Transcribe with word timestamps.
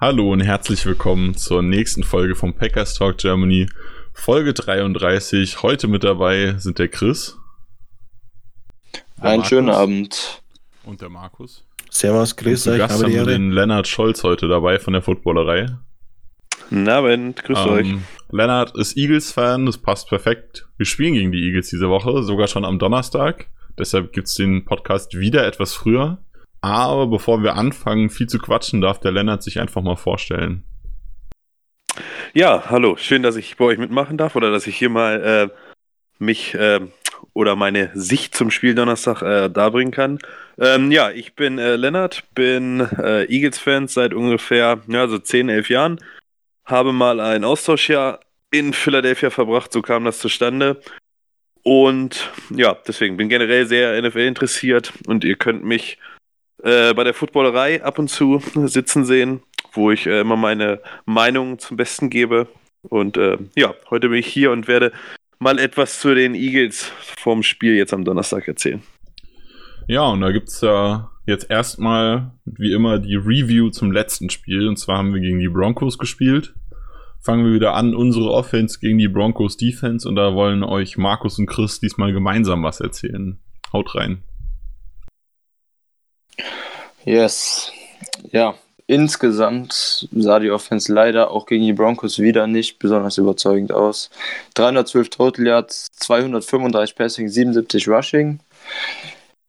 Hallo 0.00 0.32
und 0.32 0.38
herzlich 0.38 0.86
willkommen 0.86 1.34
zur 1.34 1.60
nächsten 1.60 2.04
Folge 2.04 2.36
vom 2.36 2.54
Packers 2.54 2.94
Talk 2.94 3.18
Germany, 3.18 3.66
Folge 4.12 4.54
33. 4.54 5.64
Heute 5.64 5.88
mit 5.88 6.04
dabei 6.04 6.54
sind 6.58 6.78
der 6.78 6.86
Chris. 6.86 7.36
Der 9.16 9.24
Einen 9.24 9.38
Markus 9.38 9.48
schönen 9.48 9.70
Abend. 9.70 10.40
Und 10.84 11.00
der 11.00 11.08
Markus. 11.08 11.64
Servus, 11.90 12.36
Chris. 12.36 12.64
Und 12.68 12.74
zu 12.74 12.78
Gast 12.78 13.02
haben 13.02 13.12
wir 13.12 13.24
den 13.24 13.50
Lennart 13.50 13.88
Scholz 13.88 14.22
heute 14.22 14.46
dabei 14.46 14.78
von 14.78 14.92
der 14.92 15.02
Footballerei. 15.02 15.66
Guten 16.70 16.88
Abend, 16.88 17.42
grüß 17.42 17.58
ähm, 17.58 17.68
euch. 17.68 17.94
Lennart 18.30 18.78
ist 18.78 18.96
Eagles-Fan, 18.96 19.66
das 19.66 19.78
passt 19.78 20.08
perfekt. 20.08 20.68
Wir 20.76 20.86
spielen 20.86 21.14
gegen 21.14 21.32
die 21.32 21.42
Eagles 21.42 21.70
diese 21.70 21.88
Woche, 21.88 22.22
sogar 22.22 22.46
schon 22.46 22.64
am 22.64 22.78
Donnerstag. 22.78 23.48
Deshalb 23.76 24.12
gibt 24.12 24.28
es 24.28 24.34
den 24.34 24.64
Podcast 24.64 25.18
wieder 25.18 25.44
etwas 25.44 25.74
früher. 25.74 26.18
Aber 26.60 27.06
bevor 27.06 27.42
wir 27.42 27.54
anfangen, 27.54 28.10
viel 28.10 28.26
zu 28.26 28.38
quatschen, 28.38 28.80
darf 28.80 29.00
der 29.00 29.12
Lennart 29.12 29.42
sich 29.42 29.60
einfach 29.60 29.82
mal 29.82 29.96
vorstellen. 29.96 30.64
Ja, 32.34 32.64
hallo, 32.70 32.96
schön, 32.96 33.22
dass 33.22 33.36
ich 33.36 33.56
bei 33.56 33.64
euch 33.64 33.78
mitmachen 33.78 34.16
darf 34.16 34.36
oder 34.36 34.50
dass 34.50 34.66
ich 34.66 34.76
hier 34.76 34.90
mal 34.90 35.50
äh, 35.50 35.54
mich 36.18 36.54
äh, 36.54 36.80
oder 37.32 37.56
meine 37.56 37.90
Sicht 37.94 38.34
zum 38.34 38.50
Spiel 38.50 38.74
Donnerstag 38.74 39.22
äh, 39.22 39.48
darbringen 39.48 39.92
kann. 39.92 40.18
Ähm, 40.58 40.90
ja, 40.90 41.10
ich 41.10 41.34
bin 41.34 41.58
äh, 41.58 41.76
Lennart, 41.76 42.24
bin 42.34 42.80
äh, 42.80 43.24
Eagles-Fan 43.24 43.88
seit 43.88 44.14
ungefähr 44.14 44.80
ja, 44.88 45.08
so 45.08 45.18
10, 45.18 45.48
11 45.48 45.70
Jahren. 45.70 46.00
Habe 46.64 46.92
mal 46.92 47.20
ein 47.20 47.44
Austauschjahr 47.44 48.20
in 48.50 48.72
Philadelphia 48.72 49.30
verbracht, 49.30 49.72
so 49.72 49.82
kam 49.82 50.04
das 50.04 50.18
zustande. 50.18 50.80
Und 51.62 52.30
ja, 52.50 52.76
deswegen 52.86 53.16
bin 53.16 53.28
generell 53.28 53.66
sehr 53.66 54.00
NFL 54.00 54.20
interessiert 54.20 54.92
und 55.06 55.24
ihr 55.24 55.36
könnt 55.36 55.64
mich 55.64 55.98
äh, 56.62 56.94
bei 56.94 57.04
der 57.04 57.14
Footballerei 57.14 57.82
ab 57.82 57.98
und 57.98 58.08
zu 58.08 58.40
sitzen 58.54 59.04
sehen, 59.04 59.42
wo 59.72 59.90
ich 59.90 60.06
äh, 60.06 60.20
immer 60.20 60.36
meine 60.36 60.80
Meinung 61.04 61.58
zum 61.58 61.76
Besten 61.76 62.10
gebe. 62.10 62.48
Und 62.82 63.16
äh, 63.16 63.38
ja, 63.56 63.74
heute 63.90 64.08
bin 64.08 64.18
ich 64.18 64.26
hier 64.26 64.50
und 64.52 64.68
werde 64.68 64.92
mal 65.38 65.58
etwas 65.58 66.00
zu 66.00 66.14
den 66.14 66.34
Eagles 66.34 66.90
vom 67.18 67.42
Spiel 67.42 67.74
jetzt 67.74 67.92
am 67.92 68.04
Donnerstag 68.04 68.48
erzählen. 68.48 68.82
Ja, 69.86 70.02
und 70.02 70.20
da 70.20 70.32
gibt 70.32 70.48
es 70.48 70.60
ja 70.60 71.10
jetzt 71.26 71.50
erstmal, 71.50 72.32
wie 72.44 72.72
immer, 72.72 72.98
die 72.98 73.16
Review 73.16 73.70
zum 73.70 73.92
letzten 73.92 74.30
Spiel. 74.30 74.68
Und 74.68 74.78
zwar 74.78 74.98
haben 74.98 75.14
wir 75.14 75.20
gegen 75.20 75.38
die 75.38 75.48
Broncos 75.48 75.98
gespielt. 75.98 76.54
Fangen 77.20 77.44
wir 77.44 77.52
wieder 77.52 77.74
an, 77.74 77.94
unsere 77.94 78.30
Offense 78.30 78.78
gegen 78.80 78.98
die 78.98 79.08
Broncos 79.08 79.56
Defense. 79.56 80.08
Und 80.08 80.16
da 80.16 80.34
wollen 80.34 80.62
euch 80.62 80.96
Markus 80.96 81.38
und 81.38 81.46
Chris 81.46 81.80
diesmal 81.80 82.12
gemeinsam 82.12 82.62
was 82.62 82.80
erzählen. 82.80 83.38
Haut 83.72 83.94
rein. 83.94 84.24
Yes. 87.04 87.72
Ja, 88.32 88.54
insgesamt 88.86 90.08
sah 90.12 90.38
die 90.40 90.50
Offense 90.50 90.92
leider 90.92 91.30
auch 91.30 91.46
gegen 91.46 91.64
die 91.64 91.72
Broncos 91.72 92.18
wieder 92.18 92.46
nicht 92.46 92.78
besonders 92.78 93.18
überzeugend 93.18 93.72
aus. 93.72 94.10
312 94.54 95.10
Total 95.10 95.46
Yards, 95.46 95.86
235 95.96 96.96
Passing, 96.96 97.28
77 97.28 97.88
Rushing. 97.88 98.40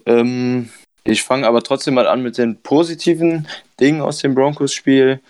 Ähm, 0.06 0.70
ich 1.04 1.24
fange 1.24 1.48
aber 1.48 1.64
trotzdem 1.64 1.96
mal 1.96 2.08
an 2.08 2.22
mit 2.22 2.38
den 2.38 2.62
positiven 2.62 3.48
Dingen 3.80 4.02
aus 4.02 4.20
dem 4.20 4.36
Broncos-Spiel. 4.36 5.22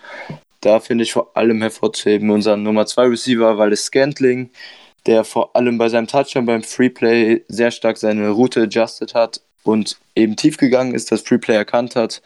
Da 0.60 0.80
finde 0.80 1.04
ich 1.04 1.12
vor 1.12 1.30
allem 1.34 1.62
hervorzuheben 1.62 2.30
unseren 2.30 2.62
Nummer 2.62 2.86
2 2.86 3.06
Receiver, 3.06 3.58
es 3.72 3.84
Scantling, 3.86 4.50
der 5.06 5.24
vor 5.24 5.56
allem 5.56 5.78
bei 5.78 5.88
seinem 5.88 6.06
Touchdown 6.06 6.46
beim 6.46 6.62
Freeplay 6.62 7.44
sehr 7.48 7.70
stark 7.70 7.96
seine 7.96 8.28
Route 8.30 8.62
adjusted 8.62 9.14
hat 9.14 9.40
und 9.62 9.98
eben 10.14 10.36
tief 10.36 10.56
gegangen 10.56 10.94
ist, 10.94 11.12
das 11.12 11.22
Freeplay 11.22 11.54
erkannt 11.54 11.96
hat 11.96 12.22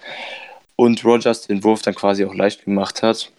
und 0.77 1.05
Rogers 1.05 1.47
den 1.47 1.65
Wurf 1.65 1.83
dann 1.83 1.95
quasi 1.95 2.25
auch 2.25 2.34
leicht 2.34 2.65
gemacht 2.65 3.03
hat. 3.03 3.31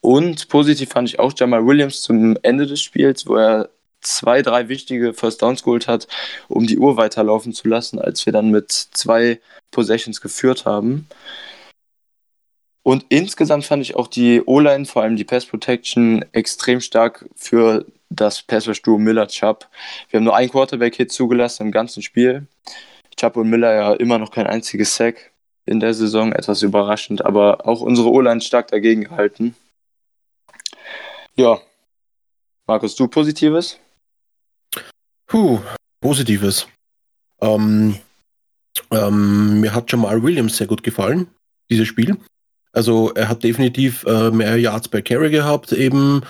Und 0.00 0.48
positiv 0.48 0.90
fand 0.90 1.08
ich 1.08 1.18
auch 1.18 1.32
Jamal 1.36 1.66
Williams 1.66 2.02
zum 2.02 2.36
Ende 2.42 2.66
des 2.66 2.80
Spiels, 2.80 3.26
wo 3.26 3.36
er 3.36 3.70
zwei, 4.00 4.42
drei 4.42 4.68
wichtige 4.68 5.12
First 5.14 5.42
Downs 5.42 5.62
geholt 5.64 5.88
hat, 5.88 6.06
um 6.48 6.66
die 6.66 6.78
Uhr 6.78 6.96
weiterlaufen 6.96 7.52
zu 7.52 7.68
lassen, 7.68 7.98
als 7.98 8.24
wir 8.24 8.32
dann 8.32 8.50
mit 8.50 8.70
zwei 8.70 9.40
Possessions 9.72 10.20
geführt 10.20 10.64
haben. 10.64 11.08
Und 12.84 13.04
insgesamt 13.08 13.64
fand 13.64 13.82
ich 13.82 13.96
auch 13.96 14.06
die 14.06 14.42
O-Line, 14.46 14.84
vor 14.84 15.02
allem 15.02 15.16
die 15.16 15.24
Pass 15.24 15.44
Protection, 15.44 16.24
extrem 16.30 16.80
stark 16.80 17.28
für 17.34 17.84
das 18.08 18.42
Pass 18.42 18.64
Duo 18.82 18.98
Miller-Chubb. 18.98 19.66
Wir 20.10 20.18
haben 20.18 20.24
nur 20.24 20.36
einen 20.36 20.50
Quarterback-Hit 20.50 21.12
zugelassen 21.12 21.66
im 21.66 21.72
ganzen 21.72 22.02
Spiel. 22.02 22.46
Chubb 23.16 23.36
und 23.36 23.48
Miller 23.48 23.74
ja 23.74 23.92
immer 23.94 24.18
noch 24.18 24.30
kein 24.30 24.46
einziges 24.46 24.94
Sack 24.94 25.32
in 25.64 25.80
der 25.80 25.94
Saison, 25.94 26.32
etwas 26.32 26.62
überraschend, 26.62 27.24
aber 27.24 27.66
auch 27.66 27.80
unsere 27.80 28.10
O-Line 28.10 28.40
stark 28.40 28.68
dagegen 28.68 29.04
gehalten. 29.04 29.54
Ja. 31.34 31.60
Markus, 32.66 32.94
du 32.94 33.08
Positives? 33.08 33.78
Puh, 35.26 35.60
Positives. 36.00 36.68
Ähm, 37.40 37.98
ähm, 38.90 39.60
mir 39.60 39.74
hat 39.74 39.90
Jamal 39.90 40.22
Williams 40.22 40.56
sehr 40.56 40.66
gut 40.66 40.82
gefallen, 40.82 41.28
dieses 41.70 41.88
Spiel. 41.88 42.16
Also 42.72 43.12
er 43.14 43.28
hat 43.28 43.42
definitiv 43.42 44.04
äh, 44.04 44.30
mehr 44.30 44.58
Yards 44.58 44.88
per 44.88 45.02
Carry 45.02 45.30
gehabt, 45.30 45.72
eben 45.72 46.22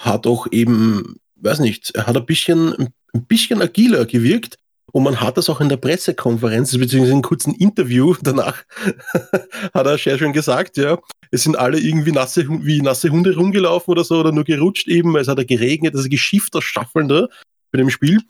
hat 0.00 0.26
auch 0.26 0.46
eben, 0.50 1.16
weiß 1.36 1.60
nicht, 1.60 1.90
er 1.94 2.06
hat 2.06 2.16
ein 2.16 2.26
bisschen, 2.26 2.74
ein 3.12 3.26
bisschen 3.26 3.60
agiler 3.60 4.06
gewirkt 4.06 4.56
und 4.92 5.04
man 5.04 5.20
hat 5.20 5.36
das 5.36 5.48
auch 5.48 5.60
in 5.60 5.68
der 5.68 5.76
Pressekonferenz, 5.76 6.76
beziehungsweise 6.76 7.12
in 7.12 7.22
kurzen 7.22 7.54
Interview 7.54 8.14
danach, 8.22 8.64
hat 9.74 9.86
er 9.86 9.98
sehr 9.98 10.18
schön 10.18 10.32
gesagt, 10.32 10.76
ja, 10.76 10.98
es 11.30 11.44
sind 11.44 11.56
alle 11.56 11.78
irgendwie 11.78 12.12
nasse, 12.12 12.46
wie 12.48 12.80
nasse 12.80 13.10
Hunde 13.10 13.36
rumgelaufen 13.36 13.92
oder 13.92 14.04
so, 14.04 14.18
oder 14.18 14.32
nur 14.32 14.44
gerutscht 14.44 14.88
eben, 14.88 15.16
es 15.16 15.28
hat 15.28 15.38
er 15.38 15.44
geregnet, 15.44 15.94
also 15.94 16.08
geschifft, 16.08 16.54
das 16.54 16.64
Staffeln 16.64 17.08
da 17.08 17.28
bei 17.70 17.78
dem 17.78 17.90
Spiel. 17.90 18.20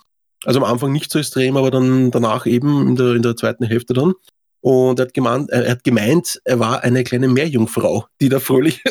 Also 0.45 0.59
am 0.59 0.71
Anfang 0.71 0.93
nicht 0.93 1.11
so 1.11 1.19
extrem, 1.19 1.57
aber 1.57 1.71
dann 1.71 2.11
danach 2.11 2.47
eben 2.47 2.89
in 2.89 2.97
der, 2.97 3.15
in 3.15 3.23
der 3.23 3.37
zweiten 3.37 3.65
Hälfte 3.65 3.93
dann. 3.93 4.15
Und 4.63 4.99
er 4.99 5.07
hat, 5.07 5.15
gemeint, 5.15 5.51
er 5.51 5.71
hat 5.71 5.85
gemeint, 5.85 6.41
er 6.45 6.59
war 6.59 6.83
eine 6.83 7.03
kleine 7.03 7.29
Meerjungfrau, 7.29 8.07
die 8.21 8.29
da 8.29 8.41
fröhlich 8.41 8.83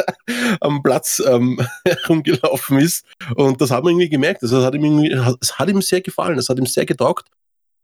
am 0.60 0.82
Platz 0.82 1.22
ähm, 1.26 1.60
herumgelaufen 1.84 2.78
ist. 2.78 3.04
Und 3.34 3.60
das 3.60 3.70
hat 3.70 3.84
man 3.84 3.92
irgendwie 3.92 4.08
gemerkt. 4.08 4.42
Also, 4.42 4.56
das 4.56 4.64
hat 4.64 4.74
ihm, 4.74 5.36
es 5.40 5.58
hat 5.58 5.68
ihm 5.68 5.82
sehr 5.82 6.00
gefallen. 6.00 6.38
Es 6.38 6.48
hat 6.48 6.58
ihm 6.58 6.66
sehr 6.66 6.86
getaugt, 6.86 7.28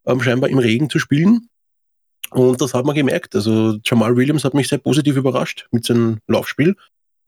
ähm, 0.05 0.21
scheinbar 0.21 0.49
im 0.49 0.57
Regen 0.57 0.89
zu 0.89 0.97
spielen. 0.97 1.49
Und 2.31 2.61
das 2.61 2.73
hat 2.73 2.85
man 2.85 2.95
gemerkt. 2.95 3.35
Also 3.35 3.77
Jamal 3.83 4.15
Williams 4.15 4.43
hat 4.43 4.53
mich 4.53 4.67
sehr 4.67 4.79
positiv 4.79 5.15
überrascht 5.15 5.67
mit 5.71 5.85
seinem 5.85 6.19
Laufspiel. 6.27 6.75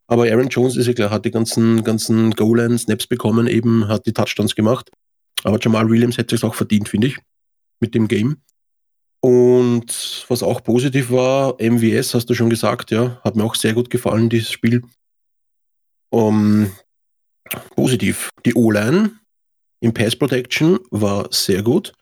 Aber 0.07 0.23
Aaron 0.23 0.49
Jones 0.49 0.75
ist 0.75 0.87
ja 0.87 0.93
klar, 0.93 1.11
hat 1.11 1.25
die 1.25 1.31
ganzen, 1.31 1.83
ganzen 1.83 2.31
Goal-Line-Snaps 2.31 3.07
bekommen, 3.07 3.47
eben 3.47 3.87
hat 3.87 4.05
die 4.07 4.13
Touchdowns 4.13 4.55
gemacht. 4.55 4.89
Aber 5.43 5.59
Jamal 5.61 5.89
Williams 5.89 6.17
hätte 6.17 6.35
es 6.35 6.43
auch 6.43 6.55
verdient, 6.55 6.89
finde 6.89 7.07
ich, 7.07 7.17
mit 7.79 7.93
dem 7.95 8.07
Game. 8.07 8.37
Und 9.21 10.25
was 10.29 10.43
auch 10.43 10.63
positiv 10.63 11.11
war, 11.11 11.55
MWS, 11.59 12.13
hast 12.13 12.29
du 12.29 12.33
schon 12.33 12.49
gesagt, 12.49 12.91
ja, 12.91 13.19
hat 13.23 13.35
mir 13.35 13.43
auch 13.43 13.55
sehr 13.55 13.73
gut 13.73 13.89
gefallen, 13.89 14.29
dieses 14.29 14.51
Spiel. 14.51 14.83
Um, 16.09 16.71
positiv. 17.75 18.29
Die 18.45 18.55
O-Line 18.55 19.11
im 19.81 19.93
Pass 19.93 20.15
Protection 20.15 20.79
war 20.91 21.27
sehr 21.31 21.61
gut. 21.63 21.93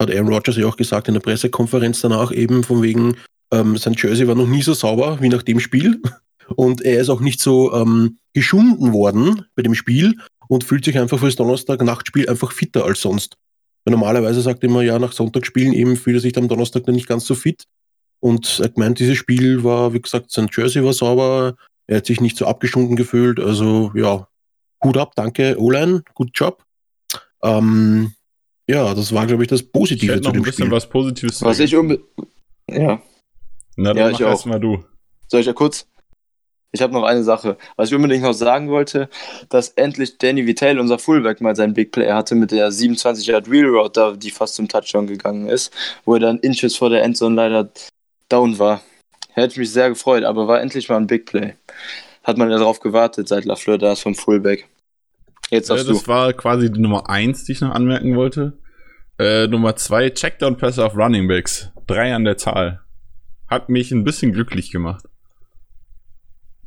Hat 0.00 0.10
Aaron 0.10 0.32
Rodgers 0.32 0.56
ja 0.56 0.66
auch 0.66 0.76
gesagt 0.76 1.08
in 1.08 1.14
der 1.14 1.20
Pressekonferenz 1.20 2.00
danach, 2.00 2.32
eben 2.32 2.64
von 2.64 2.82
wegen, 2.82 3.16
ähm, 3.52 3.76
sein 3.76 3.94
Jersey 3.96 4.26
war 4.26 4.34
noch 4.34 4.46
nie 4.46 4.62
so 4.62 4.74
sauber 4.74 5.20
wie 5.20 5.28
nach 5.28 5.42
dem 5.42 5.60
Spiel. 5.60 6.00
Und 6.56 6.80
er 6.82 7.00
ist 7.00 7.10
auch 7.10 7.20
nicht 7.20 7.40
so 7.40 7.72
ähm, 7.74 8.18
geschunden 8.32 8.92
worden 8.92 9.46
bei 9.54 9.62
dem 9.62 9.74
Spiel 9.76 10.16
und 10.48 10.64
fühlt 10.64 10.84
sich 10.84 10.98
einfach 10.98 11.20
fürs 11.20 11.36
Donnerstag-Nachtspiel 11.36 12.28
einfach 12.28 12.50
fitter 12.50 12.84
als 12.84 13.00
sonst. 13.00 13.36
Weil 13.84 13.92
normalerweise 13.92 14.40
sagt 14.42 14.62
er 14.62 14.68
immer, 14.68 14.82
ja, 14.82 14.98
nach 14.98 15.12
Sonntagsspielen 15.12 15.72
eben 15.72 15.96
fühlt 15.96 16.16
er 16.16 16.20
sich 16.20 16.36
am 16.36 16.48
Donnerstag 16.48 16.84
dann 16.84 16.94
nicht 16.94 17.08
ganz 17.08 17.26
so 17.26 17.34
fit. 17.34 17.64
Und 18.20 18.60
er 18.60 18.70
meint, 18.76 18.98
dieses 18.98 19.16
Spiel 19.16 19.64
war, 19.64 19.94
wie 19.94 20.00
gesagt, 20.00 20.30
sein 20.30 20.48
Jersey 20.54 20.84
war 20.84 20.92
sauber, 20.92 21.54
er 21.86 21.98
hat 21.98 22.06
sich 22.06 22.20
nicht 22.20 22.36
so 22.36 22.46
abgeschunden 22.46 22.96
gefühlt. 22.96 23.40
Also 23.40 23.90
ja, 23.94 24.28
Hut 24.84 24.96
ab, 24.96 25.12
danke, 25.16 25.58
Olein, 25.58 26.02
gut 26.14 26.30
Job. 26.34 26.62
Ähm, 27.42 28.12
ja, 28.68 28.94
das 28.94 29.12
war, 29.12 29.26
glaube 29.26 29.42
ich, 29.42 29.48
das 29.48 29.62
Positive 29.62 30.14
ich 30.14 30.20
zu 30.20 30.28
noch 30.28 30.32
dem 30.32 30.42
ein 30.42 30.44
bisschen 30.44 30.66
Spiel. 30.66 30.70
was 30.70 30.88
Positives 30.88 31.42
Was 31.42 31.58
ich 31.58 31.74
unbedingt. 31.74 32.06
Ja. 32.68 33.02
Na, 33.76 33.94
dann 33.94 33.96
ja, 33.96 34.10
mach 34.12 34.20
erstmal 34.20 34.60
du. 34.60 34.84
Soll 35.26 35.40
ich 35.40 35.46
ja 35.46 35.52
kurz? 35.52 35.86
Ich 36.72 36.82
habe 36.82 36.92
noch 36.92 37.02
eine 37.02 37.24
Sache, 37.24 37.56
was 37.74 37.88
ich 37.88 37.94
unbedingt 37.96 38.22
noch 38.22 38.32
sagen 38.32 38.68
wollte, 38.70 39.08
dass 39.48 39.70
endlich 39.70 40.18
Danny 40.18 40.46
Vitale, 40.46 40.80
unser 40.80 41.00
Fullback, 41.00 41.40
mal 41.40 41.56
seinen 41.56 41.74
Big 41.74 41.90
Play 41.90 42.12
hatte 42.12 42.36
mit 42.36 42.52
der 42.52 42.70
27 42.70 43.26
Yard 43.26 43.50
Wheel 43.50 43.66
Route, 43.66 44.16
die 44.16 44.30
fast 44.30 44.54
zum 44.54 44.68
Touchdown 44.68 45.08
gegangen 45.08 45.48
ist, 45.48 45.72
wo 46.04 46.14
er 46.14 46.20
dann 46.20 46.38
Inches 46.38 46.76
vor 46.76 46.90
der 46.90 47.02
Endzone 47.02 47.34
leider 47.34 47.68
down 48.28 48.58
war. 48.60 48.82
Hätte 49.32 49.58
mich 49.58 49.72
sehr 49.72 49.88
gefreut, 49.88 50.22
aber 50.22 50.46
war 50.46 50.60
endlich 50.60 50.88
mal 50.88 50.96
ein 50.96 51.08
Big 51.08 51.26
Play. 51.26 51.54
Hat 52.22 52.38
man 52.38 52.50
ja 52.50 52.58
darauf 52.58 52.78
gewartet, 52.78 53.26
seit 53.26 53.44
Lafleur 53.46 53.78
da 53.78 53.92
ist 53.92 54.02
vom 54.02 54.14
Fullback. 54.14 54.68
Jetzt 55.50 55.70
hast 55.70 55.86
ja, 55.86 55.92
das 55.92 56.04
du. 56.04 56.08
war 56.08 56.32
quasi 56.34 56.70
die 56.70 56.80
Nummer 56.80 57.10
1, 57.10 57.44
die 57.44 57.52
ich 57.52 57.60
noch 57.60 57.74
anmerken 57.74 58.14
wollte. 58.14 58.58
Äh, 59.18 59.48
Nummer 59.48 59.74
2, 59.74 60.10
Checkdown-Pässe 60.10 60.84
auf 60.84 60.96
Running 60.96 61.26
Backs. 61.26 61.70
Drei 61.88 62.14
an 62.14 62.24
der 62.24 62.36
Zahl. 62.36 62.80
Hat 63.48 63.68
mich 63.68 63.90
ein 63.90 64.04
bisschen 64.04 64.32
glücklich 64.32 64.70
gemacht 64.70 65.09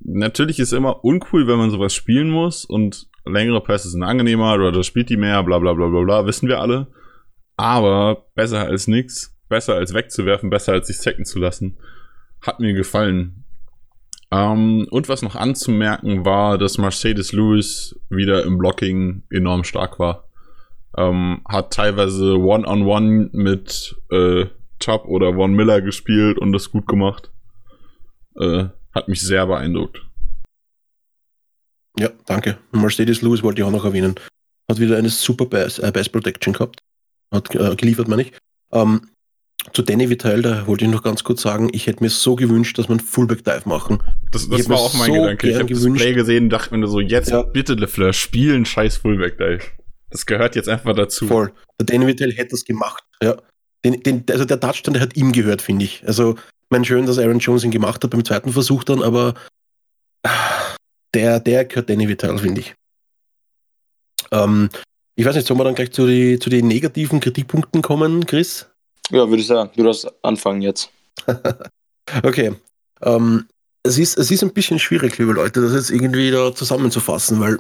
natürlich 0.04 0.60
ist 0.60 0.74
immer 0.74 1.04
uncool, 1.04 1.48
wenn 1.48 1.58
man 1.58 1.72
sowas 1.72 1.94
spielen 1.94 2.30
muss 2.30 2.66
und 2.66 3.08
längere 3.26 3.62
Pässe 3.62 3.90
sind 3.90 4.04
angenehmer 4.04 4.54
oder 4.56 4.72
das 4.72 4.86
spielt 4.86 5.10
die 5.10 5.18
mehr, 5.18 5.44
bla 5.44 5.60
bla 5.60 5.74
bla 5.74 5.88
bla 5.88 6.02
bla, 6.02 6.26
wissen 6.26 6.48
wir 6.48 6.60
alle. 6.60 6.88
Aber 7.56 8.26
besser 8.36 8.66
als 8.66 8.88
nichts, 8.88 9.38
besser 9.48 9.76
als 9.76 9.94
wegzuwerfen, 9.94 10.50
besser 10.50 10.74
als 10.74 10.88
sich 10.88 10.98
sacken 10.98 11.26
zu 11.26 11.40
lassen. 11.40 11.78
Hat 12.42 12.60
mir 12.60 12.74
gefallen. 12.74 13.46
Ähm, 14.32 14.88
und 14.90 15.10
was 15.10 15.22
noch 15.22 15.36
anzumerken 15.36 16.26
war, 16.26 16.58
dass 16.58 16.80
Mercedes 16.80 17.32
Lewis 17.32 18.00
wieder 18.10 18.44
im 18.44 18.58
Blocking 18.58 19.24
enorm 19.30 19.64
stark 19.64 20.00
war. 20.00 20.28
Ähm, 20.98 21.42
hat 21.48 21.74
teilweise 21.74 22.38
One-on-One 22.38 22.86
-on 22.86 23.30
-one 23.30 23.30
mit 23.32 23.96
äh, 24.12 24.46
Chubb 24.80 25.06
oder 25.06 25.36
Von 25.36 25.54
Miller 25.54 25.82
gespielt 25.82 26.40
und 26.40 26.52
das 26.52 26.72
gut 26.72 26.88
gemacht. 26.88 27.32
Äh, 28.40 28.66
hat 28.94 29.08
mich 29.08 29.22
sehr 29.22 29.46
beeindruckt. 29.46 30.02
Ja, 31.98 32.10
danke. 32.26 32.58
Mercedes 32.72 33.22
Lewis 33.22 33.44
wollte 33.44 33.62
ich 33.62 33.68
auch 33.68 33.72
noch 33.72 33.86
erwähnen. 33.86 34.16
Hat 34.70 34.80
wieder 34.80 34.98
eine 34.98 35.10
super 35.10 35.46
Bass, 35.46 35.80
äh, 35.80 35.92
Bass 35.92 36.10
Protection 36.10 36.54
gehabt. 36.54 36.80
Hat 37.32 37.54
äh, 37.54 37.76
geliefert, 37.76 38.08
meine 38.08 38.24
ich. 38.24 38.34
Ähm, 38.72 39.10
zu 39.72 39.82
Danny 39.82 40.10
Vital, 40.10 40.42
da 40.42 40.68
wollte 40.68 40.86
ich 40.86 40.92
noch 40.92 41.04
ganz 41.04 41.24
kurz 41.24 41.42
sagen, 41.42 41.70
ich 41.72 41.88
hätte 41.88 42.04
mir 42.04 42.10
so 42.10 42.36
gewünscht, 42.36 42.78
dass 42.78 42.90
man 42.90 43.00
Fullback 43.00 43.46
Dive 43.46 43.62
machen. 43.66 44.00
Das, 44.32 44.50
das 44.50 44.68
war 44.68 44.78
auch 44.78 44.94
mein 44.96 45.08
so 45.08 45.14
Gedanke. 45.14 45.50
Ich 45.50 45.56
habe 45.56 45.74
das 45.74 45.94
Play 45.94 46.14
gesehen 46.14 46.46
und 46.46 46.50
dachte 46.50 46.76
mir 46.76 46.88
so, 46.88 47.00
jetzt 47.00 47.30
ja. 47.30 47.44
bitte 47.44 47.76
LeFleur, 47.76 48.12
spielen 48.12 48.66
scheiß 48.66 48.98
Fullback 48.98 49.38
Dive. 49.38 49.64
Das 50.10 50.26
gehört 50.26 50.56
jetzt 50.56 50.68
einfach 50.68 50.94
dazu. 50.96 51.28
Voll. 51.28 51.54
Der 51.80 51.86
Danny 51.86 52.08
Vital 52.08 52.32
hätte 52.32 52.52
das 52.52 52.66
gemacht, 52.66 53.04
ja. 53.22 53.38
Den, 53.86 54.02
den, 54.02 54.24
also 54.30 54.46
der 54.46 54.60
Touchdown, 54.60 54.94
der 54.94 55.02
hat 55.02 55.16
ihm 55.18 55.32
gehört, 55.32 55.62
finde 55.62 55.86
ich. 55.86 56.04
Also 56.08 56.36
meine, 56.74 56.86
schön, 56.86 57.06
dass 57.06 57.20
Aaron 57.20 57.40
Jones 57.40 57.64
ihn 57.64 57.72
gemacht 57.72 58.04
hat 58.04 58.10
beim 58.10 58.26
zweiten 58.26 58.52
Versuch 58.52 58.84
dann, 58.84 59.04
aber 59.04 59.36
der, 61.14 61.40
der 61.40 61.66
gehört 61.66 61.90
Danny 61.90 62.08
Vital, 62.10 62.38
finde 62.40 62.62
ich. 62.62 62.76
Ähm, 64.32 64.70
ich 65.16 65.26
weiß 65.26 65.36
nicht, 65.36 65.48
sollen 65.48 65.60
wir 65.60 65.64
dann 65.64 65.76
gleich 65.76 65.92
zu, 65.92 66.08
die, 66.08 66.40
zu 66.40 66.50
den 66.50 66.68
negativen 66.68 67.20
Kritikpunkten 67.20 67.82
kommen, 67.82 68.26
Chris? 68.26 68.68
Ja, 69.12 69.30
würde 69.30 69.42
ich 69.42 69.48
sagen. 69.48 69.70
Du 69.76 69.84
darfst 69.84 70.12
anfangen 70.24 70.62
jetzt. 70.62 70.90
okay. 72.24 72.56
Ähm, 73.02 73.48
es, 73.84 74.00
ist, 74.00 74.18
es 74.18 74.32
ist 74.32 74.42
ein 74.42 74.54
bisschen 74.54 74.80
schwierig, 74.80 75.18
liebe 75.20 75.34
Leute, 75.34 75.62
das 75.62 75.74
jetzt 75.74 75.92
irgendwie 75.92 76.32
da 76.32 76.56
zusammenzufassen, 76.56 77.40
weil 77.40 77.60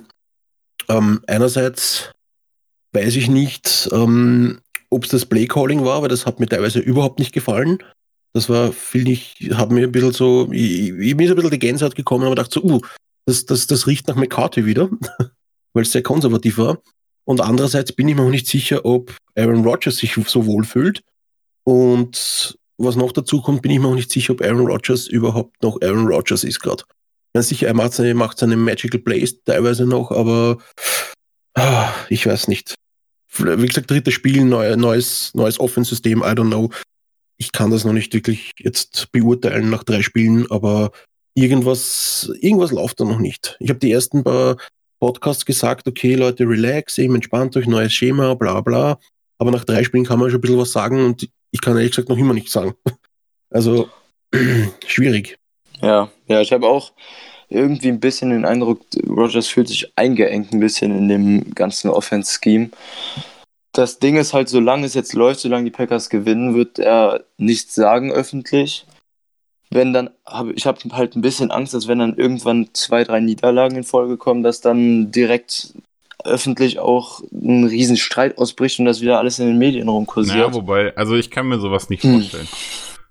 ähm, 0.89 1.21
einerseits 1.27 2.11
weiß 2.93 3.15
ich 3.17 3.29
nicht, 3.29 3.89
ähm, 3.91 4.59
ob 4.89 5.03
es 5.03 5.11
das 5.11 5.25
Playcalling 5.25 5.85
war, 5.85 6.01
weil 6.01 6.09
das 6.09 6.25
hat 6.25 6.39
mir 6.39 6.47
teilweise 6.47 6.79
überhaupt 6.79 7.19
nicht 7.19 7.33
gefallen. 7.33 7.79
Das 8.33 8.49
war, 8.49 8.71
finde 8.71 9.11
ich, 9.11 9.35
hat 9.53 9.71
mir 9.71 9.83
ein 9.83 9.91
bisschen 9.91 10.11
so, 10.11 10.49
ich, 10.51 10.89
ich, 10.89 11.15
mir 11.15 11.25
ist 11.25 11.31
ein 11.31 11.35
bisschen 11.35 11.51
die 11.51 11.59
Gänsehaut 11.59 11.95
gekommen 11.95 12.27
und 12.27 12.35
dachte 12.35 12.59
so, 12.59 12.63
uh, 12.63 12.81
das, 13.25 13.45
das, 13.45 13.67
das 13.67 13.85
riecht 13.85 14.07
nach 14.07 14.15
McCarthy 14.15 14.65
wieder, 14.65 14.89
weil 15.73 15.83
es 15.83 15.91
sehr 15.91 16.01
konservativ 16.01 16.57
war. 16.57 16.79
Und 17.25 17.41
andererseits 17.41 17.93
bin 17.93 18.07
ich 18.07 18.15
mir 18.15 18.23
auch 18.23 18.29
nicht 18.29 18.47
sicher, 18.47 18.85
ob 18.85 19.15
Aaron 19.35 19.63
Rodgers 19.63 19.97
sich 19.97 20.15
so 20.27 20.45
wohl 20.45 20.65
fühlt. 20.65 21.03
Und 21.63 22.57
was 22.77 22.95
noch 22.95 23.11
dazu 23.11 23.41
kommt, 23.41 23.61
bin 23.61 23.71
ich 23.71 23.79
mir 23.79 23.87
auch 23.87 23.95
nicht 23.95 24.11
sicher, 24.11 24.33
ob 24.33 24.41
Aaron 24.41 24.67
Rodgers 24.67 25.07
überhaupt 25.07 25.61
noch 25.61 25.79
Aaron 25.81 26.07
Rodgers 26.07 26.43
ist 26.43 26.59
gerade. 26.59 26.83
Ja, 27.35 27.41
sicher, 27.41 27.67
er 27.67 27.75
macht 27.75 27.93
seine, 27.93 28.13
macht 28.13 28.39
seine 28.39 28.57
Magical 28.57 28.99
Plays 28.99 29.43
teilweise 29.43 29.85
noch, 29.85 30.11
aber 30.11 30.57
ah, 31.53 31.93
ich 32.09 32.25
weiß 32.25 32.47
nicht. 32.47 32.75
Wie 33.35 33.65
gesagt, 33.65 33.89
drittes 33.89 34.13
Spiel, 34.13 34.43
neu, 34.43 34.75
neues, 34.75 35.31
neues 35.33 35.59
Offense-System, 35.59 36.19
I 36.19 36.33
don't 36.35 36.49
know 36.49 36.69
ich 37.37 37.51
kann 37.51 37.71
das 37.71 37.85
noch 37.85 37.93
nicht 37.93 38.13
wirklich 38.13 38.51
jetzt 38.59 39.11
beurteilen 39.11 39.69
nach 39.69 39.83
drei 39.83 40.01
Spielen, 40.01 40.49
aber 40.49 40.91
irgendwas, 41.35 42.31
irgendwas 42.39 42.71
läuft 42.71 42.99
da 42.99 43.05
noch 43.05 43.19
nicht. 43.19 43.57
Ich 43.59 43.69
habe 43.69 43.79
die 43.79 43.91
ersten 43.91 44.23
paar 44.23 44.57
Podcasts 44.99 45.45
gesagt, 45.45 45.87
okay, 45.87 46.15
Leute, 46.15 46.47
relax, 46.47 46.97
eben 46.97 47.15
entspannt 47.15 47.57
euch, 47.57 47.67
neues 47.67 47.93
Schema, 47.93 48.35
bla 48.35 48.61
bla. 48.61 48.99
Aber 49.37 49.51
nach 49.51 49.65
drei 49.65 49.83
Spielen 49.83 50.05
kann 50.05 50.19
man 50.19 50.29
schon 50.29 50.37
ein 50.37 50.41
bisschen 50.41 50.59
was 50.59 50.71
sagen 50.71 51.05
und 51.05 51.27
ich 51.51 51.61
kann 51.61 51.75
ehrlich 51.75 51.91
gesagt 51.91 52.09
noch 52.09 52.17
immer 52.17 52.33
nichts 52.33 52.51
sagen. 52.51 52.73
Also 53.49 53.87
schwierig. 54.87 55.37
Ja, 55.79 56.09
ja, 56.27 56.41
ich 56.41 56.51
habe 56.51 56.67
auch 56.67 56.91
irgendwie 57.49 57.89
ein 57.89 57.99
bisschen 57.99 58.31
den 58.31 58.45
Eindruck, 58.45 58.81
Rogers 59.07 59.45
fühlt 59.45 59.67
sich 59.67 59.91
eingeengt 59.95 60.51
ein 60.51 60.59
bisschen 60.59 60.97
in 60.97 61.07
dem 61.07 61.53
ganzen 61.53 61.89
Offense-Scheme 61.91 62.71
das 63.73 63.97
Ding 63.99 64.15
ist 64.15 64.33
halt, 64.33 64.49
solange 64.49 64.85
es 64.85 64.93
jetzt 64.93 65.13
läuft, 65.13 65.39
solange 65.41 65.65
die 65.65 65.71
Packers 65.71 66.09
gewinnen, 66.09 66.53
wird 66.53 66.79
er 66.79 67.25
nichts 67.37 67.73
sagen 67.73 68.11
öffentlich. 68.11 68.85
Wenn 69.71 69.91
dann, 69.91 70.11
hab, 70.25 70.49
ich 70.51 70.67
habe 70.67 70.79
halt 70.91 71.15
ein 71.15 71.21
bisschen 71.21 71.49
Angst, 71.49 71.73
dass 71.73 71.87
wenn 71.87 71.97
dann 71.97 72.15
irgendwann 72.15 72.69
zwei, 72.73 73.03
drei 73.03 73.19
Niederlagen 73.19 73.75
in 73.75 73.83
Folge 73.83 74.17
kommen, 74.17 74.43
dass 74.43 74.61
dann 74.61 75.11
direkt 75.11 75.73
öffentlich 76.23 76.77
auch 76.77 77.21
ein 77.31 77.65
Riesenstreit 77.65 78.37
ausbricht 78.37 78.79
und 78.79 78.85
das 78.85 79.01
wieder 79.01 79.17
alles 79.17 79.39
in 79.39 79.47
den 79.47 79.57
Medien 79.57 79.89
rumkursiert. 79.89 80.37
Ja, 80.37 80.53
wobei, 80.53 80.95
also 80.95 81.15
ich 81.15 81.31
kann 81.31 81.47
mir 81.47 81.59
sowas 81.59 81.89
nicht 81.89 82.03
hm. 82.03 82.21
vorstellen. 82.21 82.47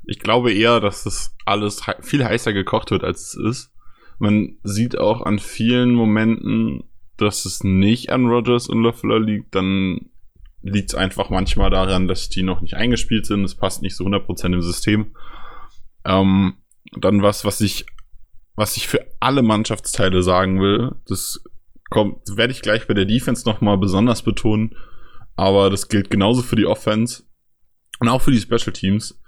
Ich 0.07 0.21
glaube 0.21 0.53
eher, 0.53 0.81
dass 0.81 1.03
das 1.03 1.35
alles 1.45 1.83
viel 2.01 2.25
heißer 2.25 2.53
gekocht 2.53 2.93
wird, 2.93 3.03
als 3.03 3.35
es 3.35 3.35
ist. 3.35 3.71
Man 4.19 4.59
sieht 4.63 4.97
auch 4.97 5.23
an 5.23 5.41
vielen 5.41 5.93
Momenten, 5.93 6.85
dass 7.17 7.45
es 7.45 7.65
nicht 7.65 8.11
an 8.11 8.27
Rogers 8.27 8.69
und 8.69 8.83
Löffler 8.83 9.19
liegt, 9.19 9.55
dann 9.55 10.12
liegt 10.63 10.91
es 10.91 10.95
einfach 10.95 11.31
manchmal 11.31 11.71
daran, 11.71 12.09
dass 12.09 12.29
die 12.29 12.43
noch 12.43 12.61
nicht 12.61 12.75
eingespielt 12.75 13.27
sind. 13.27 13.45
Es 13.45 13.57
passt 13.57 13.83
nicht 13.83 13.97
so 13.97 14.05
100% 14.05 14.47
im 14.47 14.63
System. 14.63 15.15
Ähm, 16.05 16.59
dann 16.97 17.23
was, 17.23 17.45
was 17.45 17.61
ich, 17.61 17.87
was 18.55 18.77
ich 18.77 18.89
für 18.89 19.07
alle 19.21 19.43
Mannschaftsteile 19.43 20.23
sagen 20.23 20.61
will, 20.61 20.95
das 21.07 21.43
kommt, 21.91 22.37
werde 22.37 22.53
ich 22.53 22.63
gleich 22.63 22.87
bei 22.87 22.95
der 22.95 23.05
Defense 23.05 23.49
nochmal 23.49 23.79
besonders 23.79 24.23
betonen, 24.23 24.77
aber 25.37 25.71
das 25.71 25.89
gilt 25.89 26.11
genauso 26.11 26.43
für 26.43 26.57
die 26.57 26.67
Offense 26.67 27.25
und 28.01 28.09
auch 28.09 28.23
für 28.23 28.33
die 28.33 28.41
Special 28.41 28.73
Teams. 28.73 29.19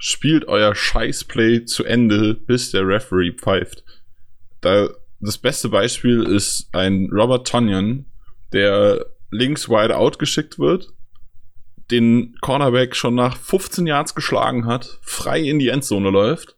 Spielt 0.00 0.46
euer 0.46 0.74
Scheißplay 0.74 1.64
zu 1.64 1.84
Ende, 1.84 2.34
bis 2.34 2.70
der 2.70 2.86
Referee 2.86 3.32
pfeift. 3.32 3.84
Da, 4.60 4.90
das 5.18 5.38
beste 5.38 5.70
Beispiel 5.70 6.22
ist 6.22 6.68
ein 6.72 7.08
Robert 7.12 7.48
Tonyan, 7.48 8.06
der 8.52 9.04
links 9.30 9.68
wide 9.68 9.96
out 9.96 10.18
geschickt 10.18 10.58
wird, 10.58 10.92
den 11.90 12.36
Cornerback 12.40 12.94
schon 12.94 13.14
nach 13.14 13.36
15 13.36 13.86
Yards 13.86 14.14
geschlagen 14.14 14.66
hat, 14.66 14.98
frei 15.02 15.40
in 15.40 15.58
die 15.58 15.68
Endzone 15.68 16.10
läuft 16.10 16.56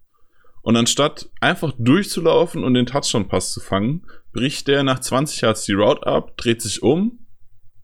und 0.62 0.76
anstatt 0.76 1.28
einfach 1.40 1.72
durchzulaufen 1.78 2.64
und 2.64 2.74
den 2.74 2.86
Touchdown-Pass 2.86 3.52
zu 3.52 3.60
fangen, 3.60 4.06
bricht 4.32 4.68
der 4.68 4.82
nach 4.82 5.00
20 5.00 5.40
Yards 5.40 5.64
die 5.64 5.72
Route 5.72 6.06
ab, 6.06 6.36
dreht 6.36 6.62
sich 6.62 6.82
um, 6.82 7.18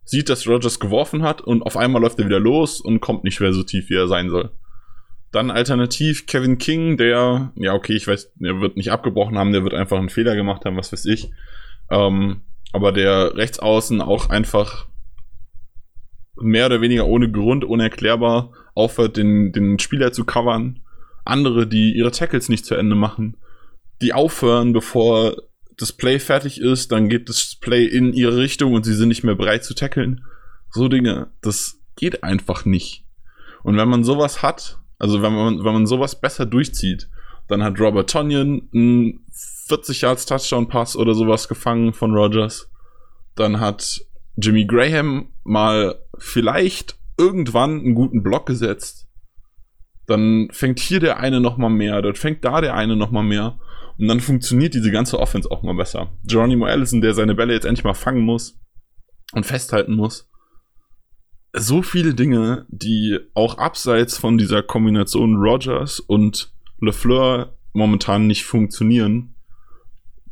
sieht, 0.03 0.29
dass 0.29 0.47
Rogers 0.47 0.79
geworfen 0.79 1.23
hat 1.23 1.41
und 1.41 1.63
auf 1.63 1.75
einmal 1.75 2.01
läuft 2.01 2.19
er 2.19 2.25
wieder 2.25 2.39
los 2.39 2.79
und 2.79 3.01
kommt 3.01 3.23
nicht 3.23 3.39
mehr 3.39 3.53
so 3.53 3.63
tief, 3.63 3.89
wie 3.89 3.95
er 3.95 4.07
sein 4.07 4.29
soll. 4.29 4.51
Dann 5.31 5.51
alternativ 5.51 6.25
Kevin 6.25 6.57
King, 6.57 6.95
der, 6.95 7.51
ja, 7.55 7.73
okay, 7.73 7.93
ich 7.93 8.07
weiß, 8.07 8.31
der 8.35 8.61
wird 8.61 8.77
nicht 8.77 8.91
abgebrochen 8.91 9.37
haben, 9.37 9.51
der 9.51 9.63
wird 9.63 9.73
einfach 9.73 9.97
einen 9.97 10.09
Fehler 10.09 10.35
gemacht 10.35 10.63
haben, 10.63 10.77
was 10.77 10.93
weiß 10.93 11.05
ich. 11.05 11.29
Ähm, 11.91 12.41
aber 12.73 12.91
der 12.91 13.35
Rechtsaußen 13.35 14.01
auch 14.01 14.29
einfach 14.29 14.87
mehr 16.39 16.67
oder 16.67 16.81
weniger 16.81 17.07
ohne 17.07 17.31
Grund, 17.31 17.65
unerklärbar 17.65 18.51
aufhört, 18.75 19.17
den, 19.17 19.51
den 19.51 19.79
Spieler 19.79 20.11
zu 20.11 20.23
covern. 20.25 20.81
Andere, 21.25 21.67
die 21.67 21.95
ihre 21.95 22.11
Tackles 22.11 22.47
nicht 22.49 22.65
zu 22.65 22.75
Ende 22.75 22.95
machen, 22.95 23.37
die 24.01 24.13
aufhören, 24.13 24.73
bevor 24.73 25.35
das 25.77 25.91
Play 25.93 26.19
fertig 26.19 26.61
ist, 26.61 26.91
dann 26.91 27.09
geht 27.09 27.29
das 27.29 27.55
Play 27.59 27.85
in 27.85 28.13
ihre 28.13 28.37
Richtung 28.37 28.73
und 28.73 28.85
sie 28.85 28.93
sind 28.93 29.09
nicht 29.09 29.23
mehr 29.23 29.35
bereit 29.35 29.63
zu 29.63 29.73
tackeln. 29.73 30.25
So 30.71 30.87
Dinge, 30.87 31.27
das 31.41 31.79
geht 31.95 32.23
einfach 32.23 32.65
nicht. 32.65 33.05
Und 33.63 33.77
wenn 33.77 33.89
man 33.89 34.03
sowas 34.03 34.41
hat, 34.41 34.79
also 34.99 35.21
wenn 35.21 35.33
man, 35.33 35.63
wenn 35.63 35.73
man 35.73 35.87
sowas 35.87 36.19
besser 36.19 36.45
durchzieht, 36.45 37.09
dann 37.47 37.63
hat 37.63 37.79
Robert 37.79 38.09
Tonyan 38.09 38.69
einen 38.73 39.25
40 39.67 40.01
Yards 40.01 40.25
Touchdown 40.25 40.67
Pass 40.67 40.95
oder 40.95 41.13
sowas 41.13 41.47
gefangen 41.47 41.93
von 41.93 42.13
Rogers. 42.13 42.69
Dann 43.35 43.59
hat 43.59 44.01
Jimmy 44.37 44.65
Graham 44.65 45.33
mal 45.43 45.99
vielleicht 46.17 46.97
irgendwann 47.17 47.79
einen 47.79 47.95
guten 47.95 48.23
Block 48.23 48.45
gesetzt. 48.45 49.07
Dann 50.05 50.47
fängt 50.51 50.79
hier 50.79 50.99
der 50.99 51.19
eine 51.19 51.41
noch 51.41 51.57
mal 51.57 51.69
mehr, 51.69 52.01
dann 52.01 52.15
fängt 52.15 52.45
da 52.45 52.61
der 52.61 52.75
eine 52.75 52.95
noch 52.95 53.11
mal 53.11 53.23
mehr. 53.23 53.59
Und 53.97 54.07
dann 54.07 54.19
funktioniert 54.19 54.73
diese 54.73 54.91
ganze 54.91 55.19
Offense 55.19 55.49
auch 55.49 55.63
mal 55.63 55.75
besser. 55.75 56.11
Geronimo 56.23 56.65
Allison, 56.65 57.01
der 57.01 57.13
seine 57.13 57.35
Bälle 57.35 57.53
jetzt 57.53 57.65
endlich 57.65 57.83
mal 57.83 57.95
fangen 57.95 58.21
muss 58.21 58.59
und 59.33 59.45
festhalten 59.45 59.95
muss. 59.95 60.29
So 61.53 61.81
viele 61.81 62.13
Dinge, 62.13 62.67
die 62.69 63.17
auch 63.33 63.57
abseits 63.57 64.17
von 64.17 64.37
dieser 64.37 64.61
Kombination 64.61 65.37
Rogers 65.37 65.99
und 65.99 66.53
LeFleur 66.79 67.57
momentan 67.73 68.27
nicht 68.27 68.45
funktionieren. 68.45 69.35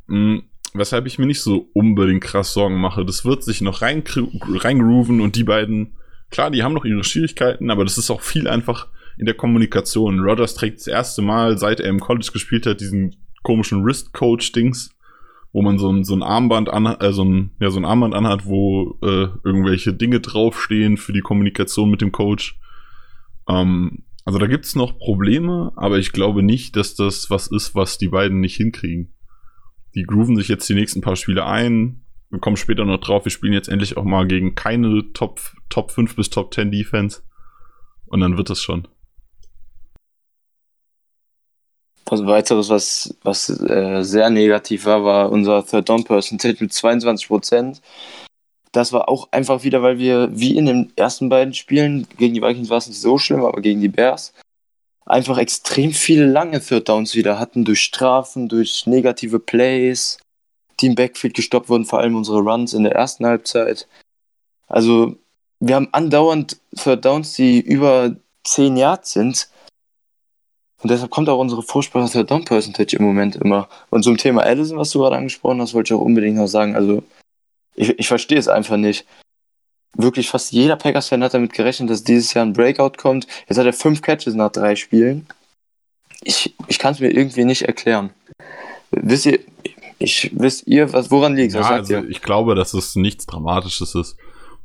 Hm, 0.08 0.44
weshalb 0.74 1.06
ich 1.08 1.20
mir 1.20 1.26
nicht 1.26 1.42
so 1.42 1.70
unbedingt 1.74 2.24
krass 2.24 2.54
Sorgen 2.54 2.80
mache. 2.80 3.06
Das 3.06 3.26
wird 3.26 3.44
sich 3.44 3.62
noch 3.62 3.82
reingrooven 3.82 5.22
und 5.22 5.36
die 5.36 5.44
beiden, 5.44 5.96
klar, 6.30 6.52
die 6.52 6.64
haben 6.64 6.74
noch 6.74 6.86
ihre 6.86 7.04
Schwierigkeiten, 7.04 7.70
aber 7.70 7.84
das 7.84 7.98
ist 7.98 8.10
auch 8.10 8.22
viel 8.22 8.48
einfach 8.48 8.88
in 9.18 9.26
der 9.26 9.36
Kommunikation. 9.36 10.20
Rogers 10.20 10.56
trägt 10.56 10.80
das 10.80 10.88
erste 10.88 11.22
Mal, 11.22 11.58
seit 11.58 11.80
er 11.80 11.90
im 11.90 12.00
College 12.00 12.30
gespielt 12.34 12.66
hat, 12.66 12.82
diesen 12.82 13.16
komischen 13.44 13.86
Wrist-Coach-Dings, 13.86 14.92
wo 15.54 15.62
man 15.62 15.78
so 15.78 15.90
ein, 15.90 16.04
so 16.04 16.16
ein 16.16 16.24
Armband 16.24 16.70
an, 16.70 16.86
äh, 16.86 17.14
so 17.14 17.24
ein, 17.24 17.52
ja, 17.60 17.70
so 17.70 17.80
ein 17.80 17.86
Armband 17.86 18.14
anhat, 18.14 18.46
wo 18.46 18.98
äh, 19.02 19.28
irgendwelche 19.44 19.94
Dinge 19.94 20.20
draufstehen 20.20 20.98
für 20.98 21.14
die 21.14 21.22
Kommunikation 21.22 21.90
mit 21.90 22.02
dem 22.02 22.12
Coach. 22.12 22.60
Ähm, 23.48 24.04
also 24.26 24.40
da 24.40 24.48
gibt's 24.48 24.76
noch 24.76 24.98
Probleme, 24.98 25.72
aber 25.76 26.00
ich 26.00 26.12
glaube 26.12 26.44
nicht, 26.44 26.76
dass 26.76 26.96
das 26.96 27.30
was 27.30 27.48
ist, 27.48 27.76
was 27.76 27.98
die 27.98 28.10
beiden 28.10 28.42
nicht 28.42 28.58
hinkriegen. 28.58 29.15
Die 29.96 30.04
grooven 30.04 30.36
sich 30.36 30.50
jetzt 30.50 30.68
die 30.68 30.76
nächsten 30.76 31.02
paar 31.02 31.16
Spiele 31.16 31.46
ein. 31.46 32.02
Wir 32.30 32.40
kommen 32.40 32.58
später 32.58 32.84
noch 32.84 33.00
drauf, 33.00 33.24
wir 33.26 33.32
spielen 33.32 33.54
jetzt 33.54 33.70
endlich 33.70 33.96
auch 33.96 34.04
mal 34.04 34.28
gegen 34.28 34.56
keine 34.56 35.14
Top, 35.14 35.40
Top 35.70 35.92
5 35.92 36.16
bis 36.18 36.30
Top 36.30 36.54
10 36.54 36.70
Defense. 36.70 37.22
Und 38.08 38.20
dann 38.20 38.38
wird 38.38 38.50
es 38.50 38.62
schon. 38.62 38.88
Was 42.08 42.26
weiteres, 42.26 42.70
was, 42.70 43.18
was 43.24 43.50
äh, 43.50 44.04
sehr 44.04 44.30
negativ 44.30 44.86
war, 44.86 45.04
war 45.04 45.32
unser 45.32 45.66
Third 45.66 45.90
Down 45.90 46.04
Percentage 46.04 46.58
mit 46.60 46.74
22 46.74 47.28
Prozent. 47.28 47.82
Das 48.74 48.92
war 48.92 49.08
auch 49.08 49.32
einfach 49.32 49.64
wieder, 49.64 49.82
weil 49.82 49.98
wir 49.98 50.30
wie 50.38 50.58
in 50.58 50.66
den 50.66 50.94
ersten 50.98 51.30
beiden 51.30 51.54
Spielen, 51.54 52.06
gegen 52.18 52.34
die 52.34 52.42
Vikings 52.42 52.70
war 52.70 52.78
es 52.78 52.88
nicht 52.88 53.00
so 53.00 53.18
schlimm, 53.18 53.46
aber 53.46 53.62
gegen 53.62 53.80
die 53.80 53.88
Bears, 53.88 54.34
einfach 55.06 55.38
extrem 55.38 55.92
viele 55.92 56.26
lange 56.26 56.60
Third 56.62 56.90
Downs 56.90 57.16
wieder 57.16 57.40
hatten, 57.40 57.66
durch 57.66 57.82
Strafen, 57.82 58.48
durch 58.50 58.88
negative 58.88 59.40
Plays, 59.40 60.18
die 60.80 60.88
im 60.88 60.96
Backfield 60.96 61.34
gestoppt 61.34 61.70
wurden, 61.70 61.86
vor 61.86 62.00
allem 62.00 62.16
unsere 62.16 62.40
Runs 62.40 62.74
in 62.74 62.84
der 62.84 62.94
ersten 62.94 63.26
Halbzeit. 63.26 63.88
Also, 64.68 65.16
wir 65.60 65.76
haben 65.76 65.90
andauernd 65.92 66.58
Third 66.76 67.06
Downs, 67.06 67.34
die 67.34 67.60
über 67.60 68.16
10 68.44 68.78
Yards 68.78 69.14
sind 69.14 69.50
und 70.86 70.92
deshalb 70.92 71.10
kommt 71.10 71.30
auch 71.30 71.40
unsere 71.40 71.64
furchtbare 71.64 72.26
Down 72.26 72.46
Percentage 72.46 72.96
im 72.96 73.04
Moment 73.04 73.36
immer. 73.38 73.68
Und 73.90 74.04
zum 74.04 74.18
Thema 74.18 74.44
Allison, 74.44 74.78
was 74.78 74.92
du 74.92 75.00
gerade 75.00 75.16
angesprochen 75.16 75.60
hast, 75.60 75.74
wollte 75.74 75.92
ich 75.92 76.00
auch 76.00 76.04
unbedingt 76.04 76.38
noch 76.38 76.46
sagen. 76.46 76.76
Also, 76.76 77.02
ich, 77.74 77.98
ich 77.98 78.08
verstehe 78.08 78.38
es 78.38 78.48
einfach 78.48 78.78
nicht. 78.78 79.04
Wirklich 79.98 80.30
fast 80.30 80.52
jeder 80.52 80.76
Packers-Fan 80.76 81.24
hat 81.24 81.34
damit 81.34 81.54
gerechnet, 81.54 81.90
dass 81.90 82.04
dieses 82.04 82.34
Jahr 82.34 82.46
ein 82.46 82.54
Breakout 82.54 82.98
kommt. 82.98 83.28
Jetzt 83.48 83.58
hat 83.58 83.66
er 83.66 83.74
fünf 83.74 84.02
Catches 84.02 84.36
nach 84.36 84.52
drei 84.52 84.76
Spielen. 84.76 85.28
Ich, 86.22 86.54
ich 86.68 86.80
kann 86.80 86.94
es 86.94 87.00
mir 87.00 87.12
irgendwie 87.12 87.46
nicht 87.46 87.64
erklären. 87.64 88.10
Wisst 88.92 89.26
ihr, 89.26 89.40
ich, 90.00 90.32
wisst 90.36 90.68
ihr, 90.68 90.92
was, 90.94 91.12
woran 91.12 91.36
liegt 91.36 91.54
es? 91.54 91.60
Ja, 91.60 91.70
also 91.70 92.04
ich 92.04 92.22
glaube, 92.22 92.56
dass 92.56 92.74
es 92.74 92.96
nichts 92.96 93.26
Dramatisches 93.26 93.96
ist. 93.96 94.18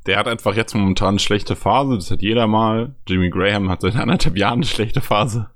Der 0.07 0.19
hat 0.19 0.27
einfach 0.27 0.57
jetzt 0.57 0.75
momentan 0.75 1.11
eine 1.11 1.19
schlechte 1.19 1.57
Phase, 1.57 1.95
das 1.95 2.11
hat 2.11 2.23
jeder 2.23 2.47
mal. 2.47 2.95
Jimmy 3.07 3.31
Graham 3.31 3.71
hat 3.71 3.83
seit 3.83 3.97
anderthalb 3.97 4.37
Jahren 4.37 4.61
eine 4.61 4.67
schlechte 4.67 5.01
Phase. 5.01 5.51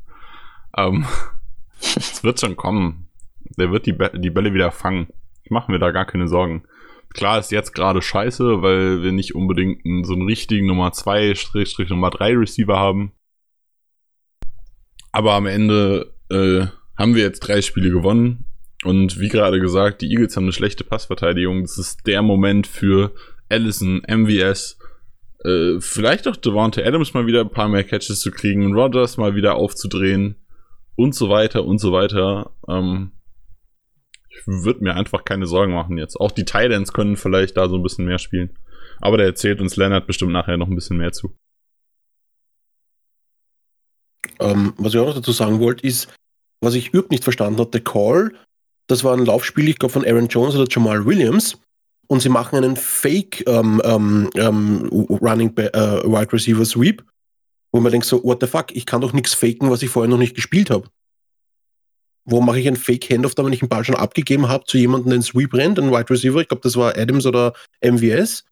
Ähm, 0.76 1.06
es 1.80 2.22
wird 2.22 2.40
schon 2.40 2.56
kommen. 2.56 3.08
Der 3.58 3.70
wird 3.70 3.86
die, 3.86 3.96
die 4.14 4.30
Bälle 4.30 4.52
wieder 4.52 4.70
fangen. 4.70 5.08
Ich 5.42 5.50
mache 5.50 5.70
mir 5.70 5.78
da 5.78 5.90
gar 5.90 6.04
keine 6.04 6.28
Sorgen. 6.28 6.64
Klar 7.14 7.38
ist 7.38 7.52
jetzt 7.52 7.74
gerade 7.74 8.02
scheiße, 8.02 8.60
weil 8.60 9.02
wir 9.02 9.12
nicht 9.12 9.34
unbedingt 9.34 9.84
einen, 9.86 10.04
so 10.04 10.12
einen 10.12 10.26
richtigen 10.26 10.66
Nummer 10.66 10.92
2, 10.92 11.34
Strich, 11.34 11.78
Nummer 11.88 12.10
3 12.10 12.36
Receiver 12.36 12.78
haben. 12.78 13.12
Aber 15.12 15.32
am 15.32 15.46
Ende 15.46 16.12
äh, 16.30 16.66
haben 16.96 17.14
wir 17.14 17.22
jetzt 17.22 17.40
drei 17.40 17.62
Spiele 17.62 17.90
gewonnen. 17.90 18.46
Und 18.82 19.18
wie 19.20 19.28
gerade 19.28 19.60
gesagt, 19.60 20.02
die 20.02 20.10
Eagles 20.10 20.36
haben 20.36 20.44
eine 20.44 20.52
schlechte 20.52 20.84
Passverteidigung. 20.84 21.62
Das 21.62 21.78
ist 21.78 22.06
der 22.06 22.20
Moment 22.20 22.66
für 22.66 23.12
Allison, 23.48 24.02
MVS, 24.06 24.78
äh, 25.44 25.78
vielleicht 25.80 26.26
auch 26.26 26.36
Devonta 26.36 26.82
Adams 26.82 27.14
mal 27.14 27.26
wieder 27.26 27.42
ein 27.42 27.50
paar 27.50 27.68
mehr 27.68 27.84
Catches 27.84 28.20
zu 28.20 28.30
kriegen, 28.30 28.74
Rodgers 28.74 29.16
mal 29.16 29.34
wieder 29.34 29.54
aufzudrehen 29.54 30.36
und 30.96 31.14
so 31.14 31.28
weiter 31.28 31.64
und 31.64 31.78
so 31.78 31.92
weiter. 31.92 32.50
Ähm, 32.68 33.12
ich 34.34 34.46
würde 34.46 34.82
mir 34.82 34.94
einfach 34.94 35.24
keine 35.24 35.46
Sorgen 35.46 35.72
machen 35.72 35.98
jetzt. 35.98 36.16
Auch 36.16 36.30
die 36.30 36.44
Titans 36.44 36.92
können 36.92 37.16
vielleicht 37.16 37.56
da 37.56 37.68
so 37.68 37.76
ein 37.76 37.82
bisschen 37.82 38.04
mehr 38.04 38.18
spielen. 38.18 38.56
Aber 39.00 39.16
der 39.16 39.26
erzählt 39.26 39.60
uns 39.60 39.76
Leonard 39.76 40.06
bestimmt 40.06 40.32
nachher 40.32 40.56
noch 40.56 40.68
ein 40.68 40.74
bisschen 40.74 40.96
mehr 40.96 41.12
zu. 41.12 41.36
Ähm, 44.40 44.74
was 44.76 44.94
ich 44.94 45.00
auch 45.00 45.06
noch 45.06 45.14
dazu 45.14 45.32
sagen 45.32 45.60
wollte, 45.60 45.86
ist, 45.86 46.12
was 46.60 46.74
ich 46.74 46.88
überhaupt 46.88 47.10
nicht 47.10 47.24
verstanden 47.24 47.70
der 47.70 47.80
Call, 47.82 48.34
das 48.86 49.04
war 49.04 49.16
ein 49.16 49.24
Laufspiel, 49.24 49.68
ich 49.68 49.78
glaube, 49.78 49.92
von 49.92 50.04
Aaron 50.04 50.28
Jones 50.28 50.54
oder 50.54 50.66
Jamal 50.68 51.04
Williams. 51.06 51.58
Und 52.06 52.20
sie 52.20 52.28
machen 52.28 52.56
einen 52.56 52.76
Fake 52.76 53.44
ähm, 53.46 53.80
ähm, 53.84 54.28
ähm 54.34 54.88
Running 54.92 55.56
äh, 55.56 55.72
Wide 56.04 56.32
Receiver 56.32 56.64
Sweep 56.64 57.02
wo 57.74 57.80
man 57.80 57.90
denkt 57.90 58.06
so, 58.06 58.22
what 58.22 58.40
the 58.40 58.46
fuck, 58.46 58.66
ich 58.70 58.86
kann 58.86 59.00
doch 59.00 59.12
nichts 59.12 59.34
faken, 59.34 59.68
was 59.68 59.82
ich 59.82 59.90
vorher 59.90 60.08
noch 60.08 60.16
nicht 60.16 60.36
gespielt 60.36 60.70
habe. 60.70 60.88
Wo 62.24 62.40
mache 62.40 62.58
ich 62.58 62.66
einen 62.66 62.76
Fake-Handoff, 62.76 63.34
da 63.34 63.44
wenn 63.44 63.52
ich 63.52 63.62
einen 63.62 63.68
Ball 63.68 63.84
schon 63.84 63.96
abgegeben 63.96 64.48
habe 64.48 64.64
zu 64.64 64.78
jemandem, 64.78 65.10
der 65.10 65.14
einen 65.16 65.22
Sweep 65.22 65.52
rennt, 65.54 65.78
einen 65.78 65.90
Wide 65.90 66.08
Receiver, 66.08 66.40
ich 66.40 66.48
glaube, 66.48 66.62
das 66.62 66.76
war 66.76 66.96
Adams 66.96 67.26
oder 67.26 67.52
MVS. 67.82 68.44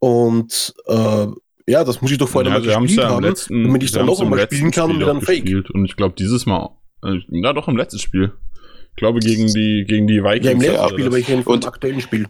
Und 0.00 0.74
äh, 0.86 1.26
ja, 1.66 1.84
das 1.84 2.02
muss 2.02 2.10
ich 2.10 2.18
doch 2.18 2.28
vorher 2.28 2.50
ja, 2.50 2.58
mal 2.58 2.64
gespielt 2.64 3.04
ja 3.04 3.10
haben, 3.10 3.22
letzten, 3.22 3.62
damit 3.62 3.82
ich 3.82 3.90
es 3.90 3.94
dann 3.94 4.06
noch 4.06 4.20
einmal 4.20 4.40
spielen 4.40 4.70
kann 4.70 4.90
Spiel 4.90 5.02
und 5.02 5.08
dann 5.08 5.20
Fake. 5.20 5.70
Und 5.72 5.84
ich 5.84 5.94
glaube, 5.94 6.14
dieses 6.18 6.46
Mal, 6.46 6.70
äh, 7.04 7.20
na 7.28 7.52
doch 7.52 7.68
im 7.68 7.76
letzten 7.76 7.98
Spiel. 7.98 8.32
Ich 8.90 8.96
glaube, 8.96 9.20
gegen 9.20 9.46
die, 9.46 9.84
gegen 9.86 10.06
die 10.06 10.22
Vikings. 10.22 10.44
Ja, 10.44 10.50
im 10.50 10.60
letzten 10.60 10.88
Spiel, 10.88 11.06
aber 11.06 11.18
ich 11.18 11.28
im 11.28 11.46
aktuellen 11.46 12.00
Spiel. 12.00 12.26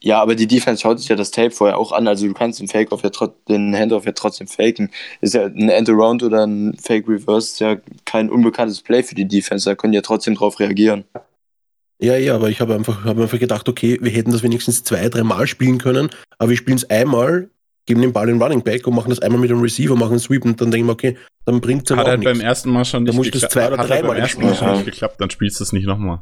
Ja, 0.00 0.20
aber 0.20 0.34
die 0.34 0.46
Defense 0.46 0.82
schaut 0.82 0.98
sich 1.00 1.08
ja 1.08 1.16
das 1.16 1.30
Tape 1.30 1.50
vorher 1.50 1.78
auch 1.78 1.92
an. 1.92 2.06
Also 2.06 2.26
du 2.26 2.34
kannst 2.34 2.60
den 2.60 2.68
Fake-Off 2.68 3.02
ja 3.02 3.10
den 3.48 3.74
Handoff 3.74 4.04
ja 4.04 4.12
trotzdem 4.12 4.46
faken. 4.46 4.90
Ist 5.20 5.34
ja 5.34 5.46
ein 5.46 5.70
End-Around 5.70 6.22
oder 6.22 6.46
ein 6.46 6.76
Fake-Reverse 6.80 7.46
ist 7.46 7.60
ja 7.60 7.76
kein 8.04 8.30
unbekanntes 8.30 8.82
Play 8.82 9.02
für 9.02 9.14
die 9.14 9.26
Defense. 9.26 9.68
Da 9.68 9.74
können 9.74 9.92
die 9.92 9.96
ja 9.96 10.02
trotzdem 10.02 10.34
drauf 10.34 10.60
reagieren. 10.60 11.04
Ja, 12.02 12.16
ja, 12.16 12.34
aber 12.34 12.48
ich 12.48 12.60
habe 12.60 12.74
einfach, 12.74 13.04
hab 13.04 13.18
einfach 13.18 13.38
gedacht, 13.38 13.68
okay, 13.68 13.98
wir 14.00 14.10
hätten 14.10 14.32
das 14.32 14.42
wenigstens 14.42 14.84
zwei, 14.84 15.08
dreimal 15.08 15.46
spielen 15.46 15.76
können, 15.76 16.08
aber 16.38 16.48
wir 16.48 16.56
spielen 16.56 16.78
es 16.78 16.88
einmal, 16.88 17.50
geben 17.84 18.00
den 18.00 18.14
Ball 18.14 18.28
in 18.30 18.40
Running 18.40 18.62
Back 18.62 18.86
und 18.86 18.94
machen 18.94 19.10
das 19.10 19.18
einmal 19.18 19.38
mit 19.38 19.50
dem 19.50 19.60
Receiver, 19.60 19.94
machen 19.96 20.12
einen 20.12 20.20
Sweep 20.20 20.46
und 20.46 20.58
dann 20.62 20.70
denken 20.70 20.86
wir, 20.86 20.92
okay, 20.92 21.18
dann 21.44 21.60
bringt 21.60 21.84
es 21.84 21.92
aber 21.92 22.00
Hat 22.00 22.08
halt 22.08 22.24
beim 22.24 22.40
ersten 22.40 22.70
Mal 22.70 22.86
schon 22.86 23.02
nicht 23.02 23.14
geklappt. 23.14 23.28
Da 23.28 23.32
muss 23.32 23.40
das 23.42 23.50
zwei 23.50 23.66
oder 23.66 23.76
dreimal 23.76 24.12
beim 24.12 24.22
ersten 24.22 24.42
Mal 24.42 24.54
schon 24.54 24.72
nicht 24.72 24.86
geklappt, 24.86 25.20
dann 25.20 25.28
spielst 25.28 25.60
du 25.60 25.64
es 25.64 25.72
nicht 25.72 25.86
nochmal. 25.86 26.20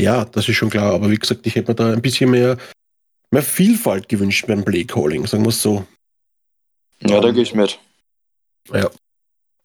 Ja, 0.00 0.24
das 0.24 0.48
ist 0.48 0.56
schon 0.56 0.70
klar, 0.70 0.94
aber 0.94 1.10
wie 1.10 1.16
gesagt, 1.16 1.46
ich 1.46 1.54
hätte 1.54 1.70
mir 1.70 1.74
da 1.74 1.92
ein 1.92 2.02
bisschen 2.02 2.30
mehr, 2.30 2.56
mehr 3.30 3.42
Vielfalt 3.42 4.08
gewünscht 4.08 4.46
beim 4.46 4.64
Playcalling, 4.64 5.26
sagen 5.26 5.44
wir 5.44 5.50
es 5.50 5.60
so. 5.60 5.86
Ja, 7.00 7.20
da 7.20 7.30
gehe 7.30 7.42
ich 7.42 7.54
mit. 7.54 7.78
Ja. 8.72 8.90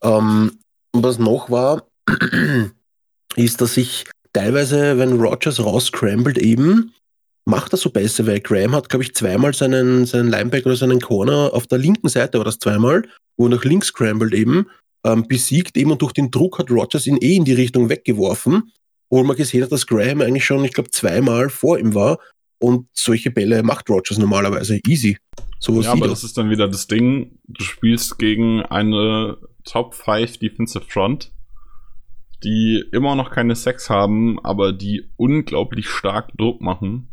Ähm, 0.03 0.59
was 0.91 1.19
noch 1.19 1.49
war, 1.49 1.87
ist, 3.35 3.61
dass 3.61 3.77
ich 3.77 4.05
teilweise, 4.33 4.97
wenn 4.97 5.19
Rogers 5.19 5.59
rausscrambled 5.59 6.37
eben, 6.37 6.93
macht 7.45 7.73
er 7.73 7.77
so 7.77 7.89
besser, 7.89 8.25
weil 8.25 8.39
Graham 8.39 8.75
hat, 8.75 8.89
glaube 8.89 9.03
ich, 9.03 9.13
zweimal 9.13 9.53
seinen, 9.53 10.05
seinen 10.05 10.29
Linebacker 10.29 10.67
oder 10.67 10.75
seinen 10.75 11.01
Corner 11.01 11.51
auf 11.53 11.67
der 11.67 11.77
linken 11.77 12.09
Seite, 12.09 12.37
war 12.37 12.45
das 12.45 12.59
zweimal, 12.59 13.07
wo 13.37 13.45
er 13.45 13.49
nach 13.49 13.63
links 13.63 13.87
scrambled 13.87 14.33
eben, 14.33 14.67
ähm, 15.05 15.27
besiegt 15.27 15.77
eben 15.77 15.91
und 15.91 16.01
durch 16.01 16.13
den 16.13 16.31
Druck 16.31 16.59
hat 16.59 16.71
Rogers 16.71 17.05
ihn 17.05 17.17
eh 17.17 17.35
in 17.35 17.45
die 17.45 17.53
Richtung 17.53 17.89
weggeworfen 17.89 18.71
wo 19.13 19.23
man 19.23 19.37
gesehen 19.37 19.61
hat, 19.61 19.71
dass 19.71 19.85
Graham 19.85 20.21
eigentlich 20.21 20.43
schon, 20.43 20.65
ich 20.65 20.73
glaube, 20.73 20.89
zweimal 20.89 21.49
vor 21.49 21.77
ihm 21.77 21.93
war. 21.93 22.17
Und 22.57 22.87
solche 22.93 23.29
Bälle 23.29 23.61
macht 23.61 23.89
Rogers 23.89 24.17
normalerweise 24.17 24.79
easy. 24.87 25.17
So 25.59 25.81
ja, 25.81 25.91
aber 25.91 26.07
das 26.07 26.23
ist 26.23 26.37
dann 26.37 26.49
wieder 26.49 26.67
das 26.67 26.87
Ding, 26.87 27.37
du 27.47 27.63
spielst 27.63 28.17
gegen 28.17 28.63
eine 28.63 29.37
Top 29.65 29.93
5 29.93 30.39
Defensive 30.39 30.85
Front, 30.87 31.31
die 32.43 32.83
immer 32.91 33.15
noch 33.15 33.29
keine 33.29 33.55
Sex 33.55 33.89
haben, 33.89 34.39
aber 34.43 34.73
die 34.73 35.09
unglaublich 35.17 35.89
stark 35.89 36.35
Druck 36.37 36.61
machen. 36.61 37.09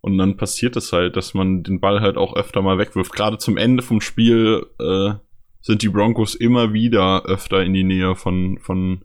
Und 0.00 0.18
dann 0.18 0.36
passiert 0.36 0.76
es 0.76 0.92
halt, 0.92 1.16
dass 1.16 1.34
man 1.34 1.62
den 1.62 1.78
Ball 1.80 2.00
halt 2.00 2.16
auch 2.16 2.34
öfter 2.34 2.60
mal 2.60 2.78
wegwirft. 2.78 3.12
Gerade 3.12 3.38
zum 3.38 3.56
Ende 3.56 3.84
vom 3.84 4.00
Spiel 4.00 4.66
äh, 4.80 5.12
sind 5.60 5.82
die 5.82 5.90
Broncos 5.90 6.34
immer 6.34 6.72
wieder 6.72 7.24
öfter 7.26 7.62
in 7.62 7.74
die 7.74 7.84
Nähe 7.84 8.16
von, 8.16 8.58
von 8.58 9.04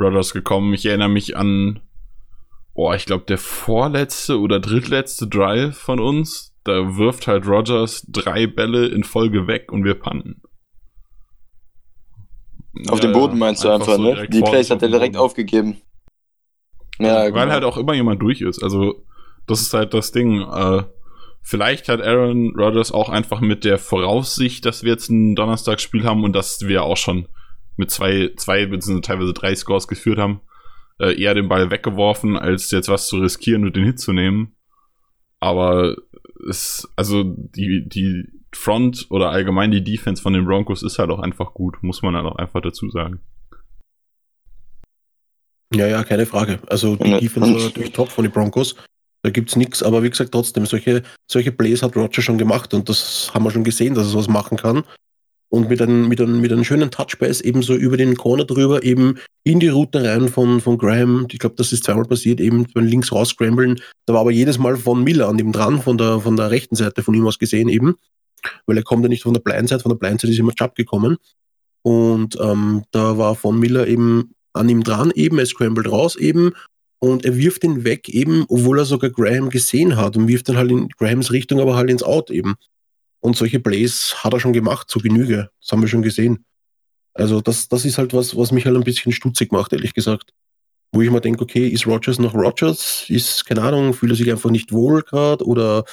Rodgers 0.00 0.32
gekommen. 0.32 0.72
Ich 0.74 0.86
erinnere 0.86 1.08
mich 1.08 1.36
an, 1.36 1.80
boah, 2.74 2.94
ich 2.94 3.06
glaube, 3.06 3.24
der 3.26 3.38
vorletzte 3.38 4.40
oder 4.40 4.60
drittletzte 4.60 5.28
Drive 5.28 5.76
von 5.76 6.00
uns. 6.00 6.54
Da 6.64 6.96
wirft 6.96 7.26
halt 7.26 7.46
Rodgers 7.46 8.04
drei 8.08 8.46
Bälle 8.46 8.86
in 8.86 9.04
Folge 9.04 9.46
weg 9.46 9.72
und 9.72 9.84
wir 9.84 9.94
panten. 9.94 10.42
Auf 12.88 13.02
Ja, 13.02 13.06
dem 13.06 13.12
Boden 13.12 13.34
ja, 13.34 13.38
meinst 13.38 13.64
du 13.64 13.68
einfach, 13.68 13.96
so 13.96 14.02
ne? 14.02 14.28
Die 14.28 14.42
Plays 14.42 14.70
hat 14.70 14.82
er 14.82 14.88
direkt 14.88 15.16
aufgegeben. 15.16 15.80
Ja, 16.98 17.22
Weil 17.22 17.32
genau. 17.32 17.52
halt 17.52 17.64
auch 17.64 17.76
immer 17.76 17.94
jemand 17.94 18.20
durch 18.20 18.42
ist. 18.42 18.62
Also, 18.62 19.02
das 19.46 19.62
ist 19.62 19.72
halt 19.72 19.94
das 19.94 20.12
Ding. 20.12 20.42
Äh, 20.42 20.82
vielleicht 21.40 21.88
hat 21.88 22.02
Aaron 22.02 22.54
Rodgers 22.56 22.92
auch 22.92 23.08
einfach 23.08 23.40
mit 23.40 23.64
der 23.64 23.78
Voraussicht, 23.78 24.66
dass 24.66 24.82
wir 24.82 24.92
jetzt 24.92 25.08
ein 25.08 25.34
Donnerstagsspiel 25.34 26.04
haben 26.04 26.24
und 26.24 26.34
dass 26.34 26.66
wir 26.66 26.84
auch 26.84 26.98
schon 26.98 27.26
mit 27.76 27.90
zwei, 27.90 28.30
zwei 28.36 28.66
bzw. 28.66 29.00
teilweise 29.00 29.32
drei 29.32 29.54
Scores 29.54 29.88
geführt 29.88 30.18
haben, 30.18 30.40
äh, 30.98 31.20
eher 31.20 31.34
den 31.34 31.48
Ball 31.48 31.70
weggeworfen, 31.70 32.36
als 32.36 32.70
jetzt 32.70 32.88
was 32.88 33.06
zu 33.06 33.18
riskieren 33.18 33.64
und 33.64 33.76
den 33.76 33.84
Hit 33.84 34.00
zu 34.00 34.12
nehmen. 34.12 34.54
Aber 35.40 35.96
es, 36.48 36.88
also 36.96 37.24
die, 37.24 37.88
die 37.88 38.28
Front 38.52 39.06
oder 39.10 39.30
allgemein 39.30 39.70
die 39.70 39.84
Defense 39.84 40.22
von 40.22 40.32
den 40.32 40.44
Broncos 40.44 40.82
ist 40.82 40.98
halt 40.98 41.10
auch 41.10 41.20
einfach 41.20 41.54
gut, 41.54 41.82
muss 41.82 42.02
man 42.02 42.14
halt 42.14 42.26
auch 42.26 42.36
einfach 42.36 42.60
dazu 42.60 42.90
sagen. 42.90 43.20
Ja, 45.72 45.86
ja, 45.86 46.02
keine 46.02 46.26
Frage. 46.26 46.58
Also 46.66 46.96
die 46.96 47.10
Ja, 47.10 47.20
Defense 47.20 47.54
war 47.54 47.62
natürlich 47.62 47.92
top 47.92 48.08
von 48.08 48.24
den 48.24 48.32
Broncos. 48.32 48.74
Da 49.22 49.30
gibt's 49.30 49.54
nichts, 49.54 49.82
aber 49.82 50.02
wie 50.02 50.10
gesagt, 50.10 50.32
trotzdem, 50.32 50.66
solche, 50.66 51.02
solche 51.30 51.52
Plays 51.52 51.82
hat 51.82 51.94
Roger 51.94 52.22
schon 52.22 52.38
gemacht 52.38 52.72
und 52.74 52.88
das 52.88 53.30
haben 53.34 53.44
wir 53.44 53.50
schon 53.50 53.64
gesehen, 53.64 53.94
dass 53.94 54.06
er 54.06 54.10
sowas 54.10 54.28
machen 54.28 54.56
kann. 54.56 54.82
Und 55.50 55.68
mit 55.68 55.82
einem, 55.82 56.08
mit 56.08 56.20
einem, 56.20 56.40
mit 56.40 56.52
einem 56.52 56.64
schönen 56.64 56.92
Touchpass 56.92 57.40
eben 57.40 57.62
so 57.62 57.74
über 57.74 57.96
den 57.96 58.16
Corner 58.16 58.44
drüber, 58.44 58.84
eben 58.84 59.18
in 59.42 59.58
die 59.58 59.68
Route 59.68 60.02
rein 60.04 60.28
von, 60.28 60.60
von 60.60 60.78
Graham. 60.78 61.26
Ich 61.30 61.40
glaube, 61.40 61.56
das 61.56 61.72
ist 61.72 61.84
zweimal 61.84 62.04
passiert, 62.04 62.40
eben 62.40 62.66
beim 62.72 62.86
links 62.86 63.10
raus 63.10 63.30
scramblen. 63.30 63.80
Da 64.06 64.14
war 64.14 64.20
aber 64.20 64.30
jedes 64.30 64.58
Mal 64.58 64.76
von 64.76 65.02
Miller 65.02 65.28
an 65.28 65.40
ihm 65.40 65.50
dran, 65.50 65.82
von 65.82 65.98
der, 65.98 66.20
von 66.20 66.36
der 66.36 66.52
rechten 66.52 66.76
Seite 66.76 67.02
von 67.02 67.14
ihm 67.14 67.26
aus 67.26 67.38
gesehen 67.38 67.68
eben. 67.68 67.96
Weil 68.66 68.76
er 68.76 68.84
kommt 68.84 69.02
ja 69.02 69.08
nicht 69.08 69.24
von 69.24 69.34
der 69.34 69.40
Blindside, 69.40 69.80
von 69.80 69.90
der 69.90 69.98
Blindside 69.98 70.32
ist 70.32 70.38
immer 70.38 70.54
Chubb 70.54 70.76
gekommen. 70.76 71.16
Und 71.82 72.38
ähm, 72.40 72.84
da 72.92 73.18
war 73.18 73.34
von 73.34 73.58
Miller 73.58 73.88
eben 73.88 74.34
an 74.52 74.68
ihm 74.68 74.84
dran, 74.84 75.10
eben, 75.14 75.38
er 75.38 75.46
scrambled 75.46 75.90
raus 75.90 76.16
eben 76.16 76.52
und 77.00 77.24
er 77.24 77.36
wirft 77.36 77.64
ihn 77.64 77.84
weg 77.84 78.08
eben, 78.08 78.44
obwohl 78.48 78.78
er 78.78 78.84
sogar 78.84 79.10
Graham 79.10 79.48
gesehen 79.48 79.96
hat 79.96 80.16
und 80.16 80.28
wirft 80.28 80.48
ihn 80.48 80.56
halt 80.56 80.70
in 80.70 80.88
Grahams 80.88 81.32
Richtung, 81.32 81.60
aber 81.60 81.76
halt 81.76 81.90
ins 81.90 82.02
Out 82.02 82.30
eben. 82.30 82.54
Und 83.20 83.36
solche 83.36 83.60
Plays 83.60 84.14
hat 84.18 84.32
er 84.32 84.40
schon 84.40 84.52
gemacht, 84.52 84.88
zu 84.90 84.98
Genüge. 84.98 85.50
Das 85.60 85.72
haben 85.72 85.82
wir 85.82 85.88
schon 85.88 86.02
gesehen. 86.02 86.44
Also 87.12 87.40
das, 87.40 87.68
das 87.68 87.84
ist 87.84 87.98
halt 87.98 88.14
was, 88.14 88.36
was 88.36 88.52
mich 88.52 88.64
halt 88.66 88.76
ein 88.76 88.84
bisschen 88.84 89.12
stutzig 89.12 89.52
macht, 89.52 89.72
ehrlich 89.72 89.94
gesagt. 89.94 90.32
Wo 90.92 91.02
ich 91.02 91.10
mir 91.10 91.20
denke, 91.20 91.42
okay, 91.42 91.68
ist 91.68 91.86
Rogers 91.86 92.18
noch 92.18 92.34
Rogers? 92.34 93.04
Ist, 93.08 93.46
keine 93.46 93.62
Ahnung, 93.62 93.92
fühlt 93.92 94.12
er 94.12 94.16
sich 94.16 94.30
einfach 94.30 94.50
nicht 94.50 94.72
wohl 94.72 95.02
gerade 95.02 95.44
oder 95.44 95.84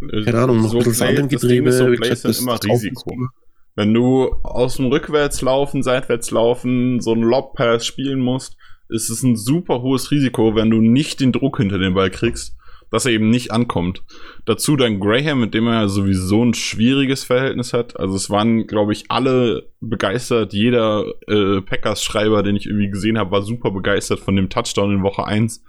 keine 0.00 0.38
Ahnung, 0.38 0.62
noch 0.62 0.72
ein 0.72 0.78
bisschen 0.78 0.94
Sand 0.94 1.18
im 1.18 1.28
Play- 1.28 1.36
das 1.36 1.42
Ding 1.42 1.66
ist, 1.66 1.78
Getriebe. 1.78 1.96
So 1.96 2.02
Plays 2.02 2.22
sind 2.22 2.38
immer 2.38 2.58
Risiko. 2.62 3.28
Wenn 3.76 3.94
du 3.94 4.32
aus 4.42 4.76
dem 4.76 4.86
Rückwärtslaufen, 4.86 5.82
Seitwärtslaufen 5.82 7.00
so 7.00 7.12
einen 7.12 7.22
Lobpass 7.22 7.86
spielen 7.86 8.20
musst, 8.20 8.56
ist 8.88 9.10
es 9.10 9.22
ein 9.22 9.36
super 9.36 9.82
hohes 9.82 10.10
Risiko, 10.10 10.54
wenn 10.56 10.70
du 10.70 10.80
nicht 10.80 11.20
den 11.20 11.32
Druck 11.32 11.58
hinter 11.58 11.78
den 11.78 11.94
Ball 11.94 12.10
kriegst, 12.10 12.56
dass 12.90 13.06
er 13.06 13.12
eben 13.12 13.30
nicht 13.30 13.52
ankommt. 13.52 14.02
Dazu 14.44 14.76
dann 14.76 15.00
Graham, 15.00 15.40
mit 15.40 15.54
dem 15.54 15.66
er 15.66 15.88
sowieso 15.88 16.44
ein 16.44 16.54
schwieriges 16.54 17.24
Verhältnis 17.24 17.72
hat. 17.72 17.98
Also 17.98 18.16
es 18.16 18.30
waren, 18.30 18.66
glaube 18.66 18.92
ich, 18.92 19.04
alle 19.08 19.70
begeistert. 19.80 20.52
Jeder 20.52 21.04
äh, 21.28 21.60
Packers-Schreiber, 21.60 22.42
den 22.42 22.56
ich 22.56 22.66
irgendwie 22.66 22.90
gesehen 22.90 23.18
habe, 23.18 23.30
war 23.30 23.42
super 23.42 23.70
begeistert 23.70 24.20
von 24.20 24.36
dem 24.36 24.48
Touchdown 24.48 24.92
in 24.92 25.02
Woche 25.02 25.24
1, 25.24 25.64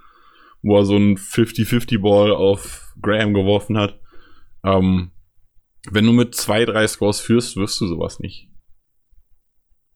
wo 0.64 0.78
er 0.78 0.86
so 0.86 0.96
einen 0.96 1.18
50-50-Ball 1.18 2.32
auf 2.32 2.94
Graham 3.02 3.34
geworfen 3.34 3.78
hat. 3.78 4.00
Ähm, 4.64 5.12
wenn 5.90 6.06
du 6.06 6.12
mit 6.12 6.36
zwei, 6.36 6.66
drei 6.66 6.88
Scores 6.88 7.20
führst, 7.20 7.56
wirst 7.56 7.80
du 7.82 7.88
sowas 7.88 8.20
nicht. 8.20 8.50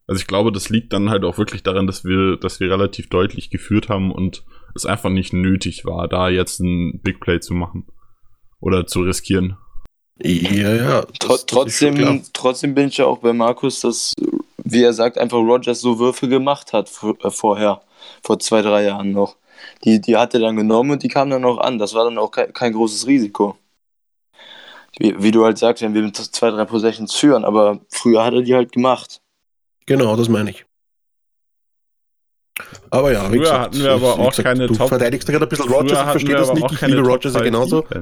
Also 0.07 0.19
ich 0.19 0.27
glaube, 0.27 0.51
das 0.51 0.69
liegt 0.69 0.93
dann 0.93 1.09
halt 1.09 1.23
auch 1.23 1.37
wirklich 1.37 1.63
daran, 1.63 1.87
dass 1.87 2.05
wir, 2.05 2.37
dass 2.37 2.59
wir 2.59 2.69
relativ 2.69 3.09
deutlich 3.09 3.49
geführt 3.49 3.89
haben 3.89 4.11
und 4.11 4.43
es 4.75 4.85
einfach 4.85 5.09
nicht 5.09 5.33
nötig 5.33 5.85
war, 5.85 6.07
da 6.07 6.29
jetzt 6.29 6.59
ein 6.59 6.99
Big 7.01 7.19
Play 7.19 7.39
zu 7.39 7.53
machen. 7.53 7.85
Oder 8.59 8.87
zu 8.87 9.01
riskieren. 9.01 9.57
Ja, 10.21 10.73
ja. 10.73 11.01
das- 11.01 11.17
Tro 11.19 11.33
das 11.33 11.45
trotzdem, 11.45 12.23
trotzdem 12.33 12.73
bin 12.73 12.87
ich 12.87 12.97
ja 12.97 13.05
auch 13.05 13.19
bei 13.19 13.33
Markus, 13.33 13.81
dass, 13.81 14.13
wie 14.63 14.81
er 14.81 14.93
sagt, 14.93 15.17
einfach 15.17 15.37
Rogers 15.37 15.81
so 15.81 15.99
Würfe 15.99 16.27
gemacht 16.29 16.73
hat 16.73 16.89
äh, 17.21 17.29
vorher, 17.29 17.81
vor 18.23 18.39
zwei, 18.39 18.61
drei 18.61 18.83
Jahren 18.85 19.11
noch. 19.11 19.35
Die, 19.83 19.99
die 19.99 20.15
hat 20.15 20.33
er 20.33 20.39
dann 20.39 20.55
genommen 20.55 20.91
und 20.91 21.03
die 21.03 21.07
kamen 21.09 21.31
dann 21.31 21.45
auch 21.45 21.57
an. 21.57 21.77
Das 21.79 21.93
war 21.93 22.05
dann 22.05 22.17
auch 22.17 22.31
kein, 22.31 22.53
kein 22.53 22.73
großes 22.73 23.07
Risiko. 23.07 23.57
Wie, 24.97 25.21
wie 25.21 25.31
du 25.31 25.43
halt 25.43 25.57
sagst, 25.57 25.83
wenn 25.83 25.93
wir 25.93 26.01
mit 26.01 26.15
zwei, 26.15 26.49
drei 26.51 26.63
Possessions 26.65 27.13
führen, 27.13 27.43
aber 27.43 27.79
früher 27.89 28.23
hat 28.23 28.33
er 28.33 28.41
die 28.41 28.55
halt 28.55 28.71
gemacht. 28.71 29.21
Genau, 29.85 30.15
das 30.15 30.29
meine 30.29 30.49
ich. 30.51 30.65
Aber 32.89 33.11
ja, 33.11 33.25
Früher 33.25 33.39
gesagt, 33.39 33.59
hatten 33.59 33.79
wir 33.79 33.91
aber 33.91 34.13
auch 34.19 34.29
gesagt, 34.29 34.47
keine 34.47 34.67
du 34.67 34.73
Top- 34.75 34.87
verteidigst 34.89 35.27
gerade 35.27 35.45
ein 35.45 35.49
bisschen 35.49 35.69
Rogers, 35.71 35.91
ich 35.91 35.97
verstehe 36.11 36.35
das 36.35 36.49
aber 36.49 36.59
nicht, 36.59 36.71
ich 36.71 36.81
liebe 36.81 37.01
Rogers 37.01 37.33
ja 37.33 37.39
5 37.39 37.43
genauso. 37.43 37.85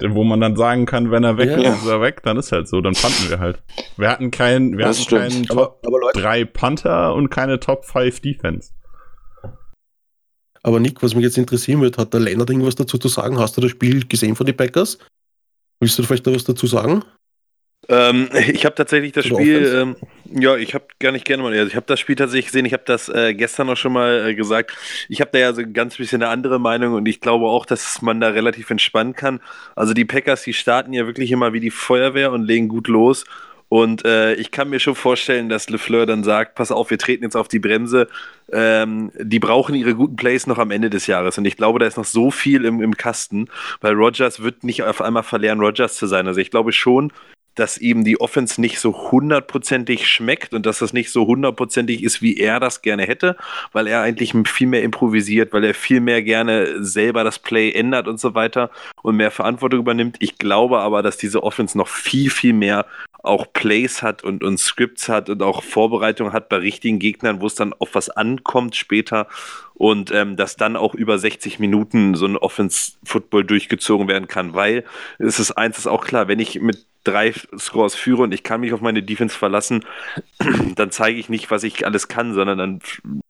Denn 0.00 0.14
wo 0.16 0.24
man 0.24 0.40
dann 0.40 0.56
sagen 0.56 0.86
kann, 0.86 1.12
wenn 1.12 1.22
er 1.22 1.38
weg 1.38 1.50
Ja. 1.50 1.72
ist, 1.72 1.82
ist 1.82 1.88
er 1.88 2.00
weg, 2.00 2.22
dann 2.24 2.36
ist 2.36 2.50
halt 2.50 2.66
so, 2.68 2.80
dann 2.80 2.96
fanden 2.96 3.30
wir 3.30 3.38
halt. 3.38 3.62
Wir 3.96 4.10
hatten 4.10 4.32
keinen, 4.32 4.76
wir 4.76 4.86
Das 4.86 4.96
hatten 4.98 5.04
stimmt. 5.06 5.22
keinen 5.22 5.50
Aber, 5.50 5.62
Top 5.66 5.86
aber 5.86 6.00
Leute, 6.00 6.20
3 6.20 6.44
Panther 6.46 7.14
und 7.14 7.30
keine 7.30 7.60
Top 7.60 7.84
5 7.84 8.20
Defense. 8.20 8.72
aber 10.64 10.80
Nick, 10.80 11.00
was 11.02 11.14
mich 11.14 11.22
jetzt 11.22 11.38
interessieren 11.38 11.80
wird, 11.80 11.96
hat 11.96 12.12
der 12.12 12.20
Lennart 12.20 12.50
irgendwas 12.50 12.74
dazu 12.74 12.98
zu 12.98 13.06
sagen? 13.08 13.38
Hast 13.38 13.56
du 13.56 13.60
das 13.60 13.70
Spiel 13.70 14.04
gesehen 14.06 14.34
von 14.34 14.46
den 14.46 14.56
Packers? 14.56 14.98
Willst 15.78 15.96
du 15.98 16.02
vielleicht 16.02 16.26
da 16.26 16.34
was 16.34 16.42
dazu 16.44 16.66
sagen? 16.66 17.04
Ähm, 17.88 18.28
ich 18.52 18.64
habe 18.64 18.74
tatsächlich 18.74 19.12
das 19.12 19.26
Oder 19.30 19.36
Spiel, 19.36 19.74
ähm, 19.74 19.96
ja, 20.40 20.56
ich 20.56 20.74
habe 20.74 20.84
gar 20.98 21.12
nicht 21.12 21.24
gerne 21.24 21.42
mal, 21.42 21.52
also 21.52 21.66
ich 21.66 21.76
habe 21.76 21.86
das 21.86 22.00
Spiel 22.00 22.16
tatsächlich 22.16 22.46
gesehen, 22.46 22.66
ich 22.66 22.72
habe 22.72 22.84
das 22.86 23.08
äh, 23.08 23.34
gestern 23.34 23.68
auch 23.70 23.76
schon 23.76 23.92
mal 23.92 24.28
äh, 24.28 24.34
gesagt. 24.34 24.72
Ich 25.08 25.20
habe 25.20 25.30
da 25.32 25.38
ja 25.38 25.52
so 25.52 25.62
ein 25.62 25.72
ganz 25.72 25.96
bisschen 25.96 26.22
eine 26.22 26.30
andere 26.30 26.58
Meinung 26.58 26.94
und 26.94 27.06
ich 27.06 27.20
glaube 27.20 27.46
auch, 27.46 27.66
dass 27.66 28.02
man 28.02 28.20
da 28.20 28.28
relativ 28.28 28.70
entspannen 28.70 29.14
kann. 29.14 29.40
Also 29.76 29.94
die 29.94 30.04
Packers, 30.04 30.42
die 30.42 30.54
starten 30.54 30.92
ja 30.92 31.06
wirklich 31.06 31.30
immer 31.30 31.52
wie 31.52 31.60
die 31.60 31.70
Feuerwehr 31.70 32.32
und 32.32 32.44
legen 32.44 32.68
gut 32.68 32.88
los. 32.88 33.24
Und 33.70 34.04
äh, 34.04 34.34
ich 34.34 34.52
kann 34.52 34.70
mir 34.70 34.78
schon 34.78 34.94
vorstellen, 34.94 35.48
dass 35.48 35.68
LeFleur 35.68 36.06
dann 36.06 36.22
sagt, 36.22 36.54
pass 36.54 36.70
auf, 36.70 36.90
wir 36.90 36.98
treten 36.98 37.24
jetzt 37.24 37.34
auf 37.34 37.48
die 37.48 37.58
Bremse. 37.58 38.08
Ähm, 38.52 39.10
die 39.18 39.40
brauchen 39.40 39.74
ihre 39.74 39.96
guten 39.96 40.14
Plays 40.14 40.46
noch 40.46 40.58
am 40.58 40.70
Ende 40.70 40.90
des 40.90 41.08
Jahres. 41.08 41.38
Und 41.38 41.44
ich 41.44 41.56
glaube, 41.56 41.80
da 41.80 41.86
ist 41.86 41.96
noch 41.96 42.04
so 42.04 42.30
viel 42.30 42.64
im, 42.66 42.80
im 42.80 42.96
Kasten, 42.96 43.48
weil 43.80 43.94
Rogers 43.94 44.42
wird 44.42 44.62
nicht 44.62 44.84
auf 44.84 45.00
einmal 45.00 45.24
verlernen, 45.24 45.64
Rogers 45.64 45.96
zu 45.96 46.06
sein. 46.06 46.28
Also 46.28 46.40
ich 46.40 46.52
glaube 46.52 46.72
schon, 46.72 47.10
dass 47.54 47.78
eben 47.78 48.04
die 48.04 48.20
Offense 48.20 48.60
nicht 48.60 48.80
so 48.80 49.10
hundertprozentig 49.10 50.06
schmeckt 50.06 50.54
und 50.54 50.66
dass 50.66 50.78
das 50.80 50.92
nicht 50.92 51.10
so 51.10 51.26
hundertprozentig 51.26 52.02
ist, 52.02 52.22
wie 52.22 52.36
er 52.36 52.60
das 52.60 52.82
gerne 52.82 53.04
hätte, 53.04 53.36
weil 53.72 53.86
er 53.86 54.02
eigentlich 54.02 54.34
viel 54.46 54.66
mehr 54.66 54.82
improvisiert, 54.82 55.52
weil 55.52 55.64
er 55.64 55.74
viel 55.74 56.00
mehr 56.00 56.22
gerne 56.22 56.82
selber 56.84 57.24
das 57.24 57.38
Play 57.38 57.72
ändert 57.72 58.08
und 58.08 58.18
so 58.18 58.34
weiter 58.34 58.70
und 59.02 59.16
mehr 59.16 59.30
Verantwortung 59.30 59.80
übernimmt. 59.80 60.16
Ich 60.20 60.38
glaube 60.38 60.80
aber, 60.80 61.02
dass 61.02 61.16
diese 61.16 61.42
Offense 61.42 61.78
noch 61.78 61.88
viel, 61.88 62.30
viel 62.30 62.52
mehr 62.52 62.86
auch 63.24 63.46
Plays 63.52 64.02
hat 64.02 64.22
und, 64.22 64.44
und 64.44 64.58
Scripts 64.58 65.08
hat 65.08 65.30
und 65.30 65.42
auch 65.42 65.62
Vorbereitung 65.62 66.32
hat 66.32 66.50
bei 66.50 66.56
richtigen 66.56 66.98
Gegnern, 66.98 67.40
wo 67.40 67.46
es 67.46 67.54
dann 67.54 67.72
auf 67.72 67.94
was 67.94 68.10
ankommt 68.10 68.76
später 68.76 69.28
und 69.72 70.12
ähm, 70.12 70.36
dass 70.36 70.56
dann 70.56 70.76
auch 70.76 70.94
über 70.94 71.18
60 71.18 71.58
Minuten 71.58 72.14
so 72.14 72.26
ein 72.26 72.36
Offense-Football 72.36 73.44
durchgezogen 73.44 74.08
werden 74.08 74.28
kann, 74.28 74.54
weil 74.54 74.84
es 75.18 75.40
ist 75.40 75.52
eins 75.52 75.78
ist 75.78 75.86
auch 75.86 76.04
klar, 76.04 76.28
wenn 76.28 76.38
ich 76.38 76.60
mit 76.60 76.84
drei 77.04 77.32
Scores 77.56 77.94
führe 77.94 78.22
und 78.22 78.32
ich 78.32 78.42
kann 78.42 78.60
mich 78.60 78.72
auf 78.72 78.80
meine 78.80 79.02
Defense 79.02 79.36
verlassen, 79.36 79.84
dann 80.74 80.90
zeige 80.90 81.18
ich 81.18 81.28
nicht, 81.28 81.50
was 81.50 81.62
ich 81.62 81.86
alles 81.86 82.08
kann, 82.08 82.34
sondern 82.34 82.58
dann, 82.58 82.80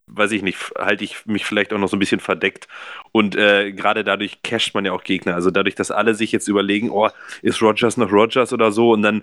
weiß 0.06 0.30
ich 0.32 0.42
nicht, 0.42 0.58
halte 0.78 1.04
ich 1.04 1.26
mich 1.26 1.44
vielleicht 1.44 1.72
auch 1.72 1.78
noch 1.78 1.88
so 1.88 1.96
ein 1.96 2.00
bisschen 2.00 2.20
verdeckt. 2.20 2.68
Und 3.12 3.36
äh, 3.36 3.72
gerade 3.72 4.04
dadurch 4.04 4.42
casht 4.42 4.74
man 4.74 4.84
ja 4.84 4.92
auch 4.92 5.02
Gegner. 5.02 5.34
Also 5.34 5.50
dadurch, 5.50 5.74
dass 5.74 5.90
alle 5.90 6.14
sich 6.14 6.32
jetzt 6.32 6.48
überlegen, 6.48 6.90
oh, 6.90 7.10
ist 7.42 7.60
Rogers 7.60 7.96
noch 7.96 8.12
Rogers 8.12 8.52
oder 8.52 8.72
so 8.72 8.92
und 8.92 9.02
dann 9.02 9.22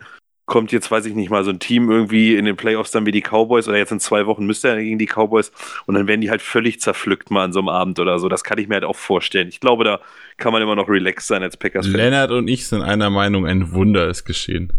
kommt 0.51 0.73
jetzt, 0.73 0.91
weiß 0.91 1.05
ich 1.05 1.15
nicht 1.15 1.29
mal, 1.29 1.45
so 1.45 1.49
ein 1.49 1.59
Team 1.59 1.89
irgendwie 1.89 2.35
in 2.35 2.43
den 2.43 2.57
Playoffs 2.57 2.91
dann 2.91 3.05
wie 3.05 3.13
die 3.13 3.21
Cowboys 3.21 3.69
oder 3.69 3.77
jetzt 3.77 3.93
in 3.93 4.01
zwei 4.01 4.25
Wochen 4.25 4.45
müsste 4.45 4.67
er 4.67 4.75
gegen 4.75 4.99
die 4.99 5.07
Cowboys 5.07 5.49
und 5.85 5.95
dann 5.95 6.07
werden 6.07 6.19
die 6.19 6.29
halt 6.29 6.41
völlig 6.41 6.81
zerpflückt 6.81 7.31
mal 7.31 7.45
an 7.45 7.53
so 7.53 7.59
einem 7.59 7.69
Abend 7.69 7.99
oder 7.99 8.19
so. 8.19 8.27
Das 8.27 8.43
kann 8.43 8.57
ich 8.57 8.67
mir 8.67 8.73
halt 8.73 8.83
auch 8.83 8.97
vorstellen. 8.97 9.47
Ich 9.47 9.61
glaube, 9.61 9.85
da 9.85 10.01
kann 10.35 10.51
man 10.51 10.61
immer 10.61 10.75
noch 10.75 10.89
relaxed 10.89 11.25
sein 11.25 11.41
als 11.41 11.55
Packers-Fan. 11.55 11.95
Lennart 11.95 12.31
und 12.31 12.49
ich 12.49 12.67
sind 12.67 12.81
einer 12.81 13.09
Meinung, 13.09 13.47
ein 13.47 13.71
Wunder 13.71 14.09
ist 14.09 14.25
geschehen. 14.25 14.73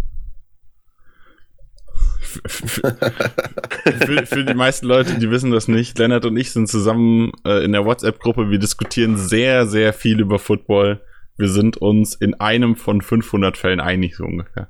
für, 2.47 4.27
für 4.27 4.45
die 4.45 4.55
meisten 4.55 4.85
Leute, 4.85 5.19
die 5.19 5.31
wissen 5.31 5.53
das 5.53 5.69
nicht, 5.69 5.99
Lennart 5.99 6.27
und 6.27 6.37
ich 6.37 6.51
sind 6.51 6.69
zusammen 6.69 7.33
äh, 7.47 7.65
in 7.65 7.73
der 7.73 7.87
WhatsApp-Gruppe. 7.87 8.51
Wir 8.51 8.59
diskutieren 8.59 9.17
sehr, 9.17 9.67
sehr 9.67 9.95
viel 9.95 10.21
über 10.21 10.39
Football. 10.39 11.01
Wir 11.39 11.49
sind 11.49 11.79
uns 11.79 12.15
in 12.15 12.35
einem 12.35 12.77
von 12.77 13.01
500 13.01 13.57
Fällen 13.57 13.81
einig, 13.81 14.17
so 14.17 14.25
ungefähr. 14.25 14.69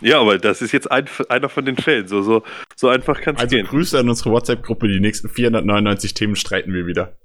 Ja, 0.00 0.20
aber 0.20 0.38
das 0.38 0.60
ist 0.60 0.72
jetzt 0.72 0.90
ein, 0.90 1.08
einer 1.28 1.48
von 1.48 1.64
den 1.64 1.76
Fällen. 1.76 2.08
So, 2.08 2.22
so, 2.22 2.42
so 2.76 2.88
einfach 2.88 3.20
kann 3.20 3.36
es 3.36 3.42
Also 3.42 3.56
gehen. 3.56 3.66
Grüße 3.66 3.98
an 3.98 4.08
unsere 4.08 4.30
WhatsApp-Gruppe. 4.30 4.88
Die 4.88 5.00
nächsten 5.00 5.28
499 5.28 6.14
Themen 6.14 6.36
streiten 6.36 6.72
wir 6.72 6.86
wieder. 6.86 7.16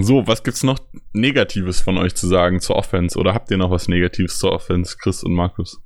So, 0.00 0.26
was 0.26 0.44
gibt's 0.44 0.62
noch 0.62 0.78
Negatives 1.12 1.80
von 1.80 1.98
euch 1.98 2.14
zu 2.14 2.28
sagen 2.28 2.60
zur 2.60 2.76
Offense? 2.76 3.18
Oder 3.18 3.34
habt 3.34 3.50
ihr 3.50 3.56
noch 3.56 3.70
was 3.70 3.88
Negatives 3.88 4.38
zur 4.38 4.52
Offense, 4.52 4.96
Chris 4.96 5.24
und 5.24 5.34
Markus? 5.34 5.80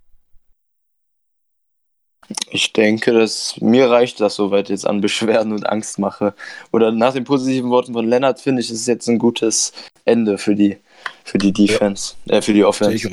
Ich 2.51 2.73
denke, 2.73 3.13
dass 3.13 3.61
mir 3.61 3.89
reicht 3.89 4.21
das 4.21 4.35
soweit 4.35 4.69
jetzt 4.69 4.87
an 4.87 5.01
Beschwerden 5.01 5.53
und 5.53 5.67
Angstmache. 5.67 6.35
Oder 6.73 6.93
nach 6.93 7.15
den 7.15 7.25
positiven 7.25 7.71
Worten 7.71 7.95
von 7.95 8.07
Lennart 8.07 8.41
finde 8.41 8.61
ich, 8.61 8.71
ist 8.71 8.81
es 8.81 8.87
jetzt 8.87 9.09
ein 9.09 9.19
gutes 9.19 9.73
Ende 10.05 10.37
für 10.37 10.55
die, 10.55 10.77
für 11.25 11.39
die 11.39 11.53
Defense, 11.53 12.15
äh, 12.29 12.41
für 12.41 12.53
die 12.53 12.65
Offense. 12.65 13.11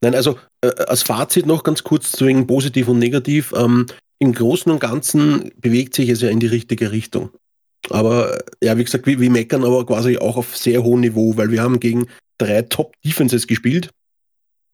Nein, 0.00 0.14
also 0.14 0.38
äh, 0.60 0.68
als 0.68 1.02
Fazit 1.02 1.46
noch 1.46 1.62
ganz 1.62 1.82
kurz 1.82 2.20
wegen 2.20 2.46
positiv 2.46 2.88
und 2.88 2.98
negativ. 2.98 3.52
Ähm, 3.56 3.86
Im 4.18 4.32
Großen 4.32 4.70
und 4.70 4.78
Ganzen 4.78 5.50
bewegt 5.56 5.94
sich 5.94 6.08
es 6.08 6.20
ja 6.20 6.28
in 6.28 6.40
die 6.40 6.46
richtige 6.46 6.92
Richtung. 6.92 7.30
Aber 7.90 8.38
ja, 8.62 8.76
wie 8.76 8.84
gesagt, 8.84 9.06
wir, 9.06 9.20
wir 9.20 9.30
meckern 9.30 9.64
aber 9.64 9.86
quasi 9.86 10.18
auch 10.18 10.36
auf 10.36 10.56
sehr 10.56 10.82
hohem 10.82 11.00
Niveau, 11.00 11.36
weil 11.36 11.50
wir 11.50 11.62
haben 11.62 11.80
gegen 11.80 12.06
drei 12.38 12.62
Top-Defenses 12.62 13.46
gespielt. 13.46 13.90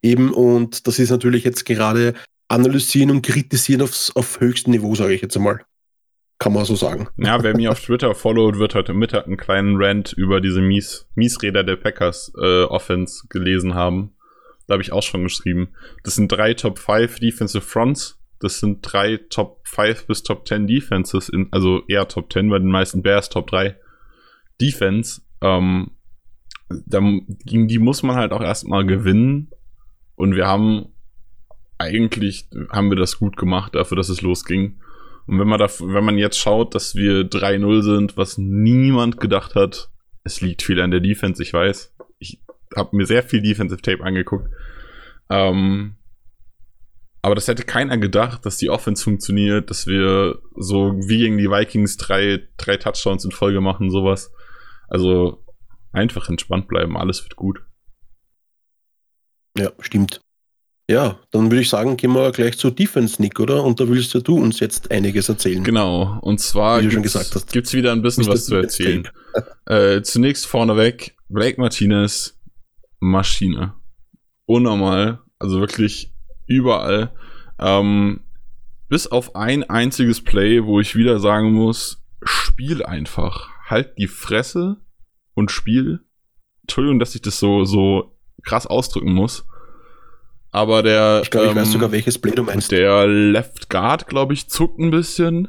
Eben, 0.03 0.33
und 0.33 0.87
das 0.87 0.99
ist 0.99 1.11
natürlich 1.11 1.45
jetzt 1.45 1.65
gerade 1.65 2.15
analysieren 2.49 3.11
und 3.11 3.23
kritisieren 3.23 3.83
aufs, 3.83 4.11
auf 4.15 4.41
höchstem 4.41 4.73
Niveau, 4.73 4.95
sage 4.95 5.15
ich 5.15 5.23
jetzt 5.23 5.37
einmal. 5.37 5.65
Kann 6.43 6.55
man 6.55 6.65
so 6.65 6.75
sagen. 6.75 7.09
Ja, 7.17 7.41
wer 7.45 7.57
mir 7.57 7.71
auf 7.71 7.81
Twitter 7.85 8.17
followt, 8.17 8.59
wird 8.59 8.75
heute 8.75 8.95
Mittag 8.95 9.27
einen 9.27 9.37
kleinen 9.37 9.77
Rant 9.77 10.13
über 10.13 10.41
diese 10.41 10.61
Mies 10.61 11.09
Miesräder 11.15 11.63
der 11.63 11.77
Packers 11.77 12.33
äh, 12.37 12.65
Offense 12.65 13.29
gelesen 13.29 13.75
haben. 13.75 14.15
Da 14.67 14.73
habe 14.73 14.83
ich 14.83 14.93
auch 14.93 15.05
schon 15.05 15.23
geschrieben. 15.23 15.69
Das 16.03 16.17
sind 16.17 16.33
drei 16.33 16.55
Top 16.55 16.81
5 16.81 17.21
Defensive 17.21 17.63
Fronts. 17.63 18.21
Das 18.41 18.59
sind 18.59 18.81
drei 18.83 19.21
Top 19.31 19.61
5 19.69 20.09
bis 20.09 20.25
Top 20.25 20.49
10 20.49 20.67
Defenses, 20.67 21.29
in, 21.29 21.47
also 21.53 21.83
eher 21.87 22.09
Top 22.09 22.33
10, 22.33 22.51
bei 22.51 22.59
den 22.59 22.71
meisten 22.71 23.03
Bears 23.03 23.29
Top 23.29 23.47
3 23.47 23.77
Defense. 24.61 25.23
Ähm, 25.41 25.93
da, 26.69 27.01
gegen 27.45 27.69
die 27.69 27.79
muss 27.79 28.03
man 28.03 28.17
halt 28.17 28.33
auch 28.33 28.43
erstmal 28.43 28.85
gewinnen. 28.85 29.51
Und 30.17 30.35
wir 30.35 30.49
haben 30.49 30.87
eigentlich 31.79 32.49
haben 32.71 32.91
wir 32.91 32.97
das 32.97 33.19
gut 33.19 33.37
gemacht, 33.37 33.75
dafür, 33.75 33.97
dass 33.97 34.09
es 34.09 34.23
losging. 34.23 34.81
Und 35.27 35.39
wenn 35.39 35.49
man, 35.49 35.59
da, 35.59 35.69
wenn 35.81 36.05
man 36.05 36.19
jetzt 36.19 36.39
schaut, 36.39 36.75
dass 36.75 36.95
wir 36.95 37.23
3-0 37.23 37.83
sind, 37.83 38.17
was 38.17 38.39
niemand 38.39 39.21
gedacht 39.21 39.55
hat, 39.55 39.91
es 40.25 40.41
liegt 40.41 40.63
viel 40.63 40.81
an 40.81 40.91
der 40.91 41.01
Defense, 41.01 41.43
ich 41.43 41.53
weiß. 41.53 41.95
Ich 42.19 42.41
habe 42.77 42.97
mir 42.97 43.07
sehr 43.07 43.23
viel 43.23 43.43
Defensive 43.43 43.83
Tape 43.83 44.03
angeguckt. 44.03 44.49
Ähm, 45.31 45.97
aber 47.23 47.37
das 47.37 47.47
hätte 47.47 47.63
keiner 47.63 47.99
gedacht, 47.99 48.45
dass 48.45 48.57
die 48.57 48.69
Offense 48.69 49.05
funktioniert, 49.05 49.71
dass 49.71 49.87
wir 49.87 50.41
so 50.57 50.93
wie 51.07 51.19
gegen 51.19 51.39
die 51.39 51.51
Vikings 51.51 51.97
drei, 51.97 52.49
drei 52.57 52.77
Touchdowns 52.77 53.25
in 53.25 53.31
Folge 53.31 53.61
machen, 53.61 53.91
sowas. 53.91 54.33
Also 54.89 55.45
einfach 55.93 56.29
entspannt 56.29 56.67
bleiben, 56.67 56.97
alles 56.97 57.23
wird 57.23 57.37
gut. 57.37 57.65
Ja, 59.57 59.71
stimmt. 59.79 60.21
Ja, 60.91 61.19
dann 61.31 61.51
würde 61.51 61.61
ich 61.61 61.69
sagen, 61.69 61.97
gehen 61.97 62.13
wir 62.13 62.33
gleich 62.33 62.59
zur 62.59 62.73
Defense, 62.73 63.23
Nick, 63.23 63.39
oder? 63.39 63.65
Und 63.65 63.81
da 63.81 63.89
willst 63.89 64.15
ja 64.15 64.21
du 64.21 64.37
uns 64.37 64.61
jetzt 64.61 64.91
einiges 64.91 65.29
erzählen. 65.29 65.63
Genau, 65.63 66.19
und 66.21 66.41
zwar 66.41 66.83
hast. 66.83 67.53
gibt's 67.53 67.73
wieder 67.73 67.93
ein 67.93 68.03
bisschen 68.03 68.27
was 68.27 68.47
zu 68.47 68.57
erzählen. 68.57 69.09
Äh, 69.65 70.03
zunächst 70.03 70.47
vorneweg, 70.47 71.17
Blake 71.31 71.59
Martinez, 71.59 72.39
Maschine. 73.01 73.73
Unnormal, 74.45 75.21
also 75.39 75.61
wirklich 75.61 76.13
überall. 76.47 77.15
Ähm, 77.59 78.21
bis 78.89 79.07
auf 79.07 79.35
ein 79.35 79.63
einziges 79.71 80.23
Play, 80.23 80.65
wo 80.65 80.81
ich 80.81 80.97
wieder 80.97 81.19
sagen 81.21 81.53
muss, 81.53 82.05
spiel 82.23 82.85
einfach. 82.85 83.49
Halt 83.65 83.97
die 83.97 84.09
Fresse 84.09 84.77
und 85.33 85.51
spiel. 85.51 86.01
Entschuldigung, 86.65 86.99
dass 86.99 87.15
ich 87.15 87.23
das 87.23 87.39
so, 87.39 87.65
so 87.65 88.19
krass 88.43 88.67
ausdrücken 88.67 89.15
muss. 89.15 89.47
Aber 90.53 90.83
der, 90.83 91.21
Ich 91.25 91.31
glaube, 91.31 91.47
ich 91.47 91.53
ähm, 91.53 91.59
weiß 91.59 91.73
sogar, 91.73 91.93
welches 91.93 92.19
Play 92.19 92.33
du 92.33 92.43
meinst. 92.43 92.71
der 92.71 93.07
Left 93.07 93.71
Guard, 93.71 94.07
glaube 94.07 94.35
ich, 94.35 94.49
zuckt 94.49 94.79
ein 94.79 94.91
bisschen. 94.91 95.49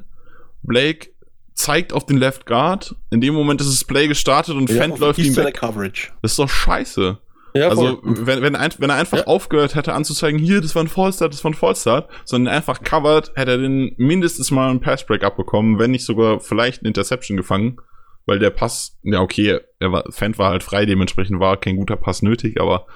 Blake 0.64 1.10
zeigt 1.54 1.92
auf 1.94 2.06
den 2.06 2.18
Left 2.18 2.46
Guard. 2.46 2.96
In 3.12 3.20
dem 3.22 3.34
Moment 3.34 3.60
ist 3.62 3.70
das 3.70 3.84
Play 3.84 4.08
gestartet 4.08 4.56
und 4.56 4.70
ja, 4.70 4.78
Fent 4.78 4.98
läuft 5.00 5.20
ihm 5.20 5.36
weg. 5.36 5.56
Coverage. 5.56 6.12
Das 6.22 6.32
ist 6.32 6.40
doch 6.40 6.50
scheiße. 6.50 7.18
Ja, 7.56 7.68
also, 7.70 8.00
wenn, 8.02 8.42
wenn, 8.42 8.56
ein, 8.56 8.72
wenn 8.80 8.90
er 8.90 8.96
einfach 8.96 9.20
Ja. 9.20 9.28
aufgehört 9.28 9.76
hätte 9.76 9.94
anzuzeigen, 9.94 10.40
hier, 10.40 10.60
das 10.62 10.74
war 10.74 10.84
ein 10.84 10.88
Fallstart, 10.88 11.34
das 11.34 11.44
war 11.44 11.52
ein 11.52 11.54
Fallstart, 11.54 12.10
sondern 12.26 12.52
einfach 12.52 12.82
covered, 12.82 13.32
hätte 13.36 13.52
er 13.52 13.58
den 13.60 13.94
mindestens 13.98 14.50
mal 14.50 14.72
einen 14.72 14.80
Passbreak 14.80 15.24
abbekommen, 15.24 15.78
wenn 15.78 15.92
nicht 15.92 16.06
sogar 16.06 16.40
vielleicht 16.40 16.82
eine 16.82 16.88
Interception 16.88 17.38
gefangen, 17.38 17.78
weil 18.26 18.40
der 18.40 18.50
Pass, 18.50 18.98
ja 19.04 19.20
okay, 19.20 19.60
er 19.80 19.92
war, 19.92 20.06
Fent 20.10 20.40
war 20.40 20.50
halt 20.50 20.64
frei, 20.64 20.86
dementsprechend 20.88 21.40
war 21.40 21.58
kein 21.58 21.76
guter 21.76 21.96
Pass 21.98 22.24
nötig, 22.24 22.60
aber 22.60 22.88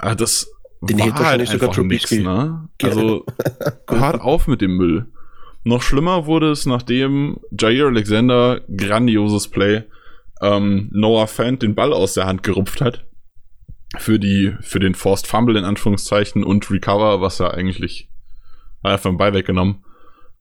äh, 0.00 0.14
das 0.14 0.52
Den 0.86 0.98
war 0.98 1.06
halt 1.06 1.18
wahrscheinlich 1.18 1.50
sogar 1.50 1.68
einfach 1.70 1.82
nix, 1.82 2.08
Trubisky 2.08 2.22
ne? 2.22 2.68
Also, 2.82 3.24
hört 3.88 4.20
auf 4.20 4.46
mit 4.46 4.60
dem 4.60 4.76
Müll. 4.76 5.06
Noch 5.64 5.82
schlimmer 5.82 6.26
wurde 6.26 6.50
es, 6.50 6.66
nachdem 6.66 7.38
Jair 7.58 7.86
Alexander 7.86 8.60
grandioses 8.76 9.48
Play 9.48 9.84
ähm, 10.42 10.90
Noah 10.92 11.26
Fant 11.26 11.62
den 11.62 11.74
Ball 11.74 11.92
aus 11.92 12.14
der 12.14 12.26
Hand 12.26 12.42
gerupft 12.42 12.80
hat 12.80 13.06
für 13.98 14.18
die 14.18 14.54
für 14.60 14.80
den 14.80 14.94
Forced 14.94 15.26
Fumble 15.26 15.56
in 15.56 15.64
Anführungszeichen 15.64 16.44
und 16.44 16.70
Recover, 16.70 17.20
was 17.20 17.40
er 17.40 17.54
eigentlich 17.54 18.10
einfach 18.82 19.10
den 19.10 19.18
Ball 19.18 19.34
weggenommen. 19.34 19.84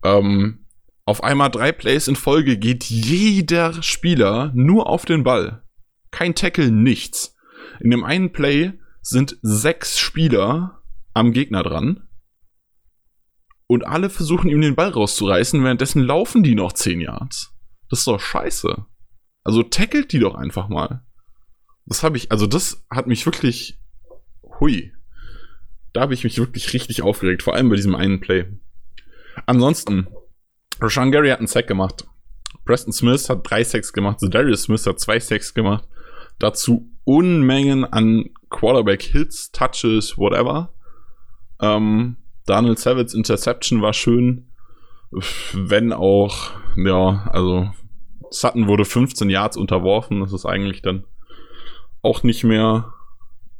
Ähm, 0.04 0.66
auf 1.06 1.24
einmal 1.24 1.50
drei 1.50 1.72
Plays 1.72 2.08
in 2.08 2.16
Folge 2.16 2.58
geht 2.58 2.86
jeder 2.86 3.82
Spieler 3.84 4.52
nur 4.54 4.88
auf 4.88 5.06
den 5.06 5.24
Ball. 5.24 5.64
Kein 6.12 6.36
Tackle, 6.36 6.72
nichts. 6.72 7.36
In 7.80 7.92
dem 7.92 8.04
einen 8.04 8.32
Play 8.32 8.74
sind 9.04 9.38
sechs 9.42 10.00
Spieler 10.00 10.82
am 11.14 11.34
Gegner 11.34 11.62
dran 11.62 12.08
und 13.68 13.86
alle 13.86 14.10
versuchen 14.10 14.50
ihm 14.50 14.62
den 14.62 14.76
Ball 14.76 14.90
rauszureißen, 14.90 15.64
währenddessen 15.64 16.02
laufen 16.02 16.42
die 16.42 16.56
noch 16.56 16.74
10 16.74 17.02
Yards. 17.02 17.54
Das 17.90 18.00
ist 18.00 18.08
doch 18.08 18.20
scheiße. 18.20 18.86
Also 19.44 19.62
tackelt 19.62 20.12
die 20.14 20.20
doch 20.20 20.36
einfach 20.36 20.70
mal. 20.70 21.06
Das 21.86 22.02
habe 22.02 22.18
ich, 22.18 22.32
also 22.32 22.48
das 22.48 22.86
hat 22.90 23.08
mich 23.08 23.26
wirklich, 23.26 23.80
hui. 24.60 24.94
Da 25.92 26.02
habe 26.02 26.14
ich 26.14 26.24
mich 26.24 26.38
wirklich 26.38 26.74
richtig 26.74 27.02
aufgeregt, 27.02 27.44
vor 27.44 27.54
allem 27.54 27.70
bei 27.70 27.76
diesem 27.76 27.94
einen 27.94 28.20
Play. 28.20 28.46
Ansonsten, 29.46 30.08
Rashawn 30.80 31.12
Gary 31.12 31.30
hat 31.30 31.40
einen 31.40 31.48
Sack 31.48 31.68
gemacht. 31.68 32.06
Preston 32.66 32.94
Smith 32.94 33.30
hat 33.30 33.42
drei 33.44 33.64
Sacks 33.64 33.92
gemacht. 33.92 34.20
Darius 34.22 34.64
Smith 34.64 34.86
hat 34.88 35.00
zwei 35.00 35.20
Sacks 35.20 35.54
gemacht. 35.54 35.88
Dazu 36.40 36.90
Unmengen 37.04 37.84
an 37.84 38.30
Quarterback-Hits, 38.54 39.52
Touches, 39.52 40.18
whatever. 40.18 40.70
Ähm, 41.62 42.16
Daniel 42.46 42.78
Savage 42.78 43.16
Interception 43.16 43.82
war 43.82 43.94
schön. 43.94 44.48
Wenn 45.54 45.92
auch, 45.94 46.52
ja, 46.76 47.28
also 47.32 47.70
Sutton 48.32 48.68
wurde 48.68 48.86
15 48.86 49.30
Yards 49.30 49.58
unterworfen. 49.58 50.22
Das 50.22 50.34
ist 50.34 50.46
eigentlich 50.46 50.82
dann 50.82 51.04
auch 52.02 52.24
nicht 52.24 52.44
mehr 52.44 52.94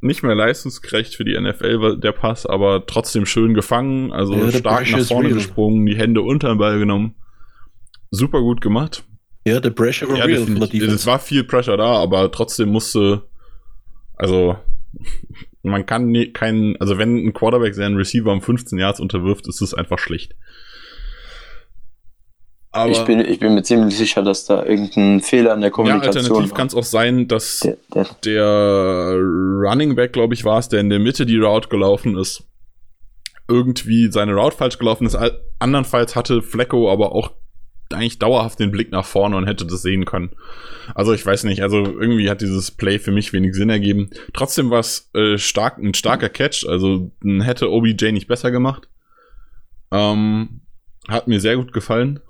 nicht 0.00 0.22
mehr 0.22 0.34
leistungsgerecht 0.34 1.14
für 1.14 1.24
die 1.24 1.38
NFL 1.40 1.80
weil 1.80 1.96
der 1.98 2.12
Pass, 2.12 2.44
aber 2.44 2.84
trotzdem 2.84 3.24
schön 3.24 3.54
gefangen, 3.54 4.12
also 4.12 4.34
Ja, 4.34 4.52
stark 4.52 4.90
nach 4.90 5.00
vorne 5.00 5.28
real. 5.28 5.38
gesprungen, 5.38 5.86
die 5.86 5.96
Hände 5.96 6.20
unter 6.20 6.48
den 6.48 6.58
Ball 6.58 6.78
genommen. 6.78 7.14
Super 8.10 8.42
gut 8.42 8.60
gemacht. 8.60 9.02
Ja, 9.46 9.60
der 9.60 9.70
Pressure 9.70 10.06
war 10.10 10.18
Ja, 10.18 10.24
real 10.26 10.44
Defense. 10.44 11.06
war 11.06 11.18
viel 11.18 11.42
Pressure 11.44 11.78
da, 11.78 11.94
aber 12.02 12.30
trotzdem 12.30 12.68
musste, 12.68 13.22
also 14.16 14.56
man 15.62 15.86
kann 15.86 16.06
nie, 16.06 16.32
keinen, 16.32 16.76
also 16.80 16.98
wenn 16.98 17.16
ein 17.26 17.32
Quarterback 17.32 17.74
seinen 17.74 17.96
Receiver 17.96 18.30
um 18.32 18.42
15 18.42 18.78
Yards 18.78 19.00
unterwirft, 19.00 19.46
ist 19.48 19.60
es 19.60 19.74
einfach 19.74 19.98
schlecht. 19.98 20.34
Aber 22.70 22.90
ich, 22.90 23.04
bin, 23.04 23.20
ich 23.20 23.38
bin 23.38 23.54
mir 23.54 23.62
ziemlich 23.62 23.96
sicher, 23.96 24.22
dass 24.22 24.46
da 24.46 24.64
irgendein 24.64 25.20
Fehler 25.20 25.54
in 25.54 25.60
der 25.60 25.70
ja, 25.70 25.74
Kommunikation 25.74 26.24
alternativ 26.24 26.50
war. 26.50 26.56
kann 26.56 26.66
es 26.66 26.74
auch 26.74 26.82
sein, 26.82 27.28
dass 27.28 27.60
Der, 27.60 27.76
der, 27.94 28.06
der 28.24 29.14
Running 29.14 29.94
Back, 29.94 30.12
glaube 30.12 30.34
ich, 30.34 30.44
war 30.44 30.58
es, 30.58 30.68
der 30.68 30.80
in 30.80 30.90
der 30.90 30.98
Mitte 30.98 31.24
die 31.24 31.38
Route 31.38 31.68
gelaufen 31.68 32.18
ist, 32.18 32.42
irgendwie 33.48 34.10
seine 34.10 34.34
Route 34.34 34.56
falsch 34.56 34.78
gelaufen 34.78 35.06
ist. 35.06 35.14
Al- 35.14 35.38
Andernfalls 35.60 36.16
hatte 36.16 36.42
Flecko 36.42 36.90
aber 36.90 37.12
auch 37.12 37.30
eigentlich 37.92 38.18
dauerhaft 38.18 38.58
den 38.58 38.70
Blick 38.70 38.90
nach 38.90 39.04
vorne 39.04 39.36
und 39.36 39.46
hätte 39.46 39.66
das 39.66 39.82
sehen 39.82 40.04
können. 40.04 40.30
Also 40.94 41.12
ich 41.12 41.24
weiß 41.24 41.44
nicht, 41.44 41.62
also 41.62 41.84
irgendwie 41.84 42.30
hat 42.30 42.40
dieses 42.40 42.70
Play 42.70 42.98
für 42.98 43.12
mich 43.12 43.32
wenig 43.32 43.54
Sinn 43.54 43.70
ergeben. 43.70 44.10
Trotzdem 44.32 44.70
war 44.70 44.80
es 44.80 45.10
äh, 45.14 45.38
stark, 45.38 45.78
ein 45.78 45.94
starker 45.94 46.28
Catch, 46.28 46.66
also 46.66 47.12
hätte 47.22 47.70
OBJ 47.70 48.12
nicht 48.12 48.28
besser 48.28 48.50
gemacht. 48.50 48.88
Ähm, 49.92 50.60
hat 51.08 51.28
mir 51.28 51.40
sehr 51.40 51.56
gut 51.56 51.72
gefallen. 51.72 52.20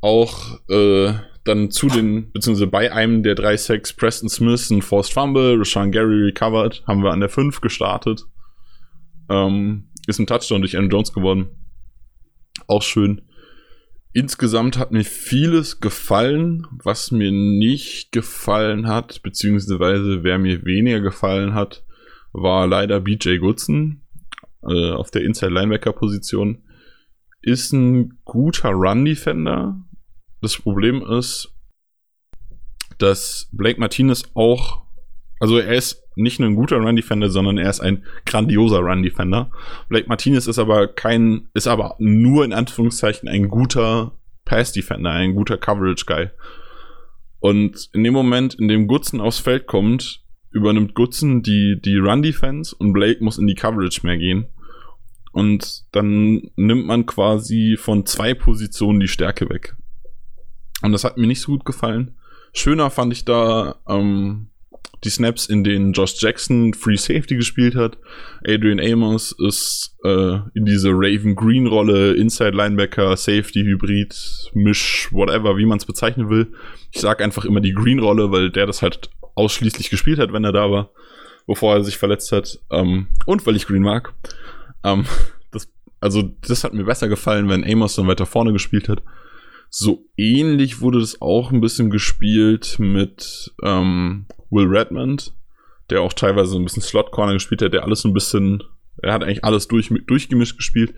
Auch 0.00 0.58
äh, 0.68 1.12
dann 1.44 1.70
zu 1.70 1.88
den, 1.88 2.32
beziehungsweise 2.32 2.68
bei 2.68 2.92
einem 2.92 3.22
der 3.22 3.34
drei 3.34 3.56
Sacks, 3.56 3.92
Preston 3.92 4.28
Smith, 4.28 4.70
ein 4.70 4.82
Forced 4.82 5.12
Fumble, 5.12 5.58
Rashawn 5.58 5.92
Gary 5.92 6.24
recovered, 6.24 6.82
haben 6.86 7.02
wir 7.02 7.10
an 7.10 7.20
der 7.20 7.28
5 7.28 7.60
gestartet. 7.60 8.24
Ähm, 9.28 9.88
ist 10.06 10.18
ein 10.18 10.26
Touchdown 10.26 10.62
durch 10.62 10.76
Aaron 10.76 10.90
Jones 10.90 11.12
geworden. 11.12 11.48
Auch 12.66 12.82
schön. 12.82 13.22
Insgesamt 14.12 14.78
hat 14.78 14.92
mir 14.92 15.04
vieles 15.04 15.80
gefallen, 15.80 16.66
was 16.70 17.10
mir 17.10 17.32
nicht 17.32 18.12
gefallen 18.12 18.86
hat, 18.86 19.22
beziehungsweise 19.22 20.22
wer 20.22 20.38
mir 20.38 20.64
weniger 20.64 21.00
gefallen 21.00 21.54
hat, 21.54 21.84
war 22.32 22.66
leider 22.66 23.00
BJ 23.00 23.38
Goodson 23.38 24.02
äh, 24.62 24.90
auf 24.90 25.10
der 25.10 25.22
Inside 25.22 25.52
Linebacker 25.52 25.92
Position. 25.92 26.62
Ist 27.40 27.72
ein 27.72 28.18
guter 28.24 28.70
Run 28.70 29.04
Defender. 29.04 29.80
Das 30.40 30.56
Problem 30.56 31.02
ist, 31.02 31.52
dass 32.98 33.48
Blake 33.52 33.80
Martinez 33.80 34.24
auch, 34.34 34.84
also 35.40 35.58
er 35.58 35.74
ist 35.74 36.01
nicht 36.14 36.40
nur 36.40 36.48
ein 36.48 36.56
guter 36.56 36.76
Run 36.76 36.96
Defender, 36.96 37.28
sondern 37.30 37.58
er 37.58 37.70
ist 37.70 37.80
ein 37.80 38.04
grandioser 38.26 38.80
Run 38.80 39.02
Defender. 39.02 39.50
Blake 39.88 40.08
Martinez 40.08 40.46
ist 40.46 40.58
aber 40.58 40.88
kein, 40.88 41.48
ist 41.54 41.66
aber 41.66 41.96
nur 41.98 42.44
in 42.44 42.52
Anführungszeichen 42.52 43.28
ein 43.28 43.48
guter 43.48 44.12
Pass 44.44 44.72
Defender, 44.72 45.10
ein 45.10 45.34
guter 45.34 45.56
Coverage 45.56 46.04
Guy. 46.06 46.28
Und 47.40 47.90
in 47.92 48.04
dem 48.04 48.12
Moment, 48.12 48.54
in 48.54 48.68
dem 48.68 48.86
Gutzen 48.86 49.20
aufs 49.20 49.40
Feld 49.40 49.66
kommt, 49.66 50.22
übernimmt 50.50 50.94
Gutzen 50.94 51.42
die, 51.42 51.80
die 51.82 51.96
Run 51.96 52.22
Defense 52.22 52.74
und 52.76 52.92
Blake 52.92 53.22
muss 53.22 53.38
in 53.38 53.46
die 53.46 53.54
Coverage 53.54 54.00
mehr 54.04 54.18
gehen. 54.18 54.46
Und 55.32 55.84
dann 55.92 56.50
nimmt 56.56 56.86
man 56.86 57.06
quasi 57.06 57.76
von 57.80 58.04
zwei 58.04 58.34
Positionen 58.34 59.00
die 59.00 59.08
Stärke 59.08 59.48
weg. 59.48 59.74
Und 60.82 60.92
das 60.92 61.04
hat 61.04 61.16
mir 61.16 61.26
nicht 61.26 61.40
so 61.40 61.52
gut 61.52 61.64
gefallen. 61.64 62.16
Schöner 62.52 62.90
fand 62.90 63.12
ich 63.12 63.24
da 63.24 63.76
ähm, 63.88 64.48
die 65.04 65.10
Snaps, 65.10 65.46
in 65.46 65.64
denen 65.64 65.92
Josh 65.92 66.20
Jackson 66.20 66.74
Free 66.74 66.96
Safety 66.96 67.36
gespielt 67.36 67.74
hat. 67.74 67.98
Adrian 68.46 68.80
Amos 68.80 69.34
ist 69.46 69.96
äh, 70.04 70.38
in 70.54 70.64
diese 70.64 70.90
Raven 70.90 71.34
Green 71.34 71.66
Rolle, 71.66 72.14
Inside 72.14 72.52
Linebacker, 72.52 73.16
Safety, 73.16 73.64
Hybrid, 73.64 74.50
Misch, 74.54 75.08
whatever, 75.10 75.56
wie 75.56 75.66
man 75.66 75.78
es 75.78 75.86
bezeichnen 75.86 76.30
will. 76.30 76.52
Ich 76.92 77.00
sag 77.00 77.20
einfach 77.20 77.44
immer 77.44 77.60
die 77.60 77.74
Green 77.74 77.98
Rolle, 77.98 78.30
weil 78.30 78.50
der 78.50 78.66
das 78.66 78.82
halt 78.82 79.10
ausschließlich 79.34 79.90
gespielt 79.90 80.18
hat, 80.18 80.32
wenn 80.32 80.44
er 80.44 80.52
da 80.52 80.70
war, 80.70 80.90
bevor 81.46 81.74
er 81.74 81.84
sich 81.84 81.98
verletzt 81.98 82.30
hat. 82.32 82.60
Ähm, 82.70 83.08
und 83.26 83.44
weil 83.46 83.56
ich 83.56 83.66
Green 83.66 83.82
mag. 83.82 84.14
Ähm, 84.84 85.04
das, 85.50 85.68
also 86.00 86.22
das 86.46 86.62
hat 86.62 86.74
mir 86.74 86.84
besser 86.84 87.08
gefallen, 87.08 87.48
wenn 87.48 87.64
Amos 87.64 87.96
dann 87.96 88.06
weiter 88.06 88.26
vorne 88.26 88.52
gespielt 88.52 88.88
hat. 88.88 89.02
So 89.74 90.04
ähnlich 90.18 90.82
wurde 90.82 91.00
das 91.00 91.22
auch 91.22 91.50
ein 91.50 91.62
bisschen 91.62 91.88
gespielt 91.88 92.76
mit 92.78 93.52
ähm, 93.62 94.26
Will 94.52 94.66
Redmond, 94.66 95.34
der 95.90 96.02
auch 96.02 96.12
teilweise 96.12 96.56
ein 96.56 96.64
bisschen 96.64 96.82
Slot 96.82 97.10
Corner 97.10 97.32
gespielt 97.32 97.62
hat, 97.62 97.72
der 97.72 97.82
alles 97.82 98.04
ein 98.04 98.14
bisschen, 98.14 98.62
er 99.02 99.14
hat 99.14 99.24
eigentlich 99.24 99.44
alles 99.44 99.66
durch, 99.66 99.92
durchgemischt 100.06 100.56
gespielt. 100.56 100.94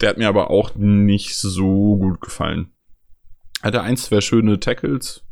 Der 0.00 0.10
hat 0.10 0.18
mir 0.18 0.28
aber 0.28 0.50
auch 0.50 0.74
nicht 0.76 1.34
so 1.34 1.96
gut 1.96 2.20
gefallen. 2.20 2.70
Hatte 3.62 3.82
ein, 3.82 3.96
zwei 3.96 4.20
schöne 4.20 4.60
Tackles, 4.60 5.24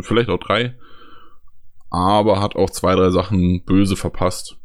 vielleicht 0.00 0.30
auch 0.30 0.40
drei, 0.40 0.76
aber 1.90 2.40
hat 2.40 2.56
auch 2.56 2.70
zwei, 2.70 2.94
drei 2.96 3.10
Sachen 3.10 3.64
böse 3.64 3.96
verpasst. 3.96 4.56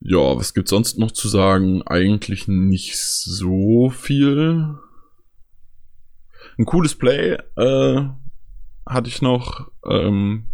Ja, 0.00 0.36
was 0.36 0.54
gibt's 0.54 0.70
sonst 0.70 0.98
noch 0.98 1.10
zu 1.10 1.28
sagen? 1.28 1.82
Eigentlich 1.82 2.46
nicht 2.46 2.96
so 2.96 3.90
viel. 3.90 4.76
Ein 6.56 6.64
cooles 6.66 6.94
Play 6.94 7.36
äh, 7.56 8.08
hatte 8.88 9.08
ich 9.08 9.22
noch. 9.22 9.70
Ähm, 9.88 10.44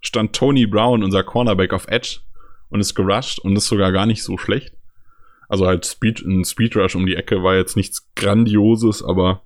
stand 0.00 0.34
Tony 0.34 0.66
Brown, 0.66 1.02
unser 1.02 1.24
Cornerback, 1.24 1.72
auf 1.72 1.88
Edge 1.88 2.20
und 2.68 2.80
ist 2.80 2.94
gerusht 2.94 3.38
und 3.38 3.56
ist 3.56 3.66
sogar 3.66 3.92
gar 3.92 4.06
nicht 4.06 4.22
so 4.22 4.36
schlecht. 4.36 4.74
Also 5.48 5.66
halt 5.66 5.86
Speed, 5.86 6.22
ein 6.22 6.44
Speedrush 6.44 6.94
um 6.94 7.06
die 7.06 7.16
Ecke 7.16 7.42
war 7.42 7.54
jetzt 7.54 7.76
nichts 7.76 8.10
Grandioses, 8.14 9.02
aber 9.02 9.42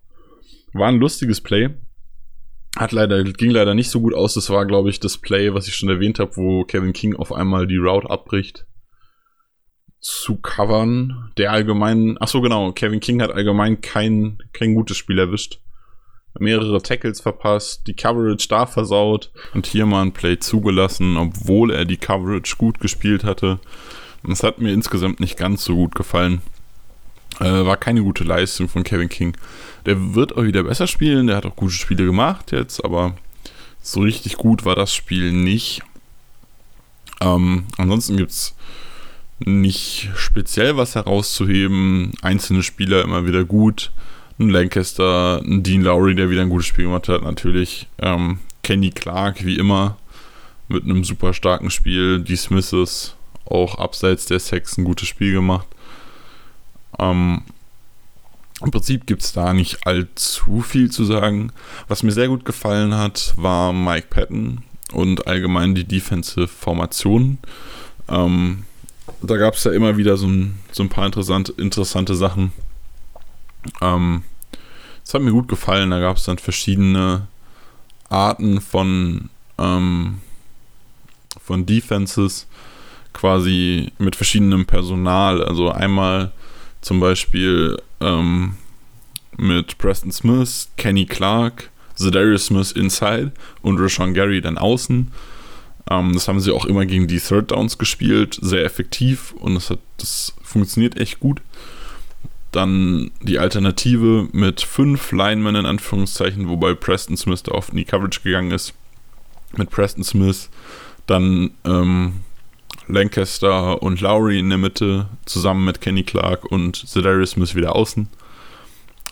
war 0.72 0.88
ein 0.88 1.00
lustiges 1.00 1.40
Play. 1.40 1.70
Hat 2.76 2.92
leider, 2.92 3.24
ging 3.24 3.50
leider 3.50 3.74
nicht 3.74 3.90
so 3.90 4.00
gut 4.00 4.14
aus. 4.14 4.34
Das 4.34 4.50
war, 4.50 4.66
glaube 4.66 4.90
ich, 4.90 5.00
das 5.00 5.18
Play, 5.18 5.54
was 5.54 5.66
ich 5.68 5.74
schon 5.74 5.88
erwähnt 5.88 6.18
habe, 6.18 6.36
wo 6.36 6.64
Kevin 6.64 6.92
King 6.92 7.16
auf 7.16 7.32
einmal 7.32 7.66
die 7.66 7.76
Route 7.76 8.08
abbricht. 8.08 8.66
Zu 10.00 10.36
covern. 10.36 11.32
Der 11.38 11.50
allgemein, 11.50 12.16
ach 12.20 12.28
so 12.28 12.40
genau, 12.40 12.72
Kevin 12.72 13.00
King 13.00 13.20
hat 13.20 13.32
allgemein 13.32 13.80
kein, 13.80 14.38
kein 14.52 14.74
gutes 14.74 14.96
Spiel 14.96 15.18
erwischt 15.18 15.60
mehrere 16.38 16.82
Tackles 16.82 17.20
verpasst, 17.20 17.82
die 17.86 17.94
Coverage 17.94 18.48
da 18.48 18.66
versaut 18.66 19.30
und 19.54 19.66
hier 19.66 19.86
mal 19.86 20.02
ein 20.02 20.12
Play 20.12 20.38
zugelassen, 20.38 21.16
obwohl 21.16 21.70
er 21.70 21.84
die 21.84 21.96
Coverage 21.96 22.56
gut 22.56 22.80
gespielt 22.80 23.24
hatte. 23.24 23.58
Das 24.22 24.42
hat 24.42 24.58
mir 24.58 24.72
insgesamt 24.72 25.20
nicht 25.20 25.36
ganz 25.36 25.64
so 25.64 25.74
gut 25.74 25.94
gefallen. 25.94 26.42
Äh, 27.40 27.64
war 27.64 27.76
keine 27.76 28.02
gute 28.02 28.24
Leistung 28.24 28.68
von 28.68 28.82
Kevin 28.82 29.08
King. 29.08 29.36
Der 29.86 30.14
wird 30.14 30.36
auch 30.36 30.42
wieder 30.42 30.64
besser 30.64 30.86
spielen, 30.86 31.28
der 31.28 31.36
hat 31.36 31.46
auch 31.46 31.56
gute 31.56 31.74
Spiele 31.74 32.04
gemacht 32.04 32.52
jetzt, 32.52 32.84
aber 32.84 33.14
so 33.80 34.00
richtig 34.00 34.36
gut 34.36 34.64
war 34.64 34.74
das 34.74 34.92
Spiel 34.92 35.32
nicht. 35.32 35.82
Ähm, 37.20 37.64
ansonsten 37.76 38.16
gibt 38.16 38.30
es 38.30 38.54
nicht 39.40 40.10
speziell 40.16 40.76
was 40.76 40.94
herauszuheben. 40.94 42.12
Einzelne 42.22 42.62
Spieler 42.62 43.02
immer 43.02 43.26
wieder 43.26 43.44
gut 43.44 43.92
ein 44.38 44.50
Lancaster, 44.50 45.42
ein 45.44 45.62
Dean 45.62 45.82
Lowry, 45.82 46.14
der 46.14 46.30
wieder 46.30 46.42
ein 46.42 46.48
gutes 46.48 46.66
Spiel 46.66 46.84
gemacht 46.84 47.08
hat, 47.08 47.22
natürlich. 47.22 47.88
Ähm, 47.98 48.38
Kenny 48.62 48.90
Clark, 48.90 49.44
wie 49.44 49.56
immer, 49.56 49.96
mit 50.68 50.84
einem 50.84 51.04
super 51.04 51.32
starken 51.32 51.70
Spiel. 51.70 52.20
Die 52.20 52.36
Smiths 52.36 53.16
auch 53.44 53.78
abseits 53.78 54.26
der 54.26 54.38
Sex 54.38 54.76
ein 54.76 54.84
gutes 54.84 55.08
Spiel 55.08 55.32
gemacht. 55.32 55.66
Ähm, 56.98 57.42
Im 58.62 58.70
Prinzip 58.70 59.06
gibt 59.06 59.22
es 59.22 59.32
da 59.32 59.52
nicht 59.52 59.86
allzu 59.86 60.60
viel 60.60 60.90
zu 60.90 61.04
sagen. 61.04 61.52
Was 61.88 62.02
mir 62.02 62.12
sehr 62.12 62.28
gut 62.28 62.44
gefallen 62.44 62.94
hat, 62.94 63.34
war 63.36 63.72
Mike 63.72 64.08
Patton 64.10 64.62
und 64.92 65.26
allgemein 65.26 65.74
die 65.74 65.84
Defensive-Formation. 65.84 67.38
Ähm, 68.08 68.64
da 69.22 69.36
gab 69.36 69.54
es 69.54 69.64
ja 69.64 69.72
immer 69.72 69.96
wieder 69.96 70.16
so 70.16 70.26
ein, 70.26 70.58
so 70.72 70.82
ein 70.82 70.88
paar 70.88 71.06
interessante, 71.06 71.52
interessante 71.52 72.14
Sachen. 72.14 72.52
Ähm, 73.80 74.24
das 75.04 75.14
hat 75.14 75.22
mir 75.22 75.32
gut 75.32 75.48
gefallen. 75.48 75.90
Da 75.90 76.00
gab 76.00 76.16
es 76.16 76.24
dann 76.24 76.38
verschiedene 76.38 77.28
Arten 78.08 78.60
von, 78.60 79.30
ähm, 79.58 80.20
von 81.40 81.66
Defenses, 81.66 82.46
quasi 83.12 83.92
mit 83.98 84.16
verschiedenem 84.16 84.66
Personal. 84.66 85.42
Also 85.42 85.70
einmal 85.70 86.32
zum 86.80 87.00
Beispiel 87.00 87.80
ähm, 88.00 88.54
mit 89.36 89.78
Preston 89.78 90.12
Smith, 90.12 90.68
Kenny 90.76 91.06
Clark, 91.06 91.70
Zedarius 91.94 92.46
Smith 92.46 92.72
inside 92.72 93.32
und 93.62 93.78
Rashawn 93.78 94.14
Gary 94.14 94.40
dann 94.40 94.58
außen. 94.58 95.10
Ähm, 95.90 96.12
das 96.12 96.28
haben 96.28 96.40
sie 96.40 96.52
auch 96.52 96.64
immer 96.64 96.86
gegen 96.86 97.08
die 97.08 97.20
Third 97.20 97.50
Downs 97.50 97.78
gespielt, 97.78 98.38
sehr 98.40 98.64
effektiv 98.64 99.32
und 99.32 99.54
das, 99.54 99.70
hat, 99.70 99.80
das 99.96 100.34
funktioniert 100.42 100.98
echt 100.98 101.20
gut. 101.20 101.40
Dann 102.52 103.10
die 103.22 103.38
Alternative 103.38 104.28
mit 104.32 104.62
fünf 104.62 105.12
Linemen 105.12 105.54
in 105.54 105.66
Anführungszeichen, 105.66 106.48
wobei 106.48 106.74
Preston 106.74 107.16
Smith 107.16 107.42
da 107.42 107.52
oft 107.52 107.70
in 107.70 107.76
die 107.76 107.84
Coverage 107.84 108.20
gegangen 108.22 108.52
ist. 108.52 108.74
Mit 109.56 109.70
Preston 109.70 110.04
Smith, 110.04 110.50
dann 111.06 111.50
ähm, 111.64 112.20
Lancaster 112.86 113.82
und 113.82 114.00
Lowry 114.00 114.38
in 114.38 114.48
der 114.48 114.58
Mitte, 114.58 115.08
zusammen 115.26 115.64
mit 115.64 115.80
Kenny 115.80 116.02
Clark 116.02 116.44
und 116.46 116.76
Zedarius 116.76 117.32
Smith 117.32 117.54
wieder 117.54 117.76
außen. 117.76 118.08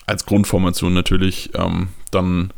Als 0.07 0.25
Grundformation 0.25 0.94
natürlich. 0.94 1.51
Ähm, 1.55 1.88
dann 2.11 2.53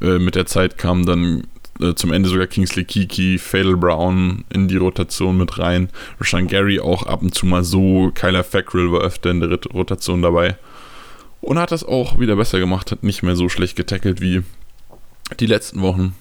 äh, 0.00 0.18
mit 0.18 0.34
der 0.34 0.46
Zeit 0.46 0.78
kam 0.78 1.04
dann 1.04 1.46
äh, 1.80 1.94
zum 1.94 2.12
Ende 2.12 2.28
sogar 2.28 2.46
Kingsley 2.46 2.84
Kiki, 2.84 3.38
Fatal 3.38 3.76
Brown 3.76 4.44
in 4.52 4.68
die 4.68 4.76
Rotation 4.76 5.36
mit 5.36 5.58
rein. 5.58 5.90
Rashan 6.20 6.46
Gary 6.46 6.80
auch 6.80 7.06
ab 7.06 7.22
und 7.22 7.34
zu 7.34 7.46
mal 7.46 7.64
so. 7.64 8.10
Kyler 8.14 8.44
Fackrell 8.44 8.92
war 8.92 9.00
öfter 9.00 9.30
in 9.30 9.40
der 9.40 9.58
Rotation 9.72 10.22
dabei. 10.22 10.56
Und 11.40 11.58
hat 11.58 11.72
das 11.72 11.84
auch 11.84 12.18
wieder 12.18 12.36
besser 12.36 12.58
gemacht, 12.58 12.90
hat 12.90 13.02
nicht 13.02 13.22
mehr 13.22 13.36
so 13.36 13.48
schlecht 13.48 13.76
getackelt 13.76 14.20
wie 14.20 14.42
die 15.40 15.46
letzten 15.46 15.82
Wochen. 15.82 16.14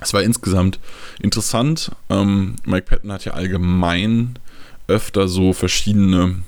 Es 0.00 0.12
war 0.12 0.22
insgesamt 0.22 0.78
interessant. 1.20 1.92
Ähm, 2.10 2.56
Mike 2.64 2.86
Patton 2.88 3.12
hat 3.12 3.24
ja 3.24 3.32
allgemein 3.32 4.38
öfter 4.86 5.28
so 5.28 5.52
verschiedene, 5.52 6.42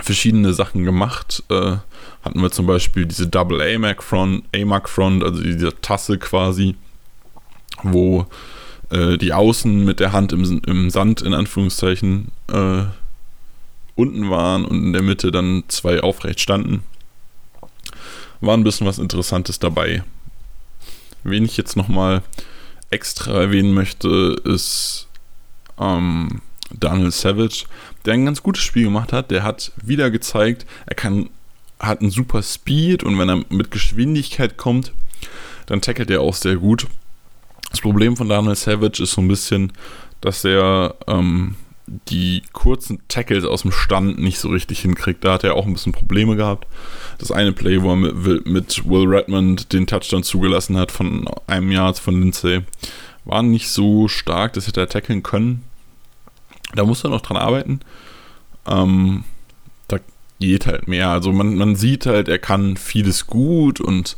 verschiedene 0.00 0.52
Sachen 0.52 0.84
gemacht. 0.84 1.42
Äh, 1.48 1.76
hatten 2.22 2.42
wir 2.42 2.50
zum 2.50 2.66
Beispiel 2.66 3.06
diese 3.06 3.26
Double 3.26 3.62
AMAC 3.62 4.02
Front, 4.02 4.44
AMAC 4.54 4.88
Front, 4.88 5.24
also 5.24 5.42
diese 5.42 5.80
Tasse 5.80 6.18
quasi, 6.18 6.76
wo 7.82 8.26
äh, 8.90 9.16
die 9.18 9.32
Außen 9.32 9.84
mit 9.84 10.00
der 10.00 10.12
Hand 10.12 10.32
im, 10.32 10.62
im 10.66 10.90
Sand 10.90 11.22
in 11.22 11.34
Anführungszeichen 11.34 12.28
äh, 12.48 12.82
unten 13.94 14.30
waren 14.30 14.64
und 14.64 14.84
in 14.84 14.92
der 14.92 15.02
Mitte 15.02 15.30
dann 15.30 15.64
zwei 15.68 16.00
aufrecht 16.00 16.40
standen. 16.40 16.82
War 18.40 18.56
ein 18.56 18.64
bisschen 18.64 18.86
was 18.86 18.98
Interessantes 18.98 19.58
dabei. 19.58 20.02
Wen 21.22 21.44
ich 21.44 21.56
jetzt 21.56 21.76
nochmal 21.76 22.22
extra 22.88 23.32
erwähnen 23.32 23.74
möchte, 23.74 24.40
ist 24.44 25.06
ähm, 25.78 26.40
Daniel 26.72 27.10
Savage, 27.10 27.66
der 28.04 28.14
ein 28.14 28.24
ganz 28.24 28.42
gutes 28.42 28.62
Spiel 28.62 28.84
gemacht 28.84 29.12
hat. 29.12 29.30
Der 29.30 29.42
hat 29.42 29.72
wieder 29.82 30.10
gezeigt, 30.10 30.66
er 30.86 30.94
kann 30.94 31.28
hat 31.80 32.02
einen 32.02 32.10
super 32.10 32.42
Speed 32.42 33.02
und 33.02 33.18
wenn 33.18 33.28
er 33.28 33.44
mit 33.48 33.70
Geschwindigkeit 33.70 34.58
kommt, 34.58 34.92
dann 35.66 35.80
tackelt 35.80 36.10
er 36.10 36.20
auch 36.20 36.34
sehr 36.34 36.56
gut. 36.56 36.86
Das 37.70 37.80
Problem 37.80 38.16
von 38.16 38.28
Daniel 38.28 38.56
Savage 38.56 39.02
ist 39.02 39.12
so 39.12 39.20
ein 39.20 39.28
bisschen, 39.28 39.72
dass 40.20 40.44
er 40.44 40.96
ähm, 41.06 41.54
die 42.08 42.42
kurzen 42.52 43.00
Tackles 43.08 43.44
aus 43.44 43.62
dem 43.62 43.72
Stand 43.72 44.18
nicht 44.18 44.38
so 44.38 44.48
richtig 44.48 44.80
hinkriegt. 44.80 45.24
Da 45.24 45.34
hat 45.34 45.44
er 45.44 45.54
auch 45.54 45.66
ein 45.66 45.72
bisschen 45.72 45.92
Probleme 45.92 46.36
gehabt. 46.36 46.66
Das 47.18 47.32
eine 47.32 47.52
Play, 47.52 47.82
wo 47.82 47.90
er 47.90 47.96
mit, 47.96 48.46
mit 48.46 48.88
Will 48.88 49.06
Redmond 49.06 49.72
den 49.72 49.86
Touchdown 49.86 50.22
zugelassen 50.22 50.76
hat 50.76 50.92
von 50.92 51.28
einem 51.46 51.72
Jahr 51.72 51.94
von 51.94 52.20
Lindsay, 52.20 52.62
war 53.24 53.42
nicht 53.42 53.68
so 53.68 54.08
stark, 54.08 54.52
das 54.52 54.66
hätte 54.66 54.80
er 54.80 54.88
tackeln 54.88 55.22
können. 55.22 55.64
Da 56.74 56.84
muss 56.84 57.04
er 57.04 57.10
noch 57.10 57.20
dran 57.20 57.36
arbeiten. 57.36 57.80
Ähm, 58.66 59.24
da 59.88 59.98
geht 60.38 60.66
halt 60.66 60.86
mehr. 60.86 61.08
Also 61.08 61.32
man, 61.32 61.56
man 61.56 61.74
sieht 61.74 62.06
halt, 62.06 62.28
er 62.28 62.38
kann 62.38 62.76
vieles 62.76 63.26
gut 63.26 63.80
und 63.80 64.16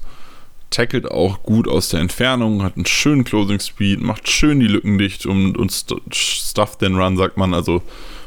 tackelt 0.72 1.08
auch 1.08 1.42
gut 1.42 1.68
aus 1.68 1.90
der 1.90 2.00
Entfernung, 2.00 2.62
hat 2.62 2.76
einen 2.76 2.86
schönen 2.86 3.24
Closing 3.24 3.60
Speed, 3.60 4.00
macht 4.00 4.28
schön 4.28 4.58
die 4.58 4.66
Lücken 4.66 4.98
dicht 4.98 5.26
und, 5.26 5.56
und 5.56 5.72
stuff 6.12 6.76
den 6.78 6.96
Run, 6.96 7.16
sagt 7.16 7.36
man, 7.36 7.54
also 7.54 7.82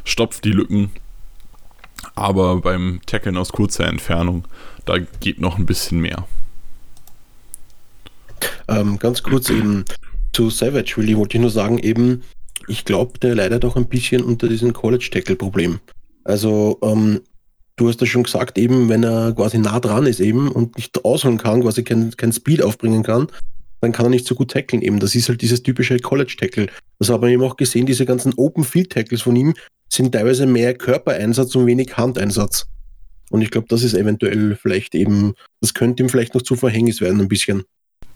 stopft 0.06 0.46
die 0.46 0.52
Lücken. 0.52 0.92
Aber 2.14 2.62
beim 2.62 3.02
Tackeln 3.06 3.36
aus 3.36 3.52
kurzer 3.52 3.88
Entfernung, 3.88 4.46
da 4.86 5.00
geht 5.20 5.42
noch 5.42 5.58
ein 5.58 5.66
bisschen 5.66 6.00
mehr. 6.00 6.26
Ähm, 8.68 9.00
ganz 9.00 9.24
kurz 9.24 9.50
eben 9.50 9.86
zu 10.32 10.50
Savage, 10.50 10.94
Willi, 10.98 11.18
wollte 11.18 11.38
ich 11.38 11.42
nur 11.42 11.50
sagen, 11.50 11.80
eben, 11.80 12.24
ich 12.68 12.86
glaube, 12.86 13.20
der 13.20 13.36
leidet 13.36 13.66
auch 13.66 13.76
ein 13.76 13.88
bisschen 13.88 14.24
unter 14.24 14.48
diesem 14.48 14.74
College-Tackle-Problem. 14.74 15.80
Also, 16.24 16.80
ähm, 16.82 17.22
du 17.76 17.88
hast 17.88 18.02
ja 18.02 18.08
schon 18.08 18.24
gesagt, 18.24 18.58
eben, 18.58 18.90
wenn 18.90 19.04
er 19.04 19.34
quasi 19.34 19.58
nah 19.58 19.80
dran 19.80 20.06
ist 20.06 20.20
eben 20.20 20.50
und 20.50 20.78
nicht 20.78 21.04
ausholen 21.04 21.38
kann, 21.38 21.62
quasi 21.62 21.84
kein, 21.84 22.12
kein 22.16 22.32
Speed 22.32 22.64
aufbringen 22.64 23.04
kann, 23.04 23.28
dann 23.82 23.92
kann 23.92 24.06
er 24.06 24.10
nicht 24.10 24.26
so 24.26 24.36
gut 24.36 24.52
tackeln 24.52 24.82
eben. 24.82 25.00
Das 25.00 25.16
ist 25.16 25.30
halt 25.30 25.42
dieses 25.42 25.62
typische 25.64 26.00
College-Tackle. 26.00 26.68
Das 27.00 27.10
haben 27.10 27.22
wir 27.22 27.30
eben 27.30 27.44
auch 27.44 27.58
gesehen, 27.58 27.86
diese 27.86 28.06
ganzen 28.06 28.34
Open-Field-Tackles 28.36 29.22
von 29.22 29.36
ihm 29.36 29.54
sind 29.90 30.14
teilweise 30.14 30.46
mehr 30.46 30.74
Körpereinsatz 30.74 31.56
und 31.56 31.66
wenig 31.68 31.96
Handeinsatz. 31.98 32.68
Und 33.30 33.42
ich 33.42 33.52
glaube, 33.52 33.68
das 33.70 33.84
ist 33.84 33.94
eventuell 33.94 34.56
vielleicht 34.56 34.96
eben, 34.96 35.34
das 35.62 35.74
könnte 35.74 36.04
ihm 36.04 36.10
vielleicht 36.10 36.36
noch 36.36 36.42
zu 36.42 36.56
Verhängnis 36.56 37.02
werden, 37.02 37.20
ein 37.20 37.28
bisschen. 37.28 37.64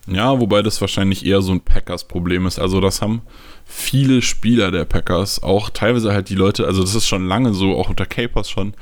Ja, 0.08 0.39
wobei 0.39 0.62
das 0.63 0.82
wahrscheinlich 0.82 1.26
eher 1.26 1.41
so 1.41 1.52
ein 1.52 1.62
Packers-Problem 1.62 2.48
ist. 2.48 2.58
Also 2.58 2.80
das 2.80 3.02
haben 3.02 3.22
viele 3.65 4.22
Spieler 4.22 4.72
der 4.72 4.86
Packers, 4.86 5.43
auch 5.43 5.69
teilweise 5.69 6.13
halt 6.13 6.30
die 6.30 6.36
Leute, 6.36 6.65
also 6.65 6.82
das 6.82 6.95
ist 6.95 7.08
schon 7.08 7.28
lange 7.28 7.54
so, 7.54 7.76
auch 7.76 7.89
unter 7.89 8.06
Capers 8.06 8.50
schon, 8.50 8.74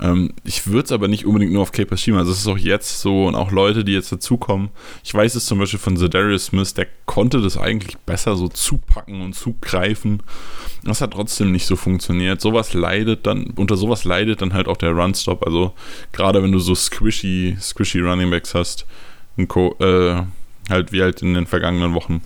ähm, 0.00 0.32
ich 0.44 0.66
würde 0.66 0.84
es 0.84 0.92
aber 0.92 1.08
nicht 1.08 1.26
unbedingt 1.26 1.52
nur 1.52 1.62
auf 1.62 1.72
Capers 1.72 2.00
schieben. 2.00 2.18
Also 2.18 2.32
es 2.32 2.38
ist 2.38 2.46
auch 2.46 2.58
jetzt 2.58 3.00
so 3.00 3.26
und 3.26 3.34
auch 3.34 3.50
Leute, 3.50 3.84
die 3.84 3.92
jetzt 3.92 4.10
dazukommen. 4.10 4.70
Ich 5.04 5.12
weiß 5.12 5.34
es 5.34 5.46
zum 5.46 5.58
Beispiel 5.58 5.78
von 5.78 5.96
Zedarius 5.96 6.46
Smith, 6.46 6.74
der 6.74 6.86
konnte 7.06 7.42
das 7.42 7.58
eigentlich 7.58 7.98
besser 7.98 8.36
so 8.36 8.48
zupacken 8.48 9.20
und 9.20 9.34
zugreifen. 9.34 10.22
Das 10.84 11.02
hat 11.02 11.12
trotzdem 11.12 11.52
nicht 11.52 11.66
so 11.66 11.76
funktioniert. 11.76 12.40
Sowas 12.40 12.72
leidet 12.72 13.26
dann, 13.26 13.52
unter 13.56 13.76
sowas 13.76 14.04
leidet 14.04 14.40
dann 14.40 14.54
halt 14.54 14.68
auch 14.68 14.78
der 14.78 14.92
Runstop. 14.92 15.44
Also 15.46 15.74
gerade 16.12 16.42
wenn 16.42 16.52
du 16.52 16.58
so 16.58 16.74
squishy, 16.74 17.56
squishy 17.60 18.00
Runningbacks 18.00 18.54
hast, 18.54 18.86
Co 19.48 19.74
äh, 19.80 20.22
halt 20.70 20.92
wie 20.92 21.02
halt 21.02 21.22
in 21.22 21.34
den 21.34 21.46
vergangenen 21.46 21.94
Wochen, 21.94 22.22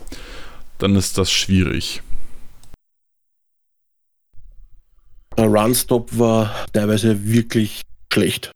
dann 0.77 0.95
ist 0.95 1.17
das 1.17 1.31
schwierig. 1.31 2.01
Der 5.24 5.24
Runstop 5.43 6.17
war 6.17 6.53
teilweise 6.73 7.25
wirklich 7.25 7.81
schlecht. 8.11 8.51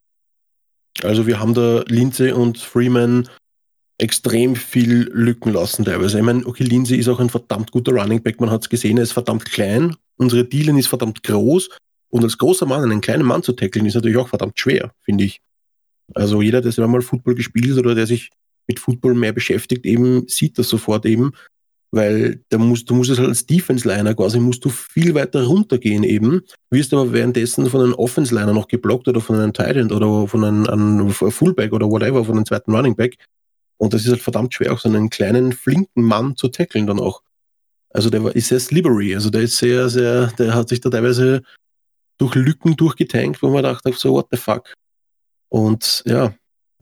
Also 1.03 1.27
wir 1.27 1.39
haben 1.39 1.53
da 1.53 1.83
Lindsay 1.87 2.31
und 2.31 2.57
Freeman 2.57 3.27
extrem 3.97 4.55
viel 4.55 5.09
Lücken 5.13 5.53
lassen 5.53 5.85
teilweise. 5.85 6.17
Ich 6.17 6.23
meine, 6.23 6.45
okay, 6.45 6.63
Lindsay 6.63 6.97
ist 6.97 7.09
auch 7.09 7.19
ein 7.19 7.29
verdammt 7.29 7.71
guter 7.71 7.91
Running 7.91 8.23
Back, 8.23 8.39
man 8.39 8.49
hat 8.49 8.61
es 8.61 8.69
gesehen, 8.69 8.97
er 8.97 9.03
ist 9.03 9.11
verdammt 9.11 9.45
klein, 9.45 9.95
unsere 10.17 10.45
Dealen 10.45 10.77
ist 10.77 10.87
verdammt 10.87 11.21
groß 11.23 11.69
und 12.09 12.23
als 12.23 12.37
großer 12.37 12.65
Mann 12.65 12.83
einen 12.83 13.01
kleinen 13.01 13.25
Mann 13.25 13.43
zu 13.43 13.51
tackeln 13.53 13.85
ist 13.85 13.95
natürlich 13.95 14.17
auch 14.17 14.29
verdammt 14.29 14.57
schwer, 14.57 14.93
finde 15.03 15.25
ich. 15.25 15.41
Also 16.13 16.41
jeder, 16.41 16.61
der 16.61 16.87
mal 16.87 17.01
Football 17.01 17.35
gespielt 17.35 17.77
oder 17.77 17.93
der 17.93 18.07
sich 18.07 18.29
mit 18.67 18.79
Football 18.79 19.15
mehr 19.15 19.33
beschäftigt, 19.33 19.85
eben 19.85 20.27
sieht 20.27 20.57
das 20.57 20.69
sofort 20.69 21.05
eben, 21.05 21.33
weil 21.91 22.41
da 22.49 22.57
musst, 22.57 22.89
du 22.89 22.95
musst 22.95 23.09
es 23.09 23.17
halt 23.17 23.29
als 23.29 23.45
Defense-Liner 23.45 24.13
quasi, 24.13 24.39
musst 24.39 24.63
du 24.63 24.69
viel 24.69 25.15
weiter 25.15 25.43
runtergehen 25.43 26.03
eben, 26.03 26.41
wirst 26.69 26.93
aber 26.93 27.11
währenddessen 27.11 27.69
von 27.69 27.81
einem 27.81 27.93
Offense-Liner 27.93 28.53
noch 28.53 28.67
geblockt 28.67 29.07
oder 29.07 29.21
von 29.21 29.37
einem 29.37 29.53
Tight 29.53 29.75
End 29.75 29.91
oder 29.91 30.27
von 30.27 30.43
einem, 30.43 30.67
einem 30.67 31.09
Fullback 31.09 31.73
oder 31.73 31.89
whatever, 31.89 32.23
von 32.23 32.35
einem 32.35 32.45
zweiten 32.45 32.75
Running 32.75 32.95
Back. 32.95 33.17
Und 33.77 33.93
das 33.93 34.03
ist 34.03 34.09
halt 34.09 34.21
verdammt 34.21 34.53
schwer, 34.53 34.73
auch 34.73 34.79
so 34.79 34.89
einen 34.89 35.09
kleinen, 35.09 35.53
flinken 35.53 36.03
Mann 36.03 36.35
zu 36.35 36.49
tackeln 36.49 36.85
dann 36.85 36.99
auch. 36.99 37.21
Also 37.91 38.09
der 38.09 38.35
ist 38.35 38.49
sehr 38.49 38.59
slippery, 38.59 39.15
also 39.15 39.29
der 39.31 39.41
ist 39.41 39.57
sehr, 39.57 39.89
sehr, 39.89 40.27
der 40.37 40.53
hat 40.53 40.69
sich 40.69 40.81
da 40.81 40.89
teilweise 40.89 41.41
durch 42.19 42.35
Lücken 42.35 42.75
durchgetankt, 42.75 43.41
wo 43.41 43.49
man 43.49 43.63
dachte, 43.63 43.91
so, 43.93 44.13
what 44.13 44.27
the 44.29 44.37
fuck. 44.37 44.73
Und 45.47 46.03
ja, 46.05 46.35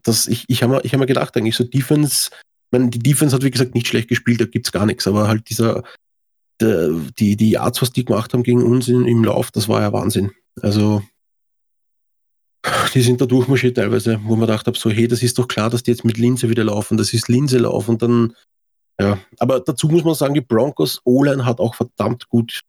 das, 0.04 0.28
ich, 0.28 0.46
ich 0.48 0.63
habe 0.63 0.74
mir, 0.74 0.80
hab 0.80 1.00
mir 1.00 1.06
gedacht, 1.06 1.38
eigentlich 1.38 1.56
so 1.56 1.63
Defense 1.63 2.32
meine, 2.72 2.90
die 2.90 3.00
Defense 3.00 3.36
hat 3.36 3.44
wie 3.44 3.52
gesagt 3.52 3.76
nicht 3.76 3.88
schlecht 3.88 4.10
gespielt, 4.10 4.42
da 4.42 4.46
gibt's 4.46 4.72
gar 4.72 4.86
nichts, 4.86 5.08
aber 5.08 5.28
halt 5.28 5.50
dieser, 5.50 5.84
der, 6.60 6.90
die, 7.18 7.36
die 7.36 7.52
Yards, 7.52 7.82
was 7.82 7.92
die 7.92 8.06
gemacht 8.06 8.34
haben 8.34 8.44
gegen 8.44 8.64
uns 8.64 8.88
in, 8.88 9.06
im 9.06 9.24
Lauf, 9.24 9.52
das 9.52 9.70
war 9.70 9.82
ja 9.82 9.94
Wahnsinn. 9.94 10.32
Also, 10.62 11.04
die 12.94 13.02
sind 13.02 13.22
da 13.22 13.26
durchmarschiert 13.26 13.78
teilweise, 13.78 14.20
wo 14.24 14.36
man 14.36 14.48
gedacht 14.48 14.68
habe, 14.68 14.78
so, 14.78 14.90
hey, 14.90 15.08
das 15.08 15.24
ist 15.24 15.38
doch 15.38 15.48
klar, 15.48 15.70
dass 15.70 15.84
die 15.84 15.92
jetzt 15.92 16.06
mit 16.06 16.18
Linse 16.18 16.50
wieder 16.50 16.64
laufen, 16.64 16.98
das 16.98 17.14
ist 17.14 17.28
Linse 17.28 17.60
laufen 17.60 17.92
und 17.92 18.02
dann, 18.02 18.34
ja. 19.00 19.20
Aber 19.40 19.60
dazu 19.60 19.88
muss 19.88 20.04
man 20.04 20.16
sagen, 20.16 20.34
die 20.34 20.42
Broncos 20.42 21.02
O-Line 21.06 21.46
hat 21.46 21.60
auch 21.60 21.76
verdammt 21.76 22.28
gut 22.30 22.62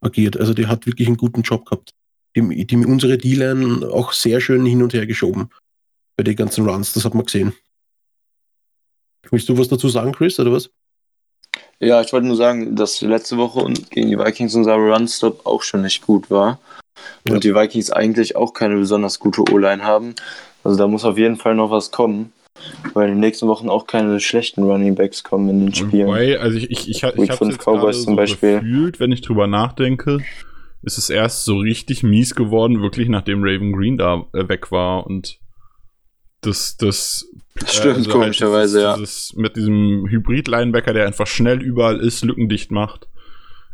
agiert. 0.00 0.38
Also, 0.38 0.54
die 0.54 0.66
hat 0.66 0.86
wirklich 0.86 1.08
einen 1.08 1.16
guten 1.16 1.42
Job 1.42 1.66
gehabt. 1.66 1.92
Die, 2.36 2.66
die 2.66 2.76
unsere 2.76 3.18
D-Line 3.18 3.88
auch 3.90 4.12
sehr 4.12 4.40
schön 4.40 4.64
hin 4.64 4.82
und 4.82 4.94
her 4.94 5.06
geschoben 5.06 5.50
bei 6.16 6.24
den 6.24 6.36
ganzen 6.36 6.68
Runs, 6.68 6.92
das 6.92 7.04
hat 7.04 7.14
man 7.14 7.24
gesehen. 7.24 7.52
Willst 9.30 9.48
du 9.48 9.58
was 9.58 9.68
dazu 9.68 9.88
sagen, 9.88 10.12
Chris, 10.12 10.38
oder 10.40 10.52
was? 10.52 10.70
Ja, 11.80 12.00
ich 12.00 12.12
wollte 12.12 12.26
nur 12.26 12.36
sagen, 12.36 12.74
dass 12.74 13.00
letzte 13.00 13.36
Woche 13.36 13.72
gegen 13.90 14.08
die 14.08 14.18
Vikings 14.18 14.54
unser 14.54 14.74
Run-Stop 14.74 15.46
auch 15.46 15.62
schon 15.62 15.82
nicht 15.82 16.04
gut 16.04 16.30
war. 16.30 16.58
Ja. 17.26 17.34
Und 17.34 17.44
die 17.44 17.54
Vikings 17.54 17.90
eigentlich 17.90 18.36
auch 18.36 18.52
keine 18.52 18.76
besonders 18.76 19.18
gute 19.18 19.42
O-Line 19.42 19.84
haben. 19.84 20.14
Also 20.64 20.76
da 20.76 20.88
muss 20.88 21.04
auf 21.04 21.16
jeden 21.18 21.36
Fall 21.36 21.54
noch 21.54 21.70
was 21.70 21.90
kommen. 21.90 22.32
Weil 22.92 23.08
in 23.08 23.14
den 23.14 23.20
nächsten 23.20 23.46
Wochen 23.46 23.68
auch 23.68 23.86
keine 23.86 24.18
schlechten 24.18 24.64
Running 24.64 24.96
Backs 24.96 25.22
kommen 25.22 25.48
in 25.48 25.60
den 25.60 25.74
Spielen. 25.74 26.08
Wobei, 26.08 26.40
also 26.40 26.58
ich, 26.58 26.70
ich, 26.70 26.88
ich, 26.88 27.02
ich, 27.04 27.16
ich 27.16 27.30
habe 27.30 27.56
Cowboys 27.56 28.02
zum 28.02 28.14
so 28.14 28.16
Beispiel. 28.16 28.54
gefühlt, 28.60 28.98
wenn 28.98 29.12
ich 29.12 29.20
drüber 29.20 29.46
nachdenke, 29.46 30.18
ist 30.82 30.98
es 30.98 31.08
erst 31.08 31.44
so 31.44 31.58
richtig 31.58 32.02
mies 32.02 32.34
geworden, 32.34 32.82
wirklich 32.82 33.08
nachdem 33.08 33.42
Raven 33.42 33.72
Green 33.72 33.96
da 33.96 34.24
äh, 34.32 34.48
weg 34.48 34.72
war 34.72 35.06
und 35.06 35.38
das, 36.40 36.76
das, 36.76 37.28
das 37.58 37.74
stimmt, 37.74 37.96
also 37.96 38.10
komischerweise, 38.10 38.88
halt 38.88 39.00
dieses, 39.00 39.32
ja. 39.34 39.42
mit 39.42 39.56
diesem 39.56 40.06
Hybrid-Linebacker, 40.08 40.92
der 40.92 41.06
einfach 41.06 41.26
schnell 41.26 41.62
überall 41.62 41.98
ist, 41.98 42.24
lückendicht 42.24 42.70
macht, 42.70 43.08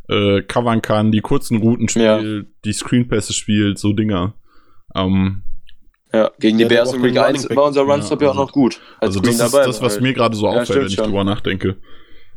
äh, 0.09 0.43
covern 0.43 0.83
kann, 0.83 1.13
die 1.13 1.21
kurzen 1.21 1.59
Routen 1.59 1.89
spielt, 1.89 2.25
ja. 2.25 2.43
die 2.65 2.73
Screenpässe 2.73 3.33
spielt, 3.33 3.79
so 3.79 3.93
Dinger. 3.93 4.35
Ähm, 4.95 5.43
ja, 6.13 6.31
gegen 6.39 6.59
die 6.59 6.63
ja, 6.63 6.69
Bears 6.69 6.93
in 6.93 7.03
Week 7.03 7.19
1 7.19 7.51
war 7.57 7.65
unser 7.65 7.83
Runstop 7.83 8.23
ja, 8.23 8.29
also, 8.29 8.39
ja 8.39 8.43
auch 8.43 8.47
noch 8.47 8.53
gut. 8.53 8.81
Also 9.01 9.21
das 9.21 9.35
ist 9.35 9.53
das, 9.53 9.83
was 9.83 9.95
halt. 9.95 10.03
mir 10.03 10.15
gerade 10.15 10.37
so 10.37 10.47
auffällt, 10.47 10.79
wenn 10.79 10.87
ich 10.87 10.95
schon. 10.95 11.07
drüber 11.07 11.25
nachdenke. 11.25 11.77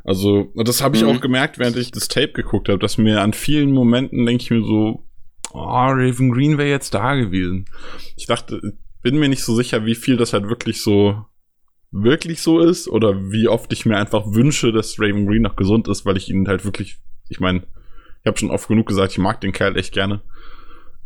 Also, 0.04 0.52
das 0.56 0.82
habe 0.82 0.96
ich 0.96 1.04
mhm. 1.04 1.10
auch 1.10 1.22
gemerkt, 1.22 1.60
während 1.60 1.76
ich 1.76 1.92
das 1.92 2.08
Tape 2.08 2.32
geguckt 2.32 2.70
habe, 2.70 2.80
dass 2.80 2.98
mir 2.98 3.22
an 3.22 3.34
vielen 3.34 3.72
Momenten 3.72 4.26
denke 4.26 4.42
ich 4.42 4.50
mir 4.50 4.64
so, 4.64 5.04
oh, 5.52 5.60
Raven 5.60 6.32
Green 6.32 6.58
wäre 6.58 6.70
jetzt 6.70 6.94
da 6.94 7.16
gewesen. 7.16 7.66
Ich 8.16 8.26
dachte, 8.26 8.62
bin 9.08 9.20
mir 9.20 9.30
nicht 9.30 9.46
so 9.46 9.56
sicher, 9.56 9.86
wie 9.86 9.96
viel 9.96 10.18
das 10.18 10.34
halt 10.34 10.50
wirklich 10.50 10.82
so 10.82 11.24
wirklich 11.92 12.42
so 12.42 12.60
ist 12.60 12.90
oder 12.90 13.32
wie 13.32 13.48
oft 13.48 13.72
ich 13.72 13.86
mir 13.86 13.96
einfach 13.96 14.26
wünsche, 14.26 14.74
dass 14.74 15.00
Raven 15.00 15.26
Green 15.26 15.44
noch 15.44 15.56
gesund 15.56 15.88
ist, 15.88 16.06
weil 16.06 16.18
ich 16.18 16.30
ihn 16.30 16.50
halt 16.50 16.66
wirklich, 16.66 16.98
ich 17.30 17.40
meine, 17.40 17.60
ich 18.20 18.28
habe 18.28 18.38
schon 18.38 18.52
oft 18.52 18.68
genug 18.68 18.86
gesagt, 18.86 19.14
ich 19.14 19.18
mag 19.18 19.40
den 19.40 19.54
Kerl 19.54 19.78
echt 19.78 19.94
gerne. 19.94 20.20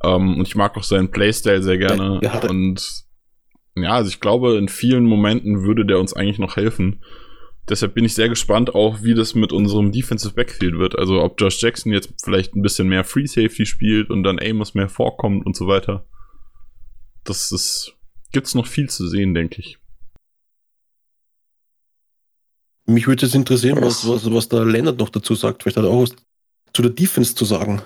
Um, 0.03 0.13
ähm, 0.13 0.39
und 0.39 0.47
ich 0.47 0.55
mag 0.55 0.75
auch 0.77 0.83
seinen 0.83 1.11
Playstyle 1.11 1.61
sehr 1.61 1.77
gerne. 1.77 2.19
Ja, 2.23 2.39
und 2.49 3.03
ja, 3.75 3.91
also 3.91 4.09
ich 4.09 4.19
glaube, 4.19 4.57
in 4.57 4.67
vielen 4.67 5.05
Momenten 5.05 5.61
würde 5.61 5.85
der 5.85 5.99
uns 5.99 6.13
eigentlich 6.13 6.39
noch 6.39 6.55
helfen. 6.55 7.03
Deshalb 7.69 7.93
bin 7.93 8.05
ich 8.05 8.15
sehr 8.15 8.29
gespannt 8.29 8.73
auch, 8.73 9.03
wie 9.03 9.13
das 9.13 9.35
mit 9.35 9.53
unserem 9.53 9.91
Defensive 9.91 10.33
Backfield 10.33 10.79
wird. 10.79 10.97
Also 10.97 11.21
ob 11.21 11.39
Josh 11.39 11.61
Jackson 11.61 11.93
jetzt 11.93 12.11
vielleicht 12.23 12.55
ein 12.55 12.63
bisschen 12.63 12.87
mehr 12.87 13.03
Free 13.03 13.27
Safety 13.27 13.67
spielt 13.67 14.09
und 14.09 14.23
dann 14.23 14.39
Amos 14.39 14.73
mehr 14.73 14.89
vorkommt 14.89 15.45
und 15.45 15.55
so 15.55 15.67
weiter 15.67 16.07
das 17.23 17.51
ist, 17.51 17.93
gibt's 18.31 18.55
noch 18.55 18.67
viel 18.67 18.89
zu 18.89 19.07
sehen, 19.07 19.33
denke 19.33 19.61
ich. 19.61 19.77
Mich 22.85 23.07
würde 23.07 23.25
es 23.25 23.35
interessieren, 23.35 23.81
was, 23.81 24.07
was, 24.07 24.31
was 24.31 24.49
der 24.49 24.65
Lennart 24.65 24.97
noch 24.97 25.09
dazu 25.09 25.35
sagt. 25.35 25.63
Vielleicht 25.63 25.77
hat 25.77 25.85
er 25.85 25.91
auch 25.91 26.03
was 26.03 26.15
zu 26.73 26.81
der 26.81 26.91
Defense 26.91 27.35
zu 27.35 27.45
sagen. 27.45 27.81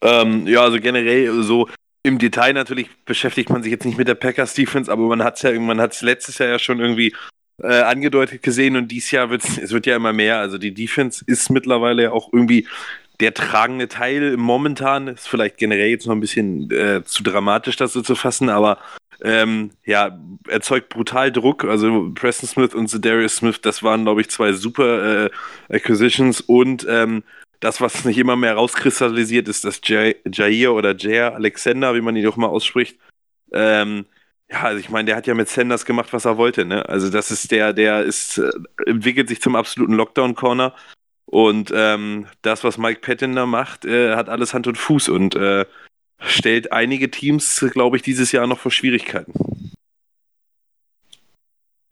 Ähm, 0.00 0.46
ja, 0.46 0.62
also 0.62 0.80
generell 0.80 1.42
so, 1.42 1.68
im 2.02 2.18
Detail 2.18 2.52
natürlich 2.52 2.88
beschäftigt 3.04 3.50
man 3.50 3.62
sich 3.62 3.70
jetzt 3.70 3.84
nicht 3.84 3.98
mit 3.98 4.08
der 4.08 4.16
Packers 4.16 4.54
Defense, 4.54 4.90
aber 4.90 5.06
man 5.06 5.22
hat 5.22 5.36
es 5.36 5.42
ja 5.42 5.58
man 5.58 5.80
hat 5.80 5.92
es 5.92 6.02
letztes 6.02 6.38
Jahr 6.38 6.48
ja 6.48 6.58
schon 6.58 6.80
irgendwie 6.80 7.14
äh, 7.62 7.80
angedeutet 7.82 8.42
gesehen 8.42 8.76
und 8.76 8.88
dieses 8.88 9.12
Jahr 9.12 9.30
wird 9.30 9.44
es 9.44 9.70
wird 9.70 9.86
ja 9.86 9.96
immer 9.96 10.12
mehr. 10.12 10.38
Also 10.38 10.58
die 10.58 10.74
Defense 10.74 11.24
ist 11.26 11.50
mittlerweile 11.50 12.04
ja 12.04 12.12
auch 12.12 12.32
irgendwie 12.32 12.66
der 13.22 13.34
tragende 13.34 13.88
Teil 13.88 14.36
momentan. 14.36 15.08
Ist 15.08 15.28
vielleicht 15.28 15.56
generell 15.56 15.88
jetzt 15.88 16.06
noch 16.06 16.14
ein 16.14 16.20
bisschen 16.20 16.70
äh, 16.70 17.02
zu 17.04 17.22
dramatisch, 17.22 17.76
das 17.76 17.92
so 17.92 18.02
zu 18.02 18.14
fassen, 18.14 18.48
aber 18.48 18.78
ähm, 19.22 19.70
ja, 19.84 20.18
erzeugt 20.48 20.88
brutal 20.88 21.32
Druck. 21.32 21.64
Also 21.64 22.10
Preston 22.14 22.48
Smith 22.48 22.74
und 22.74 23.04
Darius 23.04 23.36
Smith, 23.36 23.60
das 23.62 23.82
waren, 23.82 24.04
glaube 24.04 24.20
ich, 24.20 24.30
zwei 24.30 24.52
super 24.52 25.26
äh, 25.26 25.30
Acquisitions 25.70 26.40
und 26.40 26.86
ähm, 26.88 27.22
das, 27.60 27.80
was 27.80 28.02
sich 28.02 28.18
immer 28.18 28.34
mehr 28.36 28.54
rauskristallisiert, 28.54 29.48
ist, 29.48 29.64
dass 29.64 29.80
Jair 29.84 30.72
oder 30.72 30.96
Jair 30.96 31.34
Alexander, 31.36 31.94
wie 31.94 32.00
man 32.00 32.16
ihn 32.16 32.24
doch 32.24 32.36
mal 32.36 32.48
ausspricht, 32.48 32.98
ähm, 33.52 34.06
ja, 34.50 34.62
also 34.64 34.80
ich 34.80 34.90
meine, 34.90 35.06
der 35.06 35.16
hat 35.16 35.26
ja 35.26 35.34
mit 35.34 35.48
Sanders 35.48 35.86
gemacht, 35.86 36.12
was 36.12 36.26
er 36.26 36.36
wollte, 36.36 36.64
ne? 36.64 36.86
Also 36.88 37.08
das 37.08 37.30
ist 37.30 37.50
der, 37.52 37.72
der 37.72 38.02
ist, 38.02 38.38
äh, 38.38 38.50
entwickelt 38.86 39.28
sich 39.28 39.40
zum 39.40 39.56
absoluten 39.56 39.94
Lockdown-Corner. 39.94 40.74
Und 41.32 41.72
ähm, 41.74 42.26
das, 42.42 42.62
was 42.62 42.76
Mike 42.76 43.00
Patton 43.00 43.34
da 43.34 43.46
macht, 43.46 43.86
äh, 43.86 44.16
hat 44.16 44.28
alles 44.28 44.52
Hand 44.52 44.66
und 44.66 44.76
Fuß 44.76 45.08
und 45.08 45.34
äh, 45.34 45.64
stellt 46.18 46.72
einige 46.72 47.10
Teams, 47.10 47.64
glaube 47.72 47.96
ich, 47.96 48.02
dieses 48.02 48.32
Jahr 48.32 48.46
noch 48.46 48.58
vor 48.58 48.70
Schwierigkeiten. 48.70 49.32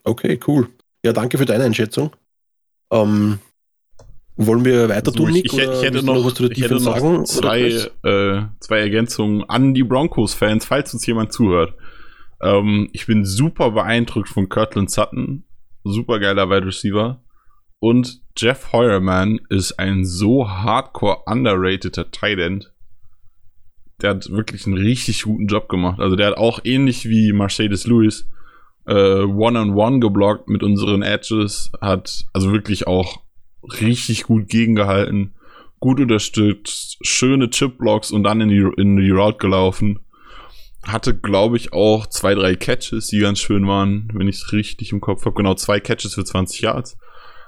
Okay, 0.05 0.38
cool. 0.47 0.68
Ja, 1.03 1.14
danke 1.14 1.38
für 1.38 1.47
deine 1.47 1.64
Einschätzung. 1.64 2.14
Ähm, 2.93 3.38
wollen 4.36 4.62
wir 4.62 4.91
weiter 4.91 5.11
tun, 5.11 5.30
Nick? 5.30 5.47
Ich, 5.47 5.55
ich, 5.55 5.59
ich 5.59 5.82
hätte 5.84 6.03
noch, 6.03 6.16
noch 6.16 6.26
was 6.26 6.34
zu 6.34 6.43
der 6.47 6.59
ich 6.59 6.62
hätte 6.62 6.74
noch 6.74 6.99
sagen, 6.99 7.24
zwei, 7.24 7.62
äh, 8.03 8.43
zwei 8.61 8.80
Ergänzungen 8.80 9.49
an 9.49 9.72
die 9.72 9.84
Broncos-Fans, 9.84 10.66
falls 10.66 10.93
uns 10.93 11.07
jemand 11.07 11.32
zuhört. 11.32 11.72
Ähm, 12.43 12.91
ich 12.93 13.07
bin 13.07 13.24
super 13.24 13.70
beeindruckt 13.70 14.28
von 14.28 14.51
Kirtland 14.51 14.91
Sutton. 14.91 15.45
Super 15.82 16.18
geiler 16.18 16.51
Wide 16.51 16.66
Receiver. 16.66 17.22
Und 17.78 18.20
Jeff 18.41 18.72
Heuerman 18.72 19.38
ist 19.51 19.78
ein 19.78 20.07
so 20.07 20.49
hardcore 20.49 21.24
underrateder 21.26 22.11
Tight 22.11 22.38
End. 22.38 22.72
Der 24.01 24.11
hat 24.11 24.30
wirklich 24.30 24.66
einen 24.66 24.78
richtig 24.78 25.24
guten 25.24 25.47
Job 25.47 25.68
gemacht. 25.68 26.01
Also 26.01 26.16
der 26.16 26.28
hat 26.28 26.38
auch 26.38 26.61
ähnlich 26.64 27.07
wie 27.07 27.34
Mercedes 27.34 27.86
Lewis 27.86 28.26
äh, 28.86 28.93
One-on-One 28.95 29.72
-on 29.72 29.74
-one 29.74 30.01
geblockt 30.01 30.49
mit 30.49 30.62
unseren 30.62 31.03
Edges. 31.03 31.70
Hat 31.82 32.24
also 32.32 32.51
wirklich 32.51 32.86
auch 32.86 33.20
richtig 33.62 34.22
gut 34.22 34.49
gegengehalten, 34.49 35.34
gut 35.78 36.01
unterstützt, 36.01 36.97
schöne 37.03 37.51
Chip-Blocks 37.51 38.11
und 38.11 38.22
dann 38.22 38.41
in 38.41 38.49
die, 38.49 38.66
in 38.80 38.97
die 38.97 39.11
Route 39.11 39.36
gelaufen. 39.36 40.01
Hatte, 40.82 41.14
glaube 41.14 41.59
ich, 41.59 41.74
auch 41.74 42.07
zwei, 42.07 42.34
drei 42.34 42.55
Catches, 42.55 43.09
die 43.09 43.18
ganz 43.18 43.38
schön 43.38 43.68
waren, 43.68 44.09
wenn 44.14 44.28
ich 44.28 44.36
es 44.36 44.53
richtig 44.55 44.93
im 44.93 45.03
Kopf 45.03 45.26
habe. 45.26 45.36
Genau, 45.36 45.53
zwei 45.53 45.78
Catches 45.78 46.14
für 46.14 46.24
20 46.24 46.62
Yards. 46.62 46.97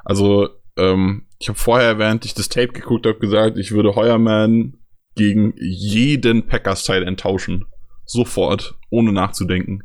Also, 0.05 0.51
ähm, 0.77 1.27
ich 1.39 1.49
habe 1.49 1.59
vorher, 1.59 1.99
während 1.99 2.25
ich 2.25 2.35
das 2.35 2.49
Tape 2.49 2.73
geguckt 2.73 3.07
habe, 3.07 3.19
gesagt, 3.19 3.59
ich 3.59 3.73
würde 3.73 3.95
Heuerman 3.95 4.79
gegen 5.15 5.55
jeden 5.59 6.47
Packers-Teil 6.47 7.03
enttauschen. 7.03 7.67
Sofort, 8.05 8.75
ohne 8.91 9.13
nachzudenken. 9.13 9.85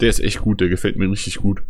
Der 0.00 0.10
ist 0.10 0.20
echt 0.20 0.40
gut, 0.40 0.60
der 0.60 0.68
gefällt 0.68 0.96
mir 0.96 1.10
richtig 1.10 1.36
gut. 1.36 1.62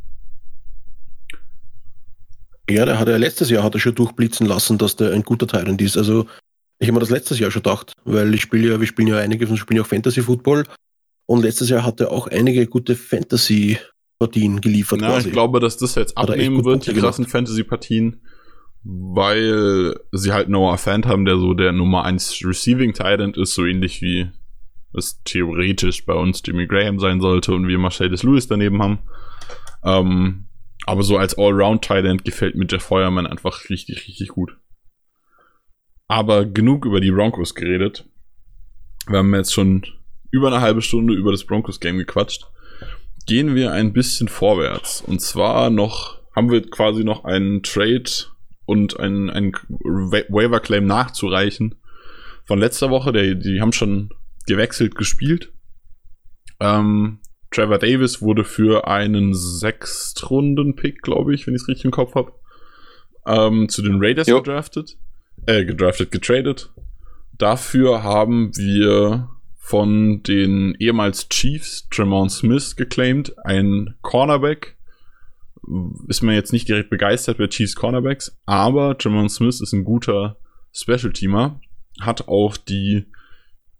Ja, 2.70 2.84
der 2.84 2.98
hat 2.98 3.08
ja 3.08 3.16
letztes 3.16 3.48
Jahr 3.48 3.64
hat 3.64 3.74
er 3.74 3.80
schon 3.80 3.94
durchblitzen 3.94 4.46
lassen, 4.46 4.76
dass 4.76 4.96
der 4.96 5.12
ein 5.12 5.22
guter 5.22 5.46
Tyrant 5.46 5.80
ist. 5.80 5.96
Also 5.96 6.26
ich 6.78 6.86
habe 6.86 6.94
mir 6.94 7.00
das 7.00 7.10
letztes 7.10 7.38
Jahr 7.38 7.50
schon 7.50 7.62
gedacht, 7.62 7.92
weil 8.04 8.34
ich 8.34 8.42
spiele 8.42 8.68
ja, 8.68 8.80
wir 8.80 8.86
spielen 8.86 9.08
ja 9.08 9.18
einige 9.18 9.46
von 9.46 9.56
spielen 9.56 9.78
ja 9.78 9.82
auch 9.82 9.88
Fantasy 9.88 10.22
Football 10.22 10.64
und 11.26 11.42
letztes 11.42 11.70
Jahr 11.70 11.84
hat 11.84 12.00
er 12.00 12.12
auch 12.12 12.26
einige 12.26 12.66
gute 12.66 12.94
Fantasy 12.94 13.78
Partien 14.18 14.60
geliefert. 14.60 15.00
Ja, 15.00 15.08
quasi. 15.08 15.28
ich 15.28 15.32
glaube, 15.32 15.60
dass 15.60 15.76
das 15.76 15.94
jetzt 15.94 16.16
abnehmen 16.18 16.64
wird, 16.64 16.86
die 16.86 16.94
krassen 16.94 17.26
Fantasy 17.26 17.62
Partien, 17.62 18.20
weil 18.82 19.94
sie 20.12 20.32
halt 20.32 20.48
Noah 20.48 20.76
Fant 20.78 21.06
haben, 21.06 21.24
der 21.24 21.38
so 21.38 21.54
der 21.54 21.72
Nummer 21.72 22.04
1 22.04 22.40
Receiving 22.44 22.92
Titan 22.92 23.32
ist, 23.34 23.54
so 23.54 23.64
ähnlich 23.64 24.02
wie 24.02 24.30
es 24.92 25.22
theoretisch 25.22 26.04
bei 26.04 26.14
uns 26.14 26.42
Jimmy 26.44 26.66
Graham 26.66 26.98
sein 26.98 27.20
sollte 27.20 27.54
und 27.54 27.68
wir 27.68 27.78
Mercedes 27.78 28.22
Lewis 28.22 28.48
daneben 28.48 28.82
haben. 28.82 28.98
Ähm, 29.84 30.46
aber 30.86 31.02
so 31.02 31.16
als 31.16 31.36
Allround-Talent 31.36 32.24
gefällt 32.24 32.54
mir 32.56 32.66
Jeff 32.68 32.82
Feuerman 32.82 33.26
einfach 33.26 33.68
richtig, 33.68 34.08
richtig 34.08 34.28
gut. 34.28 34.56
Aber 36.08 36.46
genug 36.46 36.86
über 36.86 37.00
die 37.00 37.10
Broncos 37.10 37.54
geredet. 37.54 38.08
Wir 39.06 39.18
haben 39.18 39.34
jetzt 39.34 39.52
schon 39.52 39.86
über 40.30 40.48
eine 40.48 40.60
halbe 40.60 40.82
Stunde 40.82 41.14
über 41.14 41.30
das 41.30 41.44
Broncos-Game 41.44 41.98
gequatscht. 41.98 42.46
Gehen 43.28 43.54
wir 43.54 43.72
ein 43.72 43.92
bisschen 43.92 44.26
vorwärts. 44.26 45.02
Und 45.02 45.20
zwar 45.20 45.68
noch, 45.68 46.18
haben 46.34 46.50
wir 46.50 46.62
quasi 46.62 47.04
noch 47.04 47.24
einen 47.24 47.62
Trade 47.62 48.10
und 48.64 48.98
einen, 48.98 49.28
einen 49.28 49.52
Waiver-Claim 49.52 50.86
nachzureichen 50.86 51.74
von 52.46 52.58
letzter 52.58 52.88
Woche. 52.88 53.12
Die, 53.12 53.38
die 53.38 53.60
haben 53.60 53.72
schon 53.72 54.08
gewechselt 54.46 54.94
gespielt. 54.94 55.52
Ähm, 56.58 57.20
Trevor 57.50 57.78
Davis 57.78 58.22
wurde 58.22 58.44
für 58.44 58.88
einen 58.88 59.34
Sechstrunden-Pick, 59.34 61.02
glaube 61.02 61.34
ich, 61.34 61.46
wenn 61.46 61.54
ich 61.54 61.60
es 61.62 61.68
richtig 61.68 61.84
im 61.84 61.90
Kopf 61.90 62.14
habe, 62.14 62.32
ähm, 63.26 63.68
zu 63.68 63.82
den 63.82 64.02
Raiders 64.02 64.26
jo. 64.26 64.38
gedraftet. 64.38 64.96
Äh, 65.44 65.66
gedraftet, 65.66 66.10
getradet. 66.10 66.72
Dafür 67.36 68.02
haben 68.02 68.56
wir 68.56 69.28
von 69.68 70.22
den 70.22 70.74
ehemals 70.78 71.28
Chiefs 71.28 71.88
Tremont 71.90 72.32
Smith 72.32 72.74
geclaimed, 72.76 73.34
ein 73.44 73.96
Cornerback. 74.00 74.78
Ist 76.08 76.22
man 76.22 76.34
jetzt 76.34 76.54
nicht 76.54 76.68
direkt 76.68 76.88
begeistert 76.88 77.36
bei 77.36 77.48
Chiefs 77.48 77.76
Cornerbacks, 77.76 78.38
aber 78.46 78.96
Tremont 78.96 79.30
Smith 79.30 79.60
ist 79.60 79.74
ein 79.74 79.84
guter 79.84 80.38
Special-Teamer. 80.72 81.60
Hat 82.00 82.28
auch 82.28 82.56
die 82.56 83.12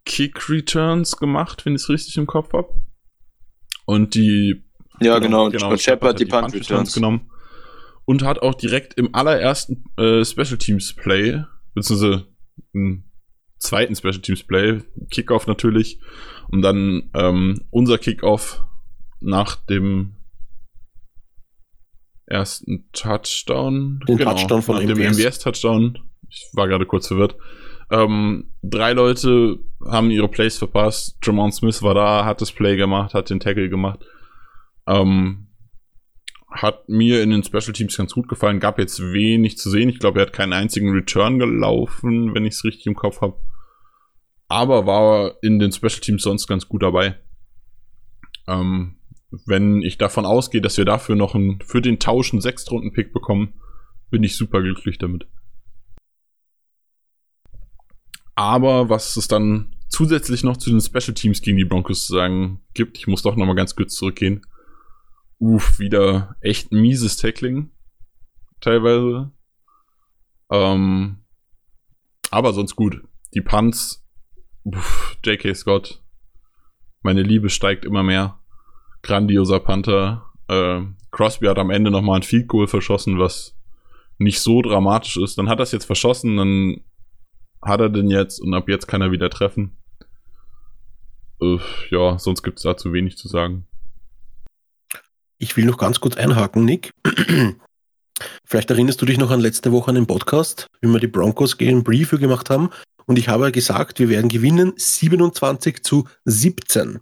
Kick-Returns 0.05 1.17
gemacht, 1.17 1.65
wenn 1.65 1.73
ich 1.73 1.81
es 1.81 1.89
richtig 1.89 2.17
im 2.17 2.27
Kopf 2.27 2.53
habe 2.53 2.71
und 3.85 4.13
die 4.13 4.63
ja 5.01 5.17
genau, 5.17 5.49
genau, 5.49 5.69
genau 5.69 5.77
Shepard 5.77 6.19
die, 6.19 6.25
die 6.25 6.29
Punt, 6.29 6.53
Returns 6.53 6.93
genommen 6.93 7.31
und 8.05 8.23
hat 8.23 8.43
auch 8.43 8.53
direkt 8.53 8.93
im 8.95 9.15
allerersten 9.15 9.85
äh, 9.97 10.23
Special 10.23 10.59
Teams 10.59 10.93
Play 10.95 11.43
beziehungsweise 11.73 12.27
im 12.73 13.08
zweiten 13.59 13.95
Special 13.95 14.19
Teams 14.19 14.43
Play 14.43 14.81
Kickoff 15.11 15.47
natürlich 15.47 15.99
und 16.49 16.61
dann 16.61 17.09
ähm, 17.13 17.61
unser 17.69 17.97
Kickoff 17.97 18.63
nach 19.19 19.55
dem 19.55 20.15
ersten 22.25 22.89
Touchdown 22.93 23.99
den 24.07 24.17
genau, 24.17 24.31
Touchdown 24.31 24.61
von 24.61 24.75
nach 24.75 24.83
MBS. 24.83 24.97
dem 24.97 25.11
MBS 25.11 25.39
Touchdown 25.39 25.99
ich 26.29 26.47
war 26.53 26.67
gerade 26.67 26.85
kurz 26.85 27.07
verwirrt 27.07 27.35
ähm, 27.91 28.51
drei 28.61 28.93
Leute 28.93 29.59
haben 29.85 30.11
ihre 30.11 30.27
Plays 30.27 30.57
verpasst. 30.57 31.17
Jamon 31.23 31.51
Smith 31.51 31.81
war 31.81 31.95
da, 31.95 32.25
hat 32.25 32.41
das 32.41 32.51
Play 32.51 32.75
gemacht, 32.75 33.13
hat 33.13 33.29
den 33.29 33.39
Tackle 33.39 33.69
gemacht. 33.69 33.99
Ähm, 34.87 35.47
hat 36.51 36.89
mir 36.89 37.21
in 37.21 37.29
den 37.29 37.43
Special 37.43 37.73
Teams 37.73 37.95
ganz 37.95 38.13
gut 38.13 38.27
gefallen. 38.27 38.59
Gab 38.59 38.79
jetzt 38.79 38.99
wenig 38.99 39.57
zu 39.57 39.69
sehen. 39.69 39.89
Ich 39.89 39.99
glaube, 39.99 40.19
er 40.19 40.25
hat 40.25 40.33
keinen 40.33 40.53
einzigen 40.53 40.91
Return 40.91 41.39
gelaufen, 41.39 42.33
wenn 42.33 42.45
ich 42.45 42.55
es 42.55 42.63
richtig 42.63 42.87
im 42.87 42.95
Kopf 42.95 43.21
habe. 43.21 43.39
Aber 44.47 44.87
war 44.87 45.35
in 45.43 45.59
den 45.59 45.71
Special 45.71 46.01
Teams 46.01 46.23
sonst 46.23 46.47
ganz 46.47 46.67
gut 46.67 46.81
dabei. 46.81 47.19
Ähm, 48.47 48.97
wenn 49.45 49.83
ich 49.83 49.99
davon 49.99 50.25
ausgehe, 50.25 50.61
dass 50.61 50.77
wir 50.77 50.85
dafür 50.85 51.15
noch 51.15 51.35
einen, 51.35 51.61
für 51.61 51.81
den 51.81 51.99
Tausch 51.99 52.33
einen 52.33 52.41
Sechstrunden-Pick 52.41 53.13
bekommen, 53.13 53.53
bin 54.09 54.23
ich 54.23 54.35
super 54.35 54.61
glücklich 54.61 54.97
damit. 54.97 55.27
Aber 58.33 58.89
was 58.89 59.17
es 59.17 59.27
dann 59.27 59.75
zusätzlich 59.89 60.43
noch 60.43 60.57
zu 60.57 60.71
den 60.71 60.81
Special 60.81 61.13
Teams 61.13 61.41
gegen 61.41 61.57
die 61.57 61.65
Broncos 61.65 62.07
zu 62.07 62.13
sagen 62.13 62.61
gibt, 62.73 62.97
ich 62.97 63.05
muss 63.05 63.21
doch 63.21 63.35
nochmal 63.35 63.55
ganz 63.55 63.75
kurz 63.75 63.95
zurückgehen. 63.95 64.41
Uff, 65.39 65.79
wieder 65.79 66.35
echt 66.41 66.71
mieses 66.71 67.17
Tackling. 67.17 67.71
Teilweise. 68.59 69.31
Ähm, 70.51 71.23
aber 72.29 72.53
sonst 72.53 72.75
gut. 72.75 73.01
Die 73.33 73.41
Punts, 73.41 74.05
uff, 74.63 75.17
J.K. 75.23 75.53
Scott. 75.55 76.03
Meine 77.01 77.23
Liebe 77.23 77.49
steigt 77.49 77.85
immer 77.85 78.03
mehr. 78.03 78.39
Grandioser 79.01 79.59
Panther. 79.59 80.25
Äh, 80.47 80.81
Crosby 81.11 81.47
hat 81.47 81.57
am 81.57 81.69
Ende 81.69 81.89
nochmal 81.89 82.17
ein 82.17 82.23
Field 82.23 82.47
Goal 82.47 82.67
verschossen, 82.67 83.17
was 83.17 83.57
nicht 84.17 84.41
so 84.41 84.61
dramatisch 84.61 85.17
ist. 85.17 85.37
Dann 85.37 85.47
hat 85.47 85.59
er 85.59 85.63
es 85.63 85.71
jetzt 85.71 85.85
verschossen, 85.85 86.37
dann 86.37 86.83
hat 87.61 87.79
er 87.79 87.89
denn 87.89 88.09
jetzt 88.09 88.39
und 88.39 88.53
ab 88.53 88.67
jetzt 88.67 88.87
kann 88.87 89.01
er 89.01 89.11
wieder 89.11 89.29
treffen? 89.29 89.77
Äh, 91.41 91.59
ja, 91.89 92.19
sonst 92.19 92.43
gibt 92.43 92.57
es 92.59 92.63
dazu 92.63 92.91
wenig 92.91 93.17
zu 93.17 93.27
sagen. 93.27 93.68
Ich 95.39 95.55
will 95.55 95.65
noch 95.65 95.77
ganz 95.77 96.01
kurz 96.01 96.17
einhaken, 96.17 96.65
Nick. 96.65 96.93
Vielleicht 98.43 98.69
erinnerst 98.69 99.01
du 99.01 99.05
dich 99.05 99.17
noch 99.17 99.31
an 99.31 99.39
letzte 99.39 99.71
Woche 99.71 99.89
an 99.89 99.95
den 99.95 100.05
Podcast, 100.05 100.67
wie 100.81 100.89
wir 100.89 100.99
die 100.99 101.07
Broncos 101.07 101.57
gegen 101.57 101.85
Preview 101.85 102.19
gemacht 102.19 102.49
haben 102.49 102.69
Und 103.05 103.17
ich 103.17 103.29
habe 103.29 103.49
gesagt, 103.53 103.99
wir 103.99 104.09
werden 104.09 104.27
gewinnen 104.27 104.73
27 104.75 105.81
zu 105.81 106.07
17. 106.25 106.99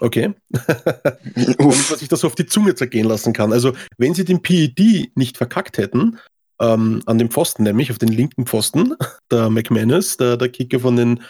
Okay. 0.00 0.34
Damit 0.52 1.58
man 1.58 1.72
sich 1.72 2.08
das 2.08 2.22
auf 2.24 2.34
die 2.34 2.44
Zunge 2.44 2.74
zergehen 2.74 3.08
lassen 3.08 3.32
kann. 3.32 3.52
Also, 3.52 3.72
wenn 3.96 4.12
sie 4.12 4.26
den 4.26 4.42
PED 4.42 5.16
nicht 5.16 5.38
verkackt 5.38 5.78
hätten, 5.78 6.18
ähm, 6.60 7.02
an 7.06 7.18
dem 7.18 7.30
Pfosten, 7.30 7.62
nämlich 7.62 7.90
auf 7.90 7.98
den 7.98 8.08
linken 8.08 8.46
Pfosten, 8.46 8.94
der 9.30 9.48
McManus, 9.48 10.18
der, 10.18 10.36
der 10.36 10.50
Kicker 10.50 10.80
von 10.80 10.96
den 10.96 11.22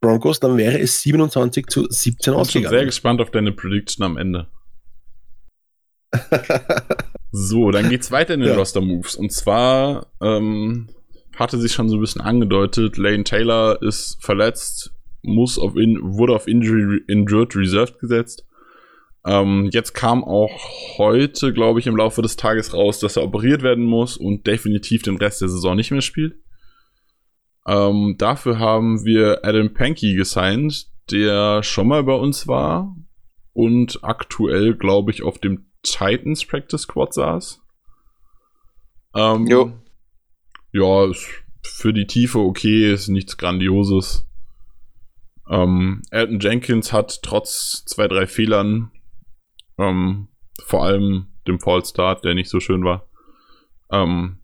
Broncos, 0.00 0.40
dann 0.40 0.56
wäre 0.56 0.80
es 0.80 1.02
27 1.02 1.66
zu 1.66 1.86
17 1.88 2.14
Ich 2.14 2.24
bin 2.24 2.34
ausgegangen. 2.34 2.70
sehr 2.70 2.84
gespannt 2.86 3.20
auf 3.20 3.30
deine 3.30 3.52
Prediction 3.52 4.04
am 4.04 4.16
Ende. 4.16 4.48
So, 7.34 7.70
dann 7.70 7.88
geht's 7.88 8.10
weiter 8.12 8.34
in 8.34 8.40
den 8.40 8.50
Ja. 8.50 8.56
Roster-Moves. 8.56 9.16
Und 9.16 9.32
zwar 9.32 10.12
ähm, 10.20 10.88
hatte 11.36 11.58
sich 11.58 11.72
schon 11.72 11.88
so 11.88 11.96
ein 11.96 12.00
bisschen 12.00 12.20
angedeutet, 12.20 12.98
Lane 12.98 13.24
Taylor 13.24 13.80
ist 13.82 14.18
verletzt, 14.20 14.92
muss 15.22 15.58
auf 15.58 15.76
in, 15.76 15.98
wurde 16.02 16.34
auf 16.34 16.46
Injury 16.46 17.00
Injured 17.08 17.56
Reserved 17.56 17.98
gesetzt. 18.00 18.44
Ähm, 19.24 19.70
jetzt 19.72 19.94
kam 19.94 20.24
auch 20.24 20.50
heute, 20.98 21.52
glaube 21.52 21.80
ich, 21.80 21.86
im 21.86 21.96
Laufe 21.96 22.22
des 22.22 22.36
Tages 22.36 22.74
raus, 22.74 22.98
dass 22.98 23.16
er 23.16 23.22
operiert 23.22 23.62
werden 23.62 23.84
muss 23.84 24.16
und 24.16 24.46
definitiv 24.46 25.02
den 25.02 25.16
Rest 25.16 25.40
der 25.40 25.48
Saison 25.48 25.76
nicht 25.76 25.90
mehr 25.90 26.00
spielt. 26.02 26.34
Ähm, 27.66 28.16
dafür 28.18 28.58
haben 28.58 29.04
wir 29.04 29.44
Adam 29.44 29.72
Pankey 29.72 30.14
gesigned, 30.14 30.86
der 31.10 31.62
schon 31.62 31.88
mal 31.88 32.02
bei 32.02 32.14
uns 32.14 32.48
war 32.48 32.94
und 33.52 34.00
aktuell, 34.02 34.74
glaube 34.74 35.12
ich, 35.12 35.22
auf 35.22 35.38
dem 35.38 35.66
Titans 35.82 36.44
Practice 36.44 36.82
Squad 36.82 37.14
saß. 37.14 37.60
Ähm, 39.14 39.46
Jo. 39.46 39.72
Ja, 40.72 41.10
ist 41.10 41.26
für 41.64 41.92
die 41.92 42.06
Tiefe 42.06 42.38
okay, 42.38 42.92
ist 42.92 43.08
nichts 43.08 43.36
Grandioses. 43.36 44.26
Ähm, 45.48 46.02
Elton 46.10 46.40
Jenkins 46.40 46.92
hat 46.92 47.22
trotz 47.22 47.84
zwei, 47.84 48.08
drei 48.08 48.26
Fehlern, 48.26 48.90
ähm, 49.78 50.28
vor 50.64 50.84
allem 50.84 51.28
dem 51.46 51.60
Fallstart, 51.60 52.24
der 52.24 52.34
nicht 52.34 52.48
so 52.48 52.60
schön 52.60 52.84
war, 52.84 53.08
ähm, 53.90 54.38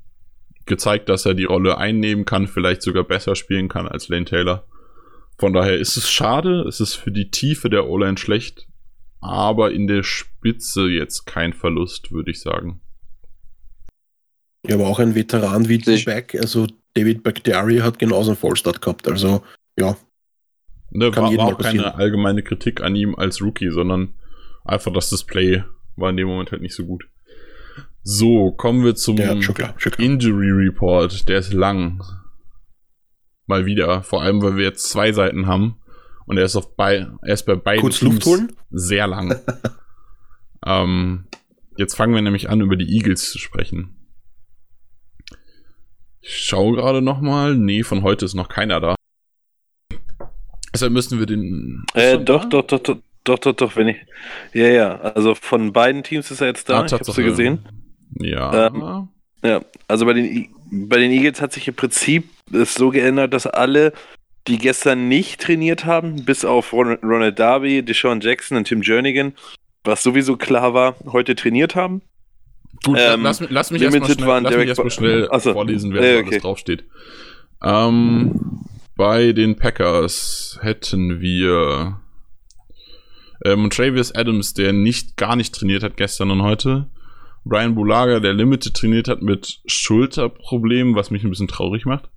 gezeigt, 0.66 1.09
dass 1.09 1.24
er 1.24 1.34
die 1.34 1.45
Rolle 1.45 1.78
einnehmen 1.78 2.24
kann, 2.24 2.47
vielleicht 2.47 2.82
sogar 2.82 3.05
besser 3.05 3.34
spielen 3.34 3.68
kann 3.68 3.89
als 3.89 4.09
Lane 4.09 4.26
Taylor. 4.26 4.66
Von 5.39 5.53
daher 5.53 5.78
ist 5.78 5.97
es 5.97 6.11
schade, 6.11 6.62
es 6.62 6.80
ist 6.80 6.95
für 6.95 7.12
die 7.12 7.30
Tiefe 7.30 7.70
der 7.70 7.89
O-Line 7.89 8.18
schlecht, 8.18 8.67
aber 9.20 9.72
in 9.72 9.86
der 9.86 10.02
Spitze 10.02 10.88
jetzt 10.88 11.26
kein 11.26 11.52
Verlust, 11.52 12.12
würde 12.12 12.30
ich 12.30 12.40
sagen. 12.40 12.80
Ja, 14.66 14.74
aber 14.74 14.88
auch 14.88 14.98
ein 14.98 15.14
Veteran 15.14 15.68
wie 15.68 15.78
Back, 16.04 16.34
also 16.34 16.66
David 16.94 17.22
Bakhtiari 17.22 17.78
hat 17.78 17.98
genauso 17.98 18.30
einen 18.30 18.38
Vollstart 18.38 18.80
gehabt. 18.80 19.08
Also, 19.08 19.42
ja, 19.78 19.96
Ne, 20.90 21.10
Kann 21.10 21.24
war, 21.24 21.36
war 21.36 21.46
auch 21.54 21.58
keine 21.58 21.94
allgemeine 21.94 22.42
Kritik 22.42 22.80
an 22.82 22.96
ihm 22.96 23.14
als 23.14 23.42
Rookie, 23.42 23.70
sondern 23.70 24.14
einfach 24.64 24.92
das 24.92 25.10
Display 25.10 25.64
war 25.96 26.10
in 26.10 26.16
dem 26.16 26.28
Moment 26.28 26.52
halt 26.52 26.62
nicht 26.62 26.74
so 26.74 26.84
gut. 26.84 27.08
So, 28.02 28.52
kommen 28.52 28.84
wir 28.84 28.94
zum 28.94 29.16
ja, 29.18 29.40
schon 29.42 29.54
klar, 29.54 29.74
schon 29.76 29.92
klar. 29.92 30.06
Injury 30.06 30.50
Report. 30.50 31.28
Der 31.28 31.38
ist 31.38 31.52
lang. 31.52 32.02
Mal 33.46 33.66
wieder. 33.66 34.02
Vor 34.02 34.22
allem, 34.22 34.40
weil 34.40 34.56
wir 34.56 34.64
jetzt 34.64 34.88
zwei 34.88 35.12
Seiten 35.12 35.46
haben. 35.46 35.76
Und 36.28 36.36
er 36.38 36.44
ist, 36.44 36.56
auf 36.56 36.76
bei, 36.76 37.06
er 37.22 37.34
ist 37.34 37.44
bei 37.46 37.56
beiden 37.56 37.80
Kurz 37.80 38.00
Luft 38.02 38.24
holen? 38.26 38.52
sehr 38.70 39.06
lang. 39.06 39.34
ähm, 40.66 41.24
jetzt 41.76 41.94
fangen 41.96 42.14
wir 42.14 42.22
nämlich 42.22 42.50
an, 42.50 42.60
über 42.60 42.76
die 42.76 42.94
Eagles 42.96 43.30
zu 43.30 43.38
sprechen. 43.38 43.96
Ich 46.20 46.36
schaue 46.46 46.76
gerade 46.76 47.00
noch 47.02 47.20
mal. 47.20 47.56
Nee, 47.56 47.82
von 47.82 48.02
heute 48.02 48.24
ist 48.24 48.34
noch 48.34 48.48
keiner 48.48 48.80
da. 48.80 48.94
Deshalb 50.74 50.92
müssen 50.92 51.18
wir 51.18 51.26
den. 51.26 51.84
Äh, 51.94 52.18
doch, 52.18 52.44
doch, 52.44 52.62
doch, 52.62 52.80
doch, 52.80 52.98
doch, 53.24 53.38
doch, 53.38 53.54
doch, 53.54 53.76
wenn 53.76 53.88
ich. 53.88 53.96
Ja, 54.52 54.68
ja, 54.68 55.00
also 55.00 55.34
von 55.34 55.72
beiden 55.72 56.02
Teams 56.02 56.30
ist 56.30 56.40
er 56.40 56.48
jetzt 56.48 56.68
da. 56.68 56.80
Ah, 56.80 56.84
ich 56.86 56.92
hab's 56.92 57.14
gesehen. 57.14 57.66
Ja. 58.20 58.66
Ähm, 58.66 59.08
Ja, 59.42 59.60
also 59.86 60.04
bei 60.04 60.12
den, 60.14 60.24
I- 60.26 60.50
bei 60.70 60.98
den 60.98 61.10
Eagles 61.12 61.40
hat 61.40 61.52
sich 61.52 61.66
im 61.68 61.74
Prinzip 61.74 62.28
es 62.52 62.74
so 62.74 62.90
geändert, 62.90 63.32
dass 63.32 63.46
alle, 63.46 63.92
die 64.49 64.59
gestern 64.59 65.09
nicht 65.09 65.40
trainiert 65.40 65.84
haben, 65.84 66.24
bis 66.24 66.44
auf 66.44 66.72
Ron- 66.72 66.99
Ronald 67.03 67.38
Darby, 67.38 67.82
Deshaun 67.84 68.20
Jackson 68.20 68.57
und 68.59 68.64
Tim 68.64 68.82
Jernigan, 68.82 69.34
was 69.84 70.03
sowieso 70.03 70.36
klar 70.36 70.74
war, 70.74 70.96
heute 71.07 71.34
trainiert 71.36 71.74
haben. 71.76 72.03
Gut, 72.84 72.99
ähm, 73.01 73.22
lass, 73.22 73.40
mich- 73.40 73.51
lass 73.51 73.70
mich 73.70 73.82
erstmal 73.82 74.09
schnell, 74.11 74.42
lass 74.42 74.57
mich 74.57 74.68
erst 74.68 74.92
schnell 74.92 75.28
Achso. 75.30 75.53
vorlesen, 75.53 75.92
wer 75.92 76.03
Äh, 76.03 76.18
okay. 76.20 76.28
alles 76.30 76.42
draufsteht. 76.42 76.84
Ähm, 77.62 78.64
bei 78.96 79.32
den 79.32 79.57
Packers 79.57 80.59
hätten 80.62 81.20
wir 81.20 82.01
ähm, 83.44 83.70
Travis 83.70 84.12
Adams, 84.14 84.55
der 84.55 84.72
nicht 84.72 85.16
gar 85.16 85.36
nicht 85.36 85.55
trainiert 85.55 85.82
hat 85.82 85.96
gestern 85.96 86.30
und 86.30 86.42
heute. 86.42 86.86
Brian 87.44 87.74
Bulaga, 87.74 88.20
der 88.20 88.34
Limited 88.34 88.74
trainiert 88.74 89.09
hat 89.09 89.22
mit 89.22 89.61
Schulterproblemen, 89.66 90.94
was 90.94 91.11
mich 91.11 91.22
ein 91.24 91.30
bisschen 91.30 91.49
traurig 91.49 91.84
macht. 91.86 92.11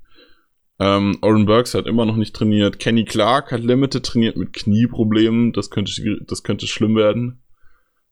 Ähm, 0.82 1.20
Oren 1.22 1.46
Burks 1.46 1.76
hat 1.76 1.86
immer 1.86 2.08
noch 2.08 2.16
nicht 2.16 2.36
trainiert. 2.36 2.80
Kenny 2.80 3.06
Clark 3.06 3.52
hat 3.52 3.62
Limited 3.62 4.04
trainiert 4.04 4.36
mit 4.36 4.52
Knieproblemen. 4.52 5.54
Das 5.54 5.70
könnte, 5.70 5.92
das 6.26 6.42
könnte 6.42 6.66
schlimm 6.66 6.96
werden, 6.96 7.44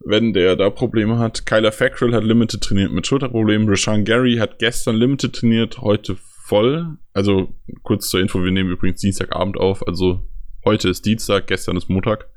wenn 0.05 0.34
der 0.34 0.55
da 0.55 0.70
Probleme 0.70 1.17
hat. 1.17 1.47
Kyler 1.47 1.72
Fackrell 1.72 2.13
hat 2.13 2.24
Limited 2.24 2.61
trainiert 2.61 2.91
mit 2.91 3.07
Schulterproblemen. 3.07 3.67
Rashawn 3.67 4.05
Gary 4.05 4.36
hat 4.36 4.59
gestern 4.59 4.97
Limited 4.97 5.34
trainiert, 5.34 5.80
heute 5.80 6.15
voll. 6.45 6.99
Also 7.11 7.55
kurz 7.82 8.07
zur 8.07 8.20
Info, 8.20 8.43
wir 8.43 8.51
nehmen 8.51 8.70
übrigens 8.70 9.01
Dienstagabend 9.01 9.57
auf. 9.57 9.88
Also 9.88 10.30
heute 10.63 10.89
ist 10.89 11.07
Dienstag, 11.07 11.47
gestern 11.47 11.76
ist 11.76 11.89
Montag. 11.89 12.30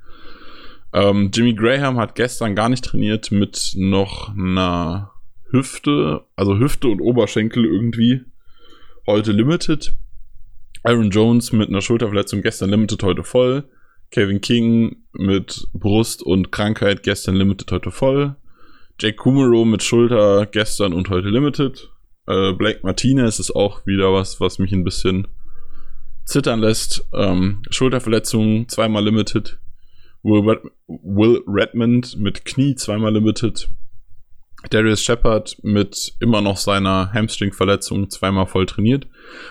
Ähm, 0.94 1.30
Jimmy 1.34 1.52
Graham 1.52 1.98
hat 1.98 2.14
gestern 2.14 2.54
gar 2.54 2.70
nicht 2.70 2.86
trainiert 2.86 3.32
mit 3.32 3.74
noch 3.76 4.30
einer 4.30 5.12
Hüfte, 5.50 6.24
also 6.36 6.58
Hüfte 6.58 6.88
und 6.88 7.02
Oberschenkel 7.02 7.66
irgendwie. 7.66 8.22
Heute 9.06 9.32
Limited. 9.32 9.94
Aaron 10.84 11.10
Jones 11.10 11.52
mit 11.52 11.68
einer 11.68 11.80
Schulterverletzung 11.80 12.42
gestern 12.42 12.70
Limited, 12.70 13.02
heute 13.02 13.22
voll. 13.22 13.64
Kevin 14.10 14.40
King 14.40 14.96
mit 15.12 15.68
Brust 15.72 16.22
und 16.22 16.50
Krankheit 16.50 17.02
gestern 17.02 17.36
Limited, 17.36 17.70
heute 17.70 17.90
voll. 17.90 18.36
Jake 19.00 19.16
Kumaro 19.16 19.64
mit 19.64 19.82
Schulter 19.82 20.46
gestern 20.46 20.92
und 20.92 21.08
heute 21.08 21.28
Limited. 21.28 21.88
Äh, 22.26 22.52
Blake 22.52 22.80
Martinez 22.82 23.38
ist 23.38 23.54
auch 23.54 23.86
wieder 23.86 24.12
was, 24.12 24.40
was 24.40 24.58
mich 24.58 24.72
ein 24.72 24.84
bisschen 24.84 25.28
zittern 26.24 26.60
lässt. 26.60 27.06
Ähm, 27.12 27.62
Schulterverletzung 27.70 28.68
zweimal 28.68 29.04
Limited. 29.04 29.60
Will, 30.24 30.48
Red 30.48 30.62
Will 30.86 31.42
Redmond 31.46 32.18
mit 32.18 32.44
Knie 32.44 32.74
zweimal 32.74 33.12
Limited. 33.12 33.70
Darius 34.70 35.02
Shepard 35.02 35.58
mit 35.62 36.14
immer 36.20 36.40
noch 36.40 36.56
seiner 36.56 37.12
Hamstring-Verletzung 37.12 38.10
zweimal 38.10 38.46
voll 38.46 38.66
trainiert. 38.66 39.06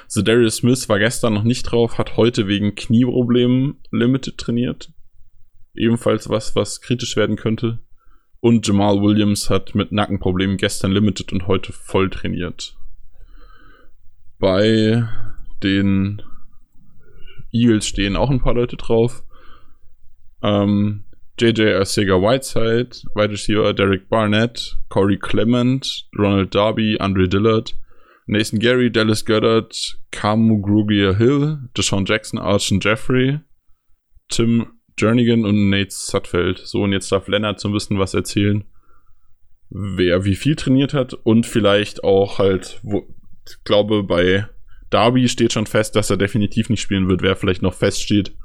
So 0.07 0.21
Darius 0.21 0.57
Smith 0.57 0.87
war 0.89 0.99
gestern 0.99 1.33
noch 1.33 1.43
nicht 1.43 1.63
drauf, 1.63 1.97
hat 1.97 2.17
heute 2.17 2.47
wegen 2.47 2.75
Knieproblemen 2.75 3.77
Limited 3.91 4.37
trainiert. 4.37 4.91
Ebenfalls 5.75 6.29
was, 6.29 6.55
was 6.55 6.81
kritisch 6.81 7.15
werden 7.15 7.35
könnte. 7.35 7.79
Und 8.39 8.65
Jamal 8.67 9.01
Williams 9.01 9.49
hat 9.49 9.75
mit 9.75 9.91
Nackenproblemen 9.91 10.57
gestern 10.57 10.91
Limited 10.91 11.31
und 11.31 11.47
heute 11.47 11.71
voll 11.71 12.09
trainiert. 12.09 12.75
Bei 14.39 15.07
den 15.61 16.23
Eagles 17.51 17.85
stehen 17.85 18.15
auch 18.15 18.31
ein 18.31 18.41
paar 18.41 18.55
Leute 18.55 18.77
drauf. 18.77 19.23
Ähm, 20.41 21.05
JJ 21.39 21.79
Arcega 21.79 22.21
Whiteside, 22.21 22.97
Wide 23.15 23.31
Receiver 23.31 23.73
Derek 23.73 24.09
Barnett, 24.09 24.75
Corey 24.89 25.17
Clement, 25.17 26.05
Ronald 26.17 26.53
Darby, 26.53 26.97
Andre 26.99 27.27
Dillard, 27.27 27.73
Nathan 28.27 28.59
Gary, 28.59 28.89
Dallas 28.89 29.25
Goddard, 29.25 29.75
Kamu 30.11 30.61
Grugier 30.61 31.17
Hill, 31.17 31.59
Deshaun 31.75 32.05
Jackson, 32.05 32.39
Archon 32.39 32.79
Jeffrey, 32.79 33.39
Tim 34.29 34.67
Jernigan 34.97 35.45
und 35.45 35.69
Nate 35.69 35.91
Sutfeld. 35.91 36.59
So, 36.59 36.83
und 36.83 36.91
jetzt 36.91 37.11
darf 37.11 37.27
Lennart 37.27 37.59
so 37.59 37.69
ein 37.69 37.73
bisschen 37.73 37.99
was 37.99 38.13
erzählen, 38.13 38.63
wer 39.69 40.25
wie 40.25 40.35
viel 40.35 40.55
trainiert 40.55 40.93
hat 40.93 41.13
und 41.13 41.45
vielleicht 41.45 42.03
auch 42.03 42.39
halt, 42.39 42.79
wo, 42.83 43.07
ich 43.47 43.63
glaube, 43.63 44.03
bei 44.03 44.47
Darby 44.89 45.27
steht 45.27 45.53
schon 45.53 45.65
fest, 45.65 45.95
dass 45.95 46.09
er 46.09 46.17
definitiv 46.17 46.69
nicht 46.69 46.81
spielen 46.81 47.07
wird, 47.07 47.21
wer 47.21 47.35
vielleicht 47.35 47.61
noch 47.61 47.73
feststeht 47.73 48.35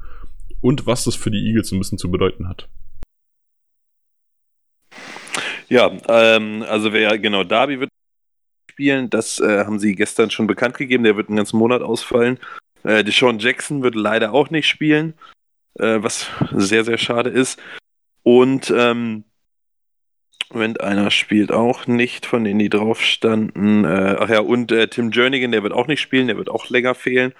und 0.67 0.85
was 0.85 1.05
das 1.05 1.15
für 1.15 1.31
die 1.31 1.47
Eagles 1.47 1.71
ein 1.71 1.79
bisschen 1.79 1.97
zu 1.97 2.11
bedeuten 2.11 2.49
hat. 2.49 2.67
Ja, 5.69 5.91
ähm, 6.09 6.65
also 6.67 6.91
wer 6.91 7.17
genau 7.17 7.45
Darby 7.45 7.79
wird 7.79 7.89
spielen, 8.69 9.09
das 9.09 9.39
äh, 9.39 9.63
haben 9.65 9.79
sie 9.79 9.95
gestern 9.95 10.29
schon 10.29 10.45
bekannt 10.45 10.77
gegeben. 10.77 11.05
Der 11.05 11.15
wird 11.15 11.29
einen 11.29 11.37
ganzen 11.37 11.57
Monat 11.57 11.81
ausfallen. 11.81 12.37
Äh, 12.83 13.05
Deshaun 13.05 13.39
Jackson 13.39 13.81
wird 13.81 13.95
leider 13.95 14.33
auch 14.33 14.49
nicht 14.49 14.67
spielen, 14.67 15.13
äh, 15.79 16.03
was 16.03 16.29
sehr, 16.51 16.83
sehr 16.83 16.97
schade 16.97 17.29
ist. 17.29 17.59
Und 18.23 18.69
ähm, 18.75 19.23
Moment, 20.51 20.81
einer 20.81 21.11
spielt 21.11 21.51
auch 21.53 21.87
nicht, 21.87 22.25
von 22.25 22.43
denen 22.43 22.59
die 22.59 22.69
drauf 22.69 23.01
standen. 23.01 23.85
Äh, 23.85 24.17
ach 24.19 24.29
ja, 24.29 24.41
und 24.41 24.73
äh, 24.73 24.89
Tim 24.89 25.11
Jernigan, 25.11 25.53
der 25.53 25.63
wird 25.63 25.73
auch 25.73 25.87
nicht 25.87 26.01
spielen, 26.01 26.27
der 26.27 26.37
wird 26.37 26.49
auch 26.49 26.69
länger 26.69 26.93
fehlen. 26.93 27.33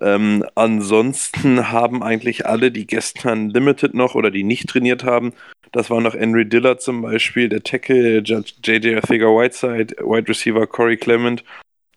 Ähm, 0.00 0.44
ansonsten 0.54 1.70
haben 1.70 2.02
eigentlich 2.02 2.46
alle, 2.46 2.70
die 2.70 2.86
gestern 2.86 3.50
Limited 3.50 3.94
noch 3.94 4.14
oder 4.14 4.30
die 4.30 4.44
nicht 4.44 4.68
trainiert 4.68 5.04
haben, 5.04 5.32
das 5.72 5.88
war 5.88 6.00
noch 6.00 6.14
Henry 6.14 6.48
Dillard 6.48 6.82
zum 6.82 7.02
Beispiel, 7.02 7.48
der 7.48 7.62
Tackle, 7.62 8.18
JJ 8.18 8.96
Arthega-Whiteside, 8.96 9.96
Wide 9.98 10.28
Receiver 10.28 10.66
Corey 10.66 10.96
Clement, 10.96 11.44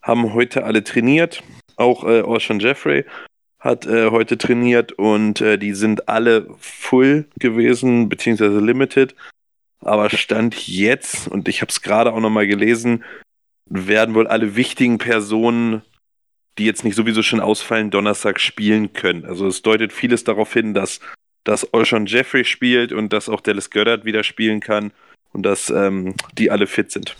haben 0.02 0.34
heute 0.34 0.64
alle 0.64 0.84
trainiert. 0.84 1.42
Auch 1.76 2.04
äh, 2.04 2.22
Ocean 2.22 2.60
Jeffrey 2.60 3.06
hat 3.60 3.86
äh, 3.88 4.12
heute 4.12 4.38
trainiert 4.38 4.92
und 4.92 5.42
äh, 5.42 5.58
die 5.58 5.74
sind 5.74 6.10
alle 6.10 6.48
full 6.60 7.26
gewesen, 7.40 8.10
beziehungsweise 8.10 8.60
limited. 8.60 9.16
Aber 9.80 10.10
Stand 10.10 10.68
jetzt, 10.68 11.28
und 11.30 11.48
ich 11.48 11.62
habe 11.62 11.70
es 11.70 11.82
gerade 11.82 12.14
auch 12.14 12.20
nochmal 12.20 12.46
gelesen, 12.46 13.04
werden 13.70 14.16
wohl 14.16 14.28
alle 14.28 14.56
wichtigen 14.56 14.98
Personen, 14.98 15.82
die 16.58 16.66
jetzt 16.66 16.84
nicht 16.84 16.96
sowieso 16.96 17.24
schon 17.24 17.40
ausfallen, 17.40 17.90
Donnerstag 17.90 18.40
spielen 18.40 18.94
können. 18.94 19.26
Also 19.26 19.48
es 19.48 19.62
deutet 19.62 19.94
vieles 19.94 20.24
darauf 20.24 20.54
hin, 20.54 20.74
dass, 20.74 21.00
dass 21.44 21.74
Olshon 21.74 22.06
Jeffrey 22.06 22.46
spielt 22.46 22.92
und 22.94 23.12
dass 23.12 23.30
auch 23.30 23.42
Dallas 23.42 23.70
Goddard 23.70 24.06
wieder 24.06 24.24
spielen 24.24 24.60
kann 24.60 24.92
und 25.32 25.44
dass 25.44 25.70
ähm, 25.70 26.16
die 26.38 26.52
alle 26.52 26.68
fit 26.68 26.92
sind. 26.92 27.16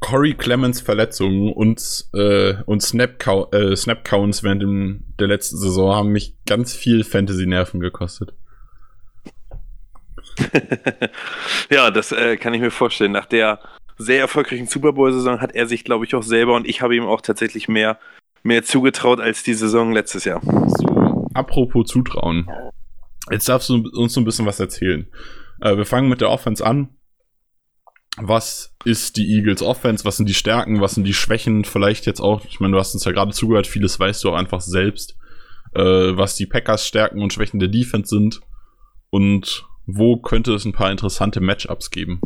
Corey 0.00 0.34
Clemens 0.34 0.80
Verletzungen 0.80 1.52
und, 1.52 2.06
äh, 2.14 2.54
und 2.66 2.82
Snap, 2.82 3.20
-Count, 3.20 3.52
äh, 3.54 3.76
Snap 3.76 4.04
Counts 4.04 4.44
während 4.44 4.62
dem, 4.62 5.04
der 5.18 5.26
letzten 5.26 5.58
Saison 5.58 5.94
haben 5.94 6.10
mich 6.10 6.34
ganz 6.46 6.72
viel 6.72 7.02
Fantasy-Nerven 7.02 7.80
gekostet. 7.80 8.32
ja, 11.70 11.90
das 11.90 12.12
äh, 12.12 12.36
kann 12.36 12.54
ich 12.54 12.60
mir 12.60 12.70
vorstellen. 12.70 13.10
Nach 13.10 13.26
der 13.26 13.58
sehr 13.96 14.20
erfolgreichen 14.20 14.68
Super 14.68 14.92
Bowl-Saison 14.92 15.40
hat 15.40 15.56
er 15.56 15.66
sich, 15.66 15.82
glaube 15.82 16.04
ich, 16.04 16.14
auch 16.14 16.22
selber 16.22 16.54
und 16.54 16.68
ich 16.68 16.80
habe 16.80 16.94
ihm 16.94 17.04
auch 17.04 17.20
tatsächlich 17.20 17.66
mehr, 17.66 17.98
mehr 18.42 18.62
zugetraut 18.62 19.20
als 19.20 19.42
die 19.42 19.54
Saison 19.54 19.92
letztes 19.92 20.24
Jahr. 20.24 20.40
So, 20.42 21.26
apropos 21.34 21.86
Zutrauen. 21.88 22.48
Jetzt 23.30 23.48
darfst 23.48 23.68
du 23.68 23.88
uns 23.92 24.14
so 24.14 24.20
ein 24.20 24.24
bisschen 24.24 24.46
was 24.46 24.60
erzählen. 24.60 25.06
Äh, 25.60 25.76
wir 25.76 25.84
fangen 25.84 26.08
mit 26.08 26.20
der 26.20 26.30
Offense 26.30 26.64
an. 26.64 26.88
Was 28.16 28.74
ist 28.84 29.16
die 29.16 29.36
Eagles 29.36 29.62
Offense? 29.62 30.04
Was 30.04 30.16
sind 30.16 30.28
die 30.28 30.34
Stärken? 30.34 30.80
Was 30.80 30.94
sind 30.94 31.04
die 31.04 31.14
Schwächen? 31.14 31.64
Vielleicht 31.64 32.06
jetzt 32.06 32.20
auch, 32.20 32.44
ich 32.44 32.58
meine, 32.58 32.72
du 32.72 32.78
hast 32.78 32.94
uns 32.94 33.04
ja 33.04 33.12
gerade 33.12 33.32
zugehört, 33.32 33.66
vieles 33.66 34.00
weißt 34.00 34.24
du 34.24 34.30
auch 34.30 34.36
einfach 34.36 34.60
selbst, 34.60 35.16
äh, 35.74 35.82
was 35.82 36.34
die 36.34 36.46
Packers 36.46 36.86
Stärken 36.86 37.22
und 37.22 37.32
Schwächen 37.32 37.60
der 37.60 37.68
Defense 37.68 38.08
sind. 38.08 38.40
Und 39.10 39.64
wo 39.86 40.16
könnte 40.16 40.52
es 40.52 40.64
ein 40.64 40.72
paar 40.72 40.90
interessante 40.90 41.40
Matchups 41.40 41.90
geben? 41.90 42.20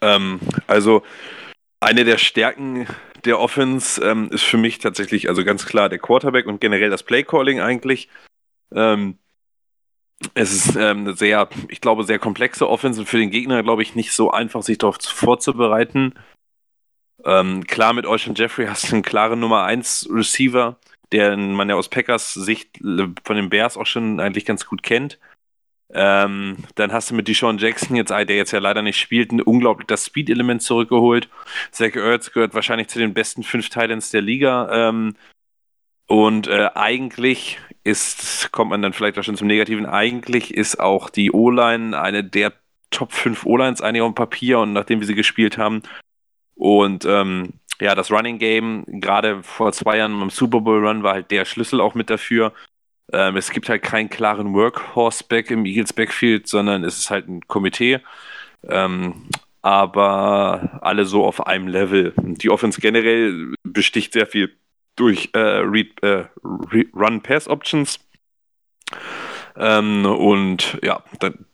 Ähm, 0.00 0.40
also 0.66 1.02
eine 1.80 2.04
der 2.04 2.18
Stärken 2.18 2.86
der 3.24 3.40
Offense 3.40 4.02
ähm, 4.02 4.28
ist 4.30 4.42
für 4.42 4.56
mich 4.56 4.78
tatsächlich, 4.78 5.28
also 5.28 5.44
ganz 5.44 5.66
klar 5.66 5.88
der 5.88 5.98
Quarterback 5.98 6.46
und 6.46 6.60
generell 6.60 6.90
das 6.90 7.02
Playcalling 7.02 7.60
eigentlich. 7.60 8.08
Ähm, 8.74 9.18
es 10.34 10.52
ist 10.52 10.76
ähm, 10.76 11.00
eine 11.00 11.14
sehr, 11.14 11.48
ich 11.68 11.80
glaube, 11.80 12.04
sehr 12.04 12.18
komplexe 12.18 12.68
Offense 12.68 13.00
und 13.00 13.06
für 13.06 13.18
den 13.18 13.30
Gegner, 13.30 13.62
glaube 13.62 13.82
ich, 13.82 13.94
nicht 13.94 14.12
so 14.12 14.30
einfach, 14.30 14.62
sich 14.62 14.78
darauf 14.78 14.96
vorzubereiten. 15.00 16.14
Ähm, 17.24 17.66
klar, 17.66 17.92
mit 17.92 18.06
Ocean 18.06 18.34
Jeffrey 18.34 18.66
hast 18.66 18.90
du 18.90 18.94
einen 18.94 19.02
klaren 19.02 19.40
Nummer 19.40 19.64
1 19.64 20.08
Receiver, 20.10 20.78
den 21.12 21.54
man 21.54 21.68
ja 21.68 21.74
aus 21.74 21.88
Packers 21.88 22.34
Sicht 22.34 22.80
äh, 22.80 23.08
von 23.24 23.36
den 23.36 23.50
Bears 23.50 23.76
auch 23.76 23.86
schon 23.86 24.20
eigentlich 24.20 24.44
ganz 24.44 24.66
gut 24.66 24.82
kennt. 24.82 25.18
Ähm, 25.92 26.56
dann 26.74 26.92
hast 26.92 27.10
du 27.10 27.14
mit 27.14 27.28
Deshaun 27.28 27.58
Jackson, 27.58 27.96
jetzt, 27.96 28.10
der 28.10 28.36
jetzt 28.36 28.52
ja 28.52 28.58
leider 28.58 28.82
nicht 28.82 28.98
spielt, 28.98 29.32
ein 29.32 29.40
unglaublich 29.40 29.86
das 29.86 30.06
Speed-Element 30.06 30.62
zurückgeholt. 30.62 31.28
Zach 31.70 31.94
Ertz 31.94 32.32
gehört 32.32 32.54
wahrscheinlich 32.54 32.88
zu 32.88 32.98
den 32.98 33.14
besten 33.14 33.42
fünf 33.42 33.68
Titans 33.68 34.10
der 34.10 34.22
Liga. 34.22 34.88
Ähm, 34.88 35.14
und 36.06 36.48
äh, 36.48 36.70
eigentlich 36.74 37.58
ist, 37.84 38.50
kommt 38.50 38.70
man 38.70 38.82
dann 38.82 38.92
vielleicht 38.92 39.18
auch 39.18 39.22
schon 39.22 39.36
zum 39.36 39.46
Negativen, 39.46 39.86
eigentlich 39.86 40.54
ist 40.54 40.80
auch 40.80 41.10
die 41.10 41.32
O-Line 41.32 41.98
eine 41.98 42.24
der 42.24 42.52
Top 42.90 43.12
5 43.12 43.44
O-Lines 43.44 43.80
eigentlich 43.80 44.02
auf 44.02 44.12
dem 44.12 44.14
Papier 44.14 44.60
und 44.60 44.72
nachdem 44.72 45.00
wir 45.00 45.06
sie 45.06 45.14
gespielt 45.14 45.58
haben. 45.58 45.82
Und 46.54 47.04
ähm, 47.04 47.54
ja, 47.80 47.94
das 47.94 48.10
Running 48.10 48.38
Game, 48.38 48.84
gerade 48.86 49.42
vor 49.42 49.72
zwei 49.72 49.98
Jahren 49.98 50.18
beim 50.18 50.30
Super 50.30 50.60
Bowl 50.60 50.86
Run, 50.86 51.02
war 51.02 51.14
halt 51.14 51.30
der 51.30 51.44
Schlüssel 51.44 51.80
auch 51.80 51.94
mit 51.94 52.08
dafür. 52.08 52.52
Ähm, 53.12 53.36
es 53.36 53.50
gibt 53.50 53.68
halt 53.68 53.82
keinen 53.82 54.08
klaren 54.08 54.54
Workhorse-Back 54.54 55.50
im 55.50 55.66
Eagles 55.66 55.92
Backfield, 55.92 56.46
sondern 56.48 56.84
es 56.84 56.98
ist 56.98 57.10
halt 57.10 57.28
ein 57.28 57.46
Komitee. 57.46 58.00
Ähm, 58.68 59.28
aber 59.62 60.78
alle 60.82 61.06
so 61.06 61.24
auf 61.24 61.46
einem 61.46 61.68
Level. 61.68 62.12
Die 62.18 62.50
Offense 62.50 62.80
generell 62.80 63.54
besticht 63.62 64.12
sehr 64.12 64.26
viel 64.26 64.54
durch 64.96 65.30
äh, 65.34 65.60
äh, 65.60 66.24
Run-Pass-Options. 66.42 67.98
Ähm, 69.56 70.04
und 70.04 70.78
ja, 70.82 71.02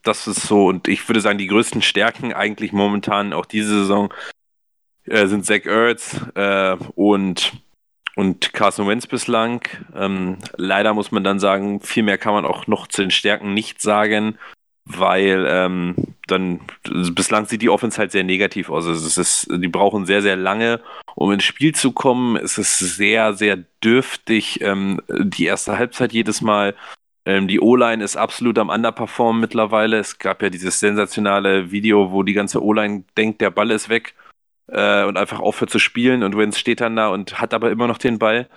das 0.03 0.27
ist 0.27 0.43
so. 0.43 0.67
Und 0.67 0.89
ich 0.89 1.07
würde 1.09 1.21
sagen, 1.21 1.39
die 1.39 1.47
größten 1.47 1.83
Stärken 1.83 2.33
eigentlich 2.33 2.73
momentan 2.73 3.33
auch 3.33 3.47
diese 3.47 3.81
Saison 3.81 4.13
äh, 5.05 5.27
sind 5.27 5.45
Zach 5.45 5.65
Ertz 5.67 6.21
äh, 6.35 6.77
und, 6.95 7.53
und 8.21 8.53
Carson 8.53 8.87
Wentz 8.87 9.07
bislang. 9.07 9.63
Ähm, 9.97 10.37
leider 10.57 10.93
muss 10.93 11.11
man 11.11 11.25
dann 11.25 11.41
sagen, 11.41 11.81
viel 11.81 12.03
mehr 12.03 12.19
kann 12.19 12.35
man 12.35 12.45
auch 12.45 12.67
noch 12.67 12.87
zu 12.87 13.01
den 13.01 13.11
Stärken 13.11 13.55
nicht 13.55 13.81
sagen, 13.81 14.37
weil 14.85 15.47
ähm, 15.49 15.95
dann 16.27 16.61
bislang 17.15 17.47
sieht 17.47 17.63
die 17.63 17.71
Offense 17.71 17.97
halt 17.97 18.13
sehr 18.13 18.25
negativ 18.25 18.69
aus. 18.69 18.87
Also 18.87 19.07
es 19.07 19.17
ist, 19.17 19.49
die 19.51 19.69
brauchen 19.69 20.05
sehr, 20.05 20.21
sehr 20.21 20.37
lange, 20.37 20.81
um 21.15 21.33
ins 21.33 21.45
Spiel 21.45 21.75
zu 21.75 21.93
kommen. 21.93 22.37
Es 22.37 22.59
ist 22.59 22.79
sehr, 22.79 23.33
sehr 23.33 23.57
dürftig, 23.83 24.61
ähm, 24.61 25.01
die 25.09 25.47
erste 25.47 25.79
Halbzeit 25.79 26.13
jedes 26.13 26.43
Mal. 26.43 26.75
Ähm, 27.25 27.49
die 27.49 27.61
O-Line 27.61 28.05
ist 28.05 28.17
absolut 28.17 28.59
am 28.59 28.69
Underperformen 28.69 29.41
mittlerweile. 29.41 29.99
Es 29.99 30.19
gab 30.19 30.43
ja 30.43 30.51
dieses 30.51 30.79
sensationale 30.79 31.71
Video, 31.71 32.13
wo 32.13 32.23
die 32.23 32.35
ganze 32.35 32.63
O-Line 32.63 33.05
denkt, 33.17 33.41
der 33.41 33.51
Ball 33.51 33.71
ist 33.71 33.89
weg 33.89 34.15
äh, 34.71 35.05
und 35.05 35.17
einfach 35.17 35.41
aufhört 35.41 35.71
zu 35.71 35.79
spielen 35.79 36.23
und 36.23 36.37
Wentz 36.37 36.59
steht 36.59 36.81
dann 36.81 36.97
da 36.97 37.09
und 37.09 37.41
hat 37.41 37.55
aber 37.55 37.71
immer 37.71 37.87
noch 37.87 37.99
den 37.99 38.19
Ball. 38.19 38.49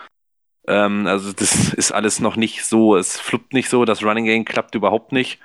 Ähm, 0.67 1.07
also 1.07 1.33
das 1.33 1.73
ist 1.73 1.91
alles 1.91 2.19
noch 2.19 2.35
nicht 2.35 2.65
so, 2.65 2.95
es 2.95 3.19
fluppt 3.19 3.53
nicht 3.53 3.69
so, 3.69 3.85
das 3.85 4.03
Running 4.03 4.25
Game 4.25 4.45
klappt 4.45 4.75
überhaupt 4.75 5.11
nicht. 5.11 5.39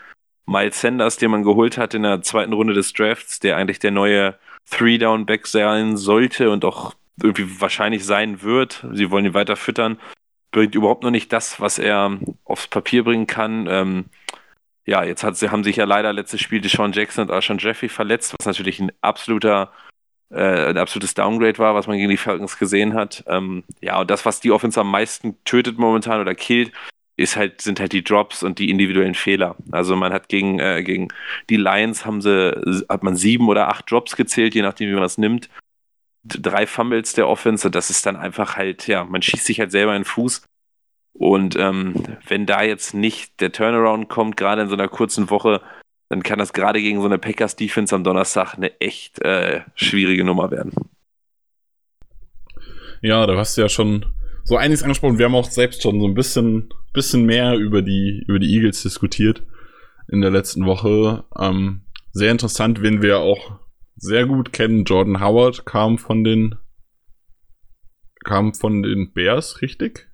Miles 0.47 0.81
Sanders, 0.81 1.19
den 1.19 1.31
man 1.31 1.43
geholt 1.43 1.77
hat 1.77 1.95
in 1.95 2.03
der 2.03 2.23
zweiten 2.23 2.55
Runde 2.55 2.73
des 2.73 2.93
Drafts, 2.95 3.39
der 3.39 3.57
eigentlich 3.57 3.81
der 3.81 3.91
neue 3.91 4.39
Three-Down-Back 4.71 5.47
sein 5.47 5.97
sollte 5.97 6.51
und 6.51 6.65
auch 6.65 6.95
irgendwie 7.23 7.61
wahrscheinlich 7.61 8.05
sein 8.05 8.43
wird. 8.43 8.87
Sie 8.93 9.11
wollen 9.11 9.27
ihn 9.27 9.35
weiter 9.35 9.57
füttern. 9.57 9.99
Bringt 10.51 10.75
überhaupt 10.75 11.03
noch 11.03 11.11
nicht 11.11 11.33
das, 11.33 11.61
was 11.61 11.79
er 11.79 12.19
aufs 12.45 12.69
Papier 12.69 13.05
bringen 13.05 13.27
kann. 13.27 13.67
Ähm, 13.69 14.05
ja, 14.87 15.05
jetzt 15.05 15.23
hat, 15.23 15.37
haben 15.51 15.65
sich 15.65 15.77
ja 15.77 15.85
leider 15.85 16.15
letztes 16.15 16.41
Spiel 16.41 16.63
Deshaun 16.63 16.93
Jackson 16.93 17.27
und 17.27 17.31
Alshon 17.31 17.59
Jeffrey 17.59 17.91
verletzt, 17.91 18.35
was 18.39 18.47
natürlich 18.47 18.81
ein 18.81 18.93
absoluter 19.03 19.71
ein 20.31 20.77
absolutes 20.77 21.15
Downgrade 21.15 21.59
war, 21.59 21.75
was 21.75 21.87
man 21.87 21.97
gegen 21.97 22.11
die 22.11 22.17
Falcons 22.17 22.59
gesehen 22.59 22.95
hat. 22.95 23.25
Ähm, 23.27 23.65
ja, 23.81 24.01
und 24.01 24.11
das, 24.11 24.27
was 24.27 24.41
die 24.41 24.51
Offense 24.51 24.81
am 24.81 24.91
meisten 24.91 25.37
tötet 25.45 25.79
momentan 25.79 26.21
oder 26.21 26.35
killt, 26.35 26.73
ist 27.17 27.37
halt, 27.37 27.61
sind 27.61 27.81
halt 27.81 27.93
die 27.93 28.05
Drops 28.05 28.43
und 28.43 28.59
die 28.59 28.71
individuellen 28.71 29.15
Fehler. 29.15 29.57
Also 29.73 29.97
man 29.97 30.13
hat 30.13 30.29
gegen, 30.29 30.61
äh, 30.61 30.83
gegen 30.85 31.09
die 31.51 31.57
Lions 31.57 32.07
haben 32.07 32.21
sie, 32.21 32.85
hat 32.89 33.03
man 33.03 33.17
sieben 33.17 33.49
oder 33.49 33.69
acht 33.69 33.91
Drops 33.91 34.17
gezählt, 34.17 34.55
je 34.55 34.63
nachdem, 34.63 34.89
wie 34.89 34.95
man 34.95 35.03
das 35.03 35.19
nimmt. 35.19 35.49
Drei 36.25 36.67
Fumbles 36.67 37.15
der 37.15 37.27
Offense, 37.27 37.71
das 37.71 37.91
ist 37.91 38.07
dann 38.07 38.17
einfach 38.17 38.57
halt, 38.57 38.87
ja, 38.87 39.05
man 39.05 39.23
schießt 39.23 39.47
sich 39.47 39.59
halt 39.61 39.73
selber 39.73 39.97
in 39.97 40.03
den 40.03 40.05
Fuß. 40.05 40.43
Und 41.15 41.57
ähm, 41.57 41.95
wenn 42.29 42.47
da 42.47 42.63
jetzt 42.63 42.95
nicht 42.95 43.41
der 43.41 43.51
Turnaround 43.51 44.09
kommt, 44.09 44.37
gerade 44.37 44.63
in 44.63 44.69
so 44.69 44.75
einer 44.75 44.89
kurzen 44.89 45.31
Woche, 45.31 45.61
dann 46.09 46.23
kann 46.23 46.39
das 46.39 46.53
gerade 46.53 46.81
gegen 46.81 47.01
so 47.01 47.07
eine 47.07 47.19
Packers 47.19 47.57
Defense 47.57 47.95
am 47.95 48.05
Donnerstag 48.05 48.55
eine 48.55 48.81
echt 48.81 49.21
äh, 49.23 49.61
schwierige 49.75 50.25
Nummer 50.25 50.51
werden. 50.51 50.73
Ja, 53.03 53.27
da 53.27 53.37
hast 53.37 53.57
du 53.57 53.61
ja 53.61 53.69
schon 53.69 54.07
so 54.45 54.57
einiges 54.57 54.83
angesprochen. 54.83 55.19
Wir 55.19 55.27
haben 55.27 55.35
auch 55.35 55.51
selbst 55.51 55.83
schon 55.83 56.01
so 56.01 56.07
ein 56.07 56.15
bisschen, 56.15 56.73
bisschen 56.95 57.27
mehr 57.27 57.55
über 57.55 57.83
die, 57.83 58.25
über 58.27 58.39
die 58.39 58.53
Eagles 58.55 58.83
diskutiert 58.83 59.43
in 60.09 60.21
der 60.21 60.31
letzten 60.31 60.65
Woche. 60.65 61.25
Ähm, 61.39 61.83
sehr 62.13 62.33
interessant, 62.33 62.81
wen 62.83 63.03
wir 63.03 63.19
auch 63.19 63.61
sehr 63.97 64.27
gut 64.27 64.53
kennen. 64.53 64.85
Jordan 64.85 65.21
Howard 65.21 65.67
kam 65.67 65.99
von 65.99 66.25
den, 66.25 66.55
kam 68.25 68.55
von 68.55 68.83
den 68.83 69.13
Bears, 69.13 69.61
richtig? 69.61 70.09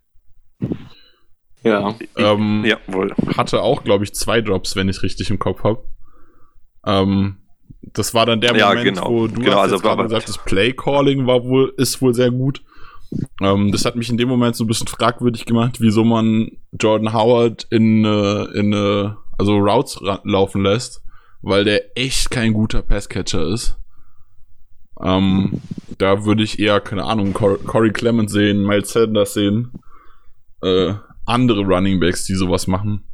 Ja. 1.65 1.95
Ähm, 2.17 2.65
ja, 2.65 2.77
wohl. 2.87 3.15
Hatte 3.37 3.63
auch, 3.63 3.85
glaube 3.85 4.05
ich, 4.05 4.15
zwei 4.15 4.41
Drops, 4.41 4.77
wenn 4.77 4.89
ich 4.89 5.03
richtig 5.03 5.31
im 5.31 5.39
Kopf 5.39 5.65
habe. 5.65 5.85
Ähm, 6.87 7.39
das 7.81 8.15
war 8.15 8.27
dann 8.27 8.41
der 8.41 8.57
ja, 8.57 8.69
Moment, 8.69 8.85
genau. 8.85 9.11
wo 9.11 9.27
du 9.27 9.41
genau, 9.41 9.57
hast 9.57 9.73
also 9.73 9.79
gerade 9.79 10.03
gesagt, 10.05 10.29
das 10.29 10.39
Play 10.39 10.73
Calling 10.73 11.27
war 11.27 11.43
wohl, 11.45 11.73
ist 11.77 12.01
wohl 12.03 12.15
sehr 12.15 12.31
gut. 12.31 12.63
Ähm, 13.41 13.73
das 13.73 13.85
hat 13.85 13.97
mich 13.97 14.11
in 14.11 14.17
dem 14.17 14.29
Moment 14.29 14.57
so 14.57 14.65
ein 14.65 14.67
bisschen 14.67 14.89
fragwürdig 14.89 15.47
gemacht, 15.47 15.81
wieso 15.81 16.05
man 16.05 16.51
Jordan 16.73 17.13
Howard 17.13 17.67
in, 17.71 18.05
äh, 18.05 18.45
in 18.59 19.15
also 19.39 19.59
Routes 19.59 20.01
laufen 20.25 20.63
lässt, 20.63 21.03
weil 21.43 21.65
der 21.65 21.97
echt 21.97 22.31
kein 22.31 22.53
guter 22.53 22.83
Passcatcher 22.83 23.47
ist. 23.49 23.79
Ähm, 25.03 25.61
da 25.99 26.25
würde 26.25 26.43
ich 26.43 26.59
eher, 26.59 26.81
keine 26.81 27.05
Ahnung, 27.05 27.33
Cor 27.33 27.59
Corey 27.59 27.91
Clement 27.91 28.31
sehen, 28.31 28.65
Miles 28.65 28.93
Sanders 28.93 29.35
sehen, 29.35 29.73
äh, 30.63 30.95
andere 31.27 31.63
Running 31.63 32.01
Backs, 32.01 32.25
die 32.25 32.35
sowas 32.35 32.67
machen. 32.67 33.05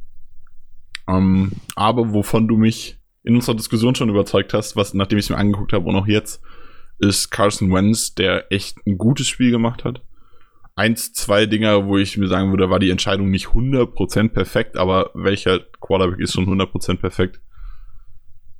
Ähm, 1.07 1.51
aber 1.75 2.13
wovon 2.13 2.47
du 2.47 2.57
mich 2.57 2.99
in 3.23 3.35
unserer 3.35 3.55
Diskussion 3.55 3.95
schon 3.95 4.09
überzeugt 4.09 4.53
hast, 4.53 4.75
was, 4.75 4.93
nachdem 4.93 5.19
ich 5.19 5.25
es 5.25 5.29
mir 5.29 5.37
angeguckt 5.37 5.73
habe 5.73 5.85
und 5.85 5.95
auch 5.95 6.07
jetzt, 6.07 6.41
ist 6.99 7.31
Carson 7.31 7.71
Wentz, 7.73 8.13
der 8.13 8.51
echt 8.51 8.77
ein 8.85 8.97
gutes 8.97 9.27
Spiel 9.27 9.51
gemacht 9.51 9.83
hat. 9.83 10.03
Eins, 10.75 11.13
zwei 11.13 11.45
Dinger, 11.45 11.85
wo 11.87 11.97
ich 11.97 12.17
mir 12.17 12.27
sagen 12.27 12.51
würde, 12.51 12.69
war 12.69 12.79
die 12.79 12.91
Entscheidung 12.91 13.29
nicht 13.29 13.47
100% 13.47 14.29
perfekt, 14.29 14.77
aber 14.77 15.11
welcher 15.13 15.59
Quarterback 15.59 16.19
ist 16.19 16.33
schon 16.33 16.45
100% 16.45 16.97
perfekt? 16.97 17.41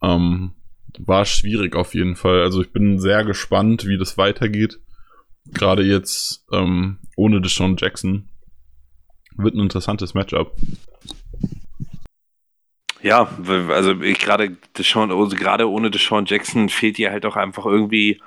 Ähm, 0.02 0.54
war 1.00 1.26
schwierig 1.26 1.76
auf 1.76 1.94
jeden 1.94 2.16
Fall. 2.16 2.42
Also 2.42 2.62
ich 2.62 2.74
bin 2.74 3.00
sehr 3.00 3.24
gespannt, 3.24 3.88
wie 3.88 3.98
das 3.98 4.18
weitergeht. 4.18 4.80
Gerade 5.46 5.84
jetzt 5.84 6.46
ähm, 6.52 6.98
ohne 7.16 7.42
Deshaun 7.42 7.78
Jackson 7.78 8.30
wird 9.36 9.56
ein 9.56 9.60
interessantes 9.60 10.14
Matchup. 10.14 10.56
Ja, 13.04 13.30
also 13.70 14.00
ich 14.02 14.20
gerade 14.20 14.56
also 14.94 15.36
gerade 15.36 15.70
ohne 15.70 15.90
Deshaun 15.90 16.26
Jackson 16.26 16.70
fehlt 16.70 16.98
dir 16.98 17.12
halt 17.12 17.26
auch 17.26 17.36
einfach 17.36 17.66
irgendwie 17.66 18.22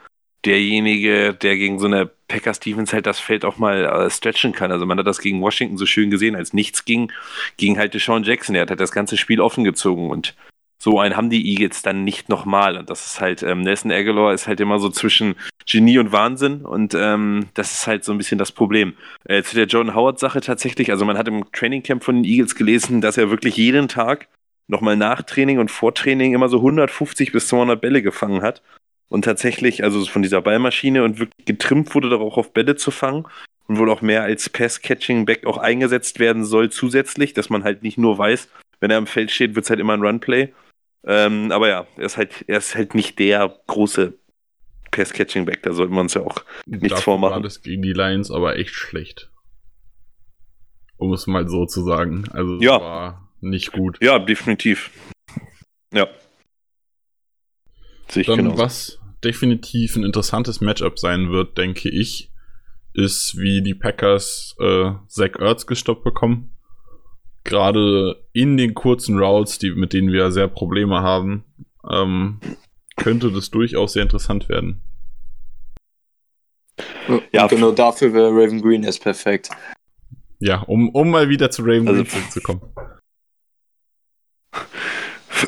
derjenige, 0.44 1.32
der 1.32 1.56
gegen 1.56 1.78
so 1.78 1.86
eine 1.86 2.10
Packers 2.28 2.60
Defense 2.60 2.92
halt 2.92 3.06
das 3.06 3.20
Feld 3.20 3.44
auch 3.44 3.56
mal 3.58 3.84
äh, 3.84 4.10
stretchen 4.10 4.52
kann. 4.52 4.72
Also 4.72 4.84
man 4.84 4.98
hat 4.98 5.06
das 5.06 5.20
gegen 5.20 5.40
Washington 5.40 5.76
so 5.76 5.86
schön 5.86 6.10
gesehen, 6.10 6.36
als 6.36 6.52
nichts 6.52 6.84
ging, 6.84 7.12
ging 7.56 7.78
halt 7.78 7.94
Deshaun 7.94 8.24
Jackson. 8.24 8.54
Er 8.54 8.62
hat 8.62 8.70
halt 8.70 8.80
das 8.80 8.92
ganze 8.92 9.16
Spiel 9.16 9.40
offen 9.40 9.64
gezogen 9.64 10.10
und 10.10 10.34
so 10.78 10.98
einen 11.00 11.16
haben 11.16 11.30
die 11.30 11.50
Eagles 11.50 11.82
dann 11.82 12.04
nicht 12.04 12.28
nochmal. 12.28 12.76
Und 12.76 12.90
das 12.90 13.06
ist 13.06 13.20
halt, 13.20 13.42
ähm, 13.42 13.62
Nelson 13.62 13.90
Aguilar 13.90 14.34
ist 14.34 14.46
halt 14.46 14.60
immer 14.60 14.78
so 14.78 14.90
zwischen 14.90 15.34
Genie 15.66 15.98
und 15.98 16.12
Wahnsinn. 16.12 16.62
Und 16.62 16.94
ähm, 16.94 17.46
das 17.54 17.72
ist 17.72 17.86
halt 17.86 18.04
so 18.04 18.12
ein 18.12 18.18
bisschen 18.18 18.38
das 18.38 18.52
Problem. 18.52 18.94
Äh, 19.24 19.42
zu 19.42 19.54
der 19.56 19.66
Jordan 19.66 19.94
Howard-Sache 19.94 20.40
tatsächlich, 20.40 20.90
also 20.90 21.04
man 21.04 21.16
hat 21.16 21.28
im 21.28 21.50
Trainingcamp 21.52 22.04
von 22.04 22.16
den 22.16 22.24
Eagles 22.24 22.54
gelesen, 22.54 23.00
dass 23.00 23.16
er 23.16 23.30
wirklich 23.30 23.56
jeden 23.56 23.88
Tag 23.88 24.28
nochmal 24.66 24.96
nach 24.96 25.22
Training 25.22 25.58
und 25.58 25.70
vor 25.70 25.94
Training 25.94 26.34
immer 26.34 26.48
so 26.48 26.58
150 26.58 27.32
bis 27.32 27.48
200 27.48 27.80
Bälle 27.80 28.02
gefangen 28.02 28.42
hat. 28.42 28.62
Und 29.08 29.24
tatsächlich, 29.24 29.84
also 29.84 30.04
von 30.06 30.22
dieser 30.22 30.42
Ballmaschine 30.42 31.04
und 31.04 31.18
wirklich 31.18 31.44
getrimmt 31.46 31.94
wurde 31.94 32.10
darauf, 32.10 32.36
auf 32.36 32.52
Bälle 32.52 32.74
zu 32.76 32.90
fangen 32.90 33.26
und 33.68 33.78
wohl 33.78 33.90
auch 33.90 34.02
mehr 34.02 34.22
als 34.22 34.50
Pass-Catching-Back 34.50 35.46
auch 35.46 35.58
eingesetzt 35.58 36.18
werden 36.18 36.44
soll 36.44 36.70
zusätzlich, 36.70 37.32
dass 37.32 37.50
man 37.50 37.64
halt 37.64 37.82
nicht 37.82 37.98
nur 37.98 38.18
weiß, 38.18 38.48
wenn 38.80 38.90
er 38.90 38.98
am 38.98 39.06
Feld 39.06 39.30
steht, 39.30 39.54
wird 39.54 39.64
es 39.64 39.70
halt 39.70 39.80
immer 39.80 39.94
ein 39.94 40.02
Runplay. 40.02 40.52
Ähm, 41.06 41.52
aber 41.52 41.68
ja, 41.68 41.86
er 41.96 42.04
ist 42.04 42.16
halt, 42.16 42.44
er 42.48 42.58
ist 42.58 42.74
halt 42.74 42.94
nicht 42.94 43.18
der 43.18 43.54
große 43.66 44.14
Pass-Catching-Back, 44.90 45.62
da 45.62 45.72
sollte 45.72 45.92
man 45.92 46.02
uns 46.02 46.14
ja 46.14 46.22
auch 46.22 46.44
nichts 46.66 46.88
Dafür 46.88 47.02
vormachen. 47.02 47.34
war 47.34 47.40
das 47.42 47.62
gegen 47.62 47.82
die 47.82 47.92
Lions 47.92 48.30
aber 48.30 48.56
echt 48.56 48.74
schlecht. 48.74 49.30
Um 50.96 51.12
es 51.12 51.26
mal 51.26 51.48
so 51.48 51.66
zu 51.66 51.82
sagen. 51.84 52.24
Also 52.30 52.58
Ja. 52.60 52.80
war 52.80 53.28
nicht 53.40 53.72
gut. 53.72 53.98
Ja, 54.02 54.18
definitiv. 54.18 54.90
Ja. 55.92 56.08
Sehe 58.08 58.20
ich 58.22 58.26
Dann, 58.26 58.36
genauso. 58.38 58.58
was 58.58 58.98
definitiv 59.22 59.96
ein 59.96 60.04
interessantes 60.04 60.60
Matchup 60.60 60.98
sein 60.98 61.30
wird, 61.30 61.58
denke 61.58 61.88
ich, 61.90 62.30
ist, 62.92 63.36
wie 63.36 63.62
die 63.62 63.74
Packers 63.74 64.54
äh, 64.60 64.92
Zach 65.08 65.34
Ertz 65.38 65.66
gestoppt 65.66 66.04
bekommen. 66.04 66.56
Gerade 67.44 68.24
in 68.32 68.56
den 68.56 68.74
kurzen 68.74 69.18
Routes, 69.18 69.58
die, 69.58 69.70
mit 69.72 69.92
denen 69.92 70.12
wir 70.12 70.30
sehr 70.32 70.48
Probleme 70.48 71.02
haben, 71.02 71.44
ähm, 71.90 72.40
könnte 72.96 73.30
das 73.30 73.50
durchaus 73.50 73.92
sehr 73.92 74.02
interessant 74.02 74.48
werden. 74.48 74.80
Ja. 77.32 77.46
Genau 77.46 77.70
dafür 77.72 78.12
wäre 78.14 78.30
Raven 78.30 78.62
Green 78.62 78.82
erst 78.82 79.02
perfekt. 79.02 79.50
Ja, 80.40 80.60
um, 80.62 80.88
um 80.90 81.10
mal 81.10 81.28
wieder 81.28 81.50
zu 81.50 81.62
Raven 81.62 81.86
Also- 81.88 82.02
Green 82.02 82.06
zurückzukommen. 82.10 82.62
F- 82.76 82.93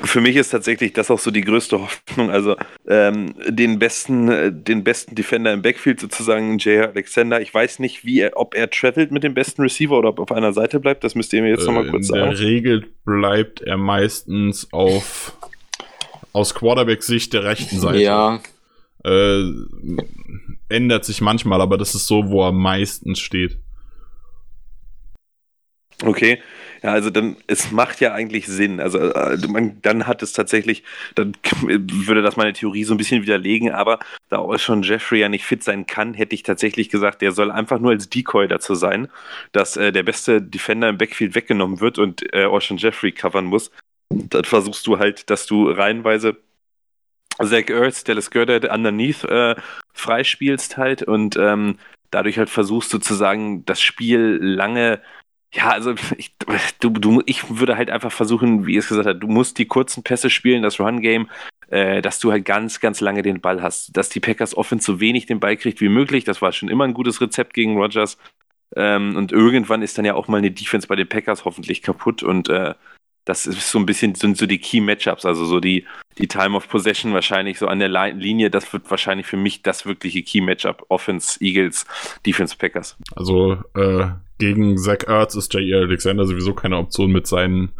Für 0.04 0.20
mich 0.20 0.36
ist 0.36 0.50
tatsächlich 0.50 0.92
das 0.92 1.10
auch 1.10 1.18
so 1.18 1.30
die 1.30 1.40
größte 1.42 1.80
Hoffnung. 1.80 2.30
Also 2.30 2.56
ähm, 2.86 3.34
den 3.48 3.78
besten, 3.78 4.28
äh, 4.28 4.52
den 4.52 4.84
besten 4.84 5.14
Defender 5.14 5.52
im 5.52 5.62
Backfield 5.62 6.00
sozusagen, 6.00 6.58
Jay 6.58 6.80
Alexander. 6.80 7.40
Ich 7.40 7.52
weiß 7.52 7.78
nicht, 7.78 8.04
wie 8.04 8.20
er, 8.20 8.36
ob 8.36 8.54
er 8.54 8.70
travelt 8.70 9.10
mit 9.10 9.22
dem 9.24 9.34
besten 9.34 9.62
Receiver 9.62 9.96
oder 9.98 10.10
ob 10.10 10.18
er 10.18 10.22
auf 10.22 10.32
einer 10.32 10.52
Seite 10.52 10.80
bleibt. 10.80 11.04
Das 11.04 11.14
müsst 11.14 11.32
ihr 11.32 11.42
mir 11.42 11.50
jetzt 11.50 11.62
Äh, 11.62 11.66
nochmal 11.66 11.88
kurz 11.88 12.08
in 12.08 12.14
der 12.14 12.24
sagen. 12.24 12.36
Regel 12.36 12.86
bleibt 13.04 13.60
er 13.62 13.76
meistens 13.76 14.72
auf 14.72 15.36
aus 16.32 16.54
Quarterback-Sicht 16.54 17.32
der 17.32 17.44
rechten 17.44 17.78
Seite. 17.80 17.98
Ja, 18.02 18.40
Äh, 19.04 19.42
ändert 20.68 21.04
sich 21.04 21.20
manchmal, 21.20 21.60
aber 21.60 21.78
das 21.78 21.94
ist 21.94 22.06
so, 22.06 22.28
wo 22.28 22.44
er 22.44 22.52
meistens 22.52 23.20
steht. 23.20 23.58
Okay, 26.04 26.40
ja, 26.82 26.90
also 26.90 27.10
dann, 27.10 27.36
es 27.46 27.70
macht 27.70 28.00
ja 28.00 28.12
eigentlich 28.12 28.46
Sinn. 28.46 28.80
Also 28.80 28.98
äh, 28.98 29.38
man, 29.48 29.80
dann 29.82 30.06
hat 30.06 30.22
es 30.22 30.32
tatsächlich, 30.32 30.82
dann 31.14 31.32
würde 31.62 32.22
das 32.22 32.36
meine 32.36 32.52
Theorie 32.52 32.84
so 32.84 32.94
ein 32.94 32.98
bisschen 32.98 33.22
widerlegen, 33.22 33.70
aber 33.70 33.98
da 34.28 34.38
auch 34.38 34.58
schon 34.58 34.82
Jeffrey 34.82 35.20
ja 35.20 35.28
nicht 35.28 35.44
fit 35.44 35.62
sein 35.62 35.86
kann, 35.86 36.14
hätte 36.14 36.34
ich 36.34 36.42
tatsächlich 36.42 36.88
gesagt, 36.88 37.22
der 37.22 37.32
soll 37.32 37.50
einfach 37.50 37.80
nur 37.80 37.92
als 37.92 38.08
Decoy 38.08 38.48
dazu 38.48 38.74
sein, 38.74 39.08
dass 39.52 39.76
äh, 39.76 39.92
der 39.92 40.02
beste 40.02 40.42
Defender 40.42 40.88
im 40.88 40.98
Backfield 40.98 41.34
weggenommen 41.34 41.80
wird 41.80 41.98
und 41.98 42.22
äh, 42.34 42.46
Ocean 42.46 42.78
Jeffrey 42.78 43.12
covern 43.12 43.46
muss. 43.46 43.70
Dann 44.08 44.44
versuchst 44.44 44.86
du 44.86 44.98
halt, 44.98 45.30
dass 45.30 45.46
du 45.46 45.68
reihenweise 45.70 46.36
Zach 47.42 47.68
Ertz, 47.68 48.04
Dallas 48.04 48.30
Goddard 48.30 48.64
underneath 48.64 49.24
äh, 49.24 49.56
freispielst 49.92 50.76
halt 50.76 51.02
und 51.02 51.36
ähm, 51.36 51.78
dadurch 52.10 52.38
halt 52.38 52.50
versuchst 52.50 52.90
sozusagen 52.90 53.64
das 53.66 53.80
Spiel 53.80 54.38
lange 54.40 55.00
ja, 55.56 55.70
also 55.70 55.94
ich, 56.18 56.36
du, 56.80 56.90
du, 56.90 57.22
ich 57.24 57.58
würde 57.58 57.76
halt 57.76 57.90
einfach 57.90 58.12
versuchen, 58.12 58.66
wie 58.66 58.76
es 58.76 58.88
gesagt 58.88 59.08
hat, 59.08 59.22
du 59.22 59.26
musst 59.26 59.58
die 59.58 59.66
kurzen 59.66 60.02
Pässe 60.02 60.28
spielen, 60.28 60.62
das 60.62 60.78
Run-Game, 60.78 61.28
äh, 61.68 62.02
dass 62.02 62.18
du 62.18 62.30
halt 62.30 62.44
ganz, 62.44 62.80
ganz 62.80 63.00
lange 63.00 63.22
den 63.22 63.40
Ball 63.40 63.62
hast. 63.62 63.96
Dass 63.96 64.10
die 64.10 64.20
Packers 64.20 64.56
Offense 64.56 64.84
so 64.84 65.00
wenig 65.00 65.26
den 65.26 65.40
Ball 65.40 65.56
kriegt 65.56 65.80
wie 65.80 65.88
möglich, 65.88 66.24
das 66.24 66.42
war 66.42 66.52
schon 66.52 66.68
immer 66.68 66.84
ein 66.84 66.94
gutes 66.94 67.20
Rezept 67.20 67.54
gegen 67.54 67.76
Rodgers. 67.78 68.18
Ähm, 68.74 69.16
und 69.16 69.32
irgendwann 69.32 69.82
ist 69.82 69.96
dann 69.96 70.04
ja 70.04 70.14
auch 70.14 70.28
mal 70.28 70.38
eine 70.38 70.50
Defense 70.50 70.86
bei 70.86 70.96
den 70.96 71.08
Packers 71.08 71.44
hoffentlich 71.44 71.82
kaputt 71.82 72.22
und 72.22 72.48
äh, 72.50 72.74
das 73.26 73.44
ist 73.46 73.70
so 73.70 73.78
ein 73.78 73.84
bisschen, 73.84 74.14
sind 74.14 74.38
so 74.38 74.46
die 74.46 74.58
Key 74.58 74.80
Matchups, 74.80 75.26
also 75.26 75.44
so 75.44 75.60
die, 75.60 75.84
die 76.16 76.28
Time 76.28 76.56
of 76.56 76.68
Possession 76.68 77.12
wahrscheinlich 77.12 77.58
so 77.58 77.66
an 77.66 77.78
der 77.80 77.88
Li- 77.88 78.12
Linie, 78.18 78.48
das 78.50 78.72
wird 78.72 78.90
wahrscheinlich 78.90 79.26
für 79.26 79.36
mich 79.36 79.62
das 79.62 79.84
wirkliche 79.84 80.22
Key 80.22 80.40
Matchup, 80.40 80.86
Offense, 80.88 81.38
Eagles, 81.44 81.84
Defense, 82.24 82.56
Packers. 82.56 82.96
Also 83.14 83.58
äh, 83.74 84.06
gegen 84.38 84.78
Zach 84.78 85.04
Ertz 85.06 85.34
ist 85.34 85.52
J.E. 85.52 85.74
Alexander 85.74 86.24
sowieso 86.24 86.54
keine 86.54 86.78
Option 86.78 87.10
mit 87.12 87.26
seinen 87.26 87.72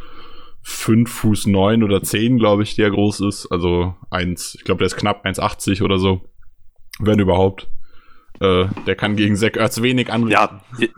5 0.62 1.10
Fuß 1.10 1.46
9 1.46 1.84
oder 1.84 2.02
10, 2.02 2.38
glaube 2.38 2.64
ich, 2.64 2.74
die 2.74 2.82
er 2.82 2.90
groß 2.90 3.20
ist. 3.20 3.46
Also 3.52 3.94
1, 4.10 4.56
ich 4.56 4.64
glaube, 4.64 4.78
der 4.78 4.86
ist 4.86 4.96
knapp 4.96 5.24
1,80 5.24 5.82
oder 5.82 5.98
so. 5.98 6.28
Wenn 6.98 7.20
überhaupt. 7.20 7.68
Äh, 8.40 8.64
der 8.86 8.96
kann 8.96 9.14
gegen 9.16 9.36
Zach 9.36 9.54
Ertz 9.54 9.80
wenig 9.80 10.12
anrichten. 10.12 10.60
Ja. 10.78 10.88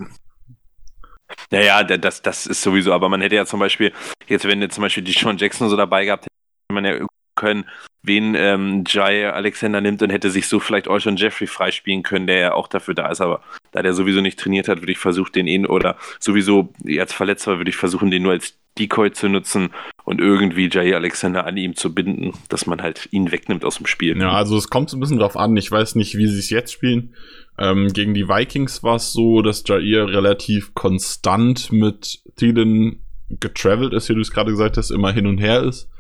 Ja, 1.50 1.60
ja, 1.60 1.84
da- 1.84 1.96
das, 1.96 2.22
das 2.22 2.46
ist 2.46 2.62
sowieso, 2.62 2.92
aber 2.92 3.08
man 3.08 3.20
hätte 3.20 3.36
ja 3.36 3.46
zum 3.46 3.60
Beispiel, 3.60 3.92
jetzt 4.28 4.44
wenn 4.46 4.60
jetzt 4.62 4.74
zum 4.74 4.82
Beispiel 4.82 5.02
die 5.04 5.12
Sean 5.12 5.36
Jackson 5.38 5.68
so 5.68 5.76
dabei 5.76 6.04
gehabt, 6.04 6.24
hätte 6.24 6.74
man 6.74 6.84
ja 6.84 7.06
können, 7.34 7.66
wen 8.02 8.34
ähm, 8.34 8.82
Jai 8.86 9.30
Alexander 9.30 9.80
nimmt 9.80 10.02
und 10.02 10.10
hätte 10.10 10.30
sich 10.30 10.48
so 10.48 10.58
vielleicht 10.58 10.88
auch 10.88 10.98
schon 10.98 11.16
Jeffrey 11.16 11.46
freispielen 11.46 12.02
können, 12.02 12.26
der 12.26 12.38
ja 12.38 12.52
auch 12.54 12.66
dafür 12.66 12.94
da 12.94 13.08
ist, 13.10 13.20
aber 13.20 13.42
da 13.70 13.82
der 13.82 13.94
sowieso 13.94 14.20
nicht 14.20 14.38
trainiert 14.40 14.66
hat, 14.68 14.80
würde 14.80 14.90
ich 14.92 14.98
versuchen, 14.98 15.32
den 15.32 15.46
ihn 15.46 15.64
oder 15.66 15.96
sowieso 16.18 16.72
als 16.98 17.12
Verletzter 17.12 17.58
würde 17.58 17.70
ich 17.70 17.76
versuchen, 17.76 18.10
den 18.10 18.22
nur 18.24 18.32
als 18.32 18.56
Decoy 18.78 19.10
zu 19.12 19.28
nutzen 19.28 19.70
und 20.04 20.20
irgendwie 20.20 20.68
Jai 20.70 20.94
Alexander 20.94 21.46
an 21.46 21.56
ihm 21.56 21.74
zu 21.74 21.94
binden, 21.94 22.32
dass 22.48 22.66
man 22.66 22.80
halt 22.80 23.08
ihn 23.10 23.32
wegnimmt 23.32 23.64
aus 23.64 23.76
dem 23.76 23.86
Spiel. 23.86 24.16
Ja, 24.18 24.32
also 24.32 24.56
es 24.56 24.70
kommt 24.70 24.90
so 24.90 24.96
ein 24.96 25.00
bisschen 25.00 25.18
drauf 25.18 25.36
an. 25.36 25.56
Ich 25.56 25.70
weiß 25.70 25.96
nicht, 25.96 26.16
wie 26.16 26.26
sie 26.26 26.38
es 26.38 26.50
jetzt 26.50 26.72
spielen. 26.72 27.14
Ähm, 27.58 27.88
gegen 27.88 28.14
die 28.14 28.28
Vikings 28.28 28.82
war 28.82 28.96
es 28.96 29.12
so, 29.12 29.42
dass 29.42 29.64
Jair 29.66 30.06
relativ 30.06 30.74
konstant 30.74 31.72
mit 31.72 32.20
Thielen 32.36 33.00
getravelt 33.28 33.92
ist, 33.92 34.08
wie 34.08 34.14
du 34.14 34.20
es 34.20 34.30
gerade 34.30 34.50
gesagt 34.50 34.76
hast, 34.76 34.90
immer 34.90 35.12
hin 35.12 35.26
und 35.26 35.38
her 35.38 35.62
ist. 35.62 35.90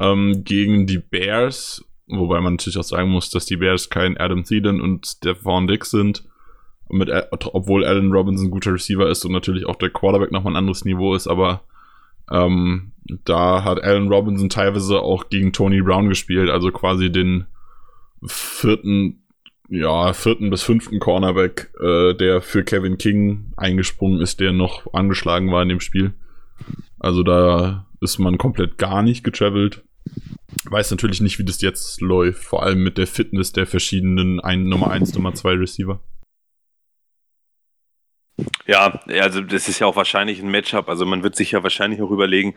Ähm, 0.00 0.44
gegen 0.44 0.86
die 0.86 0.98
Bears, 0.98 1.84
wobei 2.06 2.40
man 2.40 2.54
natürlich 2.54 2.78
auch 2.78 2.84
sagen 2.84 3.10
muss, 3.10 3.30
dass 3.30 3.46
die 3.46 3.56
Bears 3.56 3.90
kein 3.90 4.16
Adam 4.16 4.44
Thielen 4.44 4.80
und 4.80 5.06
Stephon 5.06 5.66
Dix 5.66 5.90
sind. 5.90 6.24
Mit, 6.88 7.10
Al- 7.10 7.28
obwohl 7.30 7.84
Allen 7.84 8.12
Robinson 8.12 8.48
ein 8.48 8.50
guter 8.50 8.72
Receiver 8.72 9.08
ist 9.08 9.24
und 9.24 9.32
natürlich 9.32 9.66
auch 9.66 9.76
der 9.76 9.90
Quarterback 9.90 10.30
nochmal 10.30 10.52
ein 10.52 10.58
anderes 10.58 10.84
Niveau 10.84 11.14
ist, 11.14 11.26
aber 11.26 11.62
ähm, 12.32 12.92
da 13.24 13.64
hat 13.64 13.82
Allen 13.82 14.08
Robinson 14.08 14.48
teilweise 14.48 15.00
auch 15.00 15.28
gegen 15.28 15.52
Tony 15.52 15.82
Brown 15.82 16.08
gespielt, 16.08 16.50
also 16.50 16.70
quasi 16.70 17.10
den 17.12 17.46
vierten, 18.24 19.22
ja, 19.68 20.12
vierten 20.12 20.50
bis 20.50 20.62
fünften 20.62 20.98
Cornerback, 20.98 21.72
äh, 21.80 22.14
der 22.14 22.40
für 22.40 22.64
Kevin 22.64 22.98
King 22.98 23.52
eingesprungen 23.56 24.20
ist, 24.20 24.40
der 24.40 24.52
noch 24.52 24.92
angeschlagen 24.94 25.50
war 25.50 25.62
in 25.62 25.68
dem 25.68 25.80
Spiel. 25.80 26.14
Also 26.98 27.22
da 27.22 27.86
ist 28.00 28.18
man 28.18 28.38
komplett 28.38 28.78
gar 28.78 29.02
nicht 29.02 29.24
getravelt. 29.24 29.82
weiß 30.64 30.90
natürlich 30.90 31.20
nicht, 31.20 31.38
wie 31.38 31.44
das 31.44 31.60
jetzt 31.60 32.00
läuft, 32.00 32.44
vor 32.44 32.62
allem 32.62 32.82
mit 32.82 32.98
der 32.98 33.06
Fitness 33.06 33.52
der 33.52 33.66
verschiedenen 33.66 34.40
ein, 34.40 34.64
Nummer 34.64 34.90
1, 34.90 35.14
Nummer 35.14 35.34
2 35.34 35.54
Receiver. 35.54 36.00
Ja, 38.66 39.00
also 39.08 39.40
das 39.40 39.68
ist 39.68 39.78
ja 39.78 39.86
auch 39.86 39.96
wahrscheinlich 39.96 40.40
ein 40.40 40.50
Matchup. 40.50 40.88
Also 40.88 41.06
man 41.06 41.22
wird 41.22 41.36
sich 41.36 41.52
ja 41.52 41.62
wahrscheinlich 41.62 42.00
auch 42.00 42.10
überlegen, 42.10 42.54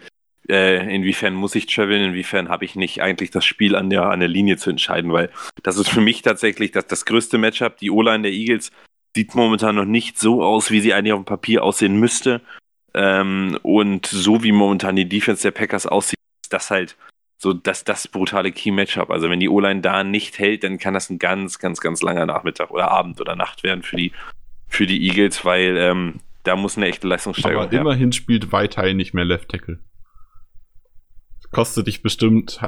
äh, 0.47 0.93
inwiefern 0.93 1.33
muss 1.33 1.55
ich 1.55 1.65
traveln, 1.65 2.03
inwiefern 2.03 2.49
habe 2.49 2.65
ich 2.65 2.75
nicht 2.75 3.01
eigentlich 3.01 3.31
das 3.31 3.45
Spiel 3.45 3.75
an 3.75 3.89
der, 3.89 4.09
an 4.09 4.19
der 4.19 4.29
Linie 4.29 4.57
zu 4.57 4.69
entscheiden, 4.69 5.11
weil 5.11 5.31
das 5.63 5.77
ist 5.77 5.89
für 5.89 6.01
mich 6.01 6.21
tatsächlich 6.21 6.71
das, 6.71 6.85
das 6.87 7.05
größte 7.05 7.37
Matchup. 7.37 7.77
Die 7.77 7.89
O-Line 7.89 8.23
der 8.23 8.31
Eagles 8.31 8.71
sieht 9.15 9.33
momentan 9.33 9.75
noch 9.75 9.85
nicht 9.85 10.19
so 10.19 10.43
aus, 10.43 10.69
wie 10.71 10.81
sie 10.81 10.93
eigentlich 10.93 11.13
auf 11.13 11.21
dem 11.21 11.25
Papier 11.25 11.63
aussehen 11.63 11.99
müsste. 11.99 12.41
Ähm, 12.93 13.57
und 13.63 14.05
so 14.05 14.43
wie 14.43 14.51
momentan 14.51 14.95
die 14.95 15.09
Defense 15.09 15.41
der 15.41 15.51
Packers 15.51 15.87
aussieht, 15.87 16.19
ist 16.43 16.53
das 16.53 16.69
halt 16.69 16.95
so 17.37 17.53
das, 17.53 17.83
das 17.83 18.07
brutale 18.07 18.51
Key-Matchup. 18.51 19.09
Also 19.09 19.29
wenn 19.29 19.39
die 19.39 19.49
O-Line 19.49 19.81
da 19.81 20.03
nicht 20.03 20.37
hält, 20.37 20.63
dann 20.63 20.77
kann 20.77 20.93
das 20.93 21.09
ein 21.09 21.19
ganz, 21.19 21.59
ganz, 21.59 21.81
ganz 21.81 22.01
langer 22.01 22.25
Nachmittag 22.25 22.71
oder 22.71 22.91
Abend 22.91 23.19
oder 23.19 23.35
Nacht 23.35 23.63
werden 23.63 23.83
für 23.83 23.95
die, 23.95 24.11
für 24.75 24.85
die 24.85 25.07
Eagles, 25.07 25.45
weil 25.45 25.77
ähm, 25.77 26.19
da 26.43 26.55
muss 26.55 26.77
eine 26.77 26.87
echte 26.87 27.07
Leistungssteigerung 27.07 27.65
Aber 27.65 27.73
immerhin 27.73 28.11
spielt 28.11 28.51
Weitei 28.51 28.93
nicht 28.93 29.13
mehr 29.13 29.25
Left 29.25 29.49
Tackle. 29.49 29.79
Kostet 31.51 31.87
dich 31.87 32.01
bestimmt, 32.01 32.59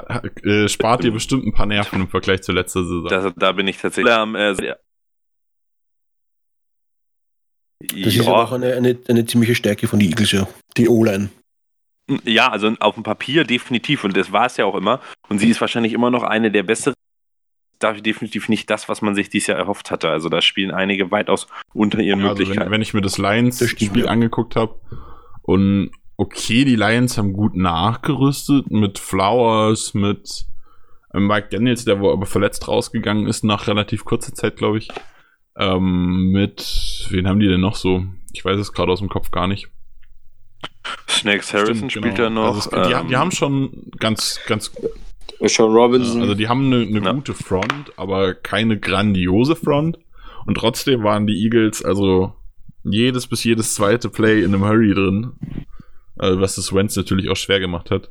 äh, 0.44 0.68
spart 0.70 1.04
dir 1.04 1.12
bestimmt 1.12 1.46
ein 1.46 1.54
paar 1.54 1.66
Nerven 1.66 2.02
im 2.02 2.08
Vergleich 2.08 2.42
zur 2.44 2.56
letzten 2.56 2.84
Saison. 2.84 3.08
Das, 3.08 3.34
da 3.36 3.52
bin 3.52 3.68
ich 3.68 3.78
tatsächlich. 3.78 4.14
Ähm, 4.16 4.36
äh, 4.36 4.56
das 7.80 8.16
ja. 8.16 8.22
ist 8.22 8.28
aber 8.28 8.44
auch 8.44 8.52
eine, 8.54 8.74
eine, 8.74 8.98
eine 9.08 9.26
ziemliche 9.26 9.56
Stärke 9.56 9.88
von 9.88 10.00
den 10.00 10.10
Eagles, 10.10 10.32
ja. 10.32 10.48
Die 10.78 10.88
O-Line. 10.88 11.30
Ja, 12.24 12.50
also 12.50 12.74
auf 12.80 12.96
dem 12.96 13.04
Papier 13.04 13.44
definitiv 13.44 14.06
und 14.06 14.16
das 14.16 14.32
war 14.32 14.46
es 14.46 14.58
ja 14.58 14.66
auch 14.66 14.76
immer. 14.76 15.02
Und 15.28 15.40
sie 15.40 15.50
ist 15.50 15.60
wahrscheinlich 15.60 15.92
immer 15.94 16.10
noch 16.10 16.24
eine 16.24 16.50
der 16.50 16.64
besseren. 16.64 16.96
Definitiv 17.82 18.50
nicht 18.50 18.70
das, 18.70 18.90
was 18.90 19.02
man 19.02 19.16
sich 19.16 19.30
dieses 19.30 19.48
Jahr 19.48 19.58
erhofft 19.58 19.92
hatte. 19.92 20.10
Also 20.10 20.30
da 20.30 20.42
spielen 20.42 20.72
einige 20.72 21.12
weitaus 21.12 21.48
unter 21.74 22.00
ihren 22.00 22.20
ja, 22.20 22.28
Möglichkeiten. 22.28 22.60
Also 22.60 22.72
wenn, 22.72 22.74
wenn, 22.74 22.82
ich 22.82 22.94
mir 22.94 23.02
das 23.02 23.18
Lions-Spiel 23.18 24.06
ja. 24.06 24.06
angeguckt 24.06 24.56
habe 24.56 24.76
und 25.44 25.92
okay, 26.18 26.66
die 26.66 26.76
Lions 26.76 27.18
haben 27.18 27.34
gut 27.34 27.56
nachgerüstet 27.56 28.72
mit 28.72 29.00
Flowers, 29.00 29.94
mit 29.94 30.46
ähm, 31.14 31.28
Mike 31.28 31.50
Daniels, 31.52 31.86
der 31.86 32.00
wo 32.00 32.12
aber 32.12 32.26
verletzt 32.26 32.68
rausgegangen 32.68 33.28
ist 33.28 33.44
nach 33.44 33.68
relativ 33.68 34.04
kurzer 34.06 34.34
Zeit, 34.34 34.58
glaube 34.58 34.80
ich. 34.80 34.90
Ähm, 35.56 36.32
mit, 36.32 37.08
wen 37.10 37.28
haben 37.28 37.40
die 37.40 37.48
denn 37.48 37.62
noch 37.62 37.76
so? 37.76 38.06
Ich 38.34 38.44
weiß 38.44 38.60
es 38.60 38.74
gerade 38.74 38.92
aus 38.92 39.00
dem 39.00 39.10
Kopf 39.10 39.32
gar 39.32 39.48
nicht. 39.48 39.70
Snakes 41.08 41.54
Harrison 41.54 41.90
Stimmt, 41.90 41.92
spielt 41.92 42.16
genau. 42.16 42.24
ja 42.24 42.30
noch. 42.30 42.56
Also 42.56 42.60
es, 42.60 42.70
die, 42.70 42.94
ähm, 42.94 43.08
die, 43.08 43.16
haben 43.16 43.32
schon 43.32 43.92
ganz, 44.00 44.40
ganz. 44.48 44.72
Sean 45.42 45.72
Robinson. 45.72 46.22
Also 46.22 46.34
die 46.34 46.48
haben 46.48 46.66
eine, 46.68 46.86
eine 46.86 47.02
ja. 47.02 47.12
gute 47.12 47.34
Front, 47.34 47.92
aber 47.96 48.34
keine 48.34 48.80
grandiose 48.80 49.56
Front. 49.56 50.00
Und 50.46 50.56
trotzdem 50.56 51.04
waren 51.04 51.28
die 51.28 51.44
Eagles 51.44 51.84
also 51.84 52.34
jedes 52.84 53.28
bis 53.28 53.44
jedes 53.44 53.76
zweite 53.76 54.10
Play 54.10 54.42
in 54.42 54.54
einem 54.54 54.64
Hurry 54.64 54.94
drin. 54.94 55.34
Also 56.18 56.42
was 56.42 56.56
das 56.56 56.74
Wentz 56.74 56.96
natürlich 56.96 57.30
auch 57.30 57.36
schwer 57.36 57.60
gemacht 57.60 57.92
hat. 57.92 58.10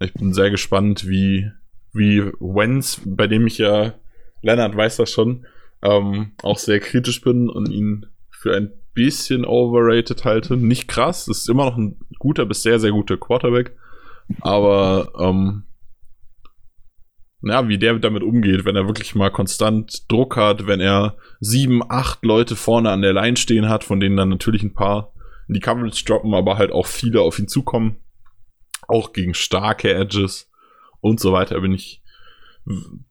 Ich 0.00 0.14
bin 0.14 0.32
sehr 0.32 0.50
gespannt, 0.50 1.08
wie, 1.08 1.50
wie 1.92 2.22
Wentz, 2.40 3.00
bei 3.04 3.26
dem 3.26 3.46
ich 3.46 3.58
ja, 3.58 3.94
Leonard 4.42 4.76
weiß 4.76 4.96
das 4.96 5.10
schon, 5.10 5.46
ähm, 5.82 6.32
auch 6.42 6.58
sehr 6.58 6.80
kritisch 6.80 7.20
bin 7.20 7.48
und 7.48 7.70
ihn 7.70 8.06
für 8.30 8.56
ein 8.56 8.72
bisschen 8.94 9.44
overrated 9.44 10.24
halte. 10.24 10.56
Nicht 10.56 10.88
krass, 10.88 11.28
ist 11.28 11.48
immer 11.48 11.66
noch 11.66 11.76
ein 11.76 11.96
guter 12.18 12.46
bis 12.46 12.62
sehr, 12.62 12.78
sehr 12.78 12.92
guter 12.92 13.16
Quarterback. 13.16 13.76
Aber 14.40 15.12
ähm, 15.18 15.64
ja, 17.46 17.68
wie 17.68 17.78
der 17.78 17.98
damit 17.98 18.22
umgeht, 18.22 18.64
wenn 18.64 18.76
er 18.76 18.86
wirklich 18.86 19.14
mal 19.14 19.30
konstant 19.30 20.10
Druck 20.10 20.36
hat, 20.36 20.66
wenn 20.66 20.80
er 20.80 21.16
sieben, 21.40 21.82
acht 21.88 22.24
Leute 22.24 22.56
vorne 22.56 22.90
an 22.90 23.02
der 23.02 23.12
Line 23.12 23.36
stehen 23.36 23.68
hat, 23.68 23.84
von 23.84 24.00
denen 24.00 24.16
dann 24.16 24.30
natürlich 24.30 24.62
ein 24.62 24.74
paar 24.74 25.12
in 25.46 25.54
die 25.54 25.60
Coverage 25.60 26.04
droppen, 26.04 26.34
aber 26.34 26.56
halt 26.56 26.72
auch 26.72 26.86
viele 26.86 27.20
auf 27.20 27.38
ihn 27.38 27.48
zukommen. 27.48 27.96
Auch 28.88 29.12
gegen 29.12 29.34
starke 29.34 29.92
Edges 29.92 30.50
und 31.00 31.20
so 31.20 31.32
weiter 31.32 31.60
bin 31.60 31.72
ich. 31.72 32.02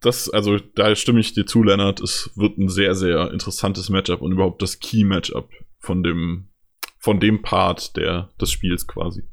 Das, 0.02 0.30
also 0.32 0.58
da 0.58 0.96
stimme 0.96 1.20
ich 1.20 1.34
dir 1.34 1.46
zu, 1.46 1.62
Lennart. 1.62 2.02
Es 2.02 2.32
wird 2.36 2.58
ein 2.58 2.70
sehr, 2.70 2.96
sehr 2.96 3.32
interessantes 3.32 3.90
Matchup 3.90 4.22
und 4.22 4.32
überhaupt 4.32 4.64
das 4.64 4.80
Key-Matchup 4.80 5.50
von 5.78 6.02
dem, 6.02 6.48
von 6.98 7.20
dem 7.20 7.44
Part 7.44 7.96
der, 7.98 8.32
des 8.42 8.52
Spiels 8.52 8.88
quasi. 8.88 9.24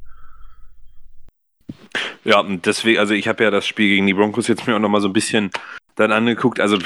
Ja, 2.25 2.41
und 2.41 2.67
deswegen, 2.67 2.99
also 2.99 3.15
ich 3.15 3.29
habe 3.29 3.45
ja 3.45 3.51
das 3.51 3.67
Spiel 3.67 3.89
gegen 3.89 4.07
die 4.07 4.15
Broncos 4.15 4.49
jetzt 4.49 4.67
mir 4.67 4.77
auch 4.77 4.81
nochmal 4.81 5.01
so 5.01 5.09
ein 5.09 5.13
bisschen 5.13 5.51
dann 5.97 6.13
angeguckt. 6.13 6.61
Also 6.61 6.79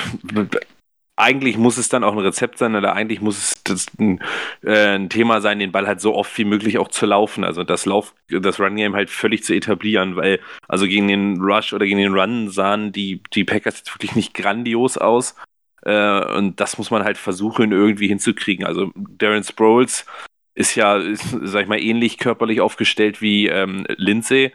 eigentlich 1.16 1.56
muss 1.56 1.76
es 1.76 1.88
dann 1.88 2.02
auch 2.02 2.12
ein 2.12 2.18
Rezept 2.18 2.58
sein 2.58 2.74
oder 2.74 2.94
eigentlich 2.94 3.20
muss 3.20 3.54
es 3.68 3.86
ein, 3.98 4.20
äh, 4.62 4.96
ein, 4.96 5.08
Thema 5.08 5.40
sein, 5.40 5.60
den 5.60 5.70
Ball 5.70 5.86
halt 5.86 6.00
so 6.00 6.14
oft 6.14 6.36
wie 6.38 6.44
möglich 6.44 6.78
auch 6.78 6.88
zu 6.88 7.06
laufen. 7.06 7.44
Also 7.44 7.62
das 7.62 7.86
Lauf, 7.86 8.14
das 8.28 8.58
Run 8.58 8.76
Game 8.76 8.94
halt 8.94 9.10
völlig 9.10 9.44
zu 9.44 9.54
etablieren, 9.54 10.16
weil 10.16 10.40
also 10.66 10.86
gegen 10.86 11.06
den 11.06 11.40
Rush 11.40 11.72
oder 11.72 11.86
gegen 11.86 11.98
den 11.98 12.14
Run 12.14 12.50
sahen 12.50 12.90
die, 12.92 13.22
die 13.32 13.44
Packers 13.44 13.78
jetzt 13.78 13.94
wirklich 13.94 14.16
nicht 14.16 14.34
grandios 14.34 14.98
aus. 14.98 15.36
Äh, 15.82 16.24
und 16.36 16.58
das 16.60 16.78
muss 16.78 16.90
man 16.90 17.04
halt 17.04 17.18
versuchen, 17.18 17.70
irgendwie 17.70 18.08
hinzukriegen. 18.08 18.66
Also 18.66 18.90
Darren 18.96 19.44
Sproles 19.44 20.06
ist 20.54 20.74
ja, 20.74 20.96
ist, 20.96 21.36
sag 21.42 21.62
ich 21.62 21.68
mal, 21.68 21.80
ähnlich 21.80 22.18
körperlich 22.18 22.60
aufgestellt 22.60 23.20
wie 23.20 23.46
ähm, 23.46 23.86
Lindsay. 23.96 24.52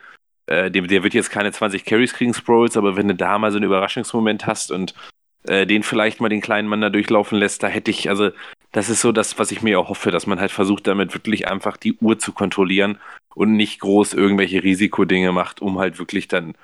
Äh, 0.49 0.71
der, 0.71 0.81
der, 0.81 1.03
wird 1.03 1.13
jetzt 1.13 1.29
keine 1.29 1.51
20 1.51 1.85
Carries 1.85 2.13
kriegen, 2.13 2.33
Sproles, 2.33 2.75
aber 2.75 2.95
wenn 2.95 3.07
du 3.07 3.13
da 3.13 3.37
mal 3.37 3.51
so 3.51 3.57
einen 3.57 3.65
Überraschungsmoment 3.65 4.47
hast 4.47 4.71
und 4.71 4.95
äh, 5.43 5.67
den 5.67 5.83
vielleicht 5.83 6.21
mal 6.21 6.29
den 6.29 6.41
kleinen 6.41 6.67
Mann 6.67 6.81
da 6.81 6.89
durchlaufen 6.89 7.37
lässt, 7.37 7.61
da 7.61 7.67
hätte 7.67 7.91
ich, 7.91 8.09
also 8.09 8.31
das 8.71 8.89
ist 8.89 9.01
so 9.01 9.11
das, 9.11 9.37
was 9.37 9.51
ich 9.51 9.61
mir 9.61 9.79
auch 9.79 9.89
hoffe, 9.89 10.09
dass 10.09 10.25
man 10.25 10.39
halt 10.39 10.49
versucht, 10.49 10.87
damit 10.87 11.13
wirklich 11.13 11.47
einfach 11.47 11.77
die 11.77 11.93
Uhr 11.93 12.17
zu 12.17 12.31
kontrollieren 12.31 12.97
und 13.35 13.55
nicht 13.55 13.79
groß 13.79 14.15
irgendwelche 14.15 14.63
Risikodinge 14.63 15.31
macht, 15.31 15.61
um 15.61 15.77
halt 15.77 15.99
wirklich 15.99 16.27
dann 16.27 16.55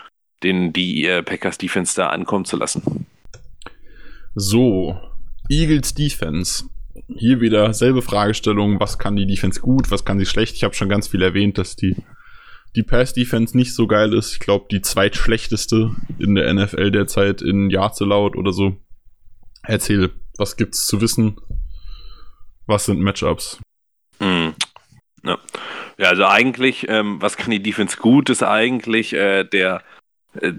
den, 0.41 0.73
die 0.73 1.05
äh, 1.05 1.21
Packers 1.21 1.59
Defense 1.59 1.95
da 1.95 2.09
ankommen 2.09 2.45
zu 2.45 2.57
lassen. 2.57 3.05
So, 4.33 4.99
Eagles 5.47 5.93
Defense. 5.93 6.63
Hier 7.07 7.39
wieder 7.39 7.71
selbe 7.75 8.01
Fragestellung, 8.01 8.79
was 8.79 8.97
kann 8.97 9.15
die 9.15 9.27
Defense 9.27 9.61
gut, 9.61 9.91
was 9.91 10.05
kann 10.05 10.17
sie 10.17 10.25
schlecht? 10.25 10.55
Ich 10.55 10.63
habe 10.63 10.73
schon 10.73 10.89
ganz 10.89 11.07
viel 11.07 11.21
erwähnt, 11.21 11.59
dass 11.59 11.75
die, 11.75 11.95
die 12.75 12.83
Pass-Defense 12.83 13.55
nicht 13.55 13.73
so 13.73 13.87
geil 13.87 14.13
ist. 14.13 14.33
Ich 14.33 14.39
glaube, 14.39 14.67
die 14.69 14.81
zweitschlechteste 14.81 15.95
in 16.19 16.35
der 16.35 16.53
NFL 16.53 16.91
derzeit 16.91 17.41
in 17.41 17.69
Yards 17.69 18.01
allowed 18.01 18.35
oder 18.35 18.51
so. 18.51 18.77
Erzähl, 19.63 20.11
was 20.37 20.57
gibt's 20.57 20.85
zu 20.85 21.01
wissen? 21.01 21.37
Was 22.67 22.85
sind 22.85 22.99
Matchups? 22.99 23.59
Mm, 24.19 24.49
ja. 25.23 25.37
ja. 25.97 26.07
also 26.09 26.25
eigentlich, 26.25 26.87
ähm, 26.89 27.21
was 27.21 27.37
kann 27.37 27.51
die 27.51 27.63
Defense 27.63 27.97
gut, 27.97 28.29
ist 28.29 28.43
eigentlich 28.43 29.13
äh, 29.13 29.43
der 29.43 29.81
äh, 30.41 30.53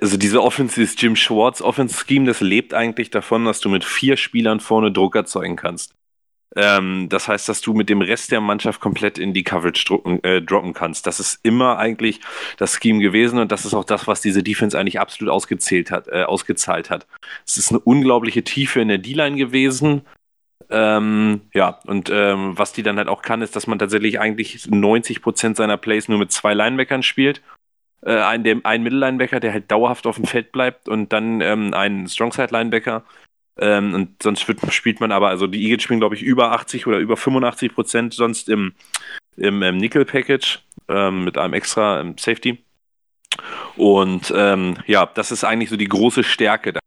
also 0.00 0.16
diese 0.16 0.42
Offense, 0.42 0.76
dieses 0.76 1.00
Jim 1.00 1.16
Schwartz 1.16 1.60
Offense 1.60 2.04
Scheme, 2.06 2.26
das 2.26 2.40
lebt 2.40 2.72
eigentlich 2.72 3.10
davon, 3.10 3.44
dass 3.44 3.60
du 3.60 3.68
mit 3.68 3.84
vier 3.84 4.16
Spielern 4.16 4.60
vorne 4.60 4.90
Druck 4.90 5.14
erzeugen 5.16 5.56
kannst. 5.56 5.94
Ähm, 6.54 7.08
das 7.08 7.28
heißt, 7.28 7.48
dass 7.48 7.60
du 7.60 7.72
mit 7.72 7.88
dem 7.88 8.02
Rest 8.02 8.30
der 8.30 8.40
Mannschaft 8.40 8.80
komplett 8.80 9.18
in 9.18 9.32
die 9.32 9.42
Coverage 9.42 9.84
drucken, 9.86 10.22
äh, 10.22 10.42
droppen 10.42 10.74
kannst. 10.74 11.06
Das 11.06 11.20
ist 11.20 11.40
immer 11.42 11.78
eigentlich 11.78 12.20
das 12.58 12.78
Scheme 12.80 13.00
gewesen 13.00 13.38
und 13.38 13.50
das 13.50 13.64
ist 13.64 13.74
auch 13.74 13.84
das, 13.84 14.06
was 14.06 14.20
diese 14.20 14.42
Defense 14.42 14.78
eigentlich 14.78 15.00
absolut 15.00 15.32
ausgezählt 15.32 15.90
hat, 15.90 16.08
äh, 16.08 16.24
ausgezahlt 16.24 16.90
hat. 16.90 17.06
Es 17.46 17.56
ist 17.56 17.70
eine 17.70 17.80
unglaubliche 17.80 18.44
Tiefe 18.44 18.80
in 18.80 18.88
der 18.88 18.98
D-Line 18.98 19.36
gewesen. 19.36 20.02
Ähm, 20.70 21.42
ja, 21.54 21.80
und 21.86 22.10
ähm, 22.10 22.56
was 22.56 22.72
die 22.72 22.82
dann 22.82 22.96
halt 22.96 23.08
auch 23.08 23.22
kann, 23.22 23.42
ist, 23.42 23.56
dass 23.56 23.66
man 23.66 23.78
tatsächlich 23.78 24.20
eigentlich 24.20 24.56
90% 24.64 25.56
seiner 25.56 25.76
Plays 25.76 26.08
nur 26.08 26.18
mit 26.18 26.32
zwei 26.32 26.54
Linebackern 26.54 27.02
spielt 27.02 27.42
äh, 28.04 28.16
ein, 28.16 28.44
dem, 28.44 28.62
Mittellinebacker, 28.64 29.40
der 29.40 29.52
halt 29.52 29.70
dauerhaft 29.70 30.06
auf 30.06 30.16
dem 30.16 30.26
Feld 30.26 30.52
bleibt 30.52 30.88
und 30.88 31.12
dann 31.12 31.40
ähm, 31.40 31.74
einen 31.74 32.08
Strongside-Linebacker. 32.08 33.04
Ähm, 33.58 33.94
und 33.94 34.22
sonst 34.22 34.46
wird, 34.48 34.60
spielt 34.72 35.00
man 35.00 35.12
aber, 35.12 35.28
also 35.28 35.46
die 35.46 35.62
Eagles 35.62 35.82
spielen, 35.82 36.00
glaube 36.00 36.14
ich, 36.14 36.22
über 36.22 36.52
80 36.52 36.86
oder 36.86 36.98
über 36.98 37.16
85 37.16 37.74
Prozent 37.74 38.14
sonst 38.14 38.48
im, 38.48 38.72
im, 39.36 39.62
im 39.62 39.76
Nickel-Package 39.76 40.60
ähm, 40.88 41.24
mit 41.24 41.36
einem 41.36 41.54
extra 41.54 42.00
ähm, 42.00 42.16
Safety. 42.18 42.64
Und 43.76 44.32
ähm, 44.34 44.76
ja, 44.86 45.06
das 45.06 45.32
ist 45.32 45.44
eigentlich 45.44 45.70
so 45.70 45.76
die 45.76 45.88
große 45.88 46.24
Stärke. 46.24 46.72
Da 46.72 46.80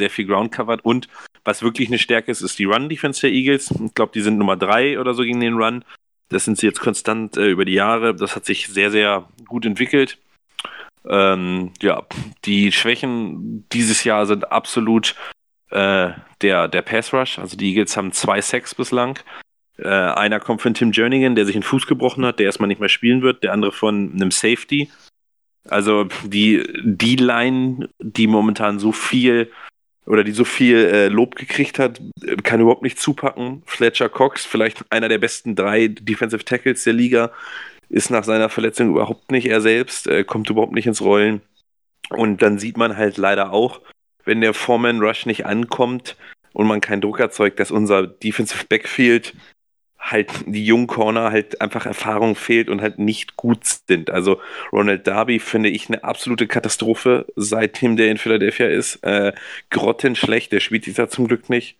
sehr 0.00 0.10
viel 0.10 0.26
Ground 0.26 0.52
covered 0.52 0.84
und 0.84 1.08
was 1.44 1.62
wirklich 1.62 1.88
eine 1.88 1.98
Stärke 1.98 2.30
ist, 2.30 2.42
ist 2.42 2.58
die 2.58 2.64
Run-Defense 2.64 3.20
der 3.22 3.30
Eagles. 3.30 3.70
Ich 3.70 3.94
glaube, 3.94 4.12
die 4.12 4.20
sind 4.20 4.36
Nummer 4.36 4.56
drei 4.56 4.98
oder 4.98 5.14
so 5.14 5.22
gegen 5.22 5.40
den 5.40 5.54
Run. 5.54 5.84
Das 6.28 6.44
sind 6.44 6.58
sie 6.58 6.66
jetzt 6.66 6.80
konstant 6.80 7.36
äh, 7.36 7.48
über 7.48 7.64
die 7.64 7.74
Jahre. 7.74 8.14
Das 8.14 8.34
hat 8.34 8.44
sich 8.44 8.66
sehr, 8.66 8.90
sehr 8.90 9.28
gut 9.46 9.64
entwickelt. 9.64 10.18
Ähm, 11.08 11.72
ja, 11.80 12.04
die 12.44 12.72
Schwächen 12.72 13.64
dieses 13.72 14.02
Jahr 14.02 14.26
sind 14.26 14.50
absolut 14.50 15.14
äh, 15.70 16.10
der, 16.42 16.68
der 16.68 16.82
Pass 16.82 17.12
Rush. 17.12 17.38
Also 17.38 17.56
die 17.56 17.70
Eagles 17.70 17.96
haben 17.96 18.12
zwei 18.12 18.40
Sacks 18.40 18.74
bislang. 18.74 19.18
Äh, 19.78 19.88
einer 19.88 20.40
kommt 20.40 20.62
von 20.62 20.74
Tim 20.74 20.92
Jernigan, 20.92 21.34
der 21.34 21.44
sich 21.44 21.54
den 21.54 21.62
Fuß 21.62 21.86
gebrochen 21.86 22.24
hat, 22.24 22.38
der 22.38 22.46
erstmal 22.46 22.68
nicht 22.68 22.80
mehr 22.80 22.88
spielen 22.88 23.22
wird. 23.22 23.42
Der 23.42 23.52
andere 23.52 23.72
von 23.72 24.12
einem 24.14 24.30
Safety. 24.30 24.90
Also 25.68 26.04
die 26.24 26.64
die 26.82 27.16
Line, 27.16 27.88
die 27.98 28.26
momentan 28.26 28.78
so 28.78 28.92
viel 28.92 29.50
oder 30.06 30.22
die 30.22 30.32
so 30.32 30.44
viel 30.44 30.76
äh, 30.76 31.08
Lob 31.08 31.34
gekriegt 31.34 31.78
hat, 31.80 32.00
kann 32.44 32.60
überhaupt 32.60 32.84
nicht 32.84 33.00
zupacken. 33.00 33.62
Fletcher 33.66 34.08
Cox, 34.08 34.44
vielleicht 34.44 34.84
einer 34.92 35.08
der 35.08 35.18
besten 35.18 35.56
drei 35.56 35.88
Defensive 35.88 36.44
Tackles 36.44 36.84
der 36.84 36.92
Liga, 36.92 37.32
ist 37.88 38.10
nach 38.10 38.24
seiner 38.24 38.48
Verletzung 38.48 38.90
überhaupt 38.90 39.32
nicht 39.32 39.46
er 39.46 39.60
selbst, 39.60 40.06
äh, 40.06 40.24
kommt 40.24 40.48
überhaupt 40.48 40.72
nicht 40.72 40.86
ins 40.86 41.02
Rollen. 41.02 41.42
Und 42.10 42.40
dann 42.40 42.58
sieht 42.58 42.76
man 42.76 42.96
halt 42.96 43.16
leider 43.16 43.52
auch, 43.52 43.80
wenn 44.26 44.40
der 44.40 44.54
Foreman 44.54 45.00
Rush 45.00 45.26
nicht 45.26 45.46
ankommt 45.46 46.16
und 46.52 46.66
man 46.66 46.80
keinen 46.80 47.00
Druck 47.00 47.20
erzeugt, 47.20 47.58
dass 47.60 47.70
unser 47.70 48.06
Defensive 48.06 48.64
Backfield 48.68 49.34
halt 49.98 50.30
die 50.46 50.64
jungen 50.64 50.86
Corner 50.86 51.32
halt 51.32 51.60
einfach 51.60 51.86
Erfahrung 51.86 52.36
fehlt 52.36 52.68
und 52.68 52.80
halt 52.80 52.98
nicht 52.98 53.36
gut 53.36 53.64
sind. 53.64 54.10
Also 54.10 54.40
Ronald 54.72 55.06
Darby 55.06 55.38
finde 55.38 55.68
ich 55.68 55.88
eine 55.88 56.04
absolute 56.04 56.46
Katastrophe, 56.46 57.26
seitdem 57.34 57.96
der 57.96 58.10
in 58.10 58.18
Philadelphia 58.18 58.68
ist. 58.68 58.96
Äh, 59.02 59.32
grottenschlecht, 59.70 60.52
der 60.52 60.60
spielt 60.60 60.98
da 60.98 61.08
zum 61.08 61.26
Glück 61.26 61.50
nicht. 61.50 61.76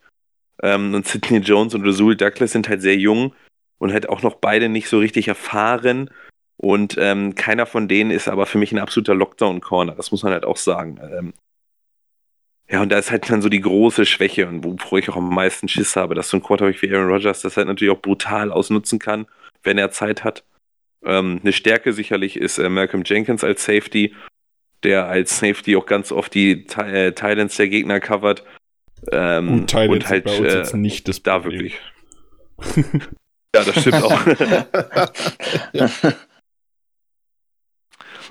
Ähm, 0.61 0.93
und 0.93 1.07
Sidney 1.07 1.39
Jones 1.39 1.73
und 1.73 1.85
Rasul 1.85 2.15
Douglas 2.15 2.51
sind 2.51 2.67
halt 2.67 2.81
sehr 2.81 2.97
jung 2.97 3.33
und 3.77 3.93
halt 3.93 4.09
auch 4.09 4.23
noch 4.23 4.35
beide 4.35 4.69
nicht 4.69 4.89
so 4.89 4.99
richtig 4.99 5.27
erfahren. 5.27 6.09
Und 6.57 6.97
ähm, 6.99 7.35
keiner 7.35 7.65
von 7.65 7.87
denen 7.87 8.11
ist 8.11 8.27
aber 8.27 8.45
für 8.45 8.57
mich 8.57 8.71
ein 8.71 8.79
absoluter 8.79 9.15
Lockdown-Corner. 9.15 9.93
Das 9.95 10.11
muss 10.11 10.23
man 10.23 10.33
halt 10.33 10.43
auch 10.43 10.57
sagen. 10.57 10.99
Ähm, 11.01 11.33
ja, 12.69 12.81
und 12.81 12.89
da 12.89 12.97
ist 12.97 13.11
halt 13.11 13.29
dann 13.29 13.41
so 13.41 13.47
die 13.47 13.61
große 13.61 14.05
Schwäche 14.05 14.47
und 14.47 14.63
wovor 14.63 14.99
ich 14.99 15.09
auch 15.09 15.15
am 15.15 15.33
meisten 15.33 15.69
Schiss 15.69 15.95
habe, 15.95 16.15
dass 16.15 16.29
so 16.29 16.37
ein 16.37 16.43
Quarterback 16.43 16.81
wie 16.81 16.93
Aaron 16.93 17.09
Rodgers 17.09 17.41
das 17.41 17.55
halt 17.55 17.67
natürlich 17.67 17.93
auch 17.93 18.01
brutal 18.01 18.51
ausnutzen 18.51 18.99
kann, 18.99 19.25
wenn 19.63 19.77
er 19.77 19.91
Zeit 19.91 20.25
hat. 20.25 20.43
Ähm, 21.03 21.39
eine 21.41 21.53
Stärke 21.53 21.93
sicherlich 21.93 22.35
ist 22.35 22.57
äh, 22.57 22.67
Malcolm 22.67 23.03
Jenkins 23.05 23.45
als 23.45 23.63
Safety, 23.63 24.13
der 24.83 25.07
als 25.07 25.39
Safety 25.39 25.77
auch 25.77 25.85
ganz 25.85 26.11
oft 26.11 26.33
die 26.33 26.65
äh, 26.77 27.13
Titans 27.13 27.55
der 27.55 27.69
Gegner 27.69 28.01
covert. 28.01 28.43
Ähm, 29.11 29.49
und 29.49 29.67
Titans 29.67 29.89
und 29.89 30.09
halt, 30.09 30.25
bei 30.25 30.37
uns 30.37 30.53
äh, 30.53 30.57
jetzt 30.57 30.73
nicht 30.75 31.07
das 31.07 31.23
Da 31.23 31.45
wirklich. 31.45 31.79
ja, 33.55 33.63
das 33.63 33.79
stimmt 33.79 34.03
auch. 34.03 34.19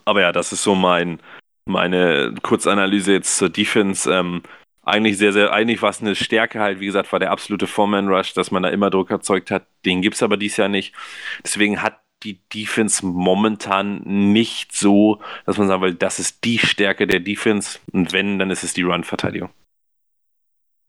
Aber 0.04 0.20
ja, 0.20 0.30
das 0.32 0.52
ist 0.52 0.62
so 0.62 0.74
mein, 0.74 1.20
meine 1.66 2.34
Kurzanalyse 2.42 3.12
jetzt 3.12 3.36
zur 3.36 3.50
Defense. 3.50 4.10
Ähm, 4.10 4.42
eigentlich 4.82 5.18
sehr, 5.18 5.32
sehr, 5.32 5.52
eigentlich 5.52 5.82
war 5.82 5.90
es 5.90 6.00
eine 6.00 6.14
Stärke 6.14 6.60
halt, 6.60 6.80
wie 6.80 6.86
gesagt, 6.86 7.12
war 7.12 7.18
der 7.18 7.32
absolute 7.32 7.66
Foreman-Rush, 7.66 8.34
dass 8.34 8.50
man 8.50 8.62
da 8.62 8.68
immer 8.68 8.88
Druck 8.88 9.10
erzeugt 9.10 9.50
hat. 9.50 9.66
Den 9.84 10.00
gibt 10.00 10.14
es 10.14 10.22
aber 10.22 10.36
dieses 10.36 10.56
Jahr 10.56 10.68
nicht. 10.68 10.94
Deswegen 11.42 11.82
hat 11.82 12.00
die 12.22 12.40
Defense 12.54 13.04
momentan 13.04 14.00
nicht 14.32 14.74
so, 14.74 15.20
dass 15.44 15.58
man 15.58 15.68
sagen 15.68 15.82
will, 15.82 15.94
das 15.94 16.18
ist 16.18 16.44
die 16.44 16.58
Stärke 16.58 17.06
der 17.06 17.20
Defense. 17.20 17.78
Und 17.92 18.12
wenn, 18.12 18.38
dann 18.38 18.50
ist 18.50 18.62
es 18.62 18.74
die 18.74 18.82
Run-Verteidigung. 18.82 19.50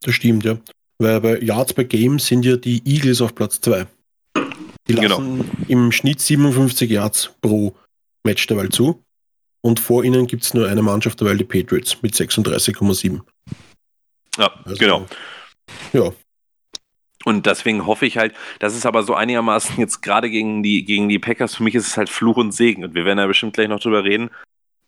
Das 0.01 0.13
stimmt, 0.13 0.45
ja. 0.45 0.57
Weil 0.99 1.21
bei 1.21 1.39
Yards 1.39 1.73
per 1.73 1.83
Game 1.83 2.19
sind 2.19 2.45
ja 2.45 2.55
die 2.55 2.81
Eagles 2.85 3.21
auf 3.21 3.35
Platz 3.35 3.59
2. 3.61 3.87
Die 4.87 4.93
lassen 4.93 5.39
genau. 5.39 5.45
im 5.67 5.91
Schnitt 5.91 6.21
57 6.21 6.89
Yards 6.89 7.35
pro 7.41 7.75
Match 8.23 8.47
derweil 8.47 8.69
zu. 8.69 9.03
Und 9.67 9.81
vor 9.81 10.05
ihnen 10.05 10.27
gibt 10.27 10.43
es 10.43 10.53
nur 10.53 10.65
eine 10.69 10.81
Mannschaft 10.81 11.19
derweil, 11.19 11.35
die 11.35 11.43
Patriots, 11.43 12.01
mit 12.01 12.13
36,7. 12.13 13.19
Ja, 14.37 14.49
also, 14.63 14.77
genau. 14.77 15.05
Ja. 15.91 16.13
Und 17.25 17.45
deswegen 17.45 17.85
hoffe 17.85 18.05
ich 18.05 18.17
halt, 18.17 18.33
das 18.59 18.77
ist 18.77 18.85
aber 18.85 19.03
so 19.03 19.13
einigermaßen 19.13 19.75
jetzt 19.77 20.01
gerade 20.01 20.29
gegen 20.29 20.63
die, 20.63 20.85
gegen 20.85 21.09
die 21.09 21.19
Packers, 21.19 21.55
für 21.55 21.63
mich 21.63 21.75
ist 21.75 21.85
es 21.85 21.97
halt 21.97 22.07
Fluch 22.07 22.37
und 22.37 22.53
Segen. 22.53 22.85
Und 22.85 22.95
wir 22.95 23.03
werden 23.03 23.17
da 23.17 23.27
bestimmt 23.27 23.55
gleich 23.55 23.67
noch 23.67 23.81
drüber 23.81 24.05
reden. 24.05 24.29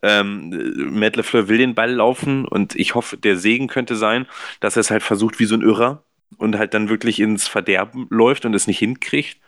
Ähm, 0.02 0.98
Matt 0.98 1.18
LeFleur 1.18 1.50
will 1.50 1.58
den 1.58 1.76
Ball 1.76 1.92
laufen 1.92 2.46
und 2.46 2.74
ich 2.78 2.96
hoffe, 2.96 3.18
der 3.18 3.36
Segen 3.36 3.68
könnte 3.68 3.98
sein, 3.98 4.28
dass 4.62 4.78
er 4.78 4.80
es 4.80 4.92
halt 4.92 5.04
versucht 5.04 5.42
wie 5.42 5.46
so 5.46 5.56
ein 5.56 5.62
Irrer 5.62 6.06
und 6.38 6.58
halt 6.58 6.74
dann 6.74 6.88
wirklich 6.88 7.20
ins 7.20 7.50
Verderben 7.50 8.08
läuft 8.10 8.46
und 8.46 8.54
es 8.54 8.66
nicht 8.66 8.80
hinkriegt. 8.80 9.42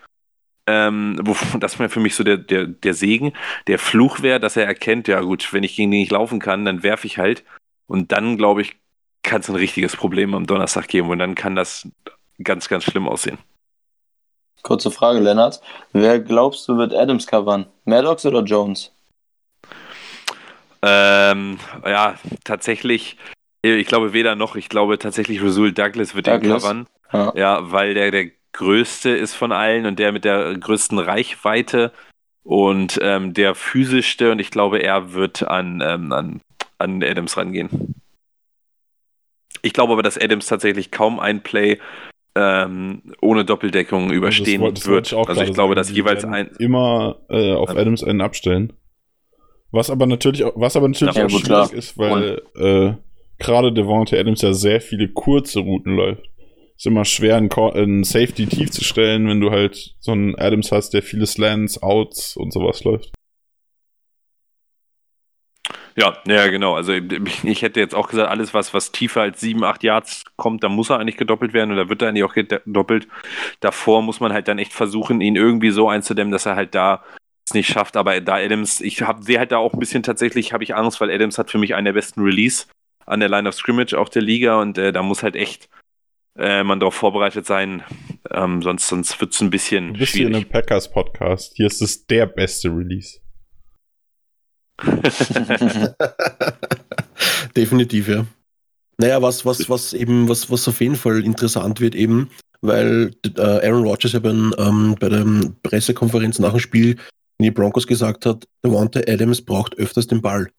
Ähm, 0.67 1.19
wo, 1.23 1.35
das 1.59 1.79
wäre 1.79 1.89
für 1.89 1.99
mich 1.99 2.15
so 2.15 2.23
der, 2.23 2.37
der, 2.37 2.67
der 2.67 2.93
Segen. 2.93 3.33
Der 3.67 3.79
Fluch 3.79 4.21
wäre, 4.21 4.39
dass 4.39 4.57
er 4.57 4.65
erkennt, 4.65 5.07
ja 5.07 5.21
gut, 5.21 5.51
wenn 5.53 5.63
ich 5.63 5.75
gegen 5.75 5.91
den 5.91 6.01
nicht 6.01 6.11
laufen 6.11 6.39
kann, 6.39 6.65
dann 6.65 6.83
werfe 6.83 7.07
ich 7.07 7.17
halt. 7.17 7.43
Und 7.87 8.11
dann, 8.11 8.37
glaube 8.37 8.61
ich, 8.61 8.75
kann 9.23 9.41
es 9.41 9.49
ein 9.49 9.55
richtiges 9.55 9.95
Problem 9.95 10.33
am 10.33 10.47
Donnerstag 10.47 10.87
geben. 10.87 11.09
Und 11.09 11.19
dann 11.19 11.35
kann 11.35 11.55
das 11.55 11.87
ganz, 12.43 12.69
ganz 12.69 12.83
schlimm 12.83 13.07
aussehen. 13.07 13.37
Kurze 14.63 14.91
Frage, 14.91 15.19
Lennart. 15.19 15.59
Wer 15.91 16.19
glaubst 16.19 16.67
du 16.67 16.77
wird 16.77 16.93
Adams 16.93 17.25
covern? 17.25 17.65
Maddox 17.85 18.25
oder 18.25 18.43
Jones? 18.43 18.91
Ähm, 20.83 21.59
ja, 21.85 22.15
tatsächlich, 22.43 23.17
ich 23.61 23.87
glaube 23.87 24.13
weder 24.13 24.35
noch. 24.35 24.55
Ich 24.55 24.69
glaube 24.69 24.99
tatsächlich, 24.99 25.43
Rasul 25.43 25.71
Douglas 25.73 26.15
wird 26.15 26.27
Douglas? 26.27 26.63
ihn 26.63 26.67
covern. 26.67 26.87
Ja. 27.13 27.33
ja, 27.35 27.71
weil 27.71 27.93
der, 27.93 28.11
der 28.11 28.31
größte 28.53 29.09
ist 29.09 29.33
von 29.33 29.51
allen 29.51 29.85
und 29.85 29.99
der 29.99 30.11
mit 30.11 30.25
der 30.25 30.57
größten 30.57 30.99
Reichweite 30.99 31.91
und 32.43 32.99
ähm, 33.01 33.33
der 33.33 33.55
physischste 33.55 34.31
und 34.31 34.39
ich 34.39 34.51
glaube, 34.51 34.79
er 34.79 35.13
wird 35.13 35.43
an, 35.43 35.81
ähm, 35.85 36.11
an, 36.11 36.41
an 36.77 37.03
Adams 37.03 37.37
rangehen. 37.37 37.95
Ich 39.61 39.73
glaube 39.73 39.93
aber, 39.93 40.03
dass 40.03 40.17
Adams 40.17 40.47
tatsächlich 40.47 40.91
kaum 40.91 41.19
ein 41.19 41.43
Play 41.43 41.77
ähm, 42.35 43.01
ohne 43.21 43.45
Doppeldeckung 43.45 44.11
überstehen 44.11 44.61
das, 44.61 44.73
das 44.73 44.87
wird. 44.87 45.11
Ich 45.11 45.17
also 45.17 45.41
ich 45.41 45.53
glaube, 45.53 45.71
sagen, 45.71 45.75
dass 45.75 45.91
jeweils 45.91 46.25
ein 46.25 46.49
immer 46.59 47.17
äh, 47.29 47.53
auf 47.53 47.69
Adams 47.71 48.03
einen 48.03 48.21
abstellen. 48.21 48.73
Was 49.71 49.89
aber 49.89 50.05
natürlich, 50.05 50.43
was 50.55 50.75
aber 50.75 50.87
natürlich 50.87 51.15
ja, 51.15 51.25
auch 51.25 51.29
schwierig 51.29 51.45
klar. 51.45 51.73
ist, 51.73 51.97
weil 51.97 52.41
äh, 52.55 52.93
gerade 53.37 53.71
Devontae 53.71 54.19
Adams 54.19 54.41
ja 54.41 54.53
sehr 54.53 54.81
viele 54.81 55.09
kurze 55.09 55.59
Routen 55.59 55.95
läuft 55.95 56.30
ist 56.81 56.87
immer 56.87 57.05
schwer, 57.05 57.37
einen, 57.37 57.51
einen 57.51 58.03
Safety 58.03 58.47
tief 58.47 58.71
zu 58.71 58.83
stellen, 58.83 59.27
wenn 59.27 59.39
du 59.39 59.51
halt 59.51 59.93
so 59.99 60.13
einen 60.13 60.35
Adams 60.39 60.71
hast, 60.71 60.95
der 60.95 61.03
viele 61.03 61.27
Slants, 61.27 61.83
Outs 61.83 62.35
und 62.35 62.51
sowas 62.51 62.83
läuft. 62.83 63.11
Ja, 65.95 66.17
ja, 66.25 66.47
genau. 66.47 66.73
Also 66.73 66.93
ich 66.93 67.61
hätte 67.61 67.79
jetzt 67.79 67.93
auch 67.93 68.09
gesagt, 68.09 68.31
alles, 68.31 68.55
was, 68.55 68.73
was 68.73 68.91
tiefer 68.91 69.21
als 69.21 69.39
7, 69.41 69.63
8 69.63 69.83
Yards 69.83 70.23
kommt, 70.37 70.63
da 70.63 70.69
muss 70.69 70.89
er 70.89 70.97
eigentlich 70.97 71.17
gedoppelt 71.17 71.53
werden 71.53 71.71
oder 71.71 71.87
wird 71.87 72.01
er 72.01 72.09
eigentlich 72.09 72.23
auch 72.23 72.33
gedoppelt. 72.33 73.07
Davor 73.59 74.01
muss 74.01 74.19
man 74.19 74.33
halt 74.33 74.47
dann 74.47 74.57
echt 74.57 74.73
versuchen, 74.73 75.21
ihn 75.21 75.35
irgendwie 75.35 75.69
so 75.69 75.87
einzudämmen, 75.87 76.31
dass 76.31 76.47
er 76.47 76.55
halt 76.55 76.73
da 76.73 77.03
es 77.45 77.53
nicht 77.53 77.71
schafft. 77.71 77.95
Aber 77.95 78.19
da 78.21 78.37
Adams, 78.37 78.81
ich 78.81 79.03
sehe 79.19 79.37
halt 79.37 79.51
da 79.51 79.57
auch 79.57 79.73
ein 79.73 79.79
bisschen 79.79 80.01
tatsächlich, 80.01 80.51
habe 80.51 80.63
ich 80.63 80.73
Angst, 80.73 80.99
weil 80.99 81.11
Adams 81.11 81.37
hat 81.37 81.51
für 81.51 81.59
mich 81.59 81.75
einen 81.75 81.85
der 81.85 81.93
besten 81.93 82.23
Release 82.23 82.65
an 83.05 83.19
der 83.19 83.29
Line 83.29 83.47
of 83.47 83.53
Scrimmage 83.53 83.93
auch 83.93 84.09
der 84.09 84.23
Liga 84.23 84.59
und 84.59 84.79
äh, 84.79 84.91
da 84.91 85.03
muss 85.03 85.21
halt 85.21 85.35
echt 85.35 85.69
äh, 86.37 86.63
man 86.63 86.79
darauf 86.79 86.95
vorbereitet 86.95 87.45
sein. 87.45 87.83
Ähm, 88.29 88.61
sonst 88.61 88.87
sonst 88.87 89.19
wird 89.19 89.33
es 89.33 89.41
ein 89.41 89.49
bisschen 89.49 89.93
du 89.93 89.99
bist 89.99 90.11
schwierig. 90.13 90.27
Hier 90.27 90.37
in 90.37 90.43
einem 90.43 90.49
Packers 90.49 90.91
Podcast. 90.91 91.53
Hier 91.55 91.67
ist 91.67 91.81
es 91.81 92.05
der 92.05 92.25
beste 92.25 92.69
Release. 92.69 93.19
Definitiv, 97.55 98.07
ja. 98.07 98.25
Naja, 98.97 99.21
was, 99.21 99.45
was, 99.45 99.69
was 99.69 99.93
eben, 99.93 100.27
was, 100.29 100.49
was 100.49 100.67
auf 100.67 100.79
jeden 100.79 100.95
Fall 100.95 101.23
interessant 101.23 101.81
wird, 101.81 101.95
eben, 101.95 102.29
weil 102.61 103.11
äh, 103.35 103.41
Aaron 103.67 103.83
Rodgers 103.83 104.13
ja 104.13 104.19
bei, 104.19 104.29
ähm, 104.29 104.95
bei 104.99 105.09
der 105.09 105.25
Pressekonferenz 105.63 106.39
nach 106.39 106.51
dem 106.51 106.59
Spiel 106.59 106.97
in 107.39 107.45
die 107.45 107.51
Broncos 107.51 107.87
gesagt 107.87 108.25
hat, 108.25 108.47
Devonta 108.63 109.01
Adams 109.07 109.41
braucht 109.41 109.75
öfters 109.77 110.07
den 110.07 110.21
Ball. 110.21 110.51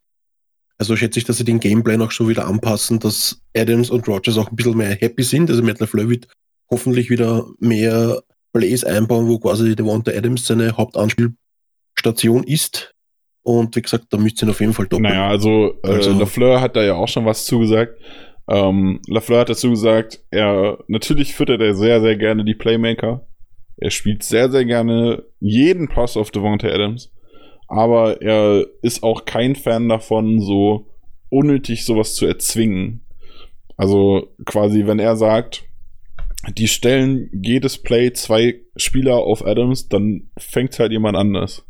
Also 0.82 0.96
schätze 0.96 1.20
ich, 1.20 1.24
dass 1.24 1.36
sie 1.36 1.44
den 1.44 1.60
Gameplan 1.60 2.02
auch 2.02 2.10
so 2.10 2.28
wieder 2.28 2.48
anpassen, 2.48 2.98
dass 2.98 3.40
Adams 3.56 3.88
und 3.88 4.08
Rogers 4.08 4.36
auch 4.36 4.50
ein 4.50 4.56
bisschen 4.56 4.76
mehr 4.76 4.96
happy 4.96 5.22
sind. 5.22 5.48
Also 5.48 5.62
Matt 5.62 5.78
LaFleur 5.78 6.10
wird 6.10 6.26
hoffentlich 6.68 7.08
wieder 7.08 7.46
mehr 7.60 8.20
Plays 8.52 8.82
einbauen, 8.82 9.28
wo 9.28 9.38
quasi 9.38 9.76
Devonta 9.76 10.10
Adams 10.10 10.44
seine 10.44 10.76
Hauptanspielstation 10.76 12.42
ist. 12.42 12.96
Und 13.44 13.76
wie 13.76 13.82
gesagt, 13.82 14.06
da 14.10 14.16
müsst 14.16 14.42
ihr 14.42 14.50
auf 14.50 14.58
jeden 14.58 14.72
Fall 14.72 14.88
doppeln. 14.88 15.08
Naja, 15.08 15.28
also, 15.28 15.78
äh, 15.84 15.88
also 15.88 16.18
LaFleur 16.18 16.60
hat 16.60 16.74
da 16.74 16.82
ja 16.82 16.94
auch 16.94 17.06
schon 17.06 17.26
was 17.26 17.44
zugesagt. 17.44 17.96
Ähm, 18.48 19.00
LaFleur 19.06 19.42
hat 19.42 19.50
dazu 19.50 19.70
gesagt, 19.70 20.20
er, 20.32 20.78
natürlich 20.88 21.32
füttert 21.32 21.60
er 21.60 21.76
sehr, 21.76 22.00
sehr 22.00 22.16
gerne 22.16 22.44
die 22.44 22.56
Playmaker. 22.56 23.24
Er 23.76 23.90
spielt 23.90 24.24
sehr, 24.24 24.50
sehr 24.50 24.64
gerne 24.64 25.22
jeden 25.38 25.86
Pass 25.86 26.16
auf 26.16 26.32
Devonta 26.32 26.66
Adams 26.66 27.12
aber 27.72 28.20
er 28.20 28.66
ist 28.82 29.02
auch 29.02 29.24
kein 29.24 29.56
Fan 29.56 29.88
davon, 29.88 30.42
so 30.42 30.90
unnötig 31.30 31.86
sowas 31.86 32.14
zu 32.14 32.26
erzwingen. 32.26 33.00
Also 33.78 34.28
quasi, 34.44 34.86
wenn 34.86 34.98
er 34.98 35.16
sagt, 35.16 35.64
die 36.58 36.68
stellen 36.68 37.30
jedes 37.32 37.78
Play 37.78 38.12
zwei 38.12 38.60
Spieler 38.76 39.16
auf 39.16 39.46
Adams, 39.46 39.88
dann 39.88 40.30
fängt 40.36 40.78
halt 40.78 40.92
jemand 40.92 41.16
anders. 41.16 41.64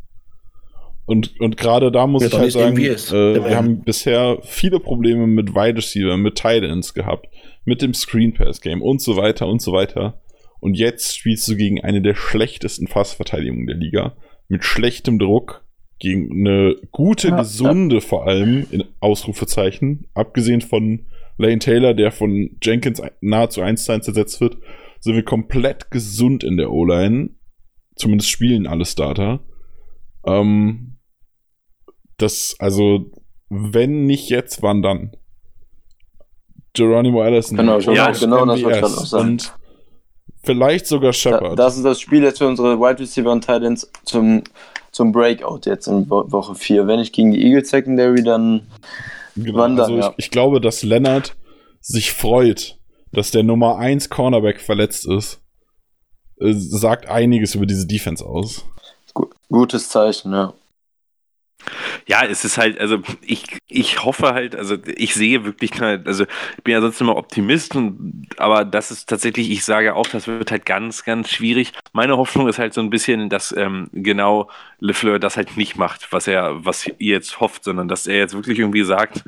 Und, 1.06 1.38
und 1.40 1.56
gerade 1.56 1.92
da 1.92 2.08
muss 2.08 2.24
ich 2.24 2.32
halt 2.32 2.50
sagen, 2.50 2.76
äh, 2.76 3.44
wir 3.44 3.56
haben 3.56 3.84
bisher 3.84 4.38
viele 4.42 4.80
Probleme 4.80 5.28
mit 5.28 5.54
Wide 5.54 5.76
Receiver, 5.76 6.16
mit 6.16 6.36
Tight 6.36 6.64
Ends 6.64 6.94
gehabt, 6.94 7.28
mit 7.64 7.80
dem 7.80 7.94
Screen 7.94 8.34
Pass 8.34 8.60
Game 8.60 8.82
und 8.82 9.00
so 9.00 9.16
weiter 9.16 9.46
und 9.46 9.62
so 9.62 9.72
weiter. 9.72 10.20
Und 10.58 10.74
jetzt 10.74 11.16
spielst 11.16 11.46
du 11.46 11.54
gegen 11.54 11.80
eine 11.80 12.02
der 12.02 12.16
schlechtesten 12.16 12.88
Fassverteidigungen 12.88 13.68
der 13.68 13.76
Liga, 13.76 14.16
mit 14.48 14.64
schlechtem 14.64 15.20
Druck 15.20 15.62
gegen 16.02 16.32
eine 16.32 16.74
gute, 16.90 17.28
Ja, 17.28 17.36
gesunde 17.36 18.00
vor 18.00 18.26
allem, 18.26 18.66
in 18.72 18.82
Ausrufezeichen, 18.98 20.08
abgesehen 20.14 20.60
von 20.60 21.06
Lane 21.38 21.60
Taylor, 21.60 21.94
der 21.94 22.10
von 22.10 22.58
Jenkins 22.60 23.00
nahezu 23.20 23.60
1 23.62 23.84
zu 23.84 23.92
1 23.92 24.08
ersetzt 24.08 24.40
wird, 24.40 24.58
sind 24.98 25.14
wir 25.14 25.24
komplett 25.24 25.92
gesund 25.92 26.42
in 26.42 26.56
der 26.56 26.72
O-Line. 26.72 27.30
Zumindest 27.94 28.30
spielen 28.30 28.66
alle 28.66 28.84
Starter. 28.84 29.44
Ähm, 30.26 30.98
das, 32.16 32.56
also, 32.58 33.12
wenn 33.48 34.04
nicht 34.04 34.28
jetzt, 34.28 34.60
wann 34.60 34.82
dann? 34.82 35.16
Geronimo 36.72 37.22
Allison. 37.22 37.58
Genau, 37.58 37.76
und 37.76 37.84
ja, 37.84 38.10
genau 38.10 38.44
das 38.44 38.60
wollte 38.60 38.76
ich 38.76 38.82
gerade 38.82 38.96
auch 38.96 39.06
sagen. 39.06 39.28
Und 39.28 39.54
vielleicht 40.42 40.88
sogar 40.88 41.10
Da, 41.10 41.12
Shepard. 41.12 41.56
das 41.56 41.76
ist 41.76 41.84
das 41.84 42.00
Spiel 42.00 42.24
jetzt 42.24 42.38
für 42.38 42.48
unsere 42.48 42.80
Wide 42.80 42.98
Receiver 42.98 43.30
und 43.30 43.42
Titans 43.42 43.88
zum, 44.04 44.42
zum 44.92 45.12
Breakout 45.12 45.60
jetzt 45.64 45.86
in 45.88 46.08
Wo 46.08 46.30
Woche 46.30 46.54
4. 46.54 46.86
Wenn 46.86 47.00
nicht 47.00 47.14
gegen 47.14 47.32
die 47.32 47.42
Eagles 47.42 47.70
Secondary, 47.70 48.22
dann 48.22 48.66
Genau, 49.36 49.58
Wandern, 49.58 49.84
also 49.84 49.98
ich, 49.98 50.04
ja. 50.04 50.14
ich 50.16 50.30
glaube, 50.30 50.60
dass 50.60 50.82
Leonard 50.82 51.36
sich 51.80 52.12
freut, 52.12 52.78
dass 53.12 53.30
der 53.30 53.42
Nummer 53.42 53.78
1 53.78 54.10
Cornerback 54.10 54.60
verletzt 54.60 55.06
ist. 55.06 55.40
Äh, 56.40 56.52
sagt 56.52 57.08
einiges 57.08 57.54
über 57.54 57.66
diese 57.66 57.86
Defense 57.86 58.24
aus. 58.24 58.64
gu 59.14 59.28
gutes 59.50 59.88
Zeichen, 59.88 60.32
ja. 60.32 60.54
Ja, 62.06 62.24
es 62.24 62.44
ist 62.44 62.58
halt, 62.58 62.78
also 62.80 62.98
ich, 63.22 63.44
ich 63.68 64.04
hoffe 64.04 64.32
halt, 64.34 64.54
also 64.56 64.76
ich 64.86 65.14
sehe 65.14 65.44
wirklich, 65.44 65.70
keine- 65.70 66.02
also 66.06 66.24
ich 66.56 66.62
bin 66.64 66.72
ja 66.72 66.80
sonst 66.80 67.00
immer 67.00 67.16
Optimist, 67.16 67.76
und, 67.76 68.26
aber 68.38 68.64
das 68.64 68.90
ist 68.90 69.08
tatsächlich, 69.08 69.50
ich 69.50 69.64
sage 69.64 69.94
auch, 69.94 70.06
das 70.08 70.26
wird 70.26 70.50
halt 70.50 70.66
ganz, 70.66 71.04
ganz 71.04 71.30
schwierig. 71.30 71.72
Meine 71.92 72.16
Hoffnung 72.16 72.48
ist 72.48 72.58
halt 72.58 72.74
so 72.74 72.80
ein 72.80 72.90
bisschen, 72.90 73.28
dass 73.28 73.52
ähm, 73.56 73.88
genau 73.92 74.50
LeFleur 74.80 75.18
das 75.18 75.36
halt 75.36 75.56
nicht 75.56 75.76
macht, 75.76 76.12
was 76.12 76.26
er, 76.26 76.64
was 76.64 76.86
ihr 76.86 76.94
jetzt 76.98 77.40
hofft, 77.40 77.64
sondern 77.64 77.88
dass 77.88 78.06
er 78.06 78.16
jetzt 78.18 78.34
wirklich 78.34 78.58
irgendwie 78.58 78.82
sagt, 78.84 79.24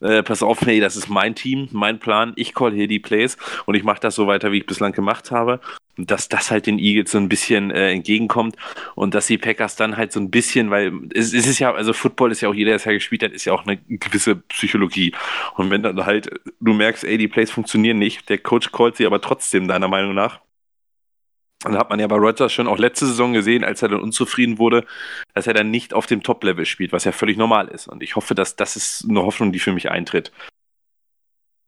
äh, 0.00 0.22
pass 0.22 0.42
auf, 0.42 0.60
hey, 0.62 0.80
das 0.80 0.96
ist 0.96 1.08
mein 1.08 1.34
Team, 1.34 1.68
mein 1.72 1.98
Plan, 1.98 2.32
ich 2.36 2.54
call 2.54 2.72
hier 2.72 2.88
die 2.88 2.98
Plays 2.98 3.36
und 3.66 3.74
ich 3.74 3.84
mache 3.84 4.00
das 4.00 4.14
so 4.14 4.26
weiter, 4.26 4.52
wie 4.52 4.58
ich 4.58 4.66
bislang 4.66 4.92
gemacht 4.92 5.30
habe. 5.30 5.60
Und 5.96 6.12
dass 6.12 6.28
das 6.28 6.52
halt 6.52 6.66
den 6.66 6.78
Eagles 6.78 7.10
so 7.10 7.18
ein 7.18 7.28
bisschen 7.28 7.72
äh, 7.72 7.90
entgegenkommt 7.90 8.54
und 8.94 9.14
dass 9.14 9.26
die 9.26 9.36
Packers 9.36 9.74
dann 9.74 9.96
halt 9.96 10.12
so 10.12 10.20
ein 10.20 10.30
bisschen, 10.30 10.70
weil 10.70 10.92
es, 11.12 11.34
es 11.34 11.46
ist 11.48 11.58
ja, 11.58 11.74
also 11.74 11.92
Football 11.92 12.30
ist 12.30 12.40
ja 12.40 12.48
auch, 12.48 12.54
jeder, 12.54 12.68
der 12.68 12.76
es 12.76 12.84
ja 12.84 12.92
gespielt 12.92 13.24
hat, 13.24 13.32
ist 13.32 13.44
ja 13.44 13.52
auch 13.52 13.66
eine 13.66 13.78
gewisse 13.78 14.36
Psychologie. 14.36 15.12
Und 15.56 15.70
wenn 15.70 15.82
dann 15.82 16.06
halt 16.06 16.30
du 16.60 16.72
merkst, 16.72 17.04
ey, 17.04 17.18
die 17.18 17.28
Plays 17.28 17.50
funktionieren 17.50 17.98
nicht, 17.98 18.28
der 18.28 18.38
Coach 18.38 18.70
callt 18.70 18.96
sie 18.96 19.06
aber 19.06 19.20
trotzdem, 19.20 19.66
deiner 19.66 19.88
Meinung 19.88 20.14
nach. 20.14 20.40
Und 21.64 21.76
hat 21.76 21.90
man 21.90 21.98
ja 21.98 22.06
bei 22.06 22.16
Rodgers 22.16 22.52
schon 22.52 22.68
auch 22.68 22.78
letzte 22.78 23.06
Saison 23.06 23.32
gesehen, 23.32 23.64
als 23.64 23.82
er 23.82 23.88
dann 23.88 24.00
unzufrieden 24.00 24.58
wurde, 24.58 24.84
dass 25.34 25.48
er 25.48 25.54
dann 25.54 25.70
nicht 25.70 25.92
auf 25.92 26.06
dem 26.06 26.22
Top-Level 26.22 26.64
spielt, 26.64 26.92
was 26.92 27.04
ja 27.04 27.10
völlig 27.10 27.36
normal 27.36 27.68
ist. 27.68 27.88
Und 27.88 28.02
ich 28.02 28.14
hoffe, 28.14 28.34
dass 28.36 28.54
das 28.54 28.76
ist 28.76 29.06
eine 29.08 29.22
Hoffnung, 29.22 29.50
die 29.50 29.58
für 29.58 29.72
mich 29.72 29.90
eintritt. 29.90 30.30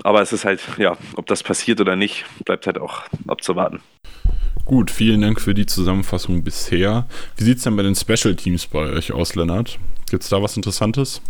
Aber 0.03 0.23
es 0.23 0.33
ist 0.33 0.45
halt, 0.45 0.61
ja, 0.79 0.97
ob 1.17 1.27
das 1.27 1.43
passiert 1.43 1.81
oder 1.81 1.97
nicht, 1.97 2.25
bleibt 2.45 2.67
halt 2.67 2.79
auch 2.79 3.03
abzuwarten. 3.27 3.81
Gut, 4.65 4.91
vielen 4.91 5.21
Dank 5.23 5.41
für 5.41 5.55
die 5.55 5.67
Zusammenfassung 5.67 6.45
bisher. 6.45 7.07
Wie 7.37 7.45
sieht's 7.45 7.65
denn 7.65 7.77
bei 7.77 7.83
den 7.83 7.97
Special 7.97 8.37
Teams 8.37 8.69
bei 8.69 8.91
euch 8.91 9.11
aus, 9.11 9.35
Lennart? 9.35 9.79
Gibt's 10.09 10.29
da 10.29 10.41
was 10.41 10.57
Interessantes? 10.57 11.21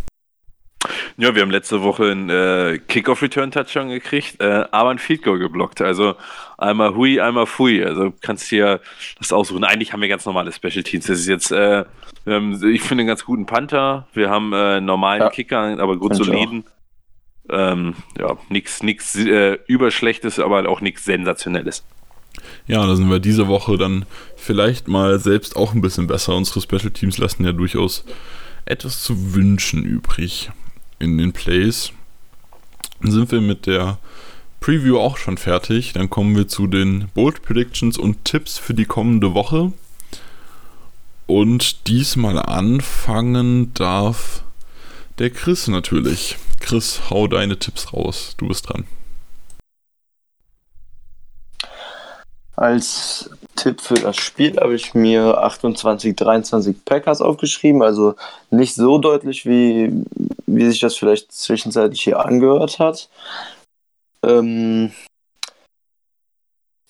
Ja, 1.17 1.35
wir 1.35 1.41
haben 1.41 1.51
letzte 1.51 1.83
Woche 1.83 2.11
einen 2.11 2.29
äh, 2.29 2.79
Kickoff-Return-Touchdown 2.87 3.89
gekriegt, 3.89 4.41
äh, 4.41 4.65
aber 4.71 4.89
ein 4.89 4.97
Field 4.97 5.23
Goal 5.23 5.39
geblockt. 5.39 5.81
Also 5.81 6.15
einmal 6.57 6.95
Hui, 6.95 7.19
einmal 7.19 7.45
Fui. 7.45 7.83
Also 7.83 8.13
kannst 8.21 8.49
dir 8.51 8.81
das 9.19 9.31
aussuchen. 9.31 9.63
Eigentlich 9.63 9.93
haben 9.93 10.01
wir 10.01 10.07
ganz 10.07 10.25
normale 10.25 10.51
Special 10.51 10.83
Teams. 10.83 11.05
Das 11.05 11.19
ist 11.19 11.27
jetzt, 11.27 11.51
äh, 11.51 11.85
wir 12.25 12.33
haben, 12.33 12.53
ich 12.67 12.81
finde, 12.81 13.01
einen 13.01 13.07
ganz 13.07 13.25
guten 13.25 13.45
Panther. 13.45 14.07
Wir 14.13 14.29
haben 14.29 14.53
äh, 14.53 14.55
einen 14.55 14.85
normalen 14.85 15.21
Ja. 15.21 15.29
Kicker, 15.29 15.79
aber 15.79 15.93
ich 15.93 15.99
grundsoliden. 15.99 16.63
Ähm, 17.49 17.95
ja, 18.17 18.37
nichts 18.49 18.81
nix, 18.81 19.15
äh, 19.15 19.57
überschlechtes, 19.67 20.39
aber 20.39 20.67
auch 20.69 20.81
nichts 20.81 21.05
sensationelles. 21.05 21.83
Ja, 22.65 22.85
da 22.85 22.95
sind 22.95 23.09
wir 23.09 23.19
diese 23.19 23.47
Woche 23.47 23.77
dann 23.77 24.05
vielleicht 24.35 24.87
mal 24.87 25.19
selbst 25.19 25.55
auch 25.55 25.73
ein 25.73 25.81
bisschen 25.81 26.07
besser. 26.07 26.35
Unsere 26.35 26.61
Special 26.61 26.91
Teams 26.91 27.17
lassen 27.17 27.43
ja 27.43 27.51
durchaus 27.51 28.05
etwas 28.65 29.03
zu 29.03 29.35
wünschen 29.35 29.83
übrig 29.83 30.49
in 31.01 31.17
den 31.17 31.33
Plays. 31.33 31.91
Dann 33.01 33.11
sind 33.11 33.31
wir 33.31 33.41
mit 33.41 33.65
der 33.65 33.97
Preview 34.59 34.99
auch 34.99 35.17
schon 35.17 35.37
fertig. 35.37 35.93
Dann 35.93 36.09
kommen 36.09 36.35
wir 36.35 36.47
zu 36.47 36.67
den 36.67 37.09
Bold 37.13 37.41
Predictions 37.41 37.97
und 37.97 38.23
Tipps 38.23 38.57
für 38.57 38.73
die 38.73 38.85
kommende 38.85 39.33
Woche. 39.33 39.73
Und 41.25 41.87
diesmal 41.87 42.37
anfangen 42.37 43.73
darf 43.73 44.43
der 45.17 45.31
Chris 45.31 45.67
natürlich. 45.67 46.37
Chris, 46.59 47.09
hau 47.09 47.27
deine 47.27 47.57
Tipps 47.57 47.91
raus. 47.93 48.35
Du 48.37 48.47
bist 48.47 48.69
dran. 48.69 48.85
Als 52.61 53.27
Tipp 53.55 53.81
für 53.81 53.95
das 53.95 54.17
Spiel 54.17 54.55
habe 54.57 54.75
ich 54.75 54.93
mir 54.93 55.35
28, 55.39 56.15
23 56.15 56.85
Packers 56.85 57.19
aufgeschrieben. 57.19 57.81
Also 57.81 58.13
nicht 58.51 58.75
so 58.75 58.99
deutlich, 58.99 59.47
wie, 59.47 59.91
wie 60.45 60.67
sich 60.67 60.79
das 60.79 60.95
vielleicht 60.95 61.31
zwischenzeitlich 61.31 62.03
hier 62.03 62.23
angehört 62.23 62.77
hat. 62.77 63.09
Ähm, 64.21 64.91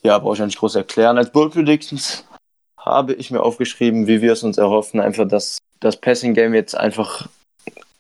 ja, 0.04 0.20
brauche 0.20 0.34
ich 0.34 0.40
ja 0.40 0.46
nicht 0.46 0.60
groß 0.60 0.76
erklären. 0.76 1.18
Als 1.18 1.32
Bull 1.32 1.50
Predictions 1.50 2.26
habe 2.78 3.14
ich 3.14 3.32
mir 3.32 3.42
aufgeschrieben, 3.42 4.08
wie 4.08 4.22
wir 4.22 4.34
es 4.34 4.44
uns 4.44 4.58
erhoffen, 4.58 5.00
einfach, 5.00 5.26
dass 5.26 5.58
das 5.80 5.96
Passing 5.96 6.34
Game 6.34 6.54
jetzt 6.54 6.76
einfach 6.76 7.30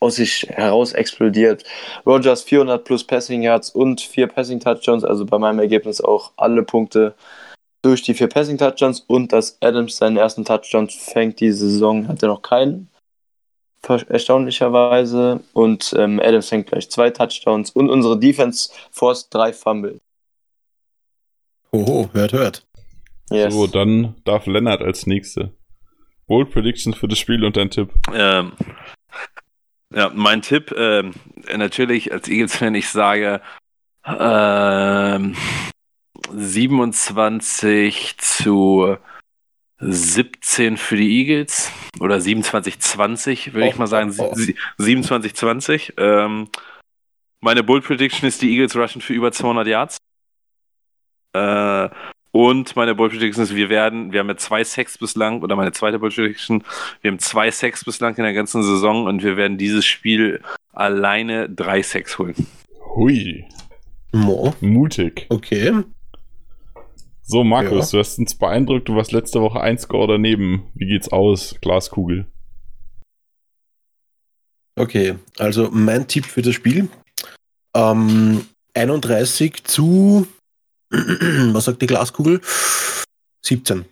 aus 0.01 0.15
sich 0.15 0.45
heraus 0.49 0.91
explodiert. 0.91 1.63
Rogers 2.05 2.43
400 2.43 2.83
plus 2.83 3.05
Passing 3.05 3.43
Yards 3.43 3.69
und 3.69 4.01
vier 4.01 4.27
Passing 4.27 4.59
Touchdowns, 4.59 5.05
also 5.05 5.25
bei 5.25 5.37
meinem 5.37 5.59
Ergebnis 5.59 6.01
auch 6.01 6.31
alle 6.35 6.63
Punkte 6.63 7.15
durch 7.81 8.01
die 8.03 8.13
vier 8.13 8.27
Passing 8.27 8.57
Touchdowns 8.57 9.01
und 9.01 9.33
dass 9.33 9.57
Adams 9.61 9.97
seinen 9.97 10.17
ersten 10.17 10.45
Touchdown 10.45 10.89
fängt 10.89 11.39
diese 11.39 11.69
Saison, 11.69 12.07
hat 12.07 12.21
er 12.21 12.29
noch 12.29 12.41
keinen. 12.41 12.89
Erstaunlicherweise. 13.87 15.41
Und 15.53 15.93
ähm, 15.97 16.19
Adams 16.19 16.49
fängt 16.49 16.67
gleich 16.67 16.89
zwei 16.91 17.09
Touchdowns 17.09 17.71
und 17.71 17.89
unsere 17.89 18.19
Defense 18.19 18.71
forst 18.91 19.33
drei 19.33 19.53
Fumble. 19.53 19.99
Hoho, 21.71 22.09
hört, 22.13 22.33
hört. 22.33 22.65
Yes. 23.31 23.53
So, 23.53 23.65
dann 23.65 24.15
darf 24.25 24.45
Lennart 24.45 24.81
als 24.81 25.07
Nächste. 25.07 25.53
Bold 26.27 26.51
Predictions 26.51 26.95
für 26.95 27.07
das 27.07 27.17
Spiel 27.17 27.43
und 27.43 27.57
dein 27.57 27.71
Tipp. 27.71 27.91
Ähm, 28.13 28.51
ja, 29.93 30.11
mein 30.13 30.41
Tipp, 30.41 30.73
ähm, 30.77 31.13
natürlich 31.55 32.11
als 32.11 32.27
Eagles-Fan, 32.27 32.75
ich 32.75 32.89
sage 32.89 33.41
ähm, 34.05 35.35
27 36.35 38.17
zu 38.17 38.97
17 39.79 40.77
für 40.77 40.95
die 40.95 41.19
Eagles 41.19 41.71
oder 41.99 42.17
27-20, 42.17 43.53
würde 43.53 43.67
ich 43.69 43.75
Oh, 43.75 43.79
mal 43.79 43.87
sagen. 43.87 44.13
oh, 44.17 44.31
oh. 44.35 44.81
27-20. 44.81 45.93
Ähm, 45.97 46.49
meine 47.41 47.63
Bull 47.63 47.81
Prediction 47.81 48.27
ist, 48.27 48.41
die 48.41 48.51
Eagles 48.51 48.75
rushen 48.75 49.01
für 49.01 49.13
über 49.13 49.31
200 49.31 49.67
Yards. 49.67 49.97
Äh, 51.33 51.89
und 52.33 52.75
meine 52.75 52.95
Bull 52.95 53.09
Prediction 53.09 53.43
ist, 53.43 53.55
wir 53.55 53.69
werden, 53.69 54.13
wir 54.13 54.19
haben 54.19 54.29
ja 54.29 54.37
zwei 54.37 54.63
Sacks 54.63 54.97
bislang, 54.97 55.41
oder 55.41 55.55
meine 55.55 55.71
zweite 55.71 55.99
Bull 55.99 56.11
Prediction, 56.11 56.63
wir 57.01 57.11
haben 57.11 57.19
zwei 57.19 57.49
Sacks 57.51 57.83
bislang 57.83 58.15
in 58.15 58.23
der 58.23 58.33
ganzen 58.33 58.61
Saison 58.63 59.05
und 59.07 59.23
wir 59.23 59.35
werden 59.35 59.57
dieses 59.57 59.85
Spiel 59.85 60.41
alleine 60.71 61.49
drei 61.49 61.81
Sacks 61.81 62.19
holen. 62.19 62.35
Hui, 62.95 63.45
Mo, 64.13 64.53
mutig. 64.61 65.25
okay. 65.29 65.73
So, 67.23 67.43
Markus, 67.43 67.91
Ja. 67.91 67.97
du 67.97 67.99
hast 67.99 68.17
uns 68.19 68.35
beeindruckt, 68.35 68.89
du 68.89 68.95
warst 68.95 69.11
letzte 69.11 69.41
Woche 69.41 69.61
ein 69.61 69.77
Score 69.77 70.07
daneben. 70.07 70.71
Wie 70.75 70.87
geht's 70.87 71.09
aus? 71.11 71.55
Glaskugel. 71.61 72.25
Okay, 74.75 75.15
also 75.37 75.69
mein 75.71 76.07
Tipp 76.07 76.25
für 76.25 76.41
das 76.41 76.55
Spiel. 76.55 76.89
Ähm, 77.75 78.45
31 78.73 79.63
zu, 79.63 80.27
was 80.89 81.65
sagt 81.65 81.81
die 81.81 81.87
Glaskugel? 81.87 82.41
17. 83.45 83.85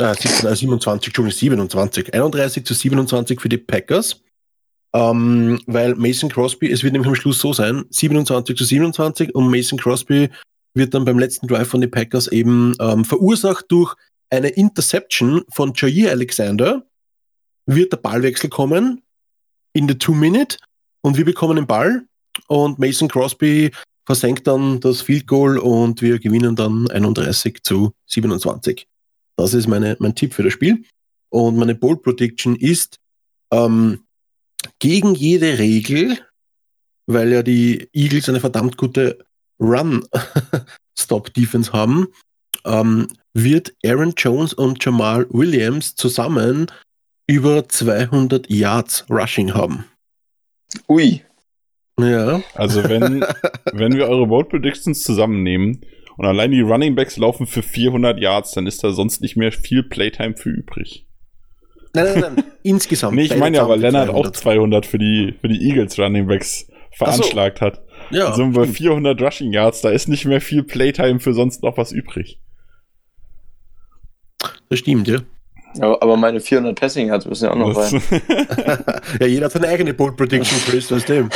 Äh, 0.00 0.14
17, 0.14 0.48
äh, 0.48 0.56
27, 0.56 1.08
Entschuldigung, 1.08 1.38
27. 1.38 2.14
31 2.14 2.64
zu 2.64 2.74
27 2.74 3.40
für 3.40 3.48
die 3.48 3.58
Packers. 3.58 4.22
Ähm, 4.92 5.60
weil 5.66 5.94
Mason 5.94 6.28
Crosby, 6.30 6.70
es 6.70 6.82
wird 6.82 6.92
nämlich 6.92 7.08
am 7.08 7.14
Schluss 7.14 7.38
so 7.38 7.52
sein, 7.52 7.84
27 7.90 8.56
zu 8.56 8.64
27 8.64 9.34
und 9.36 9.48
Mason 9.48 9.78
Crosby 9.78 10.28
wird 10.74 10.94
dann 10.94 11.04
beim 11.04 11.18
letzten 11.18 11.46
Drive 11.46 11.68
von 11.68 11.80
den 11.80 11.90
Packers 11.90 12.28
eben 12.28 12.74
ähm, 12.80 13.04
verursacht 13.04 13.66
durch 13.68 13.94
eine 14.30 14.48
Interception 14.48 15.42
von 15.50 15.72
Jair 15.74 16.10
Alexander. 16.12 16.86
Wird 17.66 17.92
der 17.92 17.98
Ballwechsel 17.98 18.50
kommen 18.50 19.02
in 19.72 19.86
der 19.86 19.98
Two-Minute 19.98 20.56
und 21.02 21.16
wir 21.16 21.24
bekommen 21.24 21.56
den 21.56 21.66
Ball 21.66 22.06
und 22.48 22.78
Mason 22.78 23.08
Crosby 23.08 23.70
versenkt 24.06 24.46
dann 24.46 24.80
das 24.80 25.02
Field 25.02 25.26
Goal 25.26 25.58
und 25.58 26.02
wir 26.02 26.18
gewinnen 26.18 26.56
dann 26.56 26.88
31 26.90 27.62
zu 27.62 27.92
27. 28.06 28.88
Das 29.36 29.54
ist 29.54 29.68
meine, 29.68 29.96
mein 30.00 30.14
Tipp 30.14 30.34
für 30.34 30.42
das 30.42 30.52
Spiel. 30.52 30.84
Und 31.28 31.56
meine 31.56 31.74
Bold 31.74 32.02
Prediction 32.02 32.56
ist 32.56 32.98
Ähm, 33.52 34.04
gegen 34.78 35.14
jede 35.14 35.58
Regel, 35.58 36.18
weil 37.06 37.32
ja 37.32 37.42
die 37.42 37.88
Eagles 37.92 38.28
eine 38.28 38.40
verdammt 38.40 38.76
gute 38.76 39.24
Run-Stop-Defense 39.60 41.72
haben, 41.72 42.08
ähm, 42.64 43.08
wird 43.32 43.72
Aaron 43.84 44.14
Jones 44.16 44.54
und 44.54 44.84
Jamal 44.84 45.26
Williams 45.30 45.94
zusammen 45.94 46.66
über 47.26 47.68
200 47.68 48.50
Yards 48.50 49.06
Rushing 49.08 49.54
haben. 49.54 49.84
Ui. 50.88 51.22
Ja. 51.98 52.42
Also 52.54 52.82
wenn, 52.84 53.20
wenn 53.72 53.94
wir 53.94 54.08
eure 54.08 54.26
Bold 54.26 54.48
Predictions 54.48 55.02
zusammennehmen 55.02 55.80
und 56.16 56.26
allein 56.26 56.50
die 56.50 56.60
Running 56.60 56.94
Backs 56.94 57.16
laufen 57.16 57.46
für 57.46 57.62
400 57.62 58.18
Yards, 58.18 58.52
dann 58.52 58.66
ist 58.66 58.82
da 58.82 58.90
sonst 58.90 59.20
nicht 59.20 59.36
mehr 59.36 59.52
viel 59.52 59.82
Playtime 59.82 60.36
für 60.36 60.50
übrig. 60.50 61.06
Nein, 61.94 62.04
nein, 62.04 62.32
nein. 62.34 62.44
Insgesamt. 62.62 63.16
Nee, 63.16 63.22
ich 63.22 63.36
meine 63.36 63.56
ja, 63.56 63.68
weil 63.68 63.80
Lennart 63.80 64.10
auch 64.10 64.30
200 64.30 64.36
200. 64.36 64.86
für 64.86 64.98
die, 64.98 65.34
für 65.40 65.48
die 65.48 65.68
Eagles 65.68 65.98
Running 65.98 66.26
Backs 66.26 66.68
veranschlagt 66.92 67.60
hat. 67.60 67.82
Ja, 68.10 68.26
Dann 68.26 68.34
sind 68.34 68.52
wir 68.52 68.60
bei 68.60 68.64
stimmt. 68.64 68.78
400 68.78 69.22
Rushing 69.22 69.52
Yards, 69.52 69.80
da 69.82 69.90
ist 69.90 70.08
nicht 70.08 70.24
mehr 70.24 70.40
viel 70.40 70.62
Playtime 70.62 71.20
für 71.20 71.32
sonst 71.32 71.62
noch 71.62 71.76
was 71.76 71.92
übrig. 71.92 72.40
das 74.68 74.78
stimmt, 74.78 75.06
ja. 75.08 75.20
Aber, 75.78 76.02
aber 76.02 76.16
meine 76.16 76.40
400 76.40 76.78
Passing 76.78 77.08
Yards 77.08 77.26
müssen 77.26 77.44
ja 77.44 77.52
auch 77.52 77.56
noch 77.56 77.76
rein. 77.76 78.02
Ja, 79.20 79.26
jeder 79.26 79.44
hat 79.46 79.52
seine 79.52 79.68
eigene 79.68 79.94
Bold 79.94 80.16
Prediction, 80.16 80.58
Chris, 80.66 80.90
weißt 80.90 81.08
du. 81.08 81.28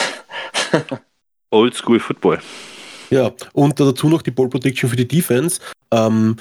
Old 1.50 1.74
School 1.74 2.00
Football. 2.00 2.40
Ja, 3.10 3.30
und 3.52 3.78
dazu 3.78 4.08
noch 4.08 4.22
die 4.22 4.32
Bold 4.32 4.50
Prediction 4.50 4.90
für 4.90 4.96
die 4.96 5.06
Defense. 5.06 5.60
Ähm, 5.92 6.36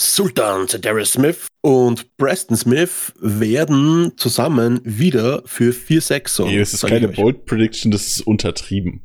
Sultan, 0.00 0.66
Darius 0.82 1.14
Smith 1.14 1.48
und 1.62 2.16
Preston 2.16 2.56
Smith 2.56 3.12
werden 3.18 4.12
zusammen 4.16 4.80
wieder 4.84 5.42
für 5.46 5.72
4-6 5.72 6.28
sorgen. 6.28 6.52
nee, 6.52 6.58
das 6.60 6.74
ist 6.74 6.86
keine. 6.86 7.08
Bold 7.08 7.44
Prediction, 7.46 7.90
das 7.90 8.06
ist 8.06 8.20
untertrieben. 8.20 9.00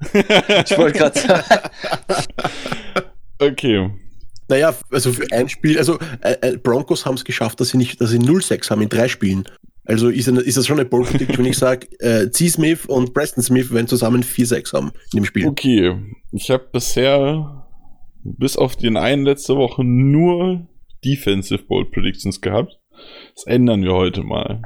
Ich 0.00 0.78
wollte 0.78 0.98
gerade 0.98 1.18
sagen. 1.18 1.44
Okay. 3.38 3.90
Naja, 4.48 4.74
also 4.90 5.12
für 5.12 5.30
ein 5.32 5.48
Spiel, 5.48 5.78
also 5.78 5.98
äh, 6.22 6.36
äh, 6.40 6.56
Broncos 6.56 7.06
haben 7.06 7.14
es 7.14 7.24
geschafft, 7.24 7.60
dass 7.60 7.68
sie 7.68 7.78
nicht, 7.78 8.00
dass 8.00 8.10
sie 8.10 8.18
0-6 8.18 8.70
haben 8.70 8.82
in 8.82 8.88
drei 8.88 9.08
Spielen. 9.08 9.44
Also 9.84 10.08
ist, 10.08 10.28
eine, 10.28 10.40
ist 10.40 10.56
das 10.56 10.66
schon 10.66 10.78
eine 10.78 10.88
Bold 10.88 11.08
Prediction, 11.08 11.38
wenn 11.38 11.46
ich 11.46 11.58
sage, 11.58 11.86
äh, 12.00 12.30
C. 12.30 12.48
Smith 12.48 12.86
und 12.86 13.14
Preston 13.14 13.42
Smith 13.42 13.72
werden 13.72 13.86
zusammen 13.86 14.22
4-6 14.22 14.72
haben 14.74 14.92
in 15.12 15.20
dem 15.20 15.24
Spiel. 15.24 15.46
Okay. 15.46 15.96
Ich 16.32 16.50
habe 16.50 16.68
bisher 16.72 17.66
bis 18.22 18.56
auf 18.56 18.76
den 18.76 18.96
einen 18.96 19.24
letzte 19.24 19.56
Woche 19.56 19.84
nur 19.84 20.66
Defensive 21.04 21.62
Bold 21.64 21.92
Predictions 21.92 22.40
gehabt. 22.40 22.78
Das 23.34 23.46
ändern 23.46 23.82
wir 23.82 23.94
heute 23.94 24.22
mal. 24.22 24.62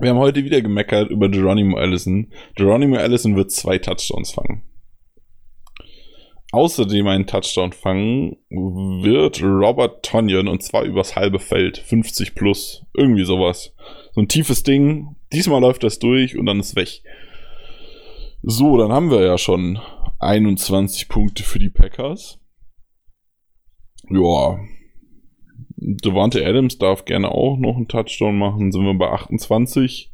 Wir 0.00 0.10
haben 0.10 0.18
heute 0.18 0.44
wieder 0.44 0.60
gemeckert 0.60 1.10
über 1.10 1.28
Geronimo 1.28 1.76
Allison. 1.76 2.32
Geronimo 2.54 2.96
Allison 2.96 3.34
wird 3.34 3.50
zwei 3.50 3.78
Touchdowns 3.78 4.30
fangen. 4.30 4.62
Außerdem 6.52 7.06
einen 7.08 7.26
Touchdown 7.26 7.72
fangen 7.72 8.36
wird 8.48 9.42
Robert 9.42 10.04
Tonyan 10.04 10.48
und 10.48 10.62
zwar 10.62 10.84
übers 10.84 11.16
halbe 11.16 11.40
Feld. 11.40 11.78
50 11.78 12.34
plus. 12.34 12.86
Irgendwie 12.94 13.24
sowas. 13.24 13.74
So 14.12 14.22
ein 14.22 14.28
tiefes 14.28 14.62
Ding. 14.62 15.16
Diesmal 15.32 15.60
läuft 15.60 15.82
das 15.82 15.98
durch 15.98 16.38
und 16.38 16.46
dann 16.46 16.60
ist 16.60 16.76
weg. 16.76 17.02
So, 18.42 18.78
dann 18.78 18.92
haben 18.92 19.10
wir 19.10 19.22
ja 19.24 19.36
schon 19.36 19.78
21 20.20 21.08
Punkte 21.08 21.42
für 21.42 21.58
die 21.58 21.70
Packers. 21.70 22.38
Ja. 24.08 24.58
Devante 25.80 26.44
Adams 26.44 26.78
darf 26.78 27.04
gerne 27.04 27.30
auch 27.30 27.56
noch 27.56 27.76
einen 27.76 27.86
Touchdown 27.86 28.36
machen. 28.36 28.72
Sind 28.72 28.84
wir 28.84 28.94
bei 28.94 29.10
28. 29.10 30.10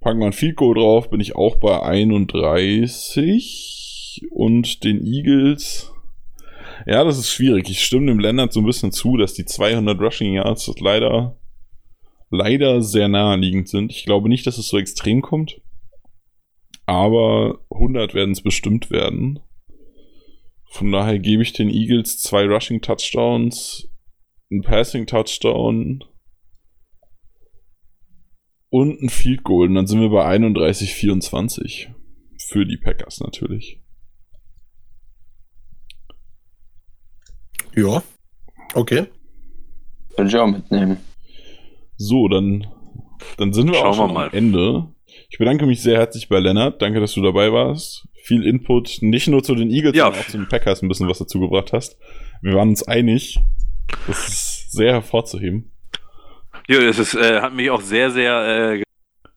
Packen 0.00 0.20
wir 0.20 0.26
ein 0.26 0.32
Field 0.32 0.56
Goal 0.56 0.74
drauf, 0.74 1.10
bin 1.10 1.20
ich 1.20 1.36
auch 1.36 1.56
bei 1.56 1.82
31. 1.82 4.22
Und 4.30 4.82
den 4.84 5.04
Eagles. 5.04 5.92
Ja, 6.86 7.04
das 7.04 7.18
ist 7.18 7.30
schwierig. 7.30 7.68
Ich 7.68 7.84
stimme 7.84 8.06
dem 8.06 8.18
Lennart 8.18 8.54
so 8.54 8.60
ein 8.60 8.66
bisschen 8.66 8.90
zu, 8.90 9.18
dass 9.18 9.34
die 9.34 9.44
200 9.44 10.00
Rushing 10.00 10.32
Yards 10.32 10.72
leider, 10.80 11.36
leider 12.30 12.80
sehr 12.80 13.08
naheliegend 13.08 13.68
sind. 13.68 13.92
Ich 13.92 14.06
glaube 14.06 14.30
nicht, 14.30 14.46
dass 14.46 14.56
es 14.56 14.68
so 14.68 14.78
extrem 14.78 15.20
kommt. 15.20 15.60
Aber 16.86 17.58
100 17.70 18.14
werden 18.14 18.32
es 18.32 18.40
bestimmt 18.40 18.90
werden. 18.90 19.40
Von 20.70 20.90
daher 20.90 21.18
gebe 21.18 21.42
ich 21.42 21.52
den 21.52 21.68
Eagles 21.68 22.22
zwei 22.22 22.46
Rushing 22.46 22.80
Touchdowns, 22.80 23.89
ein 24.50 24.62
Passing 24.62 25.06
Touchdown 25.06 26.02
und 28.68 29.00
ein 29.02 29.08
Field 29.08 29.42
Goal. 29.44 29.68
Und 29.68 29.74
dann 29.74 29.86
sind 29.86 30.00
wir 30.00 30.10
bei 30.10 30.26
31-24 30.26 31.88
für 32.48 32.66
die 32.66 32.76
Packers 32.78 33.20
natürlich. 33.20 33.80
Ja. 37.76 38.02
Okay. 38.74 39.06
Würde 40.16 40.28
ich 40.28 40.36
auch 40.36 40.46
mitnehmen. 40.46 40.98
So, 41.96 42.28
dann, 42.28 42.66
dann 43.36 43.52
sind 43.52 43.68
wir 43.68 43.74
Schauen 43.74 43.86
auch 43.86 43.94
schon 43.96 44.10
wir 44.10 44.14
mal. 44.14 44.28
am 44.28 44.34
Ende. 44.34 44.88
Ich 45.28 45.38
bedanke 45.38 45.66
mich 45.66 45.82
sehr 45.82 45.98
herzlich 45.98 46.28
bei 46.28 46.38
Lennart. 46.40 46.80
Danke, 46.82 47.00
dass 47.00 47.12
du 47.14 47.22
dabei 47.22 47.52
warst. 47.52 48.08
Viel 48.22 48.44
Input, 48.44 48.98
nicht 49.02 49.28
nur 49.28 49.42
zu 49.42 49.54
den 49.54 49.70
Eagles, 49.70 49.96
Ja. 49.96 50.04
sondern 50.06 50.20
auch 50.22 50.26
zu 50.26 50.36
den 50.38 50.48
Packers 50.48 50.82
ein 50.82 50.88
bisschen 50.88 51.08
was 51.08 51.18
dazu 51.18 51.40
gebracht 51.40 51.72
hast. 51.72 51.96
Wir 52.42 52.54
waren 52.54 52.70
uns 52.70 52.82
einig. 52.82 53.40
Das 54.06 54.28
ist 54.28 54.72
sehr 54.72 54.92
hervorzuheben. 54.92 55.70
Ja, 56.68 56.80
das 56.80 56.98
ist, 56.98 57.14
äh, 57.14 57.40
hat 57.40 57.54
mich 57.54 57.70
auch 57.70 57.80
sehr, 57.80 58.10
sehr 58.10 58.74
äh, 58.74 58.82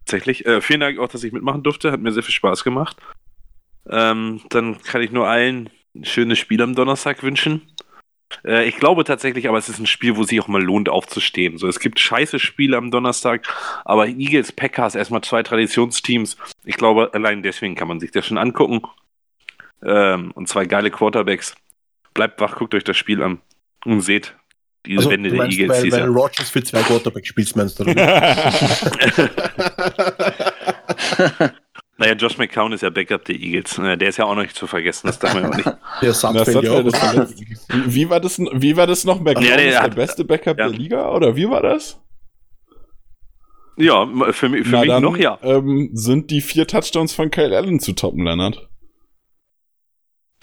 tatsächlich. 0.05 0.45
Äh, 0.45 0.61
vielen 0.61 0.81
Dank 0.81 0.99
auch, 0.99 1.07
dass 1.07 1.23
ich 1.23 1.33
mitmachen 1.33 1.63
durfte. 1.63 1.91
Hat 1.91 1.99
mir 1.99 2.11
sehr 2.11 2.23
viel 2.23 2.33
Spaß 2.33 2.63
gemacht. 2.63 2.97
Ähm, 3.89 4.41
dann 4.49 4.81
kann 4.81 5.01
ich 5.01 5.11
nur 5.11 5.27
allen 5.27 5.69
ein 5.95 6.05
schönes 6.05 6.39
Spiel 6.39 6.61
am 6.61 6.75
Donnerstag 6.75 7.23
wünschen. 7.23 7.61
Äh, 8.45 8.67
ich 8.67 8.77
glaube 8.77 9.03
tatsächlich, 9.03 9.47
aber 9.47 9.57
es 9.57 9.69
ist 9.69 9.79
ein 9.79 9.87
Spiel, 9.87 10.15
wo 10.15 10.23
sich 10.23 10.39
auch 10.41 10.47
mal 10.47 10.61
lohnt, 10.61 10.89
aufzustehen. 10.89 11.57
So, 11.57 11.67
es 11.67 11.79
gibt 11.79 11.99
scheiße 11.99 12.39
Spiele 12.39 12.77
am 12.77 12.91
Donnerstag, 12.91 13.47
aber 13.85 14.07
Eagles, 14.07 14.51
Packers, 14.51 14.95
erstmal 14.95 15.21
zwei 15.21 15.43
Traditionsteams. 15.43 16.37
Ich 16.63 16.77
glaube, 16.77 17.13
allein 17.13 17.43
deswegen 17.43 17.75
kann 17.75 17.87
man 17.87 17.99
sich 17.99 18.11
das 18.11 18.25
schon 18.25 18.37
angucken. 18.37 18.81
Ähm, 19.85 20.31
und 20.31 20.47
zwei 20.47 20.65
geile 20.65 20.91
Quarterbacks. 20.91 21.55
Bleibt 22.13 22.39
wach, 22.39 22.55
guckt 22.55 22.73
euch 22.75 22.83
das 22.83 22.95
Spiel 22.95 23.21
an 23.21 23.41
und 23.85 24.01
seht 24.01 24.35
diese 24.85 24.97
Also, 24.99 25.09
Wände 25.11 25.29
du 25.29 25.35
der 25.37 25.45
Eagles. 25.45 25.69
weil, 25.83 25.91
weil. 25.91 26.05
Rogers 26.09 26.49
für 26.49 26.63
zwei 26.63 26.81
Quarterback 26.81 27.25
spielst, 27.25 27.55
meinst 27.55 27.79
du? 27.79 27.85
Naja, 31.97 32.15
Josh 32.15 32.37
McCown 32.39 32.73
ist 32.73 32.81
ja 32.81 32.89
Backup 32.89 33.23
der 33.25 33.35
Eagles. 33.35 33.75
Der 33.75 34.01
ist 34.01 34.17
ja 34.17 34.25
auch 34.25 34.33
noch 34.35 34.41
nicht 34.41 34.55
zu 34.55 34.65
vergessen, 34.65 35.05
das 35.07 35.19
darf 35.19 35.35
man 35.35 35.43
ja 35.43 35.49
auch 35.49 35.55
nicht. 35.55 35.67
Der 36.01 36.13
fällt 36.45 36.63
ja 36.63 36.71
auch. 36.71 36.83
das 36.83 36.97
verletzt. 36.97 37.43
wie, 37.85 38.09
war 38.09 38.19
das, 38.19 38.39
wie 38.39 38.75
war 38.75 38.87
das 38.87 39.05
noch? 39.05 39.19
McCown 39.21 39.43
Ja, 39.45 39.55
der 39.57 39.65
ist 39.67 39.73
der 39.73 39.81
hat- 39.83 39.95
beste 39.95 40.25
Backup 40.25 40.57
ja. 40.57 40.67
der 40.67 40.77
Liga? 40.77 41.09
Oder 41.11 41.35
wie 41.35 41.47
war 41.47 41.61
das? 41.61 41.99
Ja, 43.77 44.07
für, 44.31 44.33
für 44.33 44.49
Na 44.49 44.79
mich 44.81 44.89
dann, 44.89 45.03
noch 45.03 45.17
ja. 45.17 45.37
Ähm, 45.43 45.91
sind 45.93 46.29
die 46.31 46.41
vier 46.41 46.65
Touchdowns 46.67 47.13
von 47.13 47.29
Kyle 47.31 47.55
Allen 47.55 47.79
zu 47.79 47.93
toppen, 47.93 48.23
Lennart. 48.23 48.67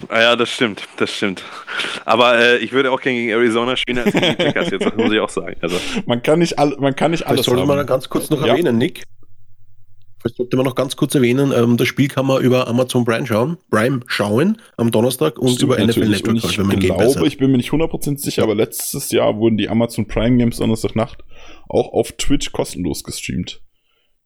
Ah, 0.09 0.21
ja, 0.21 0.35
das 0.35 0.49
stimmt, 0.49 0.87
das 0.97 1.11
stimmt. 1.13 1.43
Aber 2.05 2.37
äh, 2.39 2.57
ich 2.57 2.71
würde 2.71 2.91
auch 2.91 3.01
gerne 3.01 3.17
gegen 3.19 3.29
Arizona 3.29 3.75
spielen 3.75 3.99
als 3.99 4.11
gegen 4.13 4.25
die 4.29 4.35
Packers 4.43 4.69
jetzt, 4.71 4.85
das 4.85 4.95
muss 4.95 5.11
ich 5.11 5.19
auch 5.19 5.29
sagen. 5.29 5.55
Also, 5.61 5.77
Man 6.05 6.21
kann 6.21 6.39
nicht, 6.39 6.57
all, 6.59 6.75
man 6.79 6.95
kann 6.95 7.11
nicht 7.11 7.25
alles 7.25 7.45
Vielleicht 7.45 7.57
sollte 7.57 7.75
dann 7.75 7.85
ganz 7.85 8.09
kurz 8.09 8.29
noch 8.29 8.41
Ja. 8.41 8.47
erwähnen, 8.53 8.77
Nick. 8.77 9.03
Vielleicht 10.19 10.37
sollte 10.37 10.55
man 10.55 10.65
noch 10.67 10.75
ganz 10.75 10.95
kurz 10.95 11.15
erwähnen, 11.15 11.51
ähm, 11.55 11.77
das 11.77 11.87
Spiel 11.87 12.07
kann 12.07 12.27
man 12.27 12.43
über 12.43 12.67
Amazon 12.67 13.05
Prime 13.05 13.25
schauen, 13.25 13.57
Prime 13.71 14.01
schauen 14.05 14.61
am 14.77 14.91
Donnerstag 14.91 15.39
und 15.39 15.49
Stimmt 15.49 15.63
über 15.63 15.75
NFL 15.83 15.99
natürlich. 16.01 16.23
Und 16.27 16.33
Network, 16.35 16.43
halt, 16.43 16.51
ich 16.53 16.69
wenn 16.69 17.11
glaube, 17.11 17.27
ich 17.27 17.37
bin 17.37 17.51
mir 17.51 17.57
nicht 17.57 17.71
100% 17.71 18.17
sicher, 18.19 18.43
aber 18.43 18.53
letztes 18.53 19.09
Jahr 19.11 19.35
wurden 19.37 19.57
die 19.57 19.67
Amazon 19.67 20.07
Prime 20.07 20.37
Games 20.37 20.57
Donnerstagnacht 20.57 21.23
auch 21.69 21.91
auf 21.93 22.11
Twitch 22.11 22.51
kostenlos 22.51 23.03
gestreamt. 23.03 23.61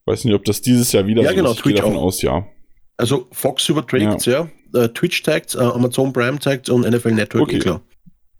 Weiß 0.06 0.26
nicht, 0.26 0.34
ob 0.36 0.44
das 0.44 0.62
dieses 0.62 0.92
Jahr 0.92 1.08
wieder 1.08 1.24
Ja, 1.24 1.30
so 1.30 1.36
genau, 1.36 1.52
ist. 1.52 1.58
Ich 1.60 1.64
gehe 1.64 1.74
Twitch 1.74 1.82
davon 1.84 1.98
auch. 1.98 2.04
aus, 2.04 2.22
ja. 2.22 2.46
Also 2.98 3.28
Fox 3.32 3.68
überträgt 3.70 4.26
ja, 4.26 4.50
äh, 4.74 4.90
Twitch 4.90 5.22
tagt, 5.24 5.56
äh, 5.56 5.60
Amazon 5.60 6.14
Prime 6.14 6.40
tagt 6.40 6.70
und 6.70 6.82
NFL 6.86 7.12
Network, 7.12 7.44
Okay. 7.44 7.60
klar. 7.60 7.82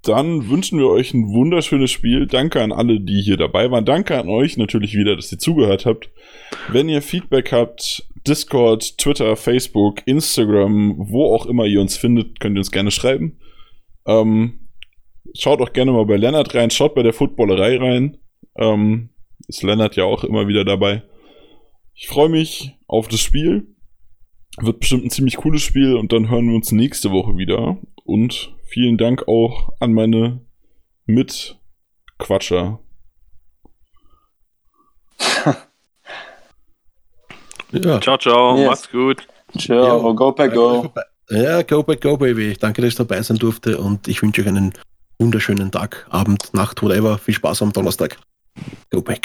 Dann 0.04 0.50
wünschen 0.50 0.78
wir 0.78 0.88
euch 0.88 1.14
ein 1.16 1.34
wunderschönes 1.34 1.90
Spiel. 1.90 2.28
Danke 2.28 2.62
an 2.62 2.72
alle, 2.72 3.00
die 3.00 3.22
hier 3.22 3.38
dabei 3.38 3.72
waren. 3.72 3.86
Danke 3.86 4.20
an 4.20 4.30
euch 4.30 4.56
natürlich 4.56 4.94
wieder, 4.94 5.16
dass 5.16 5.32
ihr 5.32 5.40
zugehört 5.40 5.88
habt. 5.88 6.12
Wenn 6.70 6.90
ihr 6.90 7.02
Feedback 7.02 7.52
habt, 7.52 8.08
Discord, 8.28 9.00
Twitter, 9.00 9.36
Facebook, 9.36 10.04
Instagram, 10.06 10.96
wo 10.98 11.34
auch 11.34 11.48
immer 11.48 11.66
ihr 11.66 11.82
uns 11.82 11.98
findet, 11.98 12.40
könnt 12.40 12.56
ihr 12.56 12.60
uns 12.60 12.72
gerne 12.72 12.92
schreiben. 12.92 13.40
Ähm, 14.06 14.68
schaut 15.34 15.60
auch 15.60 15.74
gerne 15.74 15.92
mal 15.92 16.06
bei 16.06 16.18
Lennart 16.18 16.54
rein, 16.54 16.70
schaut 16.70 16.94
bei 16.94 17.02
der 17.02 17.14
Footballerei 17.14 17.78
rein. 17.78 18.18
Ähm, 18.58 19.10
ist 19.48 19.64
Lennart 19.64 19.96
ja 19.96 20.04
auch 20.04 20.24
immer 20.24 20.48
wieder 20.48 20.66
dabei. 20.66 21.02
Ich 21.96 22.08
freue 22.08 22.30
mich 22.30 22.76
auf 22.88 23.08
das 23.08 23.22
Spiel. 23.22 23.75
Wird 24.62 24.80
bestimmt 24.80 25.06
ein 25.06 25.10
ziemlich 25.10 25.38
cooles 25.38 25.62
Spiel 25.62 25.96
und 25.96 26.12
dann 26.12 26.30
hören 26.30 26.48
wir 26.48 26.56
uns 26.56 26.72
nächste 26.72 27.12
Woche 27.12 27.38
wieder. 27.38 27.78
Und 28.06 28.56
vielen 28.66 28.98
Dank 28.98 29.28
auch 29.28 29.70
an 29.80 29.94
meine 29.94 30.42
Mitquatscher. 31.06 32.80
Ja. 37.72 38.00
Ciao, 38.00 38.18
ciao. 38.18 38.58
Yes. 38.58 38.68
Macht's 38.68 38.92
gut. 38.92 39.28
Ciao, 39.58 40.14
go 40.14 40.32
pack 40.32 40.54
go. 40.54 40.94
Ja, 41.30 41.62
go 41.64 41.84
back, 41.84 42.02
go, 42.02 42.18
baby. 42.18 42.56
Danke, 42.60 42.82
dass 42.82 42.90
ich 42.90 42.96
dabei 42.96 43.22
sein 43.22 43.38
durfte 43.38 43.78
und 43.78 44.08
ich 44.08 44.22
wünsche 44.22 44.42
euch 44.42 44.48
einen 44.48 44.74
wunderschönen 45.20 45.72
Tag, 45.72 46.06
Abend, 46.10 46.54
Nacht, 46.54 46.82
whatever. 46.84 47.18
Viel 47.18 47.34
Spaß 47.34 47.64
am 47.64 47.74
Donnerstag. 47.74 48.18
Go 48.92 49.02
back. 49.02 49.14